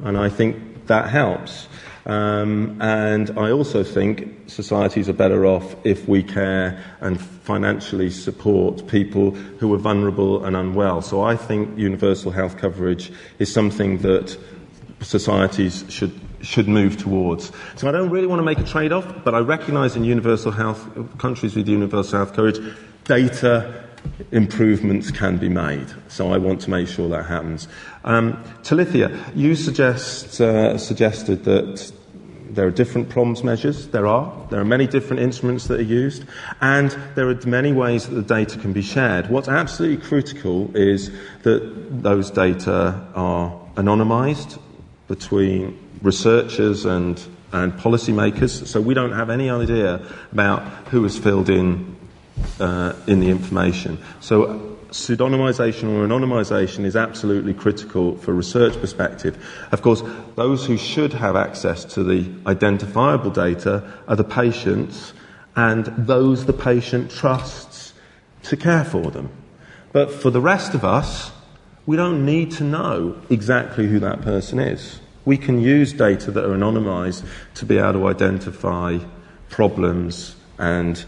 and 0.00 0.16
I 0.16 0.28
think 0.28 0.86
that 0.86 1.08
helps. 1.08 1.68
Um, 2.06 2.80
and 2.82 3.30
I 3.38 3.50
also 3.50 3.82
think 3.82 4.50
societies 4.50 5.08
are 5.08 5.14
better 5.14 5.46
off 5.46 5.74
if 5.84 6.06
we 6.06 6.22
care 6.22 6.78
and 7.00 7.18
financially 7.20 8.10
support 8.10 8.86
people 8.88 9.30
who 9.30 9.72
are 9.74 9.78
vulnerable 9.78 10.44
and 10.44 10.54
unwell. 10.56 11.00
So 11.00 11.22
I 11.22 11.36
think 11.36 11.78
universal 11.78 12.30
health 12.30 12.58
coverage 12.58 13.10
is 13.38 13.52
something 13.52 13.98
that 13.98 14.36
societies 15.00 15.84
should 15.88 16.12
should 16.40 16.68
move 16.68 16.98
towards. 16.98 17.50
So 17.76 17.88
I 17.88 17.92
don't 17.92 18.10
really 18.10 18.26
want 18.26 18.38
to 18.40 18.44
make 18.44 18.58
a 18.58 18.64
trade-off, 18.64 19.24
but 19.24 19.34
I 19.34 19.38
recognise 19.38 19.96
in 19.96 20.04
universal 20.04 20.52
health 20.52 20.86
countries 21.16 21.56
with 21.56 21.66
universal 21.66 22.18
health 22.18 22.34
coverage, 22.34 22.60
data 23.04 23.83
improvements 24.30 25.10
can 25.10 25.38
be 25.38 25.48
made. 25.48 25.86
So 26.08 26.32
I 26.32 26.38
want 26.38 26.60
to 26.62 26.70
make 26.70 26.88
sure 26.88 27.08
that 27.08 27.26
happens. 27.26 27.68
Um, 28.04 28.42
Talithia, 28.62 29.32
you 29.34 29.54
suggest, 29.54 30.40
uh, 30.40 30.78
suggested 30.78 31.44
that 31.44 31.92
there 32.50 32.66
are 32.66 32.70
different 32.70 33.08
PROMS 33.08 33.42
measures. 33.42 33.88
There 33.88 34.06
are. 34.06 34.32
There 34.50 34.60
are 34.60 34.64
many 34.64 34.86
different 34.86 35.22
instruments 35.22 35.66
that 35.66 35.80
are 35.80 35.82
used. 35.82 36.24
And 36.60 36.96
there 37.14 37.28
are 37.28 37.38
many 37.46 37.72
ways 37.72 38.08
that 38.08 38.14
the 38.14 38.22
data 38.22 38.58
can 38.58 38.72
be 38.72 38.82
shared. 38.82 39.28
What's 39.28 39.48
absolutely 39.48 40.06
critical 40.06 40.74
is 40.76 41.10
that 41.42 42.02
those 42.02 42.30
data 42.30 43.06
are 43.14 43.60
anonymised 43.76 44.60
between 45.08 45.78
researchers 46.02 46.84
and, 46.84 47.20
and 47.52 47.72
policymakers. 47.72 48.66
So 48.66 48.80
we 48.80 48.94
don't 48.94 49.12
have 49.12 49.30
any 49.30 49.50
idea 49.50 50.06
about 50.32 50.62
who 50.88 51.02
has 51.02 51.18
filled 51.18 51.50
in 51.50 51.93
uh, 52.60 52.94
in 53.06 53.20
the 53.20 53.30
information. 53.30 53.98
So 54.20 54.74
pseudonymisation 54.90 55.84
or 55.84 56.06
anonymisation 56.06 56.84
is 56.84 56.94
absolutely 56.94 57.52
critical 57.52 58.16
for 58.16 58.32
research 58.32 58.80
perspective. 58.80 59.36
Of 59.72 59.82
course, 59.82 60.02
those 60.36 60.64
who 60.66 60.76
should 60.76 61.12
have 61.14 61.34
access 61.34 61.84
to 61.94 62.04
the 62.04 62.30
identifiable 62.46 63.30
data 63.30 63.92
are 64.06 64.16
the 64.16 64.24
patients 64.24 65.12
and 65.56 65.86
those 65.86 66.46
the 66.46 66.52
patient 66.52 67.10
trusts 67.10 67.92
to 68.44 68.56
care 68.56 68.84
for 68.84 69.10
them. 69.10 69.30
But 69.92 70.12
for 70.12 70.30
the 70.30 70.40
rest 70.40 70.74
of 70.74 70.84
us, 70.84 71.32
we 71.86 71.96
don't 71.96 72.24
need 72.24 72.50
to 72.52 72.64
know 72.64 73.20
exactly 73.30 73.86
who 73.86 73.98
that 74.00 74.22
person 74.22 74.58
is. 74.58 75.00
We 75.24 75.38
can 75.38 75.60
use 75.60 75.92
data 75.92 76.30
that 76.30 76.44
are 76.44 76.56
anonymised 76.56 77.24
to 77.54 77.66
be 77.66 77.78
able 77.78 77.94
to 77.94 78.06
identify 78.08 78.98
problems 79.48 80.36
and 80.58 81.04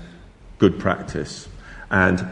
good 0.59 0.79
practice. 0.79 1.49
And 1.91 2.27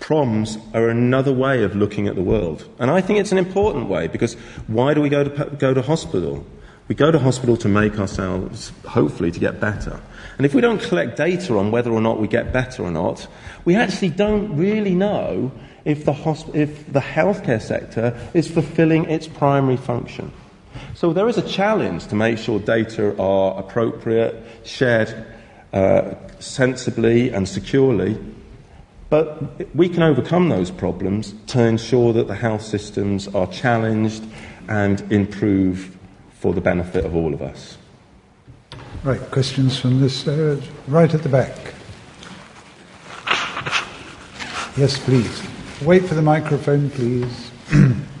proms 0.00 0.58
are 0.74 0.88
another 0.88 1.32
way 1.32 1.64
of 1.64 1.76
looking 1.76 2.08
at 2.08 2.14
the 2.14 2.22
world. 2.22 2.68
And 2.78 2.90
I 2.90 3.00
think 3.00 3.18
it's 3.18 3.32
an 3.32 3.38
important 3.38 3.88
way 3.88 4.06
because 4.06 4.34
why 4.66 4.94
do 4.94 5.00
we 5.00 5.08
go 5.08 5.24
to, 5.24 5.44
go 5.56 5.74
to 5.74 5.82
hospital? 5.82 6.46
We 6.88 6.94
go 6.94 7.10
to 7.10 7.18
hospital 7.18 7.56
to 7.58 7.68
make 7.68 7.98
ourselves, 7.98 8.72
hopefully, 8.86 9.30
to 9.30 9.38
get 9.38 9.60
better. 9.60 10.00
And 10.38 10.46
if 10.46 10.54
we 10.54 10.62
don't 10.62 10.80
collect 10.80 11.16
data 11.16 11.58
on 11.58 11.70
whether 11.70 11.90
or 11.90 12.00
not 12.00 12.18
we 12.18 12.28
get 12.28 12.52
better 12.52 12.82
or 12.82 12.90
not, 12.90 13.26
we 13.64 13.74
actually 13.74 14.10
don't 14.10 14.56
really 14.56 14.94
know 14.94 15.52
if 15.84 16.04
the, 16.04 16.12
hosp- 16.12 16.54
if 16.54 16.90
the 16.90 17.00
healthcare 17.00 17.60
sector 17.60 18.18
is 18.32 18.50
fulfilling 18.50 19.04
its 19.10 19.26
primary 19.26 19.76
function. 19.76 20.32
So 20.94 21.12
there 21.12 21.28
is 21.28 21.36
a 21.36 21.46
challenge 21.46 22.06
to 22.06 22.14
make 22.14 22.38
sure 22.38 22.58
data 22.58 23.20
are 23.20 23.58
appropriate, 23.58 24.42
shared 24.64 25.26
uh, 25.72 26.14
sensibly 26.40 27.30
and 27.30 27.48
securely. 27.48 28.18
But 29.10 29.74
we 29.74 29.88
can 29.88 30.02
overcome 30.02 30.48
those 30.48 30.70
problems 30.70 31.34
to 31.48 31.62
ensure 31.62 32.12
that 32.12 32.28
the 32.28 32.34
health 32.34 32.62
systems 32.62 33.26
are 33.28 33.46
challenged 33.46 34.24
and 34.68 35.00
improve 35.10 35.96
for 36.30 36.52
the 36.52 36.60
benefit 36.60 37.04
of 37.04 37.16
all 37.16 37.32
of 37.32 37.40
us. 37.40 37.78
Right, 39.02 39.20
questions 39.30 39.78
from 39.78 40.00
this 40.00 40.26
uh, 40.28 40.60
right 40.88 41.12
at 41.12 41.22
the 41.22 41.28
back. 41.28 41.56
Yes, 44.76 44.98
please. 44.98 45.42
Wait 45.82 46.04
for 46.04 46.14
the 46.14 46.22
microphone, 46.22 46.90
please. 46.90 47.50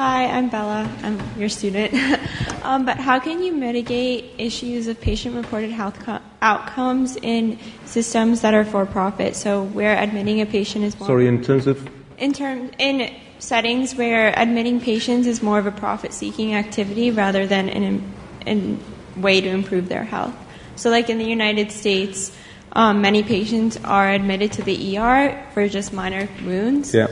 Hi, 0.00 0.28
I'm 0.28 0.48
Bella. 0.48 0.90
I'm 1.02 1.20
your 1.38 1.50
student. 1.50 1.92
um, 2.62 2.86
but 2.86 2.96
how 2.96 3.20
can 3.20 3.42
you 3.42 3.52
mitigate 3.52 4.32
issues 4.38 4.86
of 4.86 4.98
patient 4.98 5.36
reported 5.36 5.70
health 5.70 5.98
co- 6.00 6.22
outcomes 6.40 7.16
in 7.16 7.58
systems 7.84 8.40
that 8.40 8.54
are 8.54 8.64
for 8.64 8.86
profit? 8.86 9.36
So, 9.36 9.62
where 9.62 9.94
admitting 9.94 10.40
a 10.40 10.46
patient 10.46 10.86
is 10.86 10.98
more. 10.98 11.06
Sorry, 11.06 11.26
in 11.26 11.44
terms 11.44 11.66
of? 11.66 11.86
In, 12.16 12.32
term, 12.32 12.70
in 12.78 13.14
settings 13.40 13.94
where 13.94 14.32
admitting 14.40 14.80
patients 14.80 15.26
is 15.26 15.42
more 15.42 15.58
of 15.58 15.66
a 15.66 15.70
profit 15.70 16.14
seeking 16.14 16.54
activity 16.54 17.10
rather 17.10 17.46
than 17.46 17.68
an, 17.68 18.14
an 18.46 18.82
way 19.18 19.42
to 19.42 19.50
improve 19.50 19.90
their 19.90 20.04
health. 20.04 20.34
So, 20.76 20.88
like 20.88 21.10
in 21.10 21.18
the 21.18 21.26
United 21.26 21.70
States, 21.70 22.34
um, 22.72 23.02
many 23.02 23.22
patients 23.22 23.78
are 23.84 24.10
admitted 24.10 24.52
to 24.52 24.62
the 24.62 24.96
ER 24.96 25.46
for 25.52 25.68
just 25.68 25.92
minor 25.92 26.26
wounds. 26.42 26.94
Yeah 26.94 27.08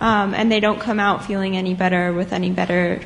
um, 0.00 0.34
and 0.34 0.50
they 0.50 0.60
don't 0.60 0.80
come 0.80 1.00
out 1.00 1.24
feeling 1.24 1.56
any 1.56 1.74
better 1.74 2.12
with 2.12 2.32
any 2.32 2.50
better 2.50 3.00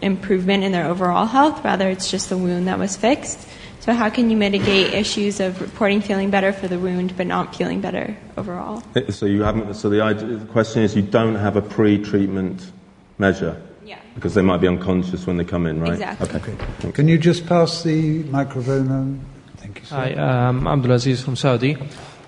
improvement 0.00 0.64
in 0.64 0.72
their 0.72 0.86
overall 0.86 1.26
health. 1.26 1.64
Rather, 1.64 1.88
it's 1.88 2.10
just 2.10 2.28
the 2.28 2.36
wound 2.36 2.68
that 2.68 2.78
was 2.78 2.96
fixed. 2.96 3.46
So, 3.80 3.92
how 3.92 4.10
can 4.10 4.30
you 4.30 4.36
mitigate 4.36 4.94
issues 4.94 5.38
of 5.38 5.60
reporting 5.60 6.00
feeling 6.00 6.30
better 6.30 6.52
for 6.52 6.66
the 6.66 6.78
wound 6.78 7.16
but 7.16 7.26
not 7.28 7.54
feeling 7.54 7.80
better 7.80 8.16
overall? 8.36 8.82
So, 9.10 9.26
you 9.26 9.42
haven't. 9.42 9.74
So, 9.74 9.88
the, 9.88 10.00
idea, 10.00 10.26
the 10.26 10.46
question 10.46 10.82
is, 10.82 10.96
you 10.96 11.02
don't 11.02 11.36
have 11.36 11.54
a 11.54 11.62
pre-treatment 11.62 12.72
measure. 13.18 13.62
Yeah. 13.84 14.00
Because 14.16 14.34
they 14.34 14.42
might 14.42 14.60
be 14.60 14.66
unconscious 14.66 15.26
when 15.26 15.36
they 15.36 15.44
come 15.44 15.66
in, 15.66 15.80
right? 15.80 15.92
Exactly. 15.92 16.28
Okay. 16.40 16.52
okay. 16.80 16.92
Can 16.92 17.06
you 17.06 17.16
just 17.16 17.46
pass 17.46 17.84
the 17.84 18.24
microphone 18.24 18.90
on? 18.90 19.20
Thank 19.58 19.78
you. 19.78 19.86
Sir. 19.86 19.94
Hi, 19.94 20.14
um, 20.14 20.62
Abdulaziz 20.62 21.22
from 21.22 21.36
Saudi. 21.36 21.76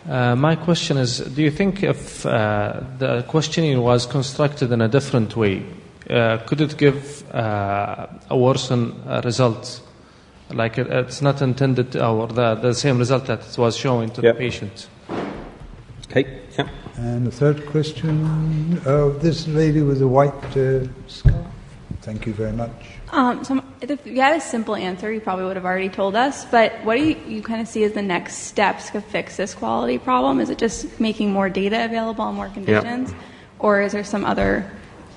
Uh, 0.08 0.34
my 0.34 0.56
question 0.56 0.96
is 0.96 1.18
Do 1.18 1.42
you 1.42 1.50
think 1.50 1.82
if 1.82 2.24
uh, 2.24 2.80
the 2.98 3.24
questioning 3.28 3.82
was 3.82 4.06
constructed 4.06 4.72
in 4.72 4.80
a 4.80 4.88
different 4.88 5.36
way, 5.36 5.62
uh, 6.08 6.38
could 6.46 6.62
it 6.62 6.78
give 6.78 7.22
uh, 7.34 8.06
a 8.30 8.36
worsened 8.36 8.94
uh, 9.06 9.20
result? 9.22 9.82
Like 10.50 10.78
it, 10.78 10.86
it's 10.86 11.20
not 11.20 11.42
intended, 11.42 11.92
to, 11.92 12.06
or 12.06 12.26
the, 12.26 12.54
the 12.54 12.72
same 12.72 12.98
result 12.98 13.26
that 13.26 13.46
it 13.46 13.58
was 13.58 13.76
showing 13.76 14.08
to 14.12 14.22
yep. 14.22 14.34
the 14.34 14.38
patient? 14.38 14.88
Okay, 16.10 16.40
yeah. 16.56 16.68
And 16.96 17.26
the 17.26 17.30
third 17.30 17.66
question 17.66 18.80
oh, 18.86 19.10
this 19.10 19.46
lady 19.46 19.82
with 19.82 19.98
the 19.98 20.08
white 20.08 20.32
scarf. 21.06 21.47
Thank 22.02 22.26
you 22.26 22.32
very 22.32 22.52
much. 22.52 22.70
Um, 23.10 23.44
so 23.44 23.62
if 23.80 24.06
you 24.06 24.20
had 24.20 24.36
a 24.36 24.40
simple 24.40 24.76
answer, 24.76 25.10
you 25.10 25.20
probably 25.20 25.44
would 25.46 25.56
have 25.56 25.64
already 25.64 25.88
told 25.88 26.14
us. 26.16 26.44
But 26.44 26.72
what 26.84 26.96
do 26.96 27.04
you, 27.04 27.16
you 27.26 27.42
kind 27.42 27.60
of 27.60 27.68
see 27.68 27.84
as 27.84 27.92
the 27.92 28.02
next 28.02 28.36
steps 28.36 28.90
to 28.90 29.00
fix 29.00 29.36
this 29.36 29.54
quality 29.54 29.98
problem? 29.98 30.40
Is 30.40 30.50
it 30.50 30.58
just 30.58 31.00
making 31.00 31.32
more 31.32 31.48
data 31.48 31.84
available 31.84 32.24
on 32.24 32.34
more 32.34 32.48
conditions, 32.48 33.10
yep. 33.10 33.20
or 33.58 33.82
is 33.82 33.92
there 33.92 34.04
some 34.04 34.24
other, 34.24 34.70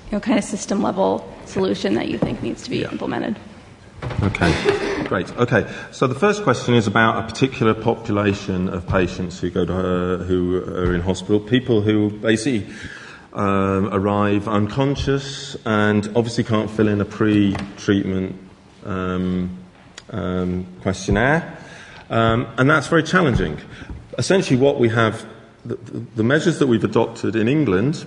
you 0.06 0.12
know, 0.12 0.20
kind 0.20 0.38
of 0.38 0.44
system 0.44 0.82
level 0.82 1.30
solution 1.46 1.94
that 1.94 2.08
you 2.08 2.18
think 2.18 2.42
needs 2.42 2.62
to 2.64 2.70
be 2.70 2.78
yep. 2.78 2.92
implemented? 2.92 3.36
Okay, 4.22 5.04
great. 5.04 5.30
Okay, 5.36 5.70
so 5.92 6.06
the 6.06 6.14
first 6.14 6.42
question 6.42 6.74
is 6.74 6.86
about 6.86 7.24
a 7.24 7.26
particular 7.26 7.74
population 7.74 8.68
of 8.68 8.86
patients 8.86 9.38
who 9.38 9.50
go 9.50 9.64
to 9.64 9.72
uh, 9.72 10.16
who 10.24 10.56
are 10.56 10.94
in 10.94 11.00
hospital, 11.00 11.38
people 11.38 11.82
who 11.82 12.10
basically 12.10 12.66
um, 13.32 13.88
arrive 13.92 14.48
unconscious 14.48 15.56
and 15.64 16.06
obviously 16.14 16.44
can't 16.44 16.70
fill 16.70 16.88
in 16.88 17.00
a 17.00 17.04
pre 17.04 17.54
treatment 17.76 18.36
um, 18.84 19.56
um, 20.10 20.66
questionnaire. 20.82 21.58
Um, 22.10 22.46
and 22.58 22.68
that's 22.68 22.88
very 22.88 23.02
challenging. 23.02 23.58
Essentially, 24.18 24.58
what 24.58 24.78
we 24.78 24.90
have, 24.90 25.26
the, 25.64 25.76
the 26.16 26.22
measures 26.22 26.58
that 26.58 26.66
we've 26.66 26.84
adopted 26.84 27.34
in 27.34 27.48
England 27.48 28.04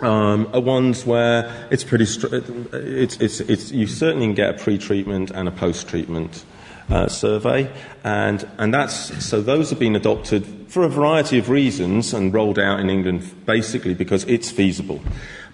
um, 0.00 0.48
are 0.52 0.60
ones 0.60 1.06
where 1.06 1.68
it's 1.70 1.84
pretty, 1.84 2.04
stri- 2.04 2.74
it's, 2.74 3.16
it's, 3.16 3.40
it's, 3.40 3.72
you 3.72 3.86
certainly 3.86 4.26
can 4.26 4.34
get 4.34 4.50
a 4.50 4.58
pre 4.58 4.78
treatment 4.78 5.30
and 5.30 5.48
a 5.48 5.50
post 5.50 5.88
treatment 5.88 6.44
uh, 6.90 7.08
survey. 7.08 7.70
And, 8.04 8.48
and 8.58 8.72
that's, 8.72 9.24
so 9.24 9.40
those 9.42 9.70
have 9.70 9.78
been 9.78 9.96
adopted 9.96 10.46
for 10.68 10.84
a 10.84 10.88
variety 10.88 11.38
of 11.38 11.48
reasons 11.48 12.12
and 12.12 12.32
rolled 12.32 12.58
out 12.58 12.80
in 12.80 12.90
England 12.90 13.46
basically 13.46 13.94
because 13.94 14.24
it's 14.24 14.50
feasible. 14.50 15.00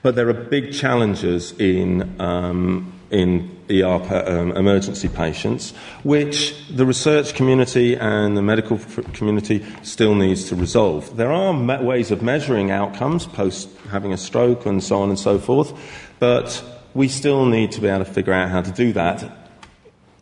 But 0.02 0.16
there 0.16 0.28
are 0.28 0.35
big 0.35 0.73
challenges 0.73 1.52
in, 1.59 2.20
um, 2.20 2.93
in 3.11 3.56
ER 3.70 3.86
um, 4.28 4.52
emergency 4.52 5.09
patients, 5.09 5.73
which 6.02 6.55
the 6.69 6.85
research 6.85 7.35
community 7.35 7.97
and 7.97 8.36
the 8.36 8.43
medical 8.43 8.78
community 9.15 9.65
still 9.82 10.15
needs 10.15 10.48
to 10.51 10.56
resolve. 10.56 11.16
There 11.16 11.32
are 11.32 11.55
me- 11.55 11.82
ways 11.82 12.11
of 12.11 12.23
measuring 12.23 12.70
outcomes 12.70 13.27
post 13.27 13.70
having 13.90 14.12
a 14.12 14.19
stroke 14.19 14.66
and 14.66 14.85
so 14.85 15.01
on 15.01 15.09
and 15.09 15.19
so 15.19 15.39
forth, 15.39 15.73
but 16.19 16.62
we 16.93 17.09
still 17.09 17.47
need 17.47 17.73
to 17.73 17.81
be 17.81 17.89
able 17.89 18.05
to 18.05 18.12
figure 18.12 18.35
out 18.35 18.51
how 18.51 18.61
to 18.61 18.70
do 18.73 18.93
that 18.93 19.43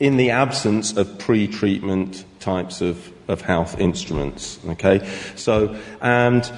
in 0.03 0.17
the 0.17 0.31
absence 0.31 0.97
of 0.97 1.17
pre-treatment 1.21 2.25
types 2.41 2.81
of, 2.81 3.13
of 3.29 3.41
health 3.41 3.79
instruments. 3.79 4.59
Okay, 4.67 5.09
so 5.37 5.77
and 6.01 6.53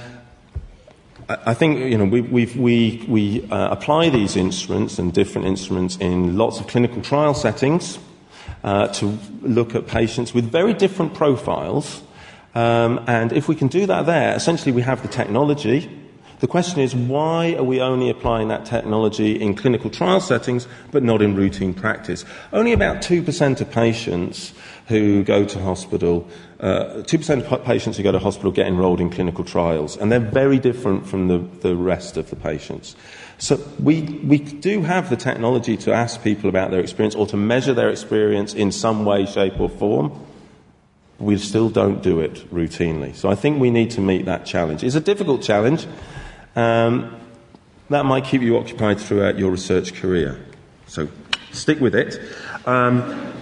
I 1.29 1.53
think 1.53 1.77
you 1.77 1.97
know 1.99 2.05
we 2.05 2.21
we 2.21 3.05
we 3.07 3.43
uh, 3.51 3.69
apply 3.69 4.09
these 4.09 4.35
instruments 4.35 4.97
and 4.97 5.13
different 5.13 5.45
instruments 5.45 5.95
in 5.97 6.35
lots 6.35 6.59
of 6.59 6.65
clinical 6.65 7.03
trial 7.03 7.35
settings 7.35 7.99
uh, 8.63 8.87
to 8.99 9.15
look 9.43 9.75
at 9.75 9.85
patients 9.85 10.33
with 10.33 10.51
very 10.51 10.73
different 10.73 11.13
profiles, 11.13 12.01
um, 12.55 12.99
and 13.05 13.31
if 13.31 13.47
we 13.47 13.55
can 13.55 13.67
do 13.67 13.85
that 13.85 14.07
there, 14.07 14.35
essentially 14.35 14.71
we 14.71 14.81
have 14.81 15.03
the 15.03 15.07
technology 15.07 15.87
the 16.39 16.47
question 16.47 16.81
is, 16.81 16.93
why 16.93 17.55
are 17.55 17.63
we 17.63 17.79
only 17.79 18.09
applying 18.09 18.49
that 18.49 18.65
technology 18.65 19.39
in 19.39 19.55
clinical 19.55 19.89
trial 19.89 20.19
settings 20.19 20.67
but 20.91 21.03
not 21.03 21.21
in 21.21 21.35
routine 21.35 21.73
practice? 21.73 22.25
Only 22.51 22.73
about 22.73 22.97
2% 22.97 23.61
of 23.61 23.71
patients 23.71 24.53
who 24.87 25.23
go 25.23 25.45
to 25.45 25.59
hospital, 25.61 26.27
uh, 26.59 27.03
2% 27.03 27.51
of 27.51 27.65
patients 27.65 27.97
who 27.97 28.03
go 28.03 28.11
to 28.11 28.19
hospital 28.19 28.51
get 28.51 28.67
enrolled 28.67 29.01
in 29.01 29.09
clinical 29.09 29.43
trials, 29.43 29.97
and 29.97 30.11
they're 30.11 30.19
very 30.19 30.59
different 30.59 31.07
from 31.07 31.27
the, 31.27 31.39
the 31.61 31.75
rest 31.75 32.17
of 32.17 32.29
the 32.29 32.35
patients. 32.35 32.95
So 33.37 33.59
we, 33.79 34.01
we 34.23 34.37
do 34.37 34.81
have 34.81 35.09
the 35.09 35.17
technology 35.17 35.75
to 35.77 35.93
ask 35.93 36.23
people 36.23 36.49
about 36.49 36.71
their 36.71 36.79
experience 36.79 37.15
or 37.15 37.27
to 37.27 37.37
measure 37.37 37.73
their 37.73 37.89
experience 37.89 38.53
in 38.53 38.71
some 38.71 39.05
way, 39.05 39.25
shape, 39.25 39.59
or 39.59 39.69
form. 39.69 40.11
We 41.17 41.37
still 41.37 41.69
don't 41.69 42.03
do 42.03 42.19
it 42.19 42.49
routinely. 42.53 43.15
So 43.15 43.29
I 43.29 43.35
think 43.35 43.59
we 43.59 43.71
need 43.71 43.91
to 43.91 44.01
meet 44.01 44.25
that 44.25 44.45
challenge. 44.45 44.83
It's 44.83 44.95
a 44.95 45.01
difficult 45.01 45.41
challenge. 45.41 45.87
Um, 46.55 47.19
that 47.89 48.05
might 48.05 48.25
keep 48.25 48.41
you 48.41 48.57
occupied 48.57 48.99
throughout 48.99 49.37
your 49.37 49.51
research 49.51 49.93
career. 49.93 50.39
So 50.87 51.07
stick 51.51 51.79
with 51.79 51.95
it. 51.95 52.19
Um, 52.65 53.33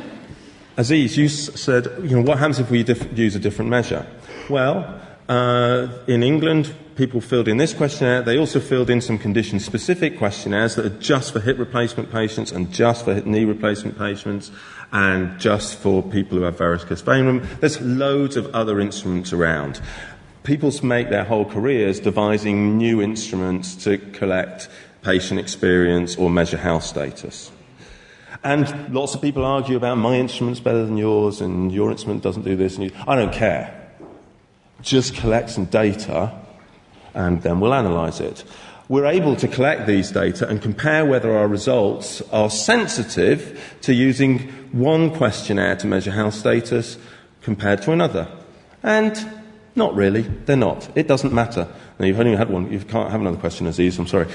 Aziz, 0.76 1.18
you 1.18 1.30
said, 1.30 1.88
you 2.02 2.18
know, 2.18 2.22
what 2.22 2.40
happens 2.40 2.60
if 2.60 2.70
we 2.72 2.84
use 3.14 3.36
a 3.36 3.40
different 3.40 3.70
measure? 3.70 4.06
Well, 4.50 5.02
uh, 5.30 5.88
in 6.08 6.24
England, 6.24 6.74
people 6.96 7.22
filled 7.22 7.48
in 7.48 7.58
this 7.58 7.74
questionnaire. 7.74 8.22
They 8.22 8.38
also 8.38 8.60
filled 8.60 8.90
in 8.90 9.00
some 9.00 9.18
condition 9.18 9.60
specific 9.60 10.18
questionnaires 10.18 10.76
that 10.76 10.86
are 10.86 11.00
just 11.00 11.32
for 11.32 11.40
hip 11.40 11.58
replacement 11.58 12.12
patients 12.12 12.52
and 12.52 12.72
just 12.72 13.06
for 13.06 13.16
knee 13.22 13.46
replacement 13.46 13.98
patients 13.98 14.52
and 14.92 15.40
just 15.40 15.78
for 15.78 16.04
people 16.04 16.38
who 16.38 16.44
have 16.44 16.58
varicose 16.58 17.02
vein. 17.02 17.48
There's 17.62 17.80
loads 17.82 18.36
of 18.36 18.54
other 18.54 18.80
instruments 18.80 19.32
around 19.32 19.80
people 20.44 20.72
make 20.84 21.10
their 21.10 21.24
whole 21.24 21.46
careers 21.46 22.00
devising 22.00 22.78
new 22.78 23.02
instruments 23.02 23.76
to 23.84 23.98
collect 23.98 24.70
patient 25.02 25.40
experience 25.40 26.16
or 26.16 26.30
measure 26.30 26.58
health 26.58 26.84
status. 26.84 27.52
And 28.44 28.94
lots 28.94 29.16
of 29.16 29.22
people 29.22 29.46
argue 29.46 29.78
about 29.78 29.98
my 29.98 30.16
instrument's 30.16 30.60
better 30.60 30.86
than 30.86 30.98
yours 30.98 31.40
and 31.40 31.72
your 31.72 31.92
instrument 31.92 32.24
doesn't 32.24 32.44
do 32.44 32.56
this. 32.56 32.76
And 32.76 32.86
you, 32.86 32.92
I 33.08 33.16
don't 33.16 33.34
care. 33.34 33.80
Just 34.82 35.16
collect 35.16 35.50
some 35.50 35.66
data 35.66 36.34
and 37.14 37.42
then 37.42 37.60
we'll 37.60 37.74
analyze 37.74 38.20
it. 38.20 38.44
We're 38.90 39.06
able 39.06 39.38
to 39.38 39.48
collect 39.48 39.88
these 39.88 40.12
data 40.12 40.48
and 40.48 40.62
compare 40.62 41.06
whether 41.06 41.38
our 41.38 41.48
results 41.48 42.22
are 42.34 42.50
sensitive 42.50 43.78
to 43.82 43.94
using 43.94 44.40
one 44.74 45.16
questionnaire 45.16 45.78
to 45.78 45.88
measure 45.88 46.12
health 46.12 46.34
status 46.34 46.98
compared 47.42 47.82
to 47.84 47.92
another. 47.92 48.28
And 48.82 49.43
Not 49.76 49.96
really. 49.96 50.22
They're 50.22 50.56
not. 50.56 50.90
It 50.96 51.08
doesn't 51.08 51.34
matter. 51.34 51.68
Now, 52.00 52.06
you've 52.06 52.20
only 52.20 52.36
had 52.36 52.50
one. 52.50 52.72
You 52.72 52.80
can't 52.80 53.10
have 53.10 53.22
another 53.22 53.38
question, 53.38 53.66
Aziz. 53.68 53.98
I'm 53.98 54.08
sorry. 54.08 54.28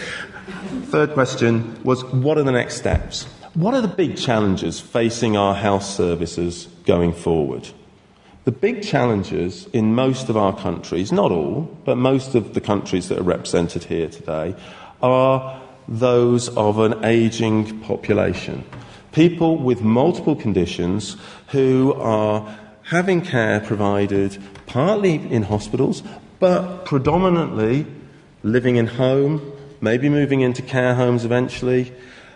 Third 0.86 1.12
question 1.12 1.78
was 1.84 2.04
what 2.06 2.38
are 2.38 2.42
the 2.42 2.52
next 2.52 2.76
steps? 2.76 3.24
What 3.54 3.74
are 3.74 3.80
the 3.80 3.88
big 3.88 4.16
challenges 4.16 4.80
facing 4.80 5.36
our 5.36 5.54
health 5.54 5.84
services 5.84 6.68
going 6.86 7.12
forward? 7.12 7.68
The 8.44 8.52
big 8.52 8.82
challenges 8.82 9.66
in 9.72 9.94
most 9.94 10.28
of 10.28 10.36
our 10.36 10.56
countries, 10.56 11.12
not 11.12 11.30
all, 11.30 11.62
but 11.84 11.96
most 11.96 12.34
of 12.34 12.54
the 12.54 12.60
countries 12.60 13.08
that 13.08 13.18
are 13.18 13.24
represented 13.24 13.84
here 13.84 14.08
today, 14.08 14.54
are 15.02 15.60
those 15.86 16.48
of 16.56 16.78
an 16.78 17.04
aging 17.04 17.80
population. 17.80 18.64
People 19.12 19.58
with 19.58 19.82
multiple 19.82 20.36
conditions 20.36 21.16
who 21.48 21.94
are 21.94 22.58
having 22.88 23.20
care 23.20 23.60
provided 23.60 24.36
partly 24.66 25.14
in 25.14 25.42
hospitals, 25.42 26.02
but 26.38 26.84
predominantly 26.86 27.86
living 28.42 28.76
in 28.76 28.86
home, 28.86 29.52
maybe 29.80 30.08
moving 30.08 30.40
into 30.40 30.62
care 30.62 30.94
homes 30.94 31.24
eventually, 31.24 31.92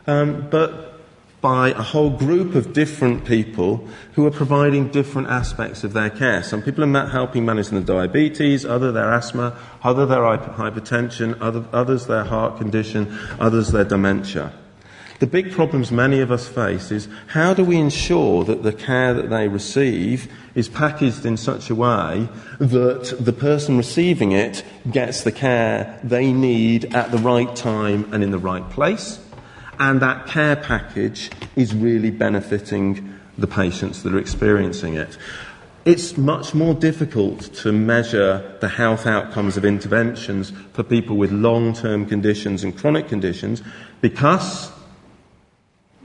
um, 0.06 0.46
but 0.50 0.92
by 1.40 1.70
a 1.70 1.82
whole 1.82 2.10
group 2.10 2.54
of 2.54 2.72
different 2.72 3.24
people 3.24 3.88
who 4.12 4.26
are 4.26 4.30
providing 4.30 4.88
different 4.88 5.26
aspects 5.28 5.82
of 5.84 5.92
their 5.92 6.10
care. 6.10 6.42
Some 6.42 6.62
people 6.62 6.84
are 6.84 7.06
helping 7.08 7.44
manage 7.44 7.68
their 7.68 7.80
diabetes, 7.80 8.64
others 8.64 8.94
their 8.94 9.12
asthma, 9.12 9.56
others 9.82 10.08
their 10.08 10.20
hypertension, 10.20 11.36
other, 11.40 11.64
others 11.72 12.06
their 12.06 12.24
heart 12.24 12.58
condition, 12.58 13.18
others 13.40 13.72
their 13.72 13.84
dementia. 13.84 14.52
The 15.22 15.28
big 15.28 15.52
problems 15.52 15.92
many 15.92 16.18
of 16.18 16.32
us 16.32 16.48
face 16.48 16.90
is 16.90 17.06
how 17.28 17.54
do 17.54 17.62
we 17.62 17.76
ensure 17.76 18.42
that 18.42 18.64
the 18.64 18.72
care 18.72 19.14
that 19.14 19.30
they 19.30 19.46
receive 19.46 20.28
is 20.56 20.68
packaged 20.68 21.24
in 21.24 21.36
such 21.36 21.70
a 21.70 21.76
way 21.76 22.28
that 22.58 23.16
the 23.20 23.32
person 23.32 23.76
receiving 23.76 24.32
it 24.32 24.64
gets 24.90 25.22
the 25.22 25.30
care 25.30 26.00
they 26.02 26.32
need 26.32 26.92
at 26.92 27.12
the 27.12 27.18
right 27.18 27.54
time 27.54 28.12
and 28.12 28.24
in 28.24 28.32
the 28.32 28.38
right 28.38 28.68
place, 28.70 29.20
and 29.78 30.02
that 30.02 30.26
care 30.26 30.56
package 30.56 31.30
is 31.54 31.72
really 31.72 32.10
benefiting 32.10 33.16
the 33.38 33.46
patients 33.46 34.02
that 34.02 34.12
are 34.12 34.18
experiencing 34.18 34.94
it. 34.94 35.16
It's 35.84 36.16
much 36.16 36.52
more 36.52 36.74
difficult 36.74 37.42
to 37.62 37.70
measure 37.70 38.56
the 38.60 38.68
health 38.68 39.06
outcomes 39.06 39.56
of 39.56 39.64
interventions 39.64 40.52
for 40.72 40.82
people 40.82 41.16
with 41.16 41.30
long 41.30 41.74
term 41.74 42.06
conditions 42.06 42.64
and 42.64 42.76
chronic 42.76 43.06
conditions 43.06 43.62
because 44.00 44.72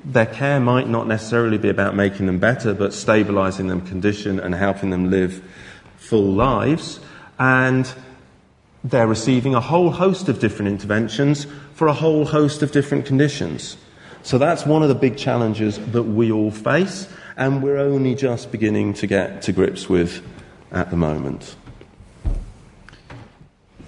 their 0.07 0.25
care 0.25 0.59
might 0.59 0.87
not 0.87 1.05
necessarily 1.05 1.57
be 1.57 1.67
about 1.67 1.93
making 1.93 2.27
them 2.27 2.39
better, 2.39 2.73
but 2.73 2.93
stabilizing 2.93 3.67
them 3.67 3.81
condition 3.81 4.39
and 4.39 4.55
helping 4.55 4.89
them 4.89 5.11
live 5.11 5.43
full 5.97 6.31
lives. 6.31 7.01
And 7.37 7.93
they're 8.83 9.07
receiving 9.07 9.53
a 9.53 9.59
whole 9.59 9.91
host 9.91 10.29
of 10.29 10.39
different 10.39 10.71
interventions 10.71 11.45
for 11.73 11.87
a 11.87 11.93
whole 11.93 12.25
host 12.25 12.63
of 12.63 12.71
different 12.71 13.05
conditions. 13.05 13.75
So 14.23 14.37
that's 14.37 14.65
one 14.65 14.81
of 14.81 14.89
the 14.89 14.95
big 14.95 15.17
challenges 15.17 15.77
that 15.91 16.03
we 16.03 16.31
all 16.31 16.51
face, 16.51 17.07
and 17.35 17.61
we're 17.61 17.77
only 17.77 18.15
just 18.15 18.51
beginning 18.51 18.93
to 18.95 19.07
get 19.07 19.41
to 19.43 19.51
grips 19.51 19.89
with 19.89 20.25
at 20.71 20.89
the 20.89 20.97
moment. 20.97 21.55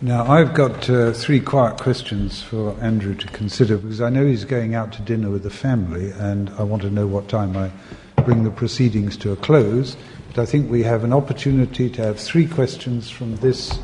Now, 0.02 0.32
I've 0.32 0.54
got 0.54 0.90
uh, 0.90 1.12
three 1.12 1.42
quiet 1.42 1.78
questions 1.78 2.42
for 2.42 2.72
Andrew 2.80 3.14
to 3.16 3.28
consider 3.28 3.78
because 3.78 4.00
I 4.00 4.10
know 4.10 4.26
he's 4.26 4.46
going 4.46 4.74
out 4.74 4.94
to 4.94 5.02
dinner 5.02 5.30
with 5.30 5.44
the 5.44 5.50
family 5.50 6.12
and 6.12 6.50
I 6.52 6.64
want 6.64 6.84
to 6.84 6.90
know 6.90 7.06
what 7.06 7.28
time 7.28 7.58
I 7.58 7.70
bring 8.22 8.46
the 8.46 8.50
proceedings 8.50 9.18
to 9.18 9.34
a 9.34 9.36
close. 9.36 9.98
But 10.30 10.40
I 10.40 10.46
think 10.46 10.72
we 10.72 10.84
have 10.84 11.04
an 11.04 11.12
opportunity 11.12 11.90
to 11.90 12.02
have 12.02 12.18
three 12.18 12.48
questions 12.48 13.10
from 13.10 13.36
this 13.38 13.78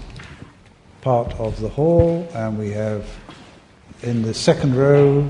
part 1.01 1.33
of 1.33 1.59
the 1.59 1.67
hall, 1.67 2.25
and 2.33 2.57
we 2.57 2.71
have 2.71 3.05
in 4.01 4.21
the 4.21 4.33
second 4.33 4.75
row. 4.75 5.29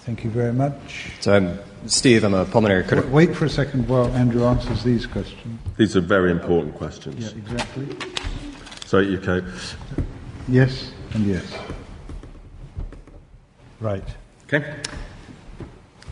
Thank 0.00 0.24
you 0.24 0.30
very 0.30 0.52
much. 0.52 1.12
So 1.20 1.34
I'm 1.34 1.58
Steve. 1.86 2.24
I'm 2.24 2.32
a 2.32 2.46
pulmonary 2.46 2.84
critic. 2.84 3.04
Wait 3.10 3.36
for 3.36 3.44
a 3.44 3.50
second 3.50 3.86
while 3.86 4.06
Andrew 4.14 4.44
answers 4.44 4.82
these 4.82 5.04
questions. 5.06 5.60
These 5.76 5.94
are 5.94 6.00
very 6.00 6.30
important 6.30 6.74
questions. 6.74 7.22
Yeah, 7.22 7.38
exactly. 7.38 7.88
Sorry, 8.86 9.16
UK. 9.16 9.44
Yes 10.48 10.92
and 11.14 11.26
yes. 11.26 11.44
Right. 13.80 14.04
Okay. 14.44 14.76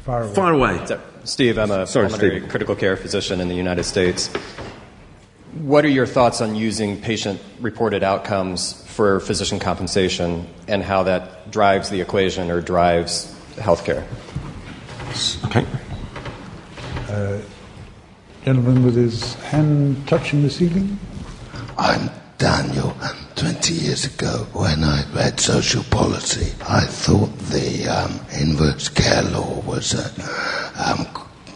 Far 0.05 0.23
away. 0.24 0.35
Far 0.35 0.53
away. 0.53 0.86
So, 0.86 1.01
Steve, 1.24 1.59
I'm 1.59 1.70
a 1.70 1.86
Sorry, 1.86 2.09
pulmonary 2.09 2.40
Steve. 2.40 2.51
critical 2.51 2.74
care 2.74 2.97
physician 2.97 3.40
in 3.40 3.49
the 3.49 3.55
United 3.55 3.85
States. 3.85 4.28
What 5.61 5.85
are 5.85 5.89
your 5.89 6.07
thoughts 6.07 6.40
on 6.40 6.55
using 6.57 7.01
patient 7.01 7.40
reported 7.61 8.03
outcomes 8.03 8.82
for 8.89 9.20
physician 9.20 9.59
compensation 9.59 10.49
and 10.66 10.82
how 10.82 11.03
that 11.05 11.51
drives 11.51 11.90
the 11.90 12.01
equation 12.01 12.51
or 12.51 12.61
drives 12.61 13.35
healthcare? 13.57 14.05
Okay. 15.44 15.66
Uh, 17.09 17.39
gentleman 18.44 18.82
with 18.82 18.97
his 18.97 19.35
hand 19.35 20.09
touching 20.09 20.43
the 20.43 20.51
ceiling. 20.51 20.99
I'm 21.78 22.11
Daniel. 22.43 22.93
20 23.36 23.73
years 23.73 24.05
ago, 24.05 24.48
when 24.52 24.82
I 24.82 25.05
read 25.14 25.39
social 25.39 25.85
policy, 25.85 26.52
I 26.69 26.81
thought 26.81 27.39
the 27.39 27.86
um, 27.86 28.19
inverse 28.36 28.89
care 28.89 29.23
law 29.23 29.60
was 29.60 29.94
a 29.94 30.10
um, 30.85 31.06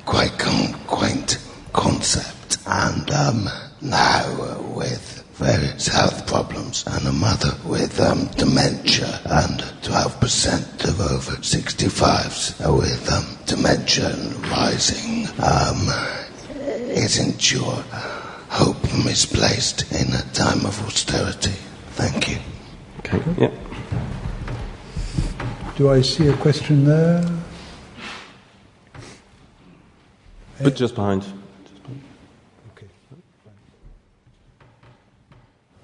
quite 0.05 0.39
quaint 0.87 1.39
concept. 1.73 2.59
And 2.69 3.11
um, 3.11 3.49
now, 3.81 4.61
with 4.77 5.25
various 5.35 5.89
health 5.89 6.25
problems 6.29 6.85
and 6.87 7.09
a 7.09 7.13
mother 7.13 7.57
with 7.65 7.99
um, 8.01 8.27
dementia 8.37 9.21
and 9.25 9.59
12% 9.83 10.85
of 10.85 11.01
over 11.01 11.33
65s 11.33 12.79
with 12.79 13.11
um, 13.11 13.27
dementia 13.45 14.15
rising, 14.53 15.27
um, 15.43 15.89
isn't 16.95 17.51
your 17.53 17.75
hope 18.49 18.86
misplaced 19.05 19.91
in 19.93 20.13
a 20.15 20.23
time 20.33 20.65
of 20.67 20.81
austerity. 20.87 21.55
Thank 21.93 22.31
you. 22.31 22.39
Okay, 23.01 23.21
yeah. 23.39 23.51
Do 25.77 25.91
I 25.91 26.01
see 26.01 26.29
a 26.29 26.37
question 26.37 26.85
there? 26.85 27.25
But 30.63 30.75
just 30.75 30.95
behind. 30.95 31.27
Okay. 32.73 32.87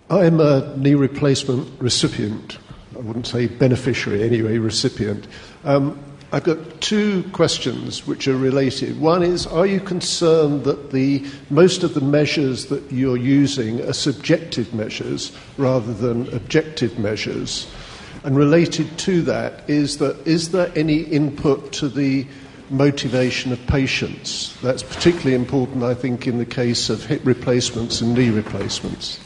I'm 0.09 0.41
a 0.41 0.75
knee 0.77 0.95
replacement 0.95 1.81
recipient. 1.81 2.59
I 2.97 3.01
wouldn't 3.01 3.27
say 3.27 3.47
beneficiary, 3.47 4.23
anyway, 4.23 4.59
recipient. 4.59 5.27
Um, 5.65 5.99
I've 6.33 6.45
got 6.45 6.81
two 6.81 7.25
questions 7.33 8.07
which 8.07 8.27
are 8.27 8.37
related. 8.37 8.99
One 8.99 9.23
is 9.23 9.47
Are 9.47 9.67
you 9.67 9.81
concerned 9.81 10.65
that 10.65 10.91
the, 10.91 11.27
most 11.51 11.83
of 11.83 11.93
the 11.93 12.01
measures 12.01 12.67
that 12.67 12.91
you're 12.91 13.19
using 13.19 13.83
are 13.83 13.93
subjective 13.93 14.73
measures 14.73 15.37
rather 15.59 15.93
than 15.93 16.33
objective 16.35 16.99
measures? 16.99 17.71
And 18.25 18.35
related 18.35 18.97
to 19.01 19.21
that 19.23 19.69
is 19.69 19.99
that 19.99 20.27
is 20.27 20.53
there 20.53 20.73
any 20.75 21.01
input 21.01 21.71
to 21.73 21.89
the 21.89 22.27
motivation 22.71 23.53
of 23.53 23.67
patients? 23.67 24.59
That's 24.63 24.83
particularly 24.83 25.35
important, 25.35 25.83
I 25.83 25.93
think, 25.93 26.27
in 26.27 26.39
the 26.39 26.47
case 26.47 26.89
of 26.89 27.05
hip 27.05 27.21
replacements 27.25 28.01
and 28.01 28.15
knee 28.15 28.31
replacements. 28.31 29.21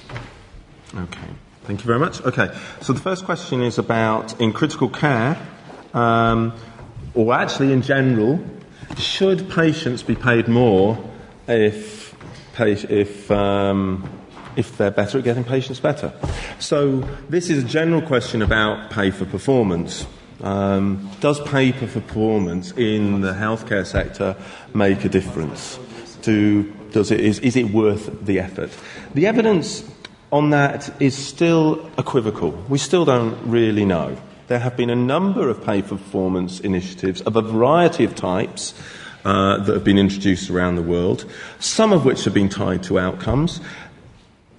Okay, 0.93 1.29
thank 1.65 1.81
you 1.81 1.87
very 1.87 2.01
much. 2.01 2.21
Okay, 2.23 2.49
so 2.81 2.93
the 2.93 3.01
first 3.01 3.25
question 3.25 3.63
is 3.63 3.79
about 3.79 4.41
in 4.41 4.53
critical 4.53 4.89
care. 4.89 5.39
Um, 5.95 6.53
or 7.17 7.33
actually 7.33 7.73
in 7.73 7.83
general, 7.83 8.39
should 8.99 9.51
patients 9.51 10.03
be 10.03 10.15
paid 10.15 10.47
more 10.47 11.03
if, 11.49 12.15
if, 12.59 13.31
um, 13.31 14.09
if 14.55 14.77
they're 14.77 14.91
better 14.91 15.19
at 15.19 15.25
getting 15.25 15.43
patients 15.43 15.81
better? 15.81 16.13
So 16.61 16.99
this 17.29 17.51
is 17.51 17.65
a 17.65 17.67
general 17.67 18.03
question 18.03 18.43
about 18.43 18.91
pay 18.91 19.11
for 19.11 19.25
performance. 19.25 20.07
Um, 20.43 21.11
does 21.21 21.41
pay 21.41 21.73
for 21.73 21.87
performance 21.87 22.73
in 22.73 23.23
the 23.23 23.33
healthcare 23.33 23.87
sector 23.87 24.37
make 24.75 25.03
a 25.05 25.09
difference? 25.09 25.79
Do, 26.21 26.71
does 26.93 27.11
it, 27.11 27.21
is, 27.21 27.39
is 27.39 27.57
it 27.57 27.71
worth 27.71 28.25
the 28.27 28.41
effort? 28.41 28.71
The 29.15 29.27
evidence 29.27 29.91
on 30.31 30.51
that 30.51 30.91
is 31.01 31.17
still 31.17 31.91
equivocal. 31.97 32.51
We 32.69 32.77
still 32.77 33.07
don't 33.07 33.39
really 33.47 33.87
know 33.87 34.19
there 34.49 34.59
have 34.59 34.77
been 34.77 34.91
a 34.91 34.97
number 34.97 35.49
of 35.49 35.65
pay 35.65 35.83
for 35.83 35.97
performance 35.97 36.61
initiatives 36.61 37.21
of 37.23 37.37
a 37.37 37.43
variety 37.43 38.05
of 38.05 38.15
types 38.15 38.75
uh, 39.25 39.59
that 39.59 39.75
have 39.75 39.85
been 39.85 39.99
introduced 39.99 40.51
around 40.51 40.77
the 40.77 40.83
world, 40.83 41.25
some 41.59 41.93
of 41.93 42.05
which 42.05 42.25
have 42.25 42.35
been 42.35 42.49
tied 42.49 42.83
to 42.85 42.99
outcomes. 42.99 43.61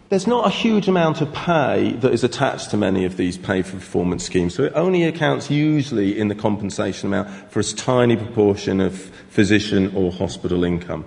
There's 0.09 0.27
not 0.27 0.47
a 0.47 0.49
huge 0.49 0.88
amount 0.88 1.19
of 1.19 1.34
pay 1.34 1.91
that 1.99 2.14
is 2.14 2.23
attached 2.23 2.72
to 2.72 2.77
many 2.77 3.03
of 3.03 3.18
these 3.18 3.38
pay 3.38 3.61
for 3.61 3.73
performance 3.73 4.23
schemes, 4.23 4.55
so 4.55 4.64
it 4.64 4.73
only 4.76 5.03
accounts 5.03 5.49
usually 5.49 6.18
in 6.18 6.30
the 6.30 6.35
compensation 6.35 7.07
amount 7.07 7.30
for 7.51 7.59
a 7.59 7.64
tiny 7.64 8.15
proportion 8.15 8.80
of 8.80 8.97
physician 9.30 9.93
or 9.95 10.11
hospital 10.11 10.64
income. 10.64 11.03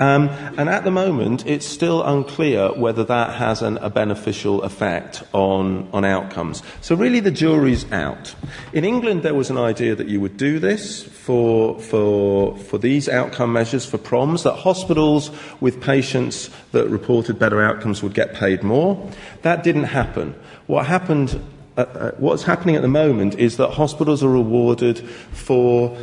Um, 0.00 0.30
and 0.56 0.70
at 0.70 0.84
the 0.84 0.90
moment, 0.90 1.46
it's 1.46 1.66
still 1.66 2.02
unclear 2.02 2.72
whether 2.72 3.04
that 3.04 3.34
has 3.34 3.60
an, 3.60 3.76
a 3.78 3.90
beneficial 3.90 4.62
effect 4.62 5.22
on, 5.34 5.88
on 5.92 6.06
outcomes. 6.06 6.62
So, 6.80 6.94
really, 6.94 7.20
the 7.20 7.30
jury's 7.30 7.90
out. 7.92 8.34
In 8.72 8.86
England, 8.86 9.22
there 9.22 9.34
was 9.34 9.50
an 9.50 9.58
idea 9.58 9.94
that 9.94 10.08
you 10.08 10.18
would 10.20 10.38
do 10.38 10.58
this 10.58 11.02
for, 11.04 11.78
for, 11.80 12.56
for 12.56 12.78
these 12.78 13.10
outcome 13.10 13.52
measures 13.52 13.84
for 13.84 13.98
PROMs, 13.98 14.42
that 14.44 14.54
hospitals 14.54 15.30
with 15.60 15.82
patients 15.82 16.48
that 16.72 16.88
reported 16.88 17.38
better 17.38 17.62
outcomes 17.62 18.02
would 18.02 18.14
get 18.14 18.32
paid 18.32 18.62
more. 18.62 19.10
That 19.42 19.62
didn't 19.62 19.84
happen. 19.84 20.34
What 20.66 20.86
happened 20.86 21.38
uh, 21.76 21.82
uh, 21.82 22.10
what's 22.18 22.42
happening 22.42 22.74
at 22.74 22.82
the 22.82 22.88
moment 22.88 23.36
is 23.36 23.56
that 23.58 23.70
hospitals 23.70 24.24
are 24.24 24.28
rewarded 24.28 24.98
for 24.98 25.96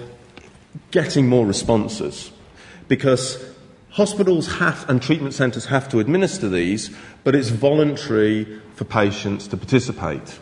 getting 0.91 1.27
more 1.27 1.45
responses 1.45 2.31
because 2.87 3.43
hospitals 3.97 4.59
have 4.59 4.87
and 4.87 5.01
treatment 5.01 5.33
centres 5.33 5.65
have 5.65 5.89
to 5.89 5.99
administer 5.99 6.47
these, 6.47 6.95
but 7.23 7.33
it's 7.33 7.49
voluntary 7.49 8.45
for 8.75 8.85
patients 8.85 9.47
to 9.47 9.57
participate. 9.57 10.37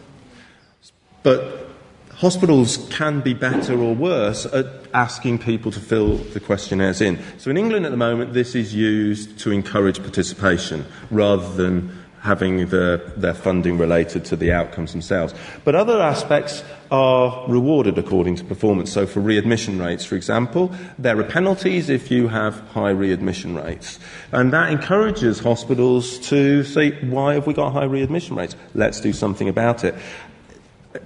But 1.23 1.69
hospitals 2.15 2.85
can 2.91 3.21
be 3.21 3.33
better 3.33 3.79
or 3.79 3.95
worse 3.95 4.45
at 4.47 4.65
asking 4.93 5.39
people 5.39 5.71
to 5.71 5.79
fill 5.79 6.17
the 6.17 6.41
questionnaires 6.41 6.99
in. 6.99 7.17
So 7.37 7.49
in 7.49 7.55
England 7.55 7.85
at 7.85 7.91
the 7.91 7.97
moment, 7.97 8.33
this 8.33 8.55
is 8.55 8.75
used 8.75 9.39
to 9.39 9.51
encourage 9.51 9.99
participation 9.99 10.85
rather 11.09 11.49
than 11.53 11.97
having 12.25 12.67
the, 12.69 13.13
their 13.15 13.35
funding 13.35 13.77
related 13.77 14.25
to 14.25 14.35
the 14.35 14.51
outcomes 14.51 14.91
themselves. 14.91 15.33
But 15.63 15.75
other 15.75 16.01
aspects 16.01 16.63
are 16.91 17.47
rewarded 17.47 17.97
according 17.97 18.35
to 18.37 18.43
performance. 18.43 18.91
So, 18.91 19.05
for 19.05 19.19
readmission 19.19 19.79
rates, 19.79 20.03
for 20.03 20.15
example, 20.15 20.73
there 20.97 21.19
are 21.19 21.23
penalties 21.23 21.89
if 21.89 22.09
you 22.09 22.27
have 22.27 22.59
high 22.69 22.89
readmission 22.89 23.55
rates. 23.55 23.99
And 24.31 24.51
that 24.53 24.71
encourages 24.71 25.39
hospitals 25.39 26.19
to 26.29 26.63
say, 26.63 26.99
why 27.05 27.35
have 27.35 27.47
we 27.47 27.53
got 27.53 27.73
high 27.73 27.85
readmission 27.85 28.35
rates? 28.35 28.55
Let's 28.73 28.99
do 28.99 29.13
something 29.13 29.47
about 29.47 29.83
it 29.83 29.95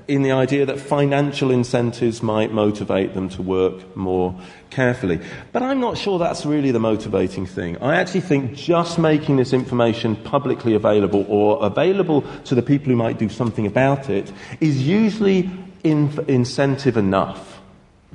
in 0.08 0.24
the 0.24 0.32
idea 0.32 0.66
that 0.66 0.80
financial 0.80 1.52
incentives 1.52 2.22
might 2.22 2.52
motivate 2.52 3.14
them 3.14 3.30
to 3.30 3.42
work 3.42 3.96
more 3.96 4.40
carefully. 4.70 5.20
But 5.52 5.64
I'm 5.64 5.80
not 5.80 5.98
sure 5.98 6.20
that's 6.20 6.46
really 6.46 6.72
the 6.72 6.80
motivating 6.80 7.46
thing. 7.46 7.78
I 7.78 7.96
actually 7.96 8.22
think 8.22 8.56
just 8.56 9.00
making 9.00 9.38
this 9.38 9.54
information 9.54 10.16
publicly 10.16 10.74
available 10.74 11.26
or 11.28 11.64
available 11.66 12.24
to 12.46 12.56
the 12.56 12.62
people 12.62 12.90
who 12.90 12.96
might 12.96 13.18
do 13.18 13.30
something 13.30 13.66
about 13.66 14.10
it 14.10 14.32
is 14.60 14.88
usually 14.88 15.50
in- 15.84 16.26
incentive 16.28 16.98
enough. 16.98 17.60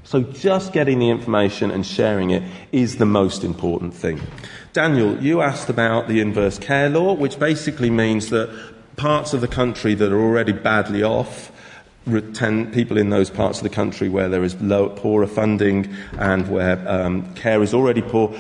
So 0.05 0.23
just 0.23 0.73
getting 0.75 0.99
the 0.99 1.09
information 1.09 1.71
and 1.71 1.85
sharing 1.85 2.31
it 2.31 2.43
is 2.73 2.99
the 2.99 3.07
most 3.07 3.43
important 3.43 3.95
thing. 3.95 4.21
Daniel, 4.75 5.17
you 5.23 5.41
asked 5.41 5.71
about 5.71 6.09
the 6.09 6.21
inverse 6.21 6.59
care 6.59 6.91
law, 6.91 7.15
which 7.15 7.39
basically 7.39 7.89
means 7.89 8.29
that 8.29 8.51
parts 8.97 9.33
of 9.33 9.41
the 9.41 9.49
country 9.49 9.95
that 9.95 10.13
are 10.13 10.21
already 10.21 10.53
badly 10.53 11.03
off 11.03 11.51
people 12.05 12.99
in 12.99 13.11
those 13.11 13.31
parts 13.31 13.59
of 13.59 13.65
the 13.65 13.71
country 13.71 14.09
where 14.09 14.29
there 14.29 14.45
is 14.45 14.61
low, 14.61 14.91
poorer 14.91 15.27
funding 15.27 15.95
and 16.19 16.49
where 16.49 16.87
um, 16.89 17.35
care 17.35 17.63
is 17.63 17.73
already 17.73 18.03
poor 18.03 18.37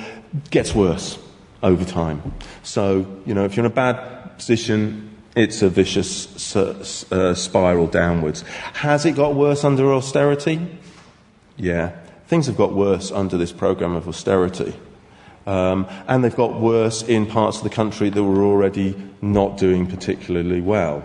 gets 0.50 0.74
worse 0.74 1.18
over 1.62 1.84
time. 1.84 2.34
So, 2.62 3.06
you 3.24 3.34
know, 3.34 3.44
if 3.44 3.56
you're 3.56 3.64
in 3.64 3.70
a 3.70 3.74
bad 3.74 4.36
position, 4.36 5.10
it's 5.34 5.62
a 5.62 5.68
vicious 5.68 6.54
uh, 6.56 7.34
spiral 7.34 7.86
downwards. 7.86 8.42
Has 8.74 9.06
it 9.06 9.16
got 9.16 9.34
worse 9.34 9.64
under 9.64 9.92
austerity? 9.92 10.60
Yeah. 11.56 11.92
Things 12.26 12.46
have 12.46 12.56
got 12.56 12.74
worse 12.74 13.10
under 13.10 13.36
this 13.36 13.52
program 13.52 13.94
of 13.94 14.08
austerity. 14.08 14.74
Um, 15.46 15.86
and 16.08 16.24
they've 16.24 16.34
got 16.34 16.60
worse 16.60 17.02
in 17.02 17.26
parts 17.26 17.58
of 17.58 17.64
the 17.64 17.70
country 17.70 18.08
that 18.08 18.22
were 18.22 18.44
already 18.44 18.96
not 19.20 19.58
doing 19.58 19.86
particularly 19.86 20.60
well. 20.60 21.02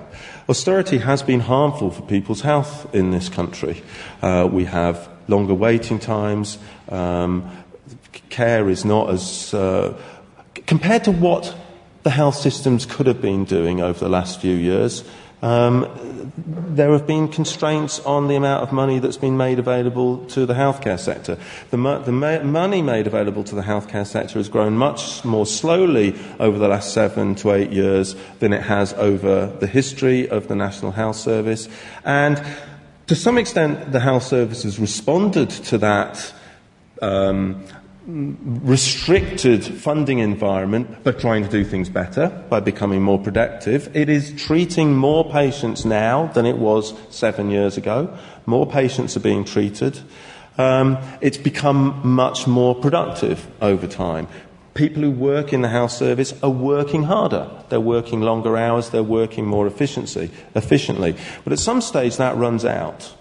Austerity 0.49 0.97
has 0.97 1.21
been 1.21 1.41
harmful 1.41 1.91
for 1.91 2.01
people's 2.01 2.41
health 2.41 2.91
in 2.91 3.11
this 3.11 3.29
country. 3.29 3.83
Uh, 4.19 4.49
we 4.51 4.65
have 4.65 5.07
longer 5.27 5.53
waiting 5.53 5.99
times. 5.99 6.57
Um, 6.89 7.47
care 8.29 8.67
is 8.67 8.83
not 8.83 9.11
as. 9.11 9.53
Uh, 9.53 9.95
compared 10.65 11.03
to 11.03 11.11
what 11.11 11.55
the 12.01 12.09
health 12.09 12.33
systems 12.33 12.87
could 12.87 13.05
have 13.05 13.21
been 13.21 13.45
doing 13.45 13.79
over 13.79 13.99
the 13.99 14.09
last 14.09 14.41
few 14.41 14.55
years, 14.55 15.03
um, 15.41 15.87
there 16.45 16.91
have 16.91 17.07
been 17.07 17.27
constraints 17.27 17.99
on 18.01 18.27
the 18.27 18.35
amount 18.35 18.63
of 18.63 18.71
money 18.71 18.99
that's 18.99 19.17
been 19.17 19.37
made 19.37 19.59
available 19.59 20.25
to 20.27 20.45
the 20.45 20.53
healthcare 20.53 20.99
sector. 20.99 21.37
The, 21.71 21.77
mo- 21.77 22.01
the 22.01 22.11
ma- 22.11 22.43
money 22.43 22.81
made 22.81 23.07
available 23.07 23.43
to 23.45 23.55
the 23.55 23.61
healthcare 23.61 24.05
sector 24.05 24.39
has 24.39 24.49
grown 24.49 24.77
much 24.77 25.23
more 25.23 25.45
slowly 25.45 26.15
over 26.39 26.57
the 26.57 26.67
last 26.67 26.93
seven 26.93 27.35
to 27.35 27.51
eight 27.51 27.71
years 27.71 28.15
than 28.39 28.53
it 28.53 28.63
has 28.63 28.93
over 28.93 29.47
the 29.59 29.67
history 29.67 30.29
of 30.29 30.47
the 30.47 30.55
National 30.55 30.91
Health 30.91 31.15
Service. 31.15 31.69
And 32.03 32.43
to 33.07 33.15
some 33.15 33.37
extent, 33.37 33.91
the 33.91 33.99
health 33.99 34.23
service 34.23 34.63
has 34.63 34.77
responded 34.77 35.49
to 35.49 35.77
that 35.79 36.33
um, 37.01 37.63
restricted 38.09 39.63
funding 39.63 40.19
environment, 40.19 41.03
but 41.03 41.19
trying 41.19 41.43
to 41.43 41.49
do 41.49 41.63
things 41.63 41.89
better 41.89 42.29
by 42.49 42.59
becoming 42.59 43.01
more 43.01 43.19
productive. 43.19 43.95
It 43.95 44.09
is 44.09 44.33
treating 44.41 44.95
more 44.95 45.29
patients 45.29 45.85
now 45.85 46.27
than 46.33 46.45
it 46.45 46.57
was 46.57 46.93
seven 47.09 47.51
years 47.51 47.77
ago. 47.77 48.17
More 48.45 48.65
patients 48.65 49.15
are 49.15 49.19
being 49.19 49.45
treated. 49.45 49.99
Um, 50.57 50.97
it's 51.21 51.37
become 51.37 52.01
much 52.03 52.47
more 52.47 52.73
productive 52.73 53.47
over 53.61 53.85
time. 53.85 54.27
People 54.73 55.03
who 55.03 55.11
work 55.11 55.53
in 55.53 55.61
the 55.61 55.69
health 55.69 55.91
service 55.91 56.33
are 56.41 56.49
working 56.49 57.03
harder. 57.03 57.49
They're 57.69 57.79
working 57.79 58.21
longer 58.21 58.57
hours, 58.57 58.89
they're 58.89 59.03
working 59.03 59.45
more 59.45 59.67
efficiency, 59.67 60.31
efficiently. 60.55 61.15
But 61.43 61.53
at 61.53 61.59
some 61.59 61.81
stage 61.81 62.17
that 62.17 62.35
runs 62.37 62.65
out. 62.65 63.13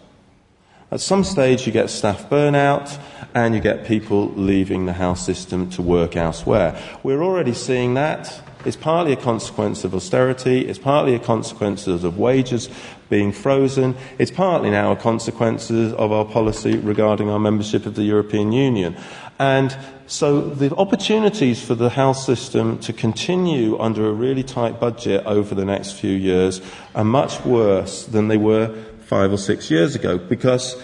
At 0.91 1.03
some 1.03 1.23
stage, 1.23 1.67
you 1.67 1.73
get 1.73 1.91
staff 1.91 2.31
burnout 2.31 2.99
and 3.35 3.55
you 3.55 3.61
get 3.61 3.85
people 3.85 4.29
leaving 4.31 4.87
the 4.87 4.95
house 4.95 5.25
system 5.25 5.69
to 5.71 5.83
work 5.83 6.17
elsewhere. 6.17 6.81
We're 7.03 7.23
already 7.23 7.53
seeing 7.53 7.93
that. 7.95 8.41
It's 8.65 8.77
partly 8.77 9.13
a 9.13 9.17
consequence 9.17 9.85
of 9.85 9.95
austerity, 9.95 10.67
it's 10.67 10.79
partly 10.79 11.15
a 11.15 11.19
consequence 11.19 11.87
of 11.87 12.19
wages 12.19 12.71
being 13.09 13.33
frozen, 13.33 13.97
it's 14.19 14.31
partly 14.31 14.71
now 14.71 14.91
a 14.91 14.97
consequence 14.97 15.71
of 15.71 16.11
our 16.11 16.25
policy 16.25 16.77
regarding 16.77 17.31
our 17.31 17.39
membership 17.39 17.87
of 17.87 17.95
the 17.95 18.03
European 18.03 18.51
Union. 18.51 18.97
And 19.39 19.77
so 20.07 20.41
the 20.41 20.75
opportunities 20.75 21.65
for 21.65 21.77
the 21.77 21.91
health 21.91 22.17
system 22.17 22.79
to 22.81 22.93
continue 22.93 23.79
under 23.79 24.09
a 24.09 24.13
really 24.13 24.43
tight 24.43 24.81
budget 24.81 25.25
over 25.25 25.55
the 25.55 25.65
next 25.65 25.93
few 25.93 26.13
years 26.13 26.61
are 26.95 27.05
much 27.05 27.45
worse 27.45 28.07
than 28.07 28.29
they 28.29 28.39
were 28.39 28.75
five 29.09 29.33
or 29.33 29.39
six 29.39 29.71
years 29.71 29.95
ago 29.95 30.19
because 30.19 30.81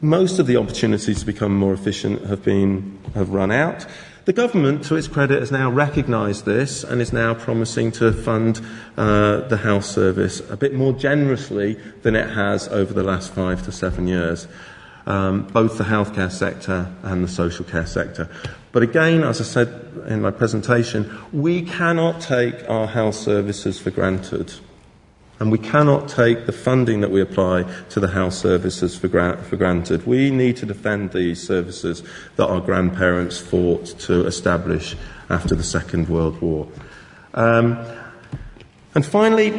most 0.00 0.38
of 0.38 0.46
the 0.46 0.56
opportunities 0.56 1.20
to 1.20 1.26
become 1.26 1.54
more 1.54 1.74
efficient 1.74 2.24
have 2.24 2.42
been 2.42 2.98
have 3.14 3.30
run 3.30 3.52
out. 3.52 3.86
The 4.24 4.32
government, 4.32 4.84
to 4.84 4.96
its 4.96 5.08
credit, 5.08 5.40
has 5.40 5.50
now 5.50 5.70
recognised 5.70 6.44
this 6.44 6.84
and 6.84 7.00
is 7.00 7.12
now 7.12 7.34
promising 7.34 7.90
to 7.92 8.12
fund 8.12 8.60
uh, 8.96 9.40
the 9.48 9.56
health 9.56 9.84
service 9.84 10.40
a 10.50 10.56
bit 10.56 10.74
more 10.74 10.92
generously 10.92 11.74
than 12.02 12.14
it 12.16 12.30
has 12.30 12.68
over 12.68 12.94
the 12.94 13.02
last 13.02 13.32
five 13.32 13.62
to 13.64 13.72
seven 13.72 14.06
years, 14.06 14.46
um, 15.06 15.46
both 15.48 15.78
the 15.78 15.84
healthcare 15.84 16.30
sector 16.30 16.90
and 17.02 17.24
the 17.24 17.28
social 17.28 17.64
care 17.64 17.86
sector. 17.86 18.30
But 18.72 18.82
again, 18.82 19.24
as 19.24 19.40
I 19.40 19.44
said 19.44 19.68
in 20.06 20.22
my 20.22 20.30
presentation, 20.30 21.10
we 21.32 21.62
cannot 21.62 22.20
take 22.20 22.68
our 22.70 22.86
health 22.86 23.16
services 23.16 23.80
for 23.80 23.90
granted. 23.90 24.52
And 25.40 25.50
we 25.50 25.58
cannot 25.58 26.08
take 26.08 26.44
the 26.44 26.52
funding 26.52 27.00
that 27.00 27.10
we 27.10 27.22
apply 27.22 27.62
to 27.88 27.98
the 27.98 28.08
health 28.08 28.34
services 28.34 28.96
for, 28.96 29.08
gra- 29.08 29.42
for, 29.42 29.56
granted. 29.56 30.06
We 30.06 30.30
need 30.30 30.58
to 30.58 30.66
defend 30.66 31.12
these 31.12 31.42
services 31.42 32.02
that 32.36 32.46
our 32.46 32.60
grandparents 32.60 33.38
fought 33.38 33.86
to 34.00 34.26
establish 34.26 34.96
after 35.30 35.54
the 35.54 35.62
Second 35.62 36.10
World 36.10 36.38
War. 36.42 36.68
Um, 37.32 37.78
and 38.94 39.04
finally, 39.06 39.50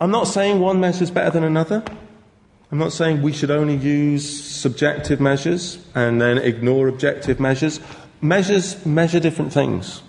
I'm 0.00 0.10
not 0.10 0.28
saying 0.28 0.60
one 0.60 0.80
measure 0.80 1.04
is 1.04 1.10
better 1.10 1.30
than 1.30 1.44
another. 1.44 1.84
I'm 2.72 2.78
not 2.78 2.92
saying 2.92 3.20
we 3.20 3.32
should 3.32 3.50
only 3.50 3.76
use 3.76 4.28
subjective 4.44 5.20
measures 5.20 5.78
and 5.94 6.20
then 6.20 6.38
ignore 6.38 6.88
objective 6.88 7.38
measures. 7.38 7.80
Measures 8.22 8.84
measure 8.86 9.20
different 9.20 9.52
things. 9.52 10.02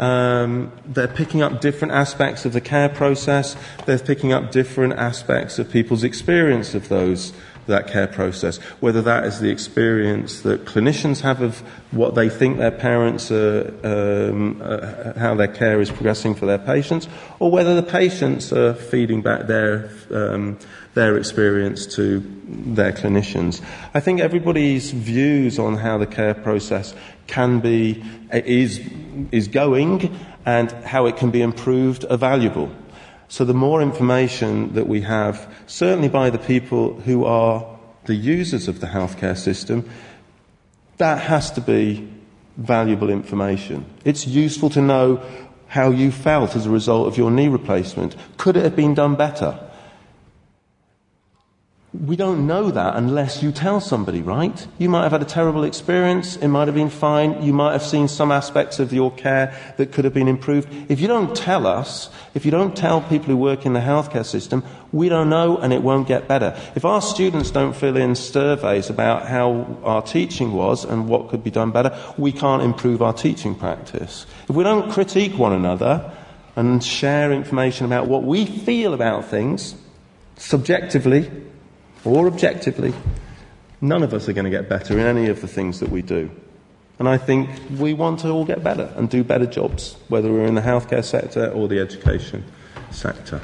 Um, 0.00 0.72
they're 0.86 1.06
picking 1.08 1.42
up 1.42 1.60
different 1.60 1.92
aspects 1.92 2.44
of 2.46 2.54
the 2.54 2.60
care 2.60 2.88
process. 2.88 3.54
They're 3.84 3.98
picking 3.98 4.32
up 4.32 4.50
different 4.50 4.94
aspects 4.94 5.58
of 5.58 5.70
people's 5.70 6.02
experience 6.04 6.74
of 6.74 6.88
those 6.88 7.34
that 7.66 7.86
care 7.86 8.06
process, 8.06 8.58
whether 8.80 9.02
that 9.02 9.24
is 9.24 9.40
the 9.40 9.50
experience 9.50 10.40
that 10.42 10.64
clinicians 10.64 11.20
have 11.20 11.40
of 11.40 11.60
what 11.92 12.14
they 12.14 12.28
think 12.28 12.58
their 12.58 12.70
parents 12.70 13.30
are, 13.30 13.72
um, 13.84 14.60
uh, 14.62 15.12
how 15.18 15.34
their 15.34 15.48
care 15.48 15.80
is 15.80 15.90
progressing 15.90 16.34
for 16.34 16.46
their 16.46 16.58
patients, 16.58 17.08
or 17.38 17.50
whether 17.50 17.74
the 17.74 17.82
patients 17.82 18.52
are 18.52 18.74
feeding 18.74 19.22
back 19.22 19.46
their, 19.46 19.90
um, 20.10 20.58
their 20.94 21.16
experience 21.16 21.86
to 21.86 22.20
their 22.48 22.92
clinicians. 22.92 23.60
I 23.94 24.00
think 24.00 24.20
everybody's 24.20 24.90
views 24.90 25.58
on 25.58 25.76
how 25.76 25.98
the 25.98 26.06
care 26.06 26.34
process 26.34 26.94
can 27.30 27.60
be, 27.60 28.04
is, 28.32 28.80
is 29.32 29.48
going 29.48 30.14
and 30.44 30.70
how 30.84 31.06
it 31.06 31.16
can 31.16 31.30
be 31.30 31.40
improved 31.40 32.04
are 32.10 32.18
valuable. 32.18 32.70
So 33.28 33.44
the 33.44 33.54
more 33.54 33.80
information 33.80 34.74
that 34.74 34.88
we 34.88 35.02
have, 35.02 35.48
certainly 35.66 36.08
by 36.08 36.30
the 36.30 36.38
people 36.38 37.00
who 37.00 37.24
are 37.24 37.64
the 38.06 38.14
users 38.14 38.66
of 38.66 38.80
the 38.80 38.88
healthcare 38.88 39.36
system, 39.36 39.88
that 40.98 41.22
has 41.22 41.50
to 41.52 41.60
be 41.60 42.10
valuable 42.56 43.08
information. 43.08 43.86
It's 44.04 44.26
useful 44.26 44.68
to 44.70 44.82
know 44.82 45.22
how 45.68 45.90
you 45.90 46.10
felt 46.10 46.56
as 46.56 46.66
a 46.66 46.70
result 46.70 47.06
of 47.06 47.16
your 47.16 47.30
knee 47.30 47.46
replacement. 47.46 48.16
Could 48.36 48.56
it 48.56 48.64
have 48.64 48.74
been 48.74 48.94
done 48.94 49.14
better? 49.14 49.69
We 51.92 52.14
don't 52.14 52.46
know 52.46 52.70
that 52.70 52.94
unless 52.94 53.42
you 53.42 53.50
tell 53.50 53.80
somebody, 53.80 54.22
right? 54.22 54.64
You 54.78 54.88
might 54.88 55.02
have 55.02 55.10
had 55.10 55.22
a 55.22 55.26
terrible 55.26 55.64
experience, 55.64 56.36
it 56.36 56.46
might 56.46 56.68
have 56.68 56.74
been 56.76 56.88
fine, 56.88 57.42
you 57.42 57.52
might 57.52 57.72
have 57.72 57.82
seen 57.82 58.06
some 58.06 58.30
aspects 58.30 58.78
of 58.78 58.92
your 58.92 59.10
care 59.10 59.52
that 59.76 59.90
could 59.90 60.04
have 60.04 60.14
been 60.14 60.28
improved. 60.28 60.68
If 60.88 61.00
you 61.00 61.08
don't 61.08 61.34
tell 61.34 61.66
us, 61.66 62.08
if 62.32 62.44
you 62.44 62.52
don't 62.52 62.76
tell 62.76 63.00
people 63.00 63.26
who 63.26 63.36
work 63.36 63.66
in 63.66 63.72
the 63.72 63.80
healthcare 63.80 64.24
system, 64.24 64.62
we 64.92 65.08
don't 65.08 65.28
know 65.28 65.56
and 65.56 65.72
it 65.72 65.82
won't 65.82 66.06
get 66.06 66.28
better. 66.28 66.56
If 66.76 66.84
our 66.84 67.02
students 67.02 67.50
don't 67.50 67.74
fill 67.74 67.96
in 67.96 68.14
surveys 68.14 68.88
about 68.88 69.26
how 69.26 69.76
our 69.82 70.02
teaching 70.02 70.52
was 70.52 70.84
and 70.84 71.08
what 71.08 71.28
could 71.28 71.42
be 71.42 71.50
done 71.50 71.72
better, 71.72 71.98
we 72.16 72.30
can't 72.30 72.62
improve 72.62 73.02
our 73.02 73.12
teaching 73.12 73.56
practice. 73.56 74.26
If 74.48 74.54
we 74.54 74.62
don't 74.62 74.92
critique 74.92 75.36
one 75.36 75.52
another 75.52 76.12
and 76.54 76.84
share 76.84 77.32
information 77.32 77.84
about 77.84 78.06
what 78.06 78.22
we 78.22 78.44
feel 78.44 78.94
about 78.94 79.24
things, 79.24 79.74
subjectively, 80.36 81.28
or 82.04 82.26
objectively, 82.26 82.92
none 83.80 84.02
of 84.02 84.14
us 84.14 84.28
are 84.28 84.32
going 84.32 84.44
to 84.44 84.50
get 84.50 84.68
better 84.68 84.98
in 84.98 85.06
any 85.06 85.28
of 85.28 85.40
the 85.40 85.48
things 85.48 85.80
that 85.80 85.90
we 85.90 86.02
do. 86.02 86.30
And 86.98 87.08
I 87.08 87.16
think 87.16 87.48
we 87.78 87.94
want 87.94 88.20
to 88.20 88.28
all 88.28 88.44
get 88.44 88.62
better 88.62 88.92
and 88.96 89.08
do 89.08 89.24
better 89.24 89.46
jobs, 89.46 89.96
whether 90.08 90.30
we're 90.30 90.46
in 90.46 90.54
the 90.54 90.60
healthcare 90.60 91.04
sector 91.04 91.50
or 91.50 91.66
the 91.66 91.80
education 91.80 92.44
sector. 92.90 93.40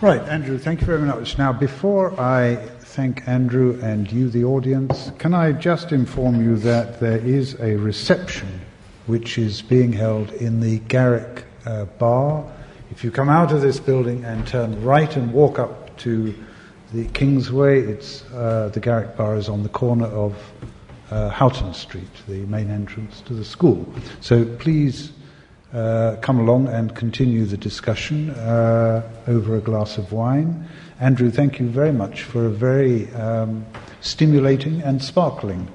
Right, 0.00 0.22
Andrew, 0.22 0.58
thank 0.58 0.80
you 0.80 0.86
very 0.86 1.02
much. 1.02 1.36
Now, 1.36 1.52
before 1.52 2.18
I 2.18 2.56
thank 2.80 3.28
Andrew 3.28 3.78
and 3.82 4.10
you, 4.10 4.30
the 4.30 4.44
audience, 4.44 5.12
can 5.18 5.34
I 5.34 5.52
just 5.52 5.92
inform 5.92 6.42
you 6.42 6.56
that 6.56 6.98
there 6.98 7.18
is 7.18 7.60
a 7.60 7.76
reception 7.76 8.60
which 9.06 9.38
is 9.38 9.62
being 9.62 9.92
held 9.92 10.32
in 10.32 10.60
the 10.60 10.78
Garrick 10.80 11.44
uh, 11.64 11.84
Bar. 11.84 12.50
If 12.90 13.04
you 13.04 13.10
come 13.10 13.28
out 13.28 13.52
of 13.52 13.60
this 13.60 13.78
building 13.78 14.24
and 14.24 14.46
turn 14.46 14.82
right 14.82 15.14
and 15.14 15.32
walk 15.32 15.58
up 15.58 15.96
to 15.98 16.34
the 16.96 17.04
Kingsway. 17.12 17.82
It's 17.82 18.24
uh, 18.32 18.70
the 18.72 18.80
Garrick 18.80 19.16
Bar 19.16 19.36
is 19.36 19.48
on 19.48 19.62
the 19.62 19.68
corner 19.68 20.06
of 20.06 20.34
uh, 21.10 21.28
Houghton 21.28 21.74
Street, 21.74 22.08
the 22.26 22.46
main 22.46 22.70
entrance 22.70 23.20
to 23.22 23.34
the 23.34 23.44
school. 23.44 23.86
So 24.20 24.44
please 24.56 25.12
uh, 25.74 26.16
come 26.22 26.40
along 26.40 26.68
and 26.68 26.96
continue 26.96 27.44
the 27.44 27.58
discussion 27.58 28.30
uh, 28.30 29.02
over 29.28 29.56
a 29.56 29.60
glass 29.60 29.98
of 29.98 30.10
wine. 30.10 30.66
Andrew, 30.98 31.30
thank 31.30 31.60
you 31.60 31.68
very 31.68 31.92
much 31.92 32.22
for 32.22 32.46
a 32.46 32.50
very 32.50 33.12
um, 33.12 33.66
stimulating 34.00 34.80
and 34.80 35.02
sparkling 35.02 35.68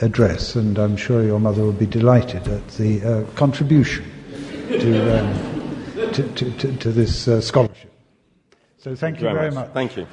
address, 0.00 0.56
and 0.56 0.78
I'm 0.78 0.96
sure 0.96 1.22
your 1.22 1.38
mother 1.38 1.62
will 1.62 1.72
be 1.72 1.86
delighted 1.86 2.48
at 2.48 2.66
the 2.70 3.02
uh, 3.02 3.24
contribution 3.34 4.04
to, 4.68 5.20
um, 5.20 6.12
to, 6.12 6.22
to, 6.32 6.76
to, 6.78 6.90
this 6.90 7.28
uh, 7.28 7.40
scholarship. 7.40 7.93
So 8.84 8.90
thank, 8.90 9.16
thank 9.16 9.20
you, 9.22 9.30
very 9.32 9.50
much. 9.50 9.68
much. 9.68 9.72
Thank 9.72 9.96
you. 9.96 10.06